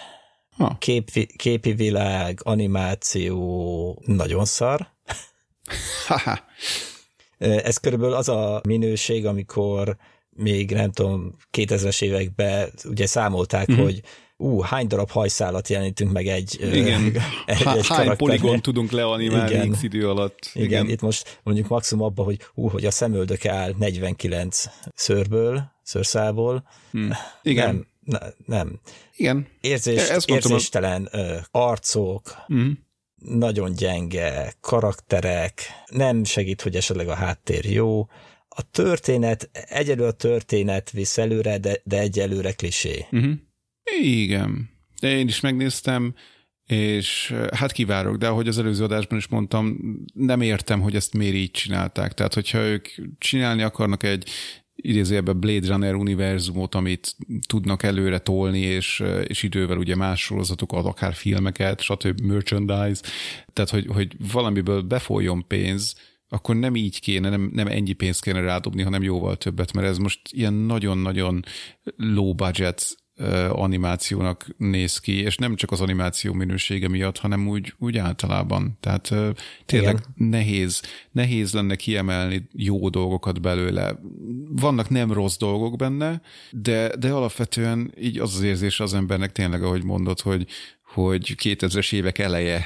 ha. 0.58 0.76
Kép, 0.80 1.10
képi 1.36 1.74
világ, 1.74 2.40
animáció 2.44 4.02
nagyon 4.06 4.46
szar. 4.46 4.88
Ez 7.42 7.78
körülbelül 7.78 8.16
az 8.16 8.30
a 8.30 8.62
minőség, 8.68 9.26
amikor 9.26 9.98
még 10.30 10.72
nem 10.72 10.92
tudom, 10.92 11.36
2000-es 11.58 12.02
években 12.02 12.70
ugye 12.84 13.06
számolták, 13.06 13.68
uh-huh. 13.68 13.84
hogy 13.84 14.02
ú, 14.38 14.60
hány 14.60 14.88
darab 14.88 15.10
hajszálat 15.10 15.68
jelenítünk 15.68 16.12
meg 16.12 16.28
egy 16.28 16.58
Igen. 16.74 17.04
egy, 17.46 17.68
egy 17.78 17.88
hány 17.88 18.18
poligon 18.18 18.62
tudunk 18.62 18.92
leanimálni 18.92 19.52
Igen. 19.52 19.72
X 19.72 19.84
idő 19.84 20.10
alatt. 20.10 20.50
Igen. 20.54 20.68
Igen, 20.68 20.90
itt 20.90 21.02
most 21.02 21.40
mondjuk 21.44 21.68
maximum 21.68 22.06
abban, 22.06 22.26
hogy 22.26 22.40
ú, 22.54 22.68
hogy 22.68 22.86
a 22.86 22.92
szemöldök 22.92 23.46
áll 23.46 23.74
49 23.78 24.64
szörből, 24.96 25.72
szőrszából. 25.84 26.64
Hmm. 26.92 27.10
Igen. 27.42 27.66
Nem, 27.66 27.86
ne, 28.20 28.20
nem. 28.58 28.80
Igen. 29.16 29.48
Érzés, 29.62 30.10
Ezt 30.10 30.30
érzéstelen 30.30 31.10
mondtam, 31.12 31.42
arcok, 31.52 32.36
mm. 32.54 32.72
Nagyon 33.26 33.74
gyenge 33.74 34.54
karakterek, 34.62 35.62
nem 35.88 36.24
segít, 36.24 36.62
hogy 36.62 36.76
esetleg 36.76 37.08
a 37.08 37.14
háttér 37.14 37.66
jó. 37.66 38.08
A 38.50 38.72
történet, 38.72 39.50
egyelőre 39.54 40.08
a 40.08 40.12
történet 40.12 40.92
visz 40.92 41.18
előre, 41.18 41.58
de, 41.58 41.82
de 41.84 42.00
egyelőre 42.00 42.52
klisé. 42.52 43.06
Mm-hmm. 43.16 43.32
Igen. 44.02 44.70
De 45.00 45.18
én 45.18 45.28
is 45.28 45.40
megnéztem, 45.40 46.16
és 46.66 47.36
hát 47.56 47.72
kivárok, 47.72 48.18
de 48.18 48.28
ahogy 48.28 48.48
az 48.48 48.58
előző 48.58 48.84
adásban 48.84 49.18
is 49.18 49.28
mondtam, 49.28 49.78
nem 50.14 50.42
értem, 50.42 50.82
hogy 50.82 50.96
ezt 50.96 51.14
miért 51.14 51.36
így 51.36 51.52
csinálták. 51.52 52.14
Tehát, 52.14 52.34
hogyha 52.34 52.58
ők 52.58 52.88
csinálni 53.18 53.62
akarnak 53.62 54.04
egy 54.04 54.30
idézőjelben 54.82 55.40
Blade 55.40 55.68
Runner 55.68 55.96
univerzumot, 55.96 56.76
amit 56.76 57.16
tudnak 57.48 57.84
előre 57.84 58.20
tolni, 58.20 58.60
és, 58.60 59.04
és 59.28 59.44
idővel 59.44 59.78
ugye 59.78 59.96
más 59.96 60.22
sorozatokat, 60.22 60.86
akár 60.86 61.14
filmeket, 61.14 61.82
stb. 61.82 62.22
merchandise, 62.22 63.02
tehát 63.54 63.70
hogy, 63.70 63.86
hogy 63.88 64.16
valamiből 64.32 64.82
befolyjon 64.82 65.48
pénz, 65.48 65.96
akkor 66.30 66.56
nem 66.56 66.76
így 66.76 67.00
kéne, 67.00 67.30
nem, 67.30 67.50
nem 67.54 67.68
ennyi 67.68 67.94
pénzt 67.94 68.24
kéne 68.24 68.40
rádobni, 68.40 68.82
hanem 68.82 69.04
jóval 69.04 69.38
többet, 69.38 69.74
mert 69.74 69.88
ez 69.88 69.98
most 69.98 70.20
ilyen 70.30 70.54
nagyon-nagyon 70.54 71.44
low 71.96 72.34
budget 72.34 72.96
animációnak 73.50 74.48
néz 74.58 75.00
ki, 75.00 75.22
és 75.22 75.36
nem 75.36 75.56
csak 75.56 75.72
az 75.72 75.82
animáció 75.82 76.34
minősége 76.34 76.88
miatt, 76.88 77.18
hanem 77.18 77.48
úgy, 77.48 77.74
úgy 77.80 77.98
általában. 77.98 78.78
Tehát 78.80 79.14
tényleg 79.66 79.94
Igen. 79.94 80.30
nehéz, 80.30 80.82
nehéz 81.12 81.54
lenne 81.54 81.76
kiemelni 81.76 82.48
jó 82.54 82.90
dolgokat 82.90 83.42
belőle. 83.42 84.00
Vannak 84.50 84.90
nem 84.90 85.12
rossz 85.12 85.38
dolgok 85.38 85.76
benne, 85.76 86.22
de, 86.52 86.96
de 86.96 87.12
alapvetően 87.12 87.94
így 88.00 88.20
az 88.20 88.36
az 88.36 88.42
érzés 88.42 88.80
az 88.80 88.94
embernek 88.94 89.32
tényleg, 89.32 89.64
ahogy 89.64 89.84
mondod, 89.84 90.20
hogy, 90.20 90.48
hogy 90.94 91.36
2000-es 91.44 91.94
évek 91.94 92.18
eleje. 92.18 92.66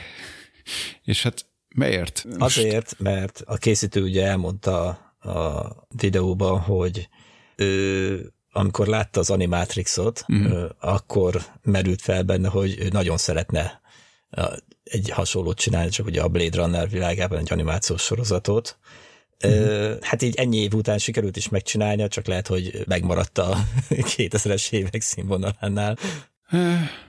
És 1.03 1.23
hát 1.23 1.45
miért? 1.75 2.25
Most... 2.37 2.57
Azért, 2.57 2.95
mert 2.99 3.43
a 3.45 3.57
készítő 3.57 4.03
ugye 4.03 4.25
elmondta 4.25 4.87
a 5.19 5.69
videóban, 5.95 6.59
hogy 6.59 7.09
ő 7.55 8.33
amikor 8.55 8.87
látta 8.87 9.19
az 9.19 9.29
Animatrixot, 9.29 10.25
mm. 10.33 10.63
akkor 10.79 11.41
merült 11.63 12.01
fel 12.01 12.23
benne, 12.23 12.49
hogy 12.49 12.75
ő 12.79 12.87
nagyon 12.91 13.17
szeretne 13.17 13.81
egy 14.83 15.09
hasonlót 15.09 15.57
csinálni, 15.57 15.89
csak 15.89 16.05
ugye 16.05 16.21
a 16.21 16.27
Blade 16.27 16.57
Runner 16.57 16.89
világában 16.89 17.37
egy 17.37 17.51
animációs 17.51 18.01
sorozatot. 18.01 18.77
Mm. 19.47 19.93
Hát 20.01 20.21
így 20.21 20.35
ennyi 20.35 20.57
év 20.57 20.73
után 20.73 20.97
sikerült 20.97 21.37
is 21.37 21.49
megcsinálnia, 21.49 22.07
csak 22.07 22.27
lehet, 22.27 22.47
hogy 22.47 22.83
megmaradt 22.87 23.37
a 23.37 23.57
2000-es 23.89 24.71
évek 24.71 25.01
színvonalánál. 25.01 25.97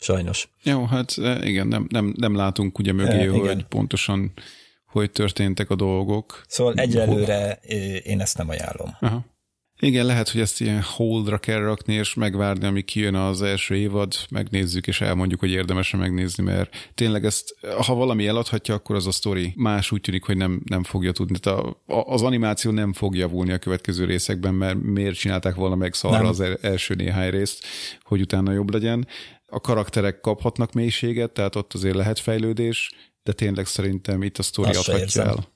Sajnos. 0.00 0.48
Jó, 0.62 0.84
hát 0.84 1.16
igen, 1.42 1.66
nem, 1.66 1.86
nem, 1.88 2.14
nem 2.16 2.36
látunk 2.36 2.78
ugye 2.78 2.92
mögé, 2.92 3.26
e, 3.26 3.30
hogy 3.30 3.64
pontosan 3.64 4.32
hogy 4.86 5.10
történtek 5.10 5.70
a 5.70 5.74
dolgok. 5.74 6.44
Szóval 6.48 6.74
egyelőre 6.74 7.52
én 8.02 8.20
ezt 8.20 8.38
nem 8.38 8.48
ajánlom. 8.48 8.96
Aha. 9.00 9.24
Igen, 9.78 10.06
lehet, 10.06 10.28
hogy 10.28 10.40
ezt 10.40 10.60
ilyen 10.60 10.82
holdra 10.82 11.38
kell 11.38 11.60
rakni, 11.60 11.94
és 11.94 12.14
megvárni, 12.14 12.66
amíg 12.66 12.84
kijön 12.84 13.14
az 13.14 13.42
első 13.42 13.74
évad, 13.74 14.14
megnézzük, 14.30 14.86
és 14.86 15.00
elmondjuk, 15.00 15.40
hogy 15.40 15.50
érdemes 15.50 15.90
megnézni, 15.90 16.42
mert 16.42 16.90
tényleg 16.94 17.24
ezt, 17.24 17.56
ha 17.86 17.94
valami 17.94 18.26
eladhatja, 18.26 18.74
akkor 18.74 18.96
az 18.96 19.06
a 19.06 19.10
sztori 19.10 19.52
más 19.56 19.90
úgy 19.90 20.00
tűnik, 20.00 20.24
hogy 20.24 20.36
nem, 20.36 20.62
nem 20.64 20.84
fogja 20.84 21.12
tudni. 21.12 21.38
Tehát 21.38 21.58
a, 21.58 21.82
a, 21.86 22.12
az 22.12 22.22
animáció 22.22 22.70
nem 22.70 22.92
fog 22.92 23.16
javulni 23.16 23.52
a 23.52 23.58
következő 23.58 24.04
részekben, 24.04 24.54
mert 24.54 24.82
miért 24.82 25.18
csinálták 25.18 25.54
volna 25.54 25.74
meg 25.74 25.94
szarra 25.94 26.16
nem. 26.16 26.26
az 26.26 26.40
első 26.60 26.94
néhány 26.94 27.30
részt, 27.30 27.64
hogy 28.02 28.20
utána 28.20 28.52
jobb 28.52 28.72
legyen. 28.72 29.06
A 29.46 29.60
karakterek 29.60 30.20
kaphatnak 30.20 30.72
mélységet, 30.72 31.30
tehát 31.30 31.56
ott 31.56 31.72
azért 31.72 31.96
lehet 31.96 32.18
fejlődés, 32.18 32.94
de 33.22 33.32
tényleg 33.32 33.66
szerintem 33.66 34.22
itt 34.22 34.38
a 34.38 34.42
sztori 34.42 34.76
adhatja 34.76 35.22
el. 35.22 35.48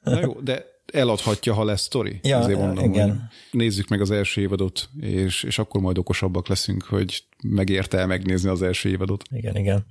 Na 0.00 0.20
jó, 0.20 0.40
de 0.40 0.73
eladhatja, 0.92 1.54
ha 1.54 1.64
lesz 1.64 1.82
sztori. 1.82 2.20
Ja, 2.22 2.38
Ezért 2.38 2.58
mondom, 2.58 2.84
igen. 2.84 3.30
nézzük 3.50 3.88
meg 3.88 4.00
az 4.00 4.10
első 4.10 4.40
évadot, 4.40 4.88
és, 5.00 5.42
és 5.42 5.58
akkor 5.58 5.80
majd 5.80 5.98
okosabbak 5.98 6.48
leszünk, 6.48 6.82
hogy 6.82 7.24
megérte 7.42 7.98
el 7.98 8.06
megnézni 8.06 8.48
az 8.48 8.62
első 8.62 8.88
évadot. 8.88 9.22
Igen, 9.30 9.56
igen. 9.56 9.86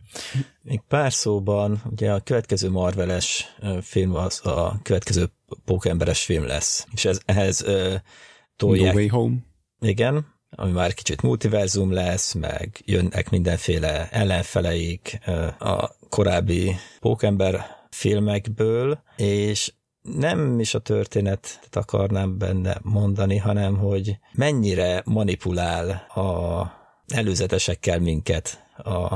Még 0.61 0.81
pár 0.87 1.13
szóban, 1.13 1.81
ugye 1.91 2.11
a 2.11 2.19
következő 2.19 2.69
Marveles 2.69 3.55
film 3.81 4.15
az 4.15 4.45
a 4.45 4.79
következő 4.81 5.25
pókemberes 5.65 6.23
film 6.23 6.45
lesz, 6.45 6.87
és 6.93 7.05
ez, 7.05 7.21
ehhez 7.25 7.63
uh, 7.67 7.93
tolják. 8.55 8.93
No 8.93 8.99
Way 8.99 9.09
Home. 9.09 9.35
Igen, 9.79 10.25
ami 10.49 10.71
már 10.71 10.93
kicsit 10.93 11.21
multiverzum 11.21 11.91
lesz, 11.91 12.33
meg 12.33 12.81
jönnek 12.85 13.29
mindenféle 13.29 14.09
ellenfeleik 14.09 15.19
a 15.59 15.95
korábbi 16.09 16.75
pókember 16.99 17.65
filmekből, 17.89 19.03
és 19.17 19.73
nem 20.03 20.59
is 20.59 20.73
a 20.73 20.79
történetet 20.79 21.75
akarnám 21.75 22.37
benne 22.37 22.77
mondani, 22.81 23.37
hanem 23.37 23.77
hogy 23.77 24.17
mennyire 24.33 25.01
manipulál 25.05 25.89
a 26.13 26.81
előzetesekkel 27.07 27.99
minket 27.99 28.63
a 28.77 29.15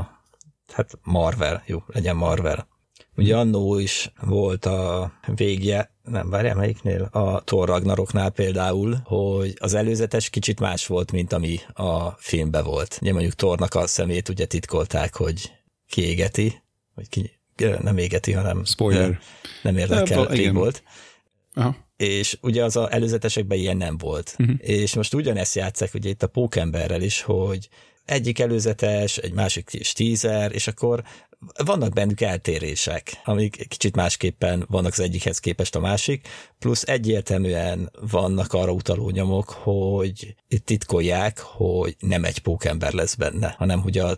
hát 0.72 0.98
Marvel, 1.02 1.62
jó, 1.66 1.82
legyen 1.86 2.16
Marvel. 2.16 2.68
Ugye 3.16 3.36
annó 3.36 3.78
is 3.78 4.12
volt 4.20 4.66
a 4.66 5.12
végje, 5.34 5.92
nem 6.02 6.30
várjál 6.30 6.54
melyiknél, 6.54 7.02
a 7.02 7.44
Thor 7.44 7.68
Ragnaroknál 7.68 8.30
például, 8.30 9.00
hogy 9.04 9.54
az 9.60 9.74
előzetes 9.74 10.30
kicsit 10.30 10.60
más 10.60 10.86
volt, 10.86 11.12
mint 11.12 11.32
ami 11.32 11.58
a 11.72 12.10
filmben 12.10 12.64
volt. 12.64 12.98
Ugye 13.00 13.12
mondjuk 13.12 13.34
Thornak 13.34 13.74
a 13.74 13.86
szemét 13.86 14.28
ugye 14.28 14.46
titkolták, 14.46 15.16
hogy 15.16 15.52
kiégeti, 15.86 16.62
vagy 16.94 17.08
ki, 17.08 17.37
nem 17.80 17.98
égeti, 17.98 18.32
hanem 18.32 18.64
Spoiler. 18.64 19.18
nem 19.62 19.76
érdekel, 19.76 20.52
volt. 20.52 20.82
Aha. 21.54 21.76
És 21.96 22.38
ugye 22.40 22.64
az 22.64 22.76
a 22.76 22.92
előzetesekben 22.92 23.58
ilyen 23.58 23.76
nem 23.76 23.98
volt. 23.98 24.34
Uh-huh. 24.38 24.56
És 24.58 24.94
most 24.94 25.14
ugyanezt 25.14 25.54
játszák 25.54 25.94
ugye 25.94 26.08
itt 26.08 26.22
a 26.22 26.26
pókemberrel 26.26 27.02
is, 27.02 27.22
hogy 27.22 27.68
egyik 28.04 28.38
előzetes, 28.38 29.16
egy 29.16 29.32
másik 29.32 29.68
is 29.72 29.92
tízer, 29.92 30.52
és 30.52 30.66
akkor 30.66 31.02
vannak 31.64 31.92
bennük 31.92 32.20
eltérések, 32.20 33.20
amik 33.24 33.68
kicsit 33.68 33.96
másképpen 33.96 34.64
vannak 34.68 34.92
az 34.92 35.00
egyikhez 35.00 35.38
képest 35.38 35.74
a 35.74 35.80
másik, 35.80 36.28
plusz 36.58 36.82
egyértelműen 36.82 37.90
vannak 38.10 38.52
arra 38.52 38.72
utaló 38.72 39.10
nyomok, 39.10 39.48
hogy 39.48 40.34
itt 40.48 40.66
titkolják, 40.66 41.38
hogy 41.38 41.96
nem 41.98 42.24
egy 42.24 42.38
pókember 42.38 42.92
lesz 42.92 43.14
benne, 43.14 43.54
hanem 43.58 43.80
hogy 43.80 43.98
a, 43.98 44.10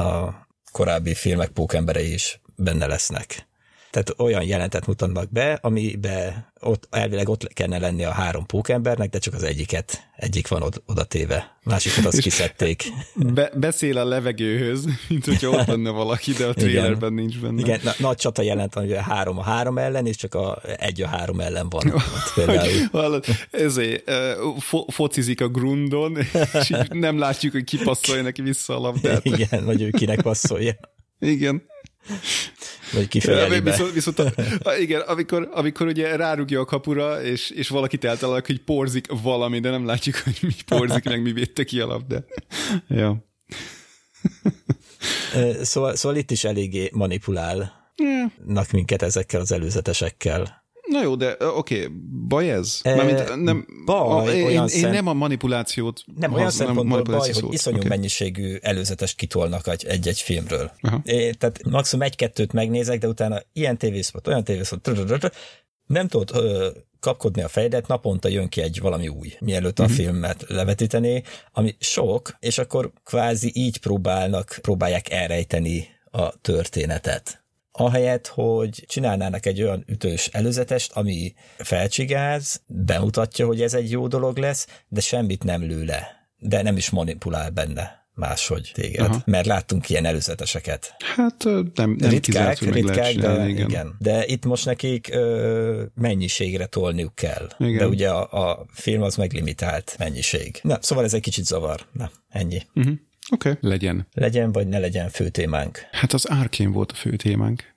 a 0.00 0.34
korábbi 0.72 1.14
filmek 1.14 1.48
pókemberei 1.48 2.12
is 2.12 2.40
benne 2.56 2.86
lesznek. 2.86 3.46
Tehát 3.90 4.14
olyan 4.20 4.42
jelentet 4.42 4.86
mutatnak 4.86 5.32
be, 5.32 5.58
amibe 5.62 6.52
ott, 6.60 6.88
elvileg 6.90 7.28
ott 7.28 7.52
kellene 7.52 7.78
lenni 7.78 8.04
a 8.04 8.10
három 8.10 8.46
pókembernek, 8.46 9.10
de 9.10 9.18
csak 9.18 9.34
az 9.34 9.42
egyiket, 9.42 10.08
egyik 10.16 10.48
van 10.48 10.62
od- 10.62 10.82
oda 10.86 11.04
téve. 11.04 11.56
Másikat 11.62 12.04
azt 12.04 12.20
kiszedték. 12.20 12.84
Be, 13.14 13.50
beszél 13.54 13.98
a 13.98 14.04
levegőhöz, 14.04 14.84
mint 15.08 15.24
hogyha 15.24 15.48
ott 15.48 15.66
lenne 15.66 15.90
valaki, 15.90 16.32
de 16.32 16.46
a 16.46 16.52
trailerben 16.54 17.12
nincs 17.12 17.38
benne. 17.40 17.60
Igen, 17.60 17.80
na, 17.82 17.92
nagy 17.98 18.16
csata 18.16 18.42
jelent, 18.42 18.74
hogy 18.74 18.92
a 18.92 19.00
három 19.00 19.38
a 19.38 19.42
három 19.42 19.78
ellen, 19.78 20.06
és 20.06 20.16
csak 20.16 20.34
a 20.34 20.62
egy 20.76 21.02
a 21.02 21.06
három 21.06 21.40
ellen 21.40 21.68
van. 21.68 22.02
Például. 22.34 23.20
Ezért 23.50 24.10
fo- 24.58 24.92
focizik 24.92 25.40
a 25.40 25.48
grundon, 25.48 26.16
és 26.52 26.72
nem 26.88 27.18
látjuk, 27.18 27.52
hogy 27.52 27.64
ki 27.64 27.76
passzolja 27.84 28.22
neki 28.22 28.42
vissza 28.42 28.76
a 28.76 28.80
labdát. 28.80 29.24
Igen, 29.24 29.64
vagy 29.64 29.82
ő 29.82 29.90
kinek 29.90 30.22
passzolja. 30.22 30.72
Igen. 31.18 31.62
Vagy 32.92 33.08
kifejeli 33.08 33.60
be. 33.60 33.70
Viszont, 33.70 33.92
viszont 33.92 34.18
a, 34.18 34.32
igen, 34.78 35.00
amikor, 35.00 35.48
amikor 35.52 35.86
ugye 35.86 36.16
rárugja 36.16 36.60
a 36.60 36.64
kapura, 36.64 37.22
és, 37.22 37.50
és 37.50 37.68
valakit 37.68 38.04
eltalálnak, 38.04 38.46
hogy 38.46 38.60
porzik 38.60 39.06
valami, 39.22 39.60
de 39.60 39.70
nem 39.70 39.86
látjuk, 39.86 40.16
hogy 40.16 40.38
mi 40.40 40.54
porzik, 40.66 41.04
meg 41.04 41.22
mi 41.22 41.32
védte 41.32 41.64
ki 41.64 41.80
a 41.80 41.86
labdát. 41.86 42.28
Ja. 42.88 43.24
Szóval, 45.62 45.96
szóval 45.96 46.18
itt 46.18 46.30
is 46.30 46.44
eléggé 46.44 46.90
manipulálnak 46.92 48.70
minket 48.72 49.02
ezekkel 49.02 49.40
az 49.40 49.52
előzetesekkel. 49.52 50.63
Na 50.84 51.02
jó, 51.02 51.14
de 51.16 51.36
oké, 51.38 51.76
okay, 51.84 51.96
baj 52.28 52.50
ez? 52.50 52.80
E, 52.82 52.94
Mármint, 52.94 53.42
nem, 53.44 53.66
baj, 53.84 54.28
a, 54.28 54.32
én, 54.34 54.44
olyan 54.44 54.68
én 54.68 54.80
szem... 54.80 54.90
nem 54.90 55.06
a 55.06 55.12
manipulációt 55.12 56.02
Nem, 56.16 56.32
olyan 56.32 56.44
használom, 56.44 56.74
szempontból 56.74 57.02
baj, 57.02 57.16
manipuláció 57.16 57.32
hogy 57.32 57.42
szót. 57.42 57.52
iszonyú 57.52 57.76
okay. 57.76 57.88
mennyiségű 57.88 58.56
előzetes 58.60 59.14
kitolnak 59.14 59.66
egy- 59.66 59.84
egy-egy 59.84 60.20
filmről. 60.20 60.70
Aha. 60.80 61.00
É, 61.04 61.30
tehát 61.30 61.60
maximum 61.64 62.04
egy-kettőt 62.04 62.52
megnézek, 62.52 62.98
de 62.98 63.08
utána 63.08 63.42
ilyen 63.52 63.76
tévészpot, 63.76 64.26
olyan 64.26 64.44
tévészpot, 64.44 64.90
nem 65.86 66.08
tudod 66.08 66.30
ö, 66.44 66.68
kapkodni 67.00 67.42
a 67.42 67.48
fejedet, 67.48 67.86
naponta 67.86 68.28
jön 68.28 68.48
ki 68.48 68.60
egy 68.60 68.80
valami 68.80 69.08
új, 69.08 69.32
mielőtt 69.40 69.78
a 69.78 69.88
filmet 69.88 70.44
levetítené, 70.48 71.22
ami 71.52 71.76
sok, 71.78 72.36
és 72.40 72.58
akkor 72.58 72.92
kvázi 73.04 73.50
így 73.54 73.78
próbálnak, 73.78 74.58
próbálják 74.62 75.10
elrejteni 75.10 75.88
a 76.10 76.40
történetet. 76.40 77.43
Ahelyett, 77.76 78.26
hogy 78.26 78.84
csinálnának 78.86 79.46
egy 79.46 79.62
olyan 79.62 79.84
ütős 79.86 80.26
előzetest, 80.26 80.92
ami 80.92 81.34
felcsigáz, 81.56 82.62
bemutatja, 82.66 83.46
hogy 83.46 83.62
ez 83.62 83.74
egy 83.74 83.90
jó 83.90 84.06
dolog 84.06 84.36
lesz, 84.36 84.66
de 84.88 85.00
semmit 85.00 85.44
nem 85.44 85.62
lő 85.62 85.84
le. 85.84 86.28
De 86.36 86.62
nem 86.62 86.76
is 86.76 86.90
manipulál 86.90 87.50
benne 87.50 88.04
máshogy 88.14 88.70
téged. 88.74 89.00
Aha. 89.00 89.22
Mert 89.24 89.46
láttunk 89.46 89.88
ilyen 89.88 90.04
előzeteseket. 90.04 90.94
Hát 91.16 91.44
nem, 91.44 91.64
nem 91.74 91.96
kizárt, 91.96 92.10
ritkák, 92.10 92.58
hogy 92.58 92.68
meg 92.68 92.82
lehet 92.82 93.06
ritkák, 93.06 93.14
de 93.14 93.20
csinálni, 93.20 93.50
igen. 93.50 93.68
igen. 93.68 93.96
De 93.98 94.26
itt 94.26 94.44
most 94.44 94.64
nekik 94.64 95.08
ö, 95.12 95.82
mennyiségre 95.94 96.66
tolniuk 96.66 97.14
kell. 97.14 97.48
Igen. 97.58 97.76
De 97.76 97.86
ugye 97.86 98.10
a, 98.10 98.50
a 98.50 98.66
film 98.72 99.02
az 99.02 99.16
meg 99.16 99.32
limitált 99.32 99.96
mennyiség. 99.98 100.58
Na, 100.62 100.78
szóval 100.80 101.04
ez 101.04 101.14
egy 101.14 101.20
kicsit 101.20 101.44
zavar. 101.44 101.86
Na, 101.92 102.10
ennyi. 102.28 102.62
Uh-huh. 102.74 102.94
Oké, 103.30 103.50
okay. 103.50 103.70
legyen. 103.70 104.06
Legyen 104.12 104.52
vagy 104.52 104.68
ne 104.68 104.78
legyen 104.78 105.08
fő 105.08 105.28
témánk. 105.28 105.78
Hát 105.92 106.12
az 106.12 106.24
Arkane 106.24 106.70
volt 106.70 106.92
a 106.92 106.94
fő 106.94 107.16
témánk. 107.16 107.74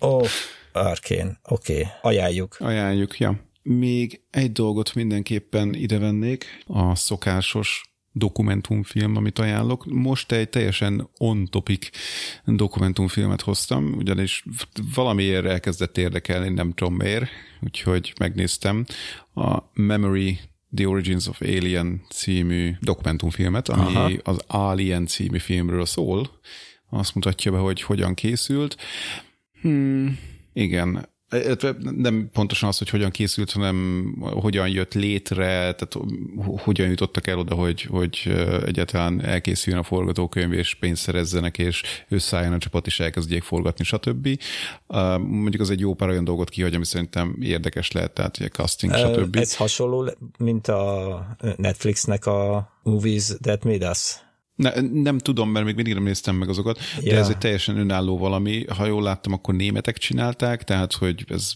Ó, 0.00 0.08
oh, 0.08 0.26
Arkén, 0.72 1.38
oké, 1.42 1.72
okay. 1.72 1.86
ajánljuk. 2.02 2.56
Ajánljuk, 2.58 3.18
ja. 3.18 3.40
Még 3.62 4.20
egy 4.30 4.52
dolgot 4.52 4.94
mindenképpen 4.94 5.74
ide 5.74 5.98
vennék, 5.98 6.44
a 6.66 6.94
szokásos 6.94 7.82
dokumentumfilm, 8.12 9.16
amit 9.16 9.38
ajánlok. 9.38 9.84
Most 9.86 10.32
egy 10.32 10.48
teljesen 10.48 11.08
on-topic 11.18 11.88
dokumentumfilmet 12.44 13.40
hoztam, 13.40 13.92
ugyanis 13.92 14.44
valamiért 14.94 15.44
elkezdett 15.44 15.98
érdekelni, 15.98 16.48
nem 16.48 16.72
tudom 16.72 16.94
miért, 16.94 17.28
úgyhogy 17.60 18.12
megnéztem. 18.18 18.84
A 19.34 19.58
Memory 19.72 20.38
The 20.74 20.88
Origins 20.88 21.26
of 21.26 21.40
Alien 21.40 22.00
című 22.10 22.72
dokumentumfilmet, 22.80 23.68
ami 23.68 23.94
Aha. 23.94 24.10
az 24.22 24.38
Alien 24.46 25.06
című 25.06 25.38
filmről 25.38 25.86
szól. 25.86 26.30
Azt 26.90 27.14
mutatja 27.14 27.52
be, 27.52 27.58
hogy 27.58 27.82
hogyan 27.82 28.14
készült. 28.14 28.76
Hmm, 29.60 30.18
igen, 30.52 31.08
nem 31.80 32.30
pontosan 32.32 32.68
az, 32.68 32.78
hogy 32.78 32.88
hogyan 32.88 33.10
készült, 33.10 33.52
hanem 33.52 34.06
hogyan 34.20 34.68
jött 34.68 34.94
létre, 34.94 35.46
tehát 35.46 35.96
hogyan 36.58 36.88
jutottak 36.88 37.26
el 37.26 37.38
oda, 37.38 37.54
hogy, 37.54 37.82
hogy 37.82 38.34
egyáltalán 38.66 39.24
elkészüljön 39.24 39.80
a 39.80 39.84
forgatókönyv, 39.84 40.52
és 40.52 40.74
pénzt 40.74 41.02
szerezzenek, 41.02 41.58
és 41.58 41.82
összeálljon 42.08 42.52
a 42.52 42.58
csapat, 42.58 42.86
és 42.86 43.00
elkezdjék 43.00 43.42
forgatni, 43.42 43.84
stb. 43.84 44.28
Mondjuk 45.18 45.60
az 45.60 45.70
egy 45.70 45.80
jó 45.80 45.94
pár 45.94 46.08
olyan 46.08 46.24
dolgot 46.24 46.50
kihagy, 46.50 46.74
ami 46.74 46.84
szerintem 46.84 47.36
érdekes 47.40 47.92
lehet, 47.92 48.12
tehát 48.12 48.38
ugye 48.38 48.48
casting, 48.48 48.94
stb. 48.94 49.36
Ez 49.36 49.56
hasonló, 49.56 50.10
mint 50.38 50.68
a 50.68 51.36
Netflixnek 51.56 52.26
a 52.26 52.70
Movies 52.82 53.26
That 53.26 53.64
Made 53.64 53.90
Us. 53.90 54.25
Ne, 54.56 54.70
nem 54.92 55.18
tudom, 55.18 55.50
mert 55.50 55.64
még 55.64 55.74
mindig 55.74 55.94
nem 55.94 56.02
néztem 56.02 56.36
meg 56.36 56.48
azokat, 56.48 56.78
de 57.02 57.12
Ja. 57.12 57.18
ez 57.18 57.28
egy 57.28 57.38
teljesen 57.38 57.78
önálló 57.78 58.18
valami. 58.18 58.64
Ha 58.64 58.86
jól 58.86 59.02
láttam, 59.02 59.32
akkor 59.32 59.54
németek 59.54 59.98
csinálták, 59.98 60.64
tehát 60.64 60.92
hogy 60.92 61.24
ez 61.28 61.52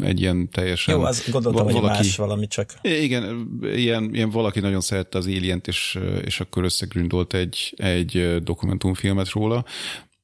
egy 0.00 0.20
ilyen 0.20 0.48
teljesen... 0.50 0.94
Jó, 0.94 1.02
azt 1.02 1.30
gondoltam, 1.30 1.64
va- 1.64 1.72
hogy 1.72 1.82
más 1.82 2.16
valami 2.16 2.46
csak. 2.46 2.74
Igen, 2.82 3.48
ilyen, 3.62 4.14
ilyen 4.14 4.30
valaki 4.30 4.60
nagyon 4.60 4.80
szerette 4.80 5.18
az 5.18 5.26
alien 5.26 5.60
és, 5.64 5.98
és 6.24 6.40
akkor 6.40 6.64
összegründolt 6.64 7.34
egy, 7.34 7.74
egy 7.76 8.36
dokumentumfilmet 8.42 9.30
róla. 9.30 9.64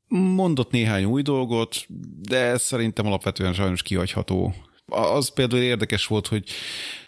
Mondott 0.08 0.70
néhány 0.70 1.04
új 1.04 1.22
dolgot, 1.22 1.86
de 2.22 2.56
szerintem 2.56 3.06
alapvetően 3.06 3.52
sajnos 3.52 3.82
kihagyható. 3.82 4.54
Az 4.88 5.28
például 5.28 5.62
érdekes 5.62 6.06
volt, 6.06 6.26
hogy 6.26 6.44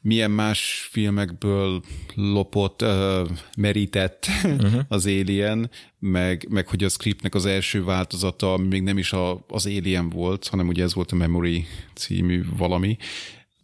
milyen 0.02 0.30
más 0.30 0.88
filmekből 0.90 1.82
lopott, 2.14 2.82
uh, 2.82 3.28
merített 3.56 4.26
uh-huh. 4.44 4.80
az 4.88 5.06
Alien, 5.06 5.70
meg, 5.98 6.46
meg 6.48 6.68
hogy 6.68 6.84
a 6.84 6.88
scriptnek 6.88 7.34
az 7.34 7.46
első 7.46 7.84
változata 7.84 8.52
ami 8.52 8.66
még 8.66 8.82
nem 8.82 8.98
is 8.98 9.12
a, 9.12 9.44
az 9.48 9.66
Alien 9.66 10.08
volt, 10.08 10.48
hanem 10.48 10.68
ugye 10.68 10.82
ez 10.82 10.94
volt 10.94 11.12
a 11.12 11.16
Memory 11.16 11.66
című 11.94 12.44
valami, 12.56 12.96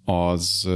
az, 0.05 0.69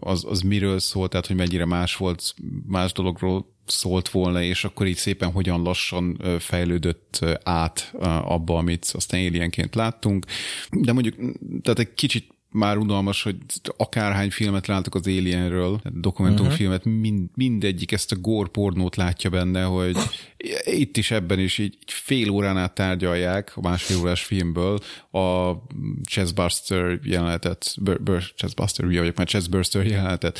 az, 0.00 0.24
az 0.28 0.40
miről 0.40 0.78
szólt, 0.78 1.10
tehát 1.10 1.26
hogy 1.26 1.36
mennyire 1.36 1.64
más 1.64 1.96
volt, 1.96 2.34
más 2.66 2.92
dologról 2.92 3.54
szólt 3.66 4.08
volna, 4.08 4.42
és 4.42 4.64
akkor 4.64 4.86
így 4.86 4.96
szépen 4.96 5.30
hogyan 5.30 5.62
lassan 5.62 6.20
fejlődött 6.38 7.24
át 7.42 7.94
abba, 8.22 8.56
amit 8.56 8.90
aztán 8.94 9.26
alienként 9.26 9.74
láttunk. 9.74 10.26
De 10.70 10.92
mondjuk, 10.92 11.14
tehát 11.62 11.78
egy 11.78 11.94
kicsit 11.94 12.34
már 12.56 12.76
unalmas, 12.76 13.22
hogy 13.22 13.36
akárhány 13.76 14.30
filmet 14.30 14.66
láttak 14.66 14.94
az 14.94 15.06
Alienről, 15.06 15.80
dokumentumfilmet, 15.92 16.84
mind, 16.84 17.28
mindegyik 17.34 17.92
ezt 17.92 18.12
a 18.12 18.16
gore 18.16 18.48
pornót 18.48 18.96
látja 18.96 19.30
benne, 19.30 19.62
hogy 19.62 19.96
itt 20.64 20.96
is 20.96 21.10
ebben 21.10 21.38
is 21.38 21.58
így 21.58 21.76
fél 21.86 22.30
órán 22.30 22.58
át 22.58 22.74
tárgyalják 22.74 23.52
a 23.54 23.60
másfél 23.60 23.98
órás 23.98 24.22
filmből 24.22 24.78
a 25.10 25.52
Chessbuster 26.04 26.98
jelenetet, 27.02 27.74
Bur, 27.80 28.02
Bur, 28.02 28.22
Chessbuster, 28.34 28.84
ugye 28.84 28.98
vagyok 28.98 29.16
már 29.16 29.26
Chessbuster 29.26 29.86
jelenetet, 29.86 30.38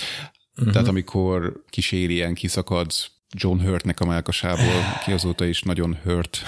uh-huh. 0.57 0.73
tehát 0.73 0.89
amikor 0.89 1.63
kis 1.69 1.93
alien 1.93 2.35
kiszakad 2.35 2.93
John 3.31 3.61
Hurtnek 3.61 4.01
a 4.01 4.07
melkasából, 4.07 4.83
ki 5.05 5.13
azóta 5.13 5.45
is 5.45 5.63
nagyon 5.63 5.99
hurt. 6.05 6.43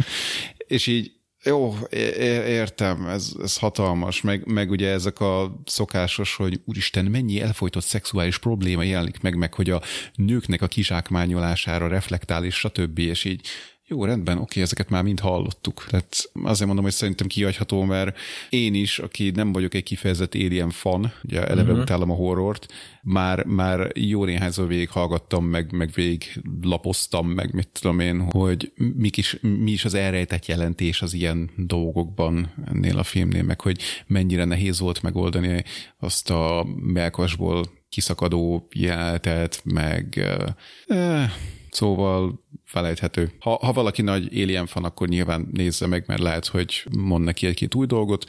és 0.66 0.86
így 0.86 1.12
jó, 1.44 1.74
értem, 1.90 3.06
ez, 3.06 3.32
ez 3.42 3.56
hatalmas, 3.56 4.20
meg, 4.20 4.46
meg 4.46 4.70
ugye 4.70 4.90
ezek 4.90 5.20
a 5.20 5.60
szokásos, 5.64 6.34
hogy 6.36 6.60
úristen, 6.64 7.04
mennyi 7.04 7.40
elfolytott 7.40 7.84
szexuális 7.84 8.38
probléma 8.38 8.82
jelenik 8.82 9.20
meg, 9.20 9.36
meg 9.36 9.54
hogy 9.54 9.70
a 9.70 9.82
nőknek 10.14 10.62
a 10.62 10.66
kizsákmányolására 10.66 11.88
reflektál, 11.88 12.44
és 12.44 12.54
stb. 12.54 12.98
És 12.98 13.24
így 13.24 13.46
jó, 13.90 14.04
rendben, 14.04 14.38
oké, 14.38 14.60
ezeket 14.60 14.90
már 14.90 15.02
mind 15.02 15.20
hallottuk. 15.20 15.86
Tehát 15.88 16.30
azért 16.42 16.66
mondom, 16.66 16.84
hogy 16.84 16.94
szerintem 16.94 17.26
kihagyható, 17.26 17.82
mert 17.82 18.18
én 18.48 18.74
is, 18.74 18.98
aki 18.98 19.30
nem 19.30 19.52
vagyok 19.52 19.74
egy 19.74 19.82
kifejezett 19.82 20.34
Alien 20.34 20.70
fan, 20.70 21.12
ugye 21.22 21.46
eleve 21.46 21.68
uh-huh. 21.68 21.80
utálom 21.80 22.10
a 22.10 22.14
horrort, 22.14 22.66
már, 23.02 23.44
már 23.44 23.90
jó 23.94 24.24
néhányszor 24.24 24.66
végig 24.66 24.90
hallgattam, 24.90 25.44
meg, 25.44 25.72
meg 25.72 25.90
végig 25.94 26.42
lapoztam, 26.62 27.28
meg 27.28 27.54
mit 27.54 27.68
tudom 27.80 28.00
én, 28.00 28.20
hogy 28.20 28.72
mik 28.96 29.16
is, 29.16 29.38
mi 29.40 29.70
is 29.70 29.84
az 29.84 29.94
elrejtett 29.94 30.46
jelentés 30.46 31.02
az 31.02 31.12
ilyen 31.12 31.50
dolgokban 31.56 32.52
ennél 32.66 32.98
a 32.98 33.02
filmnél, 33.02 33.42
meg 33.42 33.60
hogy 33.60 33.80
mennyire 34.06 34.44
nehéz 34.44 34.80
volt 34.80 35.02
megoldani 35.02 35.64
azt 35.98 36.30
a 36.30 36.66
melkasból 36.76 37.64
kiszakadó 37.88 38.68
jelenetet, 38.72 39.60
meg 39.64 40.18
eh, 40.86 41.32
Szóval 41.70 42.44
felejthető. 42.64 43.32
Ha, 43.38 43.58
ha 43.62 43.72
valaki 43.72 44.02
nagy 44.02 44.40
Alien 44.42 44.66
fan, 44.66 44.84
akkor 44.84 45.08
nyilván 45.08 45.48
nézze 45.52 45.86
meg, 45.86 46.04
mert 46.06 46.20
lehet, 46.20 46.46
hogy 46.46 46.84
mond 46.98 47.24
neki 47.24 47.46
egy-két 47.46 47.74
új 47.74 47.86
dolgot, 47.86 48.24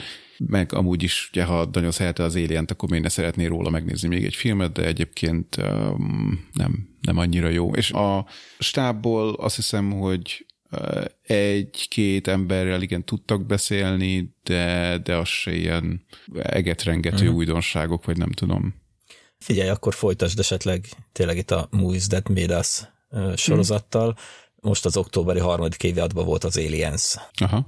meg 0.46 0.74
amúgy 0.74 1.04
is, 1.04 1.30
ugye, 1.32 1.44
ha 1.44 1.70
nagyon 1.72 1.92
szerette 1.92 2.24
az 2.24 2.36
alien 2.36 2.66
akkor 2.68 2.90
még 2.90 3.02
ne 3.02 3.10
szeretné 3.10 3.46
róla 3.46 3.70
megnézni 3.70 4.08
még 4.08 4.26
egy 4.26 4.36
filmet, 4.36 4.72
de 4.72 4.86
egyébként 4.86 5.58
um, 5.58 6.48
nem, 6.54 6.98
nem 7.02 7.18
annyira 7.18 7.48
jó. 7.48 7.74
És 7.74 7.92
a 7.92 8.26
stábból 8.60 9.34
azt 9.34 9.56
hiszem, 9.56 9.92
hogy 9.92 10.46
egy-két 11.24 12.28
emberrel 12.28 12.82
igen 12.82 13.06
tudtak 13.06 13.46
beszélni, 13.46 14.36
de, 14.44 14.98
de 15.04 15.16
az 15.16 15.28
se 15.28 15.56
ilyen 15.56 16.06
egetrengető 16.42 17.24
uh-huh. 17.24 17.36
újdonságok, 17.36 18.06
vagy 18.06 18.18
nem 18.18 18.32
tudom. 18.32 18.76
Figyelj, 19.40 19.70
akkor 19.70 19.94
folytasd 19.94 20.40
esetleg 20.40 20.86
tényleg 21.12 21.38
itt 21.38 21.52
a 21.52 21.68
Movies 21.72 22.08
That 22.08 22.30
Made 22.30 22.58
Us 22.58 22.82
sorozattal. 23.36 24.18
Most 24.56 24.86
az 24.86 24.98
októberi 24.98 25.40
harmadik 25.40 25.84
évadban 25.84 26.26
volt 26.26 26.44
az 26.44 26.58
Aliens. 26.58 27.16
Aha. 27.34 27.66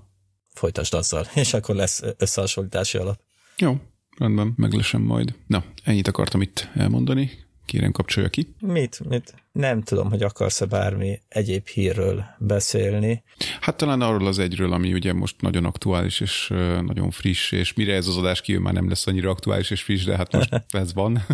Folytasd 0.54 0.94
azzal, 0.94 1.26
és 1.36 1.54
akkor 1.54 1.76
lesz 1.76 2.04
összehasonlítási 2.18 2.98
alap. 2.98 3.20
Jó, 3.58 3.78
rendben, 4.18 4.54
meglesem 4.56 5.02
majd. 5.02 5.36
Na, 5.48 5.64
ennyit 5.84 6.08
akartam 6.08 6.42
itt 6.42 6.70
elmondani. 6.74 7.32
Kérem, 7.66 7.92
kapcsolja 7.92 8.30
ki. 8.30 8.54
Mit? 8.60 9.00
Mit? 9.10 9.34
Nem 9.52 9.82
tudom, 9.82 10.10
hogy 10.10 10.22
akarsz-e 10.24 10.66
bármi 10.66 11.20
egyéb 11.28 11.68
hírről 11.68 12.24
beszélni. 12.40 13.24
Hát 13.62 13.78
talán 13.78 14.02
arról 14.02 14.28
az 14.28 14.40
egyről, 14.40 14.74
ami 14.74 14.94
ugye 14.94 15.14
most 15.14 15.42
nagyon 15.42 15.66
aktuális 15.66 16.20
és 16.20 16.48
nagyon 16.86 17.12
friss, 17.12 17.52
és 17.52 17.74
mire 17.74 17.94
ez 17.94 18.08
az 18.08 18.18
adás 18.18 18.42
kijön, 18.42 18.62
már 18.62 18.74
nem 18.74 18.90
lesz 18.90 19.08
annyira 19.08 19.30
aktuális 19.30 19.72
és 19.72 19.82
friss, 19.82 20.04
de 20.04 20.16
hát 20.16 20.32
most 20.32 20.50
ez 20.70 20.94
van. 20.94 21.26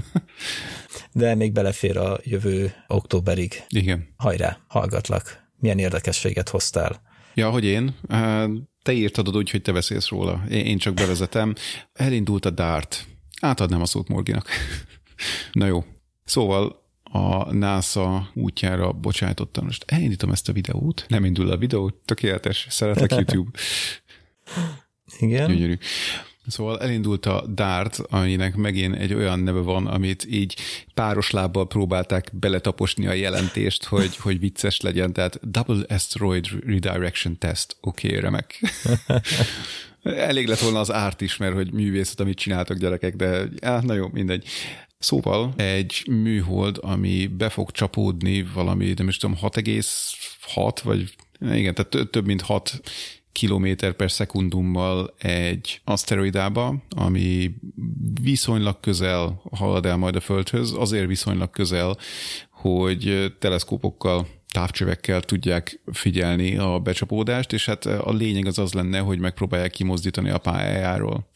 de 1.11 1.35
még 1.35 1.51
belefér 1.51 1.97
a 1.97 2.17
jövő 2.23 2.73
októberig. 2.87 3.63
Igen. 3.69 4.07
Hajrá, 4.17 4.59
hallgatlak. 4.67 5.47
Milyen 5.57 5.79
érdekességet 5.79 6.49
hoztál? 6.49 7.01
Ja, 7.33 7.49
hogy 7.49 7.65
én? 7.65 7.95
Te 8.83 8.91
írtad 8.91 9.35
úgy, 9.37 9.49
hogy 9.49 9.61
te 9.61 9.71
beszélsz 9.71 10.09
róla. 10.09 10.43
Én 10.49 10.77
csak 10.77 10.93
bevezetem. 10.93 11.55
Elindult 11.93 12.45
a 12.45 12.49
DART. 12.49 13.05
Átadnám 13.41 13.81
a 13.81 13.85
szót 13.85 14.07
Morginak. 14.07 14.47
Na 15.51 15.65
jó, 15.65 15.83
Szóval 16.29 16.83
a 17.03 17.53
NASA 17.53 18.29
útjára 18.33 18.91
bocsájtottam. 18.91 19.65
Most 19.65 19.83
elindítom 19.87 20.31
ezt 20.31 20.49
a 20.49 20.53
videót, 20.53 21.05
nem 21.07 21.25
indul 21.25 21.51
a 21.51 21.57
videó, 21.57 21.89
tökéletes, 22.05 22.67
szeretek 22.69 23.11
YouTube. 23.19 23.59
Igen. 25.19 25.47
Gyönyörű. 25.47 25.77
Szóval 26.47 26.81
elindult 26.81 27.25
a 27.25 27.47
DART, 27.47 27.97
aminek 28.09 28.55
megint 28.55 28.95
egy 28.95 29.13
olyan 29.13 29.39
neve 29.39 29.59
van, 29.59 29.87
amit 29.87 30.25
így 30.29 30.55
páros 30.93 31.31
lábbal 31.31 31.67
próbálták 31.67 32.29
beletaposni 32.33 33.07
a 33.07 33.13
jelentést, 33.13 33.83
hogy, 33.83 34.17
hogy 34.17 34.39
vicces 34.39 34.81
legyen, 34.81 35.13
tehát 35.13 35.51
Double 35.51 35.83
Asteroid 35.87 36.47
Redirection 36.65 37.37
Test. 37.37 37.77
Oké, 37.81 38.07
okay, 38.07 38.19
remek. 38.19 38.61
Elég 40.03 40.47
lett 40.47 40.59
volna 40.59 40.79
az 40.79 40.91
árt 40.91 41.21
is, 41.21 41.37
mert 41.37 41.53
hogy 41.53 41.73
művészet, 41.73 42.19
amit 42.19 42.37
csináltak 42.37 42.77
gyerekek, 42.77 43.15
de 43.15 43.49
á, 43.61 43.79
na 43.81 43.93
jó, 43.93 44.07
mindegy. 44.11 44.47
Szóval 44.99 45.53
egy 45.57 46.03
műhold, 46.09 46.77
ami 46.81 47.27
be 47.27 47.49
fog 47.49 47.71
csapódni 47.71 48.43
valami, 48.53 48.93
nem 48.97 49.07
is 49.07 49.17
tudom, 49.17 49.37
6,6 49.41 50.77
vagy 50.83 51.15
igen, 51.41 51.75
tehát 51.75 52.09
több 52.09 52.25
mint 52.25 52.41
6 52.41 52.81
kilométer 53.31 53.93
per 53.93 54.11
szekundummal 54.11 55.15
egy 55.17 55.81
aszteroidába, 55.83 56.83
ami 56.89 57.55
viszonylag 58.21 58.79
közel 58.79 59.41
halad 59.51 59.85
el 59.85 59.97
majd 59.97 60.15
a 60.15 60.19
Földhöz, 60.19 60.73
azért 60.77 61.07
viszonylag 61.07 61.49
közel, 61.49 61.97
hogy 62.49 63.33
teleszkópokkal 63.39 64.27
távcsövekkel 64.51 65.21
tudják 65.21 65.81
figyelni 65.91 66.57
a 66.57 66.79
becsapódást, 66.79 67.53
és 67.53 67.65
hát 67.65 67.85
a 67.85 68.11
lényeg 68.11 68.45
az 68.45 68.59
az 68.59 68.73
lenne, 68.73 68.99
hogy 68.99 69.19
megpróbálják 69.19 69.71
kimozdítani 69.71 70.29
a 70.29 70.37
pályájáról. 70.37 71.27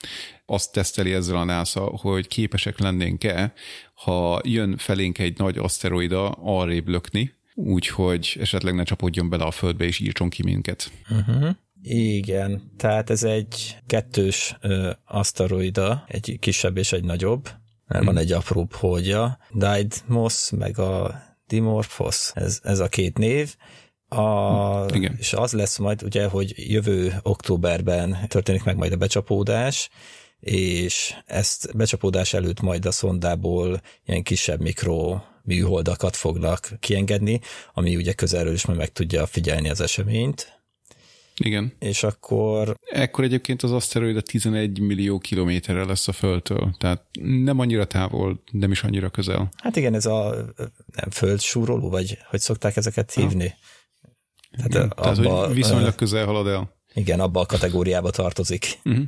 Azt 0.46 0.72
teszteli 0.72 1.14
ezzel 1.14 1.36
a 1.36 1.44
NASA, 1.44 1.82
hogy 1.82 2.28
képesek 2.28 2.80
lennénk-e, 2.80 3.54
ha 3.94 4.42
jön 4.44 4.78
felénk 4.78 5.20
egy 5.20 5.38
nagy 5.38 5.58
aszteroida, 5.58 6.30
arrébb 6.30 6.88
lökni, 6.88 7.34
úgyhogy 7.56 8.38
esetleg 8.40 8.76
ne 8.76 8.84
csapódjon 8.84 9.30
bele 9.30 9.44
a 9.44 9.52
földbe 9.52 9.86
és 9.86 10.00
írtson 10.00 10.30
ki 10.30 10.44
minket. 10.44 10.92
Uh-huh. 11.10 11.50
Igen, 11.82 12.72
tehát 12.78 13.10
ez 13.10 13.24
egy 13.24 13.78
kettős 13.88 14.58
ö, 14.62 14.92
aszteroida, 15.06 16.04
egy 16.08 16.38
kisebb 16.40 16.78
és 16.78 16.92
egy 16.92 17.04
nagyobb, 17.04 17.44
mert 17.88 18.04
hmm. 18.04 18.14
van 18.14 18.18
egy 18.18 18.32
apróbb 18.32 18.74
holdja, 18.74 19.38
Didymos, 19.52 20.50
meg 20.50 20.80
a 20.80 21.22
Dimorphos, 21.48 22.32
ez, 22.34 22.60
ez 22.64 22.80
a 22.80 22.88
két 22.88 23.18
név. 23.18 23.56
A, 24.08 24.86
Igen. 24.94 25.16
És 25.20 25.34
az 25.34 25.52
lesz 25.52 25.78
majd 25.78 26.04
ugye, 26.04 26.28
hogy 26.28 26.54
jövő 26.56 27.20
októberben 27.22 28.18
történik 28.28 28.64
meg 28.64 28.78
majd 28.78 28.92
a 28.92 28.98
becsapódás, 28.98 29.90
és 30.44 31.16
ezt 31.26 31.76
becsapódás 31.76 32.34
előtt 32.34 32.62
majd 32.62 32.86
a 32.86 32.92
szondából 32.92 33.82
ilyen 34.06 34.24
kisebb 34.24 34.62
mikro 34.62 35.22
műholdakat 35.44 36.16
fognak 36.16 36.70
kiengedni, 36.80 37.40
ami 37.74 37.96
ugye 37.96 38.14
közelről 38.14 38.54
is 38.54 38.66
majd 38.66 38.80
meg 38.80 38.92
tudja 38.92 39.26
figyelni 39.26 39.70
az 39.70 39.82
eseményt. 39.82 40.62
Igen. 41.38 41.74
És 41.80 42.04
akkor... 42.04 42.78
Ekkor 42.92 43.24
egyébként 43.24 43.64
az 43.64 43.72
aszteroida 43.72 44.22
11 44.22 44.80
millió 44.80 45.18
kilométerre 45.18 45.86
lesz 45.86 46.08
a 46.08 46.12
Földtől, 46.12 46.76
tehát 46.78 47.06
nem 47.44 47.60
annyira 47.60 47.86
távol, 47.86 48.44
nem 48.52 48.72
is 48.72 48.84
annyira 48.84 49.10
közel. 49.10 49.52
Hát 49.58 49.76
igen, 49.76 49.94
ez 49.94 50.06
a 50.06 50.36
nem 50.96 51.10
földsúroló, 51.12 51.90
vagy 51.90 52.18
hogy 52.30 52.40
szokták 52.40 52.78
ezeket 52.78 53.14
hívni? 53.14 53.48
Ha. 53.48 54.08
Tehát, 54.56 54.74
igen, 54.74 54.90
abba, 54.90 55.02
tehát, 55.02 55.46
hogy 55.46 55.56
viszonylag 55.56 55.96
közel 55.96 56.26
halad 56.26 56.48
el. 56.48 56.76
Igen, 56.94 57.20
abba 57.20 57.40
a 57.40 57.46
kategóriába 57.46 58.10
tartozik. 58.10 58.80
Uh-huh. 58.84 59.04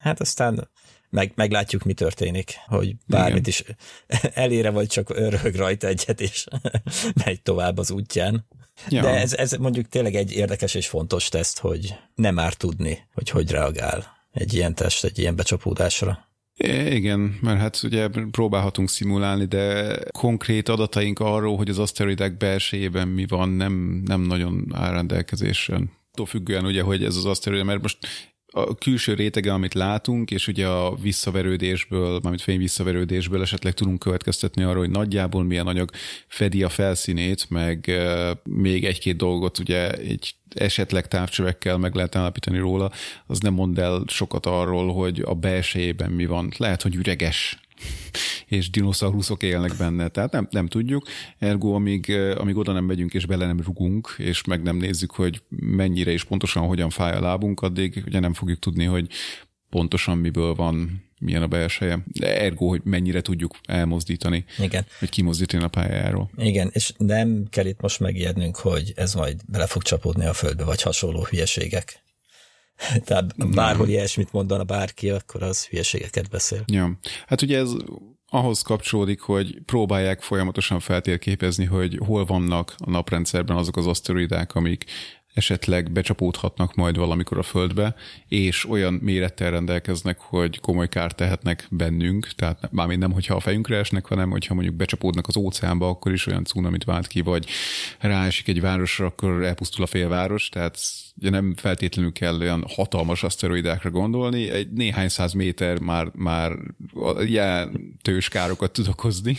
Hát 0.00 0.20
aztán 0.20 0.68
meg, 1.10 1.32
meglátjuk, 1.34 1.82
mi 1.82 1.92
történik, 1.92 2.54
hogy 2.66 2.94
bármit 3.06 3.46
Igen. 3.46 3.48
is 3.48 3.64
elére, 4.34 4.70
vagy 4.70 4.86
csak 4.86 5.10
örög 5.10 5.54
rajta 5.54 5.86
egyet, 5.86 6.20
és 6.20 6.46
megy 7.24 7.42
tovább 7.42 7.78
az 7.78 7.90
útján. 7.90 8.46
Ja. 8.88 9.02
De 9.02 9.08
ez, 9.08 9.32
ez 9.34 9.52
mondjuk 9.52 9.88
tényleg 9.88 10.14
egy 10.14 10.32
érdekes 10.32 10.74
és 10.74 10.88
fontos 10.88 11.28
teszt, 11.28 11.58
hogy 11.58 11.94
nem 12.14 12.34
már 12.34 12.54
tudni, 12.54 12.98
hogy 13.14 13.30
hogy 13.30 13.50
reagál 13.50 14.18
egy 14.32 14.54
ilyen 14.54 14.74
test, 14.74 15.04
egy 15.04 15.18
ilyen 15.18 15.36
becsapódásra. 15.36 16.28
Igen, 16.88 17.38
mert 17.40 17.60
hát 17.60 17.80
ugye 17.82 18.08
próbálhatunk 18.30 18.88
szimulálni, 18.88 19.44
de 19.44 19.96
konkrét 20.10 20.68
adataink 20.68 21.18
arról, 21.18 21.56
hogy 21.56 21.68
az 21.68 21.78
aszteroidák 21.78 22.36
belsejében 22.36 23.08
mi 23.08 23.26
van, 23.26 23.48
nem, 23.48 24.02
nem 24.04 24.20
nagyon 24.20 24.66
áll 24.72 24.92
rendelkezésre. 24.92 25.80
Attól 26.12 26.26
függően 26.26 26.64
ugye, 26.64 26.82
hogy 26.82 27.04
ez 27.04 27.16
az 27.16 27.24
aszteroida, 27.24 27.64
mert 27.64 27.82
most 27.82 27.98
a 28.52 28.74
külső 28.74 29.14
rétege, 29.14 29.52
amit 29.52 29.74
látunk, 29.74 30.30
és 30.30 30.48
ugye 30.48 30.66
a 30.66 30.94
visszaverődésből, 30.94 32.18
mármint 32.22 32.42
fény 32.42 32.58
visszaverődésből 32.58 33.40
esetleg 33.40 33.72
tudunk 33.72 33.98
következtetni 33.98 34.62
arról, 34.62 34.78
hogy 34.78 34.90
nagyjából 34.90 35.44
milyen 35.44 35.66
anyag 35.66 35.90
fedi 36.26 36.62
a 36.62 36.68
felszínét, 36.68 37.50
meg 37.50 37.90
még 38.42 38.84
egy-két 38.84 39.16
dolgot 39.16 39.58
ugye 39.58 39.90
egy 39.90 40.34
esetleg 40.54 41.08
távcsövekkel 41.08 41.78
meg 41.78 41.94
lehet 41.94 42.16
állapítani 42.16 42.58
róla, 42.58 42.90
az 43.26 43.38
nem 43.38 43.54
mond 43.54 43.78
el 43.78 44.02
sokat 44.06 44.46
arról, 44.46 44.92
hogy 44.92 45.22
a 45.24 45.34
belsejében 45.34 46.10
mi 46.10 46.26
van. 46.26 46.52
Lehet, 46.56 46.82
hogy 46.82 46.94
üreges, 46.94 47.60
és 48.46 48.70
dinoszauruszok 48.70 49.42
élnek 49.42 49.76
benne, 49.76 50.08
tehát 50.08 50.32
nem, 50.32 50.48
nem 50.50 50.66
tudjuk. 50.66 51.06
Ergo, 51.38 51.72
amíg, 51.72 52.10
amíg 52.36 52.56
oda 52.56 52.72
nem 52.72 52.84
megyünk 52.84 53.14
és 53.14 53.26
bele 53.26 53.46
nem 53.46 53.60
rugunk, 53.60 54.14
és 54.18 54.44
meg 54.44 54.62
nem 54.62 54.76
nézzük, 54.76 55.10
hogy 55.10 55.42
mennyire 55.48 56.10
és 56.10 56.24
pontosan 56.24 56.66
hogyan 56.66 56.90
fáj 56.90 57.12
a 57.16 57.20
lábunk, 57.20 57.60
addig 57.60 58.02
ugye 58.06 58.18
nem 58.18 58.32
fogjuk 58.32 58.58
tudni, 58.58 58.84
hogy 58.84 59.06
pontosan 59.70 60.18
miből 60.18 60.54
van, 60.54 61.08
milyen 61.20 61.42
a 61.42 61.46
belseje. 61.46 61.98
De 62.06 62.40
ergo, 62.40 62.68
hogy 62.68 62.80
mennyire 62.84 63.20
tudjuk 63.20 63.58
elmozdítani, 63.64 64.44
Igen. 64.58 64.86
hogy 64.98 65.08
kimozdítani 65.08 65.62
a 65.62 65.68
pályájáról. 65.68 66.30
Igen, 66.36 66.70
és 66.72 66.92
nem 66.96 67.46
kell 67.50 67.66
itt 67.66 67.80
most 67.80 68.00
megijednünk, 68.00 68.56
hogy 68.56 68.92
ez 68.96 69.14
majd 69.14 69.40
bele 69.46 69.66
fog 69.66 69.82
csapódni 69.82 70.26
a 70.26 70.32
földbe, 70.32 70.64
vagy 70.64 70.82
hasonló 70.82 71.24
hülyeségek. 71.24 72.02
Tehát 73.04 73.54
bárhol 73.54 73.88
ilyesmit 73.88 74.32
mondana 74.32 74.64
bárki, 74.64 75.10
akkor 75.10 75.42
az 75.42 75.66
hülyeségeket 75.66 76.28
beszél. 76.28 76.62
Ja. 76.66 76.98
Hát 77.26 77.42
ugye 77.42 77.58
ez 77.58 77.72
ahhoz 78.30 78.62
kapcsolódik, 78.62 79.20
hogy 79.20 79.58
próbálják 79.64 80.22
folyamatosan 80.22 80.80
feltérképezni, 80.80 81.64
hogy 81.64 81.98
hol 82.06 82.24
vannak 82.24 82.74
a 82.78 82.90
naprendszerben 82.90 83.56
azok 83.56 83.76
az 83.76 83.86
aszteroidák, 83.86 84.54
amik 84.54 84.84
esetleg 85.34 85.92
becsapódhatnak 85.92 86.74
majd 86.74 86.96
valamikor 86.96 87.38
a 87.38 87.42
Földbe, 87.42 87.94
és 88.28 88.68
olyan 88.68 88.94
mérettel 88.94 89.50
rendelkeznek, 89.50 90.18
hogy 90.18 90.60
komoly 90.60 90.88
kárt 90.88 91.16
tehetnek 91.16 91.66
bennünk, 91.70 92.26
tehát 92.26 92.72
mármint 92.72 93.00
nem, 93.00 93.12
hogyha 93.12 93.34
a 93.34 93.40
fejünkre 93.40 93.76
esnek, 93.76 94.06
hanem 94.06 94.30
hogyha 94.30 94.54
mondjuk 94.54 94.74
becsapódnak 94.74 95.26
az 95.28 95.36
óceánba, 95.36 95.88
akkor 95.88 96.12
is 96.12 96.26
olyan 96.26 96.44
cunamit 96.44 96.84
vált 96.84 97.06
ki, 97.06 97.20
vagy 97.20 97.46
ráesik 97.98 98.48
egy 98.48 98.60
városra, 98.60 99.06
akkor 99.06 99.44
elpusztul 99.44 99.84
a 99.84 99.86
félváros, 99.86 100.48
tehát 100.48 100.78
ugye 101.16 101.30
nem 101.30 101.54
feltétlenül 101.56 102.12
kell 102.12 102.40
olyan 102.40 102.64
hatalmas 102.68 103.22
aszteroidákra 103.22 103.90
gondolni, 103.90 104.50
egy 104.50 104.70
néhány 104.70 105.08
száz 105.08 105.32
méter 105.32 105.78
már, 105.78 106.10
már 106.14 106.52
jelentős 107.26 108.28
károkat 108.28 108.72
tud 108.72 108.88
okozni. 108.88 109.36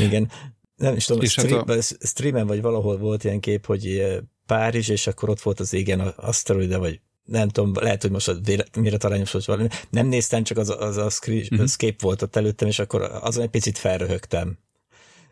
Igen. 0.00 0.30
Nem 0.76 0.96
is 0.96 1.04
tudom, 1.04 1.22
és 1.22 1.30
stream, 1.30 1.58
hát 1.66 1.68
a... 1.68 1.82
streamen 2.06 2.46
vagy 2.46 2.60
valahol 2.60 2.98
volt 2.98 3.24
ilyen 3.24 3.40
kép, 3.40 3.66
hogy 3.66 4.02
Párizs, 4.50 4.88
és 4.88 5.06
akkor 5.06 5.28
ott 5.28 5.40
volt 5.40 5.60
az 5.60 5.72
égen 5.72 6.00
az 6.00 6.12
aszteroida, 6.16 6.78
vagy 6.78 7.00
nem 7.24 7.48
tudom, 7.48 7.72
lehet, 7.74 8.02
hogy 8.02 8.10
most 8.10 8.28
a 8.28 8.36
mire 8.80 8.96
arányos 9.00 9.32
volt 9.32 9.44
valami. 9.44 9.68
Nem 9.90 10.06
néztem, 10.06 10.42
csak 10.42 10.58
az, 10.58 10.68
az 10.78 10.96
a 10.96 11.10
uh-huh. 11.26 11.68
kép 11.76 12.00
volt 12.00 12.22
ott 12.22 12.36
előttem, 12.36 12.68
és 12.68 12.78
akkor 12.78 13.02
azon 13.02 13.42
egy 13.42 13.50
picit 13.50 13.78
felröhögtem. 13.78 14.58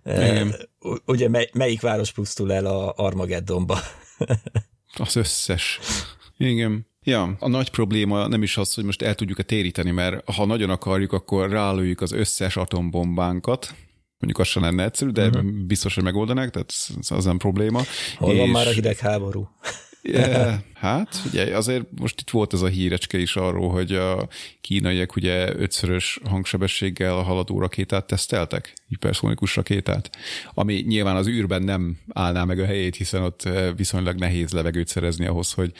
Igen. 0.05 0.55
Uh, 0.81 0.97
ugye 1.07 1.29
mely, 1.29 1.51
melyik 1.53 1.81
város 1.81 2.13
pusztul 2.13 2.53
el 2.53 2.67
a 2.67 2.93
Armageddonba? 2.97 3.79
Az 4.97 5.17
összes. 5.17 5.79
Igen. 6.37 6.87
Ja, 7.03 7.37
a 7.39 7.49
nagy 7.49 7.71
probléma 7.71 8.27
nem 8.27 8.43
is 8.43 8.57
az, 8.57 8.75
hogy 8.75 8.85
most 8.85 9.03
el 9.03 9.15
tudjuk-e 9.15 9.43
téríteni, 9.43 9.91
mert 9.91 10.31
ha 10.31 10.45
nagyon 10.45 10.71
akarjuk, 10.71 11.13
akkor 11.13 11.51
rálőjük 11.51 12.01
az 12.01 12.13
összes 12.13 12.57
atombombánkat, 12.57 13.75
mondjuk 14.19 14.39
az 14.39 14.47
sem 14.47 14.63
lenne 14.63 14.85
egyszerű, 14.85 15.11
de 15.11 15.27
uh-huh. 15.27 15.67
biztos, 15.67 15.95
hogy 15.95 16.05
megoldanák, 16.05 16.51
tehát 16.51 16.73
az 17.09 17.25
nem 17.25 17.39
probléma. 17.39 17.83
Hol 18.17 18.33
és... 18.33 18.39
van 18.39 18.49
már 18.49 18.67
a 18.67 18.71
hidegháború? 18.71 19.49
Yeah, 20.03 20.55
hát, 20.75 21.23
ugye 21.27 21.57
azért 21.57 21.85
most 22.01 22.21
itt 22.21 22.31
volt 22.31 22.53
ez 22.53 22.63
a 22.63 22.67
hírecske 22.67 23.19
is 23.19 23.37
arról, 23.37 23.71
hogy 23.71 23.93
a 23.93 24.29
kínaiak 24.61 25.17
ugye 25.17 25.55
ötszörös 25.57 26.21
hangsebességgel 26.25 27.19
a 27.19 27.23
haladó 27.23 27.59
rakétát 27.59 28.07
teszteltek, 28.07 28.75
hiperszonikus 28.87 29.57
rakétát, 29.57 30.11
ami 30.55 30.75
nyilván 30.75 31.17
az 31.17 31.29
űrben 31.29 31.63
nem 31.63 31.99
állná 32.13 32.45
meg 32.45 32.59
a 32.59 32.65
helyét, 32.65 32.97
hiszen 32.97 33.23
ott 33.23 33.49
viszonylag 33.77 34.19
nehéz 34.19 34.53
levegőt 34.53 34.89
szerezni 34.89 35.27
ahhoz, 35.27 35.53
hogy 35.53 35.73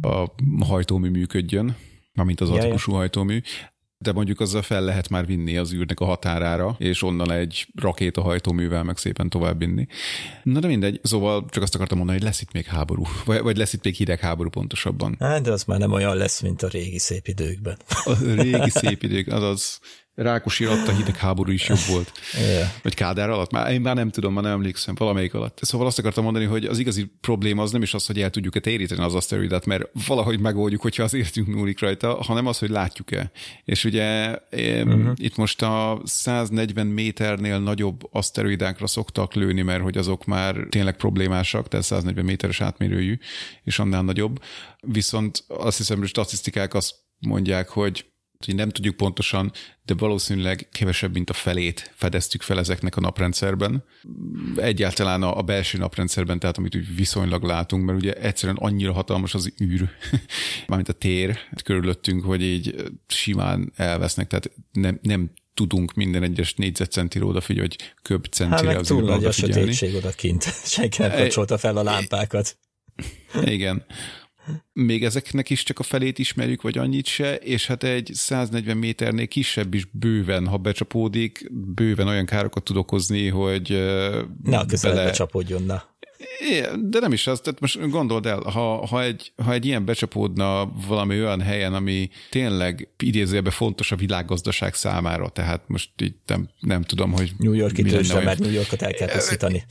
a 0.00 0.26
hajtómű 0.64 1.08
működjön, 1.08 1.76
amint 2.14 2.40
az 2.40 2.50
atikusú 2.50 2.92
hajtómű, 2.92 3.40
de 3.98 4.12
mondjuk 4.12 4.40
azzal 4.40 4.62
fel 4.62 4.82
lehet 4.82 5.08
már 5.08 5.26
vinni 5.26 5.56
az 5.56 5.72
űrnek 5.72 6.00
a 6.00 6.04
határára, 6.04 6.76
és 6.78 7.02
onnan 7.02 7.30
egy 7.30 7.66
rakétahajtóművel 7.74 8.82
meg 8.82 8.96
szépen 8.96 9.28
tovább 9.28 9.58
vinni. 9.58 9.86
Na 10.42 10.60
de 10.60 10.66
mindegy, 10.66 11.00
szóval 11.02 11.46
csak 11.50 11.62
azt 11.62 11.74
akartam 11.74 11.96
mondani, 11.96 12.18
hogy 12.18 12.26
lesz 12.26 12.40
itt 12.40 12.52
még 12.52 12.64
háború, 12.64 13.02
vagy, 13.24 13.40
vagy 13.40 13.56
lesz 13.56 13.72
itt 13.72 13.84
még 13.84 13.94
hidegháború 13.94 14.50
pontosabban. 14.50 15.16
Hát, 15.18 15.42
de 15.42 15.52
az 15.52 15.64
már 15.64 15.78
nem 15.78 15.92
olyan 15.92 16.16
lesz, 16.16 16.40
mint 16.40 16.62
a 16.62 16.68
régi 16.68 16.98
szép 16.98 17.28
időkben. 17.28 17.76
A 18.04 18.16
régi 18.22 18.70
szép 18.70 19.02
idők, 19.02 19.32
azaz 19.32 19.80
Rákosi 20.16 20.64
alatt 20.64 20.88
a 20.88 20.92
hidegháború 20.92 21.50
is 21.50 21.68
jobb 21.68 21.78
volt. 21.88 22.12
Yeah. 22.36 22.68
Vagy 22.82 22.94
Kádár 22.94 23.30
alatt? 23.30 23.50
Már, 23.50 23.72
én 23.72 23.80
már 23.80 23.94
nem 23.94 24.10
tudom, 24.10 24.32
már 24.32 24.42
nem 24.42 24.52
emlékszem, 24.52 24.94
valamelyik 24.94 25.34
alatt. 25.34 25.58
Szóval 25.62 25.86
azt 25.86 25.98
akartam 25.98 26.24
mondani, 26.24 26.44
hogy 26.44 26.64
az 26.64 26.78
igazi 26.78 27.10
probléma 27.20 27.62
az 27.62 27.70
nem 27.70 27.82
is 27.82 27.94
az, 27.94 28.06
hogy 28.06 28.20
el 28.20 28.30
tudjuk-e 28.30 28.60
téríteni 28.60 29.02
az 29.02 29.14
aszteroidát, 29.14 29.66
mert 29.66 29.88
valahogy 30.06 30.40
megoldjuk, 30.40 30.82
hogyha 30.82 31.02
az 31.02 31.14
értünk 31.14 31.46
múlik 31.46 31.80
rajta, 31.80 32.22
hanem 32.22 32.46
az, 32.46 32.58
hogy 32.58 32.70
látjuk-e. 32.70 33.30
És 33.64 33.84
ugye 33.84 34.38
uh-huh. 34.50 35.12
itt 35.14 35.36
most 35.36 35.62
a 35.62 36.00
140 36.04 36.86
méternél 36.86 37.58
nagyobb 37.58 38.08
aszteroidákra 38.10 38.86
szoktak 38.86 39.34
lőni, 39.34 39.62
mert 39.62 39.82
hogy 39.82 39.96
azok 39.96 40.24
már 40.24 40.66
tényleg 40.68 40.96
problémásak, 40.96 41.68
tehát 41.68 41.86
140 41.86 42.24
méteres 42.24 42.60
átmérőjű, 42.60 43.18
és 43.64 43.78
annál 43.78 44.02
nagyobb. 44.02 44.42
Viszont 44.80 45.44
azt 45.48 45.76
hiszem, 45.76 45.98
hogy 45.98 46.08
statisztikák 46.08 46.74
azt 46.74 46.94
mondják, 47.18 47.68
hogy 47.68 48.06
hogy 48.44 48.54
nem 48.54 48.68
tudjuk 48.68 48.96
pontosan, 48.96 49.52
de 49.84 49.94
valószínűleg 49.94 50.68
kevesebb, 50.72 51.12
mint 51.12 51.30
a 51.30 51.32
felét 51.32 51.92
fedeztük 51.94 52.42
fel 52.42 52.58
ezeknek 52.58 52.96
a 52.96 53.00
naprendszerben. 53.00 53.84
Egyáltalán 54.56 55.22
a, 55.22 55.38
a 55.38 55.42
belső 55.42 55.78
naprendszerben, 55.78 56.38
tehát 56.38 56.58
amit 56.58 56.76
úgy 56.76 56.96
viszonylag 56.96 57.42
látunk, 57.42 57.84
mert 57.84 57.98
ugye 57.98 58.12
egyszerűen 58.12 58.58
annyira 58.60 58.92
hatalmas 58.92 59.34
az 59.34 59.52
űr, 59.62 59.88
mármint 60.68 60.88
a 60.88 60.92
tér 60.92 61.38
körülöttünk, 61.64 62.24
hogy 62.24 62.42
így 62.42 62.74
simán 63.06 63.72
elvesznek, 63.76 64.26
tehát 64.26 64.50
nem, 64.72 64.98
nem 65.02 65.30
tudunk 65.54 65.94
minden 65.94 66.22
egyes 66.22 66.54
négyzetcentire 66.54 67.24
odafigyelni, 67.24 67.68
hogy 67.68 67.94
köbb 68.02 68.24
centire 68.24 68.68
hát, 68.68 68.80
az 68.80 68.86
túl 68.86 69.02
nagy 69.02 69.24
a 69.24 69.30
sötétség 69.30 69.94
odakint. 69.94 70.42
Senki 70.64 71.02
nem 71.02 71.10
kapcsolta 71.10 71.58
fel 71.58 71.76
a 71.76 71.82
lámpákat. 71.82 72.58
Igen 73.44 73.84
még 74.72 75.04
ezeknek 75.04 75.50
is 75.50 75.62
csak 75.62 75.78
a 75.78 75.82
felét 75.82 76.18
ismerjük, 76.18 76.62
vagy 76.62 76.78
annyit 76.78 77.06
se, 77.06 77.36
és 77.36 77.66
hát 77.66 77.82
egy 77.82 78.10
140 78.14 78.76
méternél 78.76 79.28
kisebb 79.28 79.74
is 79.74 79.88
bőven, 79.92 80.46
ha 80.46 80.56
becsapódik, 80.56 81.50
bőven 81.50 82.08
olyan 82.08 82.26
károkat 82.26 82.64
tud 82.64 82.76
okozni, 82.76 83.28
hogy 83.28 83.68
Ne 84.42 84.58
a 84.58 84.66
közelbe 84.66 84.98
bele... 84.98 85.10
csapódjon, 85.10 85.62
na. 85.62 85.82
De 86.80 86.98
nem 87.00 87.12
is 87.12 87.26
az, 87.26 87.40
tehát 87.40 87.60
most 87.60 87.90
gondold 87.90 88.26
el, 88.26 88.38
ha, 88.40 88.86
ha, 88.86 89.02
egy, 89.02 89.32
ha 89.44 89.52
egy 89.52 89.66
ilyen 89.66 89.84
becsapódna 89.84 90.72
valami 90.88 91.20
olyan 91.20 91.40
helyen, 91.40 91.74
ami 91.74 92.10
tényleg 92.30 92.88
idézőjelben 92.98 93.52
fontos 93.52 93.92
a 93.92 93.96
világgazdaság 93.96 94.74
számára, 94.74 95.28
tehát 95.28 95.62
most 95.66 95.90
így 96.02 96.14
nem, 96.26 96.48
nem 96.60 96.82
tudom, 96.82 97.12
hogy 97.12 97.32
New 97.38 97.52
York 97.52 97.72
kitőzsde, 97.72 98.20
mert 98.20 98.38
New 98.38 98.50
Yorkot 98.50 98.82
el 98.82 98.92
kell 98.92 99.08
pusztítani. 99.08 99.64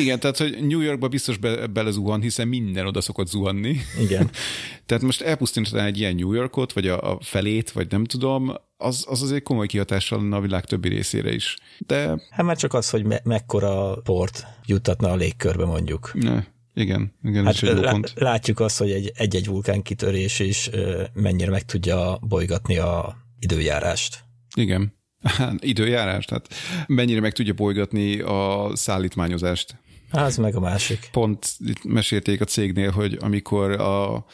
Igen, 0.00 0.20
tehát 0.20 0.36
hogy 0.36 0.66
New 0.66 0.80
Yorkba 0.80 1.08
biztos 1.08 1.36
be, 1.36 1.66
belezuhan, 1.66 2.20
hiszen 2.20 2.48
minden 2.48 2.86
oda 2.86 3.00
szokott 3.00 3.28
zuhanni. 3.28 3.80
Igen. 4.00 4.30
tehát 4.86 5.02
most 5.02 5.20
elpusztítaná 5.20 5.86
egy 5.86 5.98
ilyen 5.98 6.14
New 6.14 6.32
Yorkot, 6.32 6.72
vagy 6.72 6.88
a, 6.88 7.12
a 7.12 7.18
felét, 7.20 7.70
vagy 7.70 7.90
nem 7.90 8.04
tudom, 8.04 8.54
az, 8.76 9.04
az 9.08 9.22
azért 9.22 9.42
komoly 9.42 9.66
kihatással 9.66 10.18
lenne 10.18 10.36
a 10.36 10.40
világ 10.40 10.64
többi 10.64 10.88
részére 10.88 11.32
is. 11.32 11.56
De... 11.78 12.20
Hát 12.30 12.46
már 12.46 12.56
csak 12.56 12.74
az, 12.74 12.90
hogy 12.90 13.04
me- 13.04 13.24
mekkora 13.24 13.96
port 13.96 14.46
juttatna 14.66 15.10
a 15.10 15.16
légkörbe 15.16 15.64
mondjuk. 15.64 16.10
Ne. 16.14 16.44
Igen, 16.74 17.12
igen, 17.22 17.44
hát 17.44 17.62
egy 17.62 17.80
pont. 17.80 18.12
Látjuk 18.16 18.60
azt, 18.60 18.78
hogy 18.78 18.90
egy, 18.90 19.12
egy-egy 19.14 19.46
vulkán 19.46 19.82
kitörés 19.82 20.38
is 20.38 20.70
mennyire 21.12 21.50
meg 21.50 21.64
tudja 21.64 22.18
bolygatni 22.20 22.76
a 22.76 23.16
időjárást. 23.38 24.24
Igen, 24.56 24.92
időjárást, 25.58 26.28
tehát 26.28 26.48
mennyire 26.86 27.20
meg 27.20 27.32
tudja 27.32 27.52
bolygatni 27.52 28.20
a 28.20 28.70
szállítmányozást. 28.72 29.76
Az 30.14 30.36
meg 30.36 30.54
a 30.54 30.60
másik. 30.60 31.08
Pont 31.12 31.52
itt 31.58 31.84
mesélték 31.84 32.40
a 32.40 32.44
cégnél, 32.44 32.90
hogy 32.90 33.18
amikor 33.20 33.70
a 33.70 34.24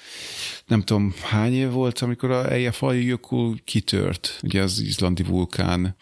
nem 0.67 0.83
tudom 0.83 1.15
hány 1.23 1.55
év 1.55 1.71
volt, 1.71 1.99
amikor 1.99 2.31
a 2.31 2.53
Eyjafjallajökull 2.53 3.55
kitört, 3.65 4.41
ugye 4.43 4.63
az 4.63 4.81
izlandi 4.81 5.23
vulkán. 5.23 5.97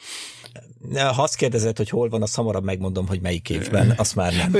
Ha 0.95 1.23
azt 1.23 1.37
kérdezed, 1.37 1.77
hogy 1.77 1.89
hol 1.89 2.09
van, 2.09 2.23
azt 2.23 2.35
hamarabb 2.35 2.65
megmondom, 2.65 3.07
hogy 3.07 3.21
melyik 3.21 3.51
évben, 3.51 3.95
azt 3.97 4.15
már 4.15 4.35
nem. 4.35 4.57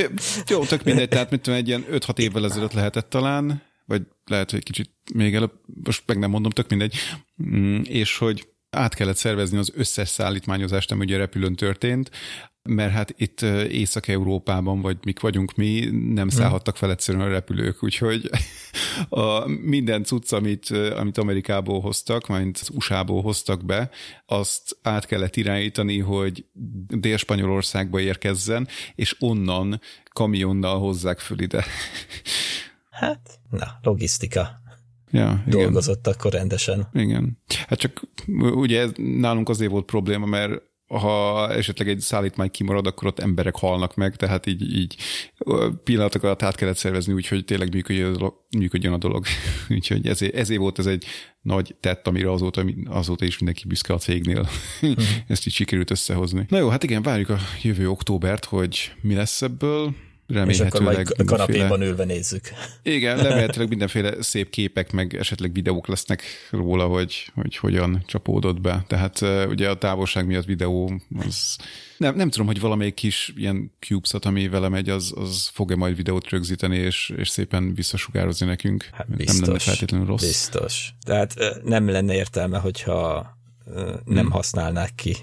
Jó, 0.47 0.65
tök 0.65 0.85
mindegy, 0.85 1.09
tehát 1.09 1.31
mit 1.31 1.41
tudom, 1.41 1.59
egy 1.59 1.69
ilyen 1.69 1.85
5-6 1.91 2.19
évvel 2.19 2.45
ezelőtt 2.45 2.73
lehetett 2.73 3.11
talán, 3.11 3.63
vagy 3.87 4.03
lehet, 4.25 4.51
hogy 4.51 4.63
kicsit 4.63 4.91
még 5.15 5.35
előbb, 5.35 5.53
most 5.85 6.03
meg 6.07 6.19
nem 6.19 6.31
mondom, 6.31 6.51
tök 6.51 6.69
mindegy, 6.69 6.95
mm, 7.43 7.81
és 7.83 8.19
hogy 8.19 8.49
át 8.71 8.95
kellett 8.95 9.17
szervezni 9.17 9.59
az 9.59 9.73
összes 9.75 10.09
szállítmányozást, 10.09 10.91
ami 10.91 11.05
ugye 11.05 11.17
repülőn 11.17 11.55
történt, 11.55 12.11
mert 12.63 12.93
hát 12.93 13.15
itt 13.17 13.41
Észak-Európában, 13.71 14.81
vagy 14.81 14.97
mik 15.03 15.21
vagyunk 15.21 15.55
mi, 15.55 15.89
nem 15.91 16.29
szállhattak 16.29 16.77
fel 16.77 16.91
egyszerűen 16.91 17.25
a 17.25 17.29
repülők, 17.29 17.83
úgyhogy 17.83 18.31
a 19.09 19.47
minden 19.47 20.05
cucc, 20.05 20.33
amit, 20.33 20.71
amit 20.71 21.19
Amerikából 21.19 21.81
hoztak, 21.81 22.27
mint 22.27 22.59
az 22.61 22.71
USA-ból 22.75 23.23
hoztak 23.23 23.65
be, 23.65 23.91
azt 24.27 24.79
át 24.83 25.07
kellett 25.07 25.37
irányítani, 25.37 25.99
hogy 25.99 26.45
Dél-Spanyolországba 26.87 28.01
érkezzen, 28.01 28.69
és 28.95 29.17
onnan 29.19 29.81
kamionnal 30.13 30.79
hozzák 30.79 31.19
föl 31.19 31.41
ide. 31.41 31.65
Hát, 32.91 33.39
na, 33.51 33.79
logisztika. 33.83 34.61
Ja, 35.11 35.43
Dolgozott 35.47 36.07
igen. 36.07 36.13
akkor 36.19 36.33
rendesen. 36.33 36.89
Igen. 36.93 37.39
Hát 37.67 37.79
csak 37.79 38.03
ugye 38.55 38.87
nálunk 38.97 39.49
azért 39.49 39.71
volt 39.71 39.85
probléma, 39.85 40.27
mert 40.27 40.63
ha 40.89 41.49
esetleg 41.53 41.89
egy 41.89 42.01
szállítmány 42.01 42.51
kimarad, 42.51 42.87
akkor 42.87 43.09
ott 43.09 43.19
emberek 43.19 43.57
halnak 43.57 43.95
meg, 43.95 44.17
tehát 44.17 44.47
így, 44.47 44.77
így 44.77 44.97
pillanatok 45.85 46.23
alatt 46.23 46.43
át 46.43 46.55
kellett 46.55 46.77
szervezni 46.77 47.13
úgy, 47.13 47.29
hogy 47.29 47.45
tényleg 47.45 47.73
működjön 47.73 48.13
a 48.13 48.17
dolog. 48.17 48.35
Működjön 48.59 48.93
a 48.93 48.99
dolog. 48.99 49.25
Úgyhogy 49.69 50.07
ezért, 50.07 50.35
ezért 50.35 50.61
volt 50.61 50.79
ez 50.79 50.87
egy 50.87 51.05
nagy 51.41 51.77
tett, 51.81 52.07
amire 52.07 52.33
azóta, 52.33 52.65
azóta 52.87 53.25
is 53.25 53.39
mindenki 53.39 53.67
büszke 53.67 53.93
a 53.93 53.99
cégnél. 53.99 54.49
Hmm. 54.81 54.95
Ezt 55.29 55.47
így 55.47 55.53
sikerült 55.53 55.91
összehozni. 55.91 56.47
Na 56.49 56.59
jó, 56.59 56.69
hát 56.69 56.83
igen, 56.83 57.03
várjuk 57.03 57.29
a 57.29 57.39
jövő 57.63 57.89
októbert, 57.89 58.45
hogy 58.45 58.93
mi 59.01 59.15
lesz 59.15 59.43
ebből 59.43 59.95
remélhetőleg. 60.29 60.99
És 60.99 61.11
akkor 61.11 61.27
majd 61.27 61.27
kanapéban 61.27 61.83
ülve 61.83 62.05
nézzük. 62.05 62.49
Igen, 62.83 63.17
remélhetőleg 63.23 63.69
mindenféle 63.69 64.23
szép 64.23 64.51
képek, 64.51 64.93
meg 64.93 65.15
esetleg 65.15 65.53
videók 65.53 65.87
lesznek 65.87 66.23
róla, 66.51 66.87
hogy, 66.87 67.31
hogy 67.35 67.57
hogyan 67.57 68.03
csapódott 68.07 68.61
be. 68.61 68.85
Tehát 68.87 69.21
ugye 69.49 69.71
a 69.71 69.79
távolság 69.79 70.27
miatt 70.27 70.45
videó, 70.45 71.01
az 71.27 71.57
nem, 71.97 72.15
nem 72.15 72.31
tudom, 72.31 72.47
hogy 72.47 72.61
valamelyik 72.61 72.95
kis 72.95 73.33
ilyen 73.37 73.73
CubeSat, 73.81 74.25
ami 74.25 74.49
vele 74.49 74.69
megy, 74.69 74.89
az, 74.89 75.13
az 75.17 75.51
fog-e 75.53 75.77
majd 75.77 75.97
videót 75.97 76.29
rögzíteni, 76.29 76.77
és, 76.77 77.13
és 77.17 77.29
szépen 77.29 77.75
visszasugározni 77.75 78.47
nekünk. 78.47 78.89
Hát 78.93 79.17
biztos, 79.17 79.39
nem 79.39 79.47
lenne 79.47 79.59
feltétlenül 79.59 80.07
rossz. 80.07 80.27
Biztos. 80.27 80.95
Tehát 81.07 81.35
nem 81.65 81.89
lenne 81.89 82.15
értelme, 82.15 82.59
hogyha 82.59 83.37
nem 84.05 84.25
hmm. 84.25 84.31
használnák 84.31 84.95
ki. 84.95 85.17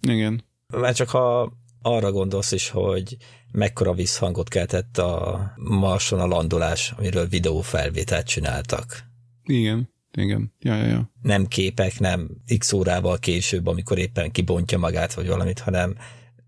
Igen. 0.00 0.44
Mert 0.66 0.96
csak 0.96 1.08
ha 1.08 1.52
arra 1.82 2.12
gondolsz 2.12 2.52
is, 2.52 2.68
hogy 2.68 3.16
mekkora 3.52 3.92
visszhangot 3.92 4.48
keltett 4.48 4.98
a 4.98 5.40
Marson 5.56 6.20
a 6.20 6.26
landolás, 6.26 6.92
amiről 6.96 7.26
videófelvételt 7.26 8.26
csináltak. 8.26 9.04
Igen, 9.44 9.90
igen. 10.12 10.54
Ja, 10.58 10.74
ja, 10.74 10.86
ja. 10.86 11.12
Nem 11.22 11.46
képek, 11.46 11.98
nem 11.98 12.30
x 12.58 12.72
órával 12.72 13.18
később, 13.18 13.66
amikor 13.66 13.98
éppen 13.98 14.30
kibontja 14.30 14.78
magát, 14.78 15.14
vagy 15.14 15.26
valamit, 15.26 15.58
hanem 15.58 15.96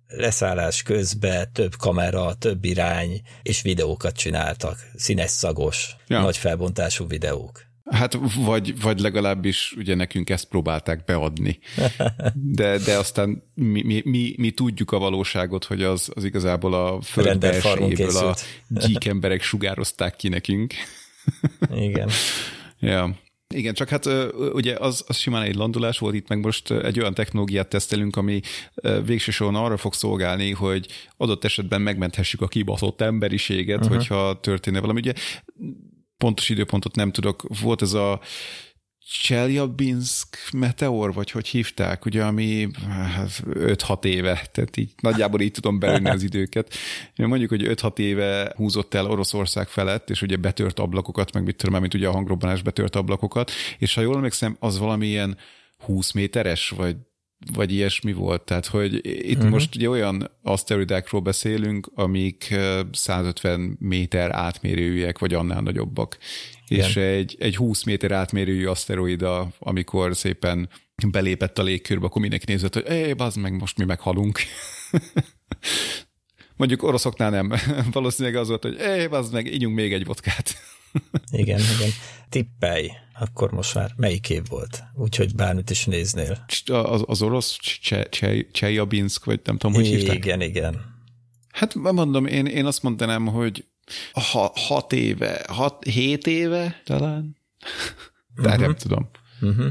leszállás 0.06 0.82
közben 0.82 1.52
több 1.52 1.76
kamera, 1.76 2.34
több 2.34 2.64
irány, 2.64 3.20
és 3.42 3.62
videókat 3.62 4.16
csináltak. 4.16 4.90
Színes, 4.94 5.30
szagos, 5.30 5.96
ja. 6.06 6.20
nagy 6.20 6.36
felbontású 6.36 7.06
videók. 7.06 7.70
Hát 7.90 8.18
vagy, 8.36 8.80
vagy 8.80 9.00
legalábbis 9.00 9.74
ugye 9.76 9.94
nekünk 9.94 10.30
ezt 10.30 10.48
próbálták 10.48 11.04
beadni. 11.04 11.58
De, 12.34 12.78
de 12.78 12.96
aztán 12.96 13.42
mi, 13.54 13.82
mi, 13.82 14.02
mi, 14.04 14.34
mi 14.36 14.50
tudjuk 14.50 14.92
a 14.92 14.98
valóságot, 14.98 15.64
hogy 15.64 15.82
az, 15.82 16.10
az 16.14 16.24
igazából 16.24 16.74
a 16.74 17.00
föld 17.00 17.38
belsejéből 17.38 18.16
a 18.16 18.34
gyík 18.68 19.04
emberek 19.04 19.42
sugározták 19.42 20.16
ki 20.16 20.28
nekünk. 20.28 20.74
Igen. 21.74 22.08
ja. 22.78 23.16
Igen, 23.54 23.74
csak 23.74 23.88
hát 23.88 24.08
ugye 24.52 24.76
az, 24.78 25.04
az 25.06 25.16
simán 25.16 25.42
egy 25.42 25.54
landulás 25.54 25.98
volt, 25.98 26.14
itt 26.14 26.28
meg 26.28 26.38
most 26.38 26.70
egy 26.70 27.00
olyan 27.00 27.14
technológiát 27.14 27.68
tesztelünk, 27.68 28.16
ami 28.16 28.40
végső 29.04 29.30
soron 29.30 29.54
arra 29.54 29.76
fog 29.76 29.94
szolgálni, 29.94 30.50
hogy 30.50 30.86
adott 31.16 31.44
esetben 31.44 31.80
megmenthessük 31.80 32.40
a 32.40 32.48
kibaszott 32.48 33.00
emberiséget, 33.00 33.78
uh-huh. 33.78 33.96
hogyha 33.96 34.40
történne 34.40 34.80
valami. 34.80 35.00
Ugye 35.00 35.12
pontos 36.22 36.48
időpontot 36.48 36.94
nem 36.94 37.12
tudok, 37.12 37.44
volt 37.60 37.82
ez 37.82 37.92
a 37.92 38.20
Cseljabinsk 39.22 40.36
meteor, 40.52 41.14
vagy 41.14 41.30
hogy 41.30 41.48
hívták, 41.48 42.04
ugye, 42.04 42.24
ami 42.24 42.68
5-6 43.50 43.80
hát, 43.86 44.04
éve, 44.04 44.48
tehát 44.52 44.76
így 44.76 44.92
nagyjából 45.00 45.40
így 45.40 45.50
tudom 45.50 45.78
belőni 45.78 46.10
az 46.10 46.22
időket. 46.22 46.74
Mondjuk, 47.16 47.50
hogy 47.50 47.62
5-6 47.66 47.98
éve 47.98 48.52
húzott 48.56 48.94
el 48.94 49.06
Oroszország 49.06 49.68
felett, 49.68 50.10
és 50.10 50.22
ugye 50.22 50.36
betört 50.36 50.78
ablakokat, 50.78 51.32
meg 51.32 51.44
mit 51.44 51.56
tudom, 51.56 51.80
mint 51.80 51.94
ugye 51.94 52.08
a 52.08 52.12
hangrobbanás 52.12 52.62
betört 52.62 52.96
ablakokat, 52.96 53.50
és 53.78 53.94
ha 53.94 54.00
jól 54.00 54.16
emlékszem, 54.16 54.56
az 54.58 54.78
valamilyen 54.78 55.36
20 55.78 56.12
méteres, 56.12 56.68
vagy 56.68 56.96
vagy 57.52 57.72
ilyesmi 57.72 58.12
volt. 58.12 58.42
Tehát, 58.42 58.66
hogy 58.66 59.00
itt 59.04 59.36
uh-huh. 59.36 59.50
most 59.50 59.74
ugye 59.74 59.88
olyan 59.88 60.30
aszteroidákról 60.42 61.20
beszélünk, 61.20 61.90
amik 61.94 62.54
150 62.92 63.76
méter 63.80 64.30
átmérőjűek, 64.34 65.18
vagy 65.18 65.34
annál 65.34 65.60
nagyobbak. 65.60 66.18
Igen. 66.68 66.88
És 66.88 66.96
egy, 66.96 67.36
egy 67.38 67.56
20 67.56 67.82
méter 67.82 68.12
átmérőjű 68.12 68.66
aszteroida, 68.66 69.48
amikor 69.58 70.16
szépen 70.16 70.68
belépett 71.10 71.58
a 71.58 71.62
légkörbe, 71.62 72.06
akkor 72.06 72.20
mindenki 72.20 72.44
nézett, 72.48 72.74
hogy 72.74 72.90
éj, 72.90 73.12
bazd 73.12 73.38
meg, 73.38 73.52
most 73.52 73.78
mi 73.78 73.84
meghalunk. 73.84 74.40
Mondjuk 76.56 76.82
oroszoknál 76.82 77.30
nem. 77.30 77.52
Valószínűleg 77.92 78.40
az 78.40 78.48
volt, 78.48 78.62
hogy 78.62 78.78
éj, 78.96 79.06
bazd 79.06 79.32
meg, 79.32 79.54
ígyunk 79.54 79.74
még 79.74 79.92
egy 79.92 80.04
vodkát. 80.04 80.54
igen, 81.30 81.60
igen. 81.76 81.90
Tippelj, 82.28 82.90
akkor 83.22 83.52
most 83.52 83.74
már 83.74 83.92
melyik 83.96 84.30
év 84.30 84.42
volt? 84.48 84.82
Úgyhogy 84.94 85.34
bármit 85.34 85.70
is 85.70 85.84
néznél. 85.84 86.44
Az, 86.66 87.02
az 87.06 87.22
orosz 87.22 87.58
Csejabinsk, 88.52 89.24
vagy 89.24 89.40
nem 89.44 89.56
tudom, 89.56 89.76
hogy 89.76 89.86
hívták? 89.86 90.16
Igen, 90.16 90.40
igen. 90.40 90.80
Hát 91.52 91.74
mondom, 91.74 92.26
én, 92.26 92.46
én 92.46 92.64
azt 92.64 92.82
mondanám, 92.82 93.26
hogy 93.26 93.64
ha, 94.12 94.52
hat 94.54 94.92
éve, 94.92 95.44
hat, 95.48 95.84
hét 95.84 96.26
éve 96.26 96.80
talán? 96.84 97.36
De 98.34 98.48
uh-huh. 98.48 98.60
nem 98.60 98.74
tudom. 98.74 99.10
Uh-huh. 99.40 99.66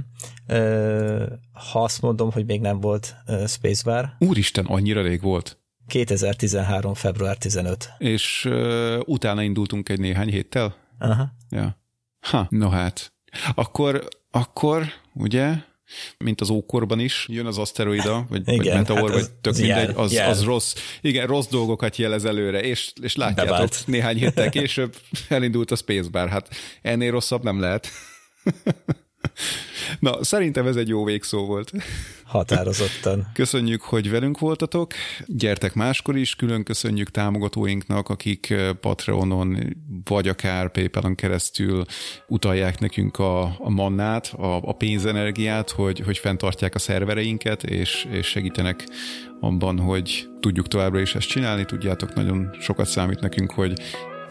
Uh, 0.48 1.28
ha 1.72 1.84
azt 1.84 2.02
mondom, 2.02 2.32
hogy 2.32 2.46
még 2.46 2.62
nem 2.62 2.80
volt 2.80 3.16
uh, 3.28 3.48
Spacebar. 3.48 4.16
Úristen, 4.20 4.66
annyira 4.66 5.02
rég 5.02 5.22
volt. 5.22 5.60
2013. 5.88 6.94
február 6.94 7.38
15. 7.38 7.90
És 7.98 8.46
uh, 8.46 9.00
utána 9.06 9.42
indultunk 9.42 9.90
egy 9.90 10.00
néhány 10.00 10.30
héttel? 10.30 10.76
Aha. 11.00 11.32
Ja. 11.50 11.80
Ha, 12.20 12.48
no 12.50 12.70
hát. 12.70 13.11
Akkor, 13.56 14.08
akkor, 14.32 14.86
ugye, 15.14 15.54
mint 16.18 16.42
az 16.42 16.50
ókorban 16.50 17.00
is, 17.00 17.26
jön 17.30 17.46
az 17.46 17.58
aszteroida, 17.58 18.26
vagy, 18.30 18.42
igen, 18.48 18.58
vagy 18.58 18.74
meteor, 18.74 19.10
hát 19.12 19.20
vagy 19.20 19.32
tök 19.32 19.58
mindegy, 19.58 19.88
jel, 19.88 19.98
az, 19.98 20.14
jel. 20.14 20.30
az 20.30 20.44
rossz, 20.44 20.76
igen, 21.02 21.28
rossz 21.28 21.48
dolgokat 21.48 21.96
jelez 21.96 22.26
előre, 22.26 22.62
és, 22.62 22.92
és 23.02 23.16
látjátok, 23.16 23.86
néhány 23.86 24.18
héttel 24.18 24.50
később 24.60 24.96
elindult 25.30 25.72
a 25.72 25.76
Spacebar, 25.76 26.30
hát 26.30 26.50
ennél 26.82 27.12
rosszabb 27.12 27.44
nem 27.44 27.60
lehet. 27.60 27.88
Na, 30.00 30.24
szerintem 30.24 30.68
ez 30.68 30.76
egy 30.76 30.88
jó 30.88 31.04
végszó 31.04 31.46
volt. 31.46 31.72
Határozottan. 32.24 33.28
Köszönjük, 33.34 33.82
hogy 33.82 34.10
velünk 34.10 34.40
voltatok. 34.40 34.94
Gyertek 35.26 35.74
máskor 35.74 36.18
is, 36.18 36.36
külön 36.36 36.64
köszönjük 36.64 37.12
támogatóinknak, 37.12 38.10
akik 38.10 38.50
eh, 38.50 38.74
Patreonon 38.74 39.76
vagy 40.04 40.28
akár 40.28 40.72
PayPal-on 40.72 41.16
keresztül 41.16 41.86
utalják 42.28 42.80
nekünk 42.80 43.20
a, 43.20 43.42
a 43.44 43.70
mannát, 43.70 44.34
a, 44.38 44.56
a 44.56 44.74
pénzenergiát, 44.74 45.70
hogy, 45.70 46.00
hogy 46.00 46.18
fenntartják 46.18 46.76
a 46.76 46.80
szervereinket, 46.80 47.64
és, 47.64 48.08
és 48.12 48.28
segítenek 48.28 48.88
abban, 49.40 49.80
hogy 49.80 50.30
tudjuk 50.40 50.68
továbbra 50.68 51.00
is 51.00 51.16
ezt 51.16 51.28
csinálni. 51.28 51.66
Tudjátok, 51.66 52.14
nagyon 52.14 52.56
sokat 52.60 52.88
számít 52.88 53.20
nekünk, 53.20 53.52
hogy 53.52 53.74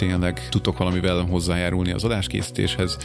tényleg 0.00 0.48
tudtok 0.48 0.78
valamivel 0.78 1.26
hozzájárulni 1.30 1.92
az 1.92 2.04
adáskészítéshez. 2.04 2.98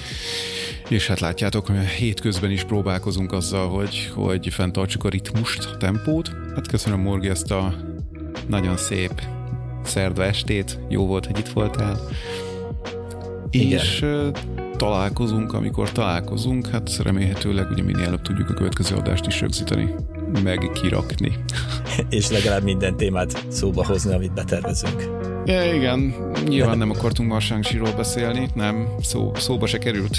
És 0.89 1.07
hát 1.07 1.19
látjátok, 1.19 1.65
hogy 1.65 1.77
hétközben 1.77 2.51
is 2.51 2.63
próbálkozunk 2.63 3.31
azzal, 3.31 3.69
hogy, 3.69 4.11
hogy 4.13 4.47
fenntartsuk 4.53 5.03
a 5.03 5.09
ritmust, 5.09 5.65
a 5.65 5.77
tempót. 5.77 6.31
Hát 6.55 6.67
köszönöm 6.67 6.99
Morgi 6.99 7.29
ezt 7.29 7.51
a 7.51 7.73
nagyon 8.47 8.77
szép 8.77 9.21
szerda 9.83 10.23
estét. 10.23 10.79
Jó 10.89 11.05
volt, 11.05 11.25
hogy 11.25 11.37
itt 11.37 11.47
voltál. 11.47 11.99
Igen. 13.49 13.79
És 13.79 14.05
találkozunk, 14.75 15.53
amikor 15.53 15.91
találkozunk, 15.91 16.67
hát 16.67 16.97
remélhetőleg 17.03 17.69
ugye 17.71 17.83
minél 17.83 18.05
előbb 18.05 18.21
tudjuk 18.21 18.49
a 18.49 18.53
következő 18.53 18.95
adást 18.95 19.25
is 19.25 19.41
rögzíteni, 19.41 19.95
meg 20.43 20.69
kirakni. 20.73 21.37
és 22.09 22.29
legalább 22.29 22.63
minden 22.63 22.97
témát 22.97 23.45
szóba 23.47 23.85
hozni, 23.85 24.13
amit 24.13 24.33
betervezünk. 24.33 25.09
Ja, 25.45 25.73
igen, 25.73 26.13
nyilván 26.47 26.77
nem 26.77 26.89
akartunk 26.89 27.41
shang 27.41 27.95
beszélni, 27.95 28.49
nem, 28.53 28.87
szó, 29.01 29.31
szóba 29.35 29.65
se 29.65 29.77
került. 29.77 30.17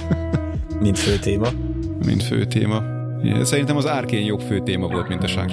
mint 0.80 0.98
fő 0.98 1.18
téma. 1.18 1.48
Mint 2.06 2.22
fő 2.22 2.44
téma. 2.44 2.82
Szerintem 3.42 3.76
az 3.76 3.86
árkén 3.86 4.24
jobb 4.24 4.40
fő 4.40 4.60
téma 4.60 4.86
volt, 4.86 5.08
mint 5.08 5.22
a 5.22 5.26
shang 5.26 5.50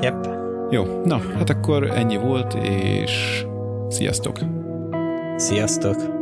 Yep. 0.00 0.28
Jó, 0.70 1.02
na, 1.04 1.20
hát 1.36 1.50
akkor 1.50 1.90
ennyi 1.90 2.16
volt, 2.16 2.54
és 2.54 3.44
sziasztok! 3.88 4.38
Sziasztok! 5.36 6.19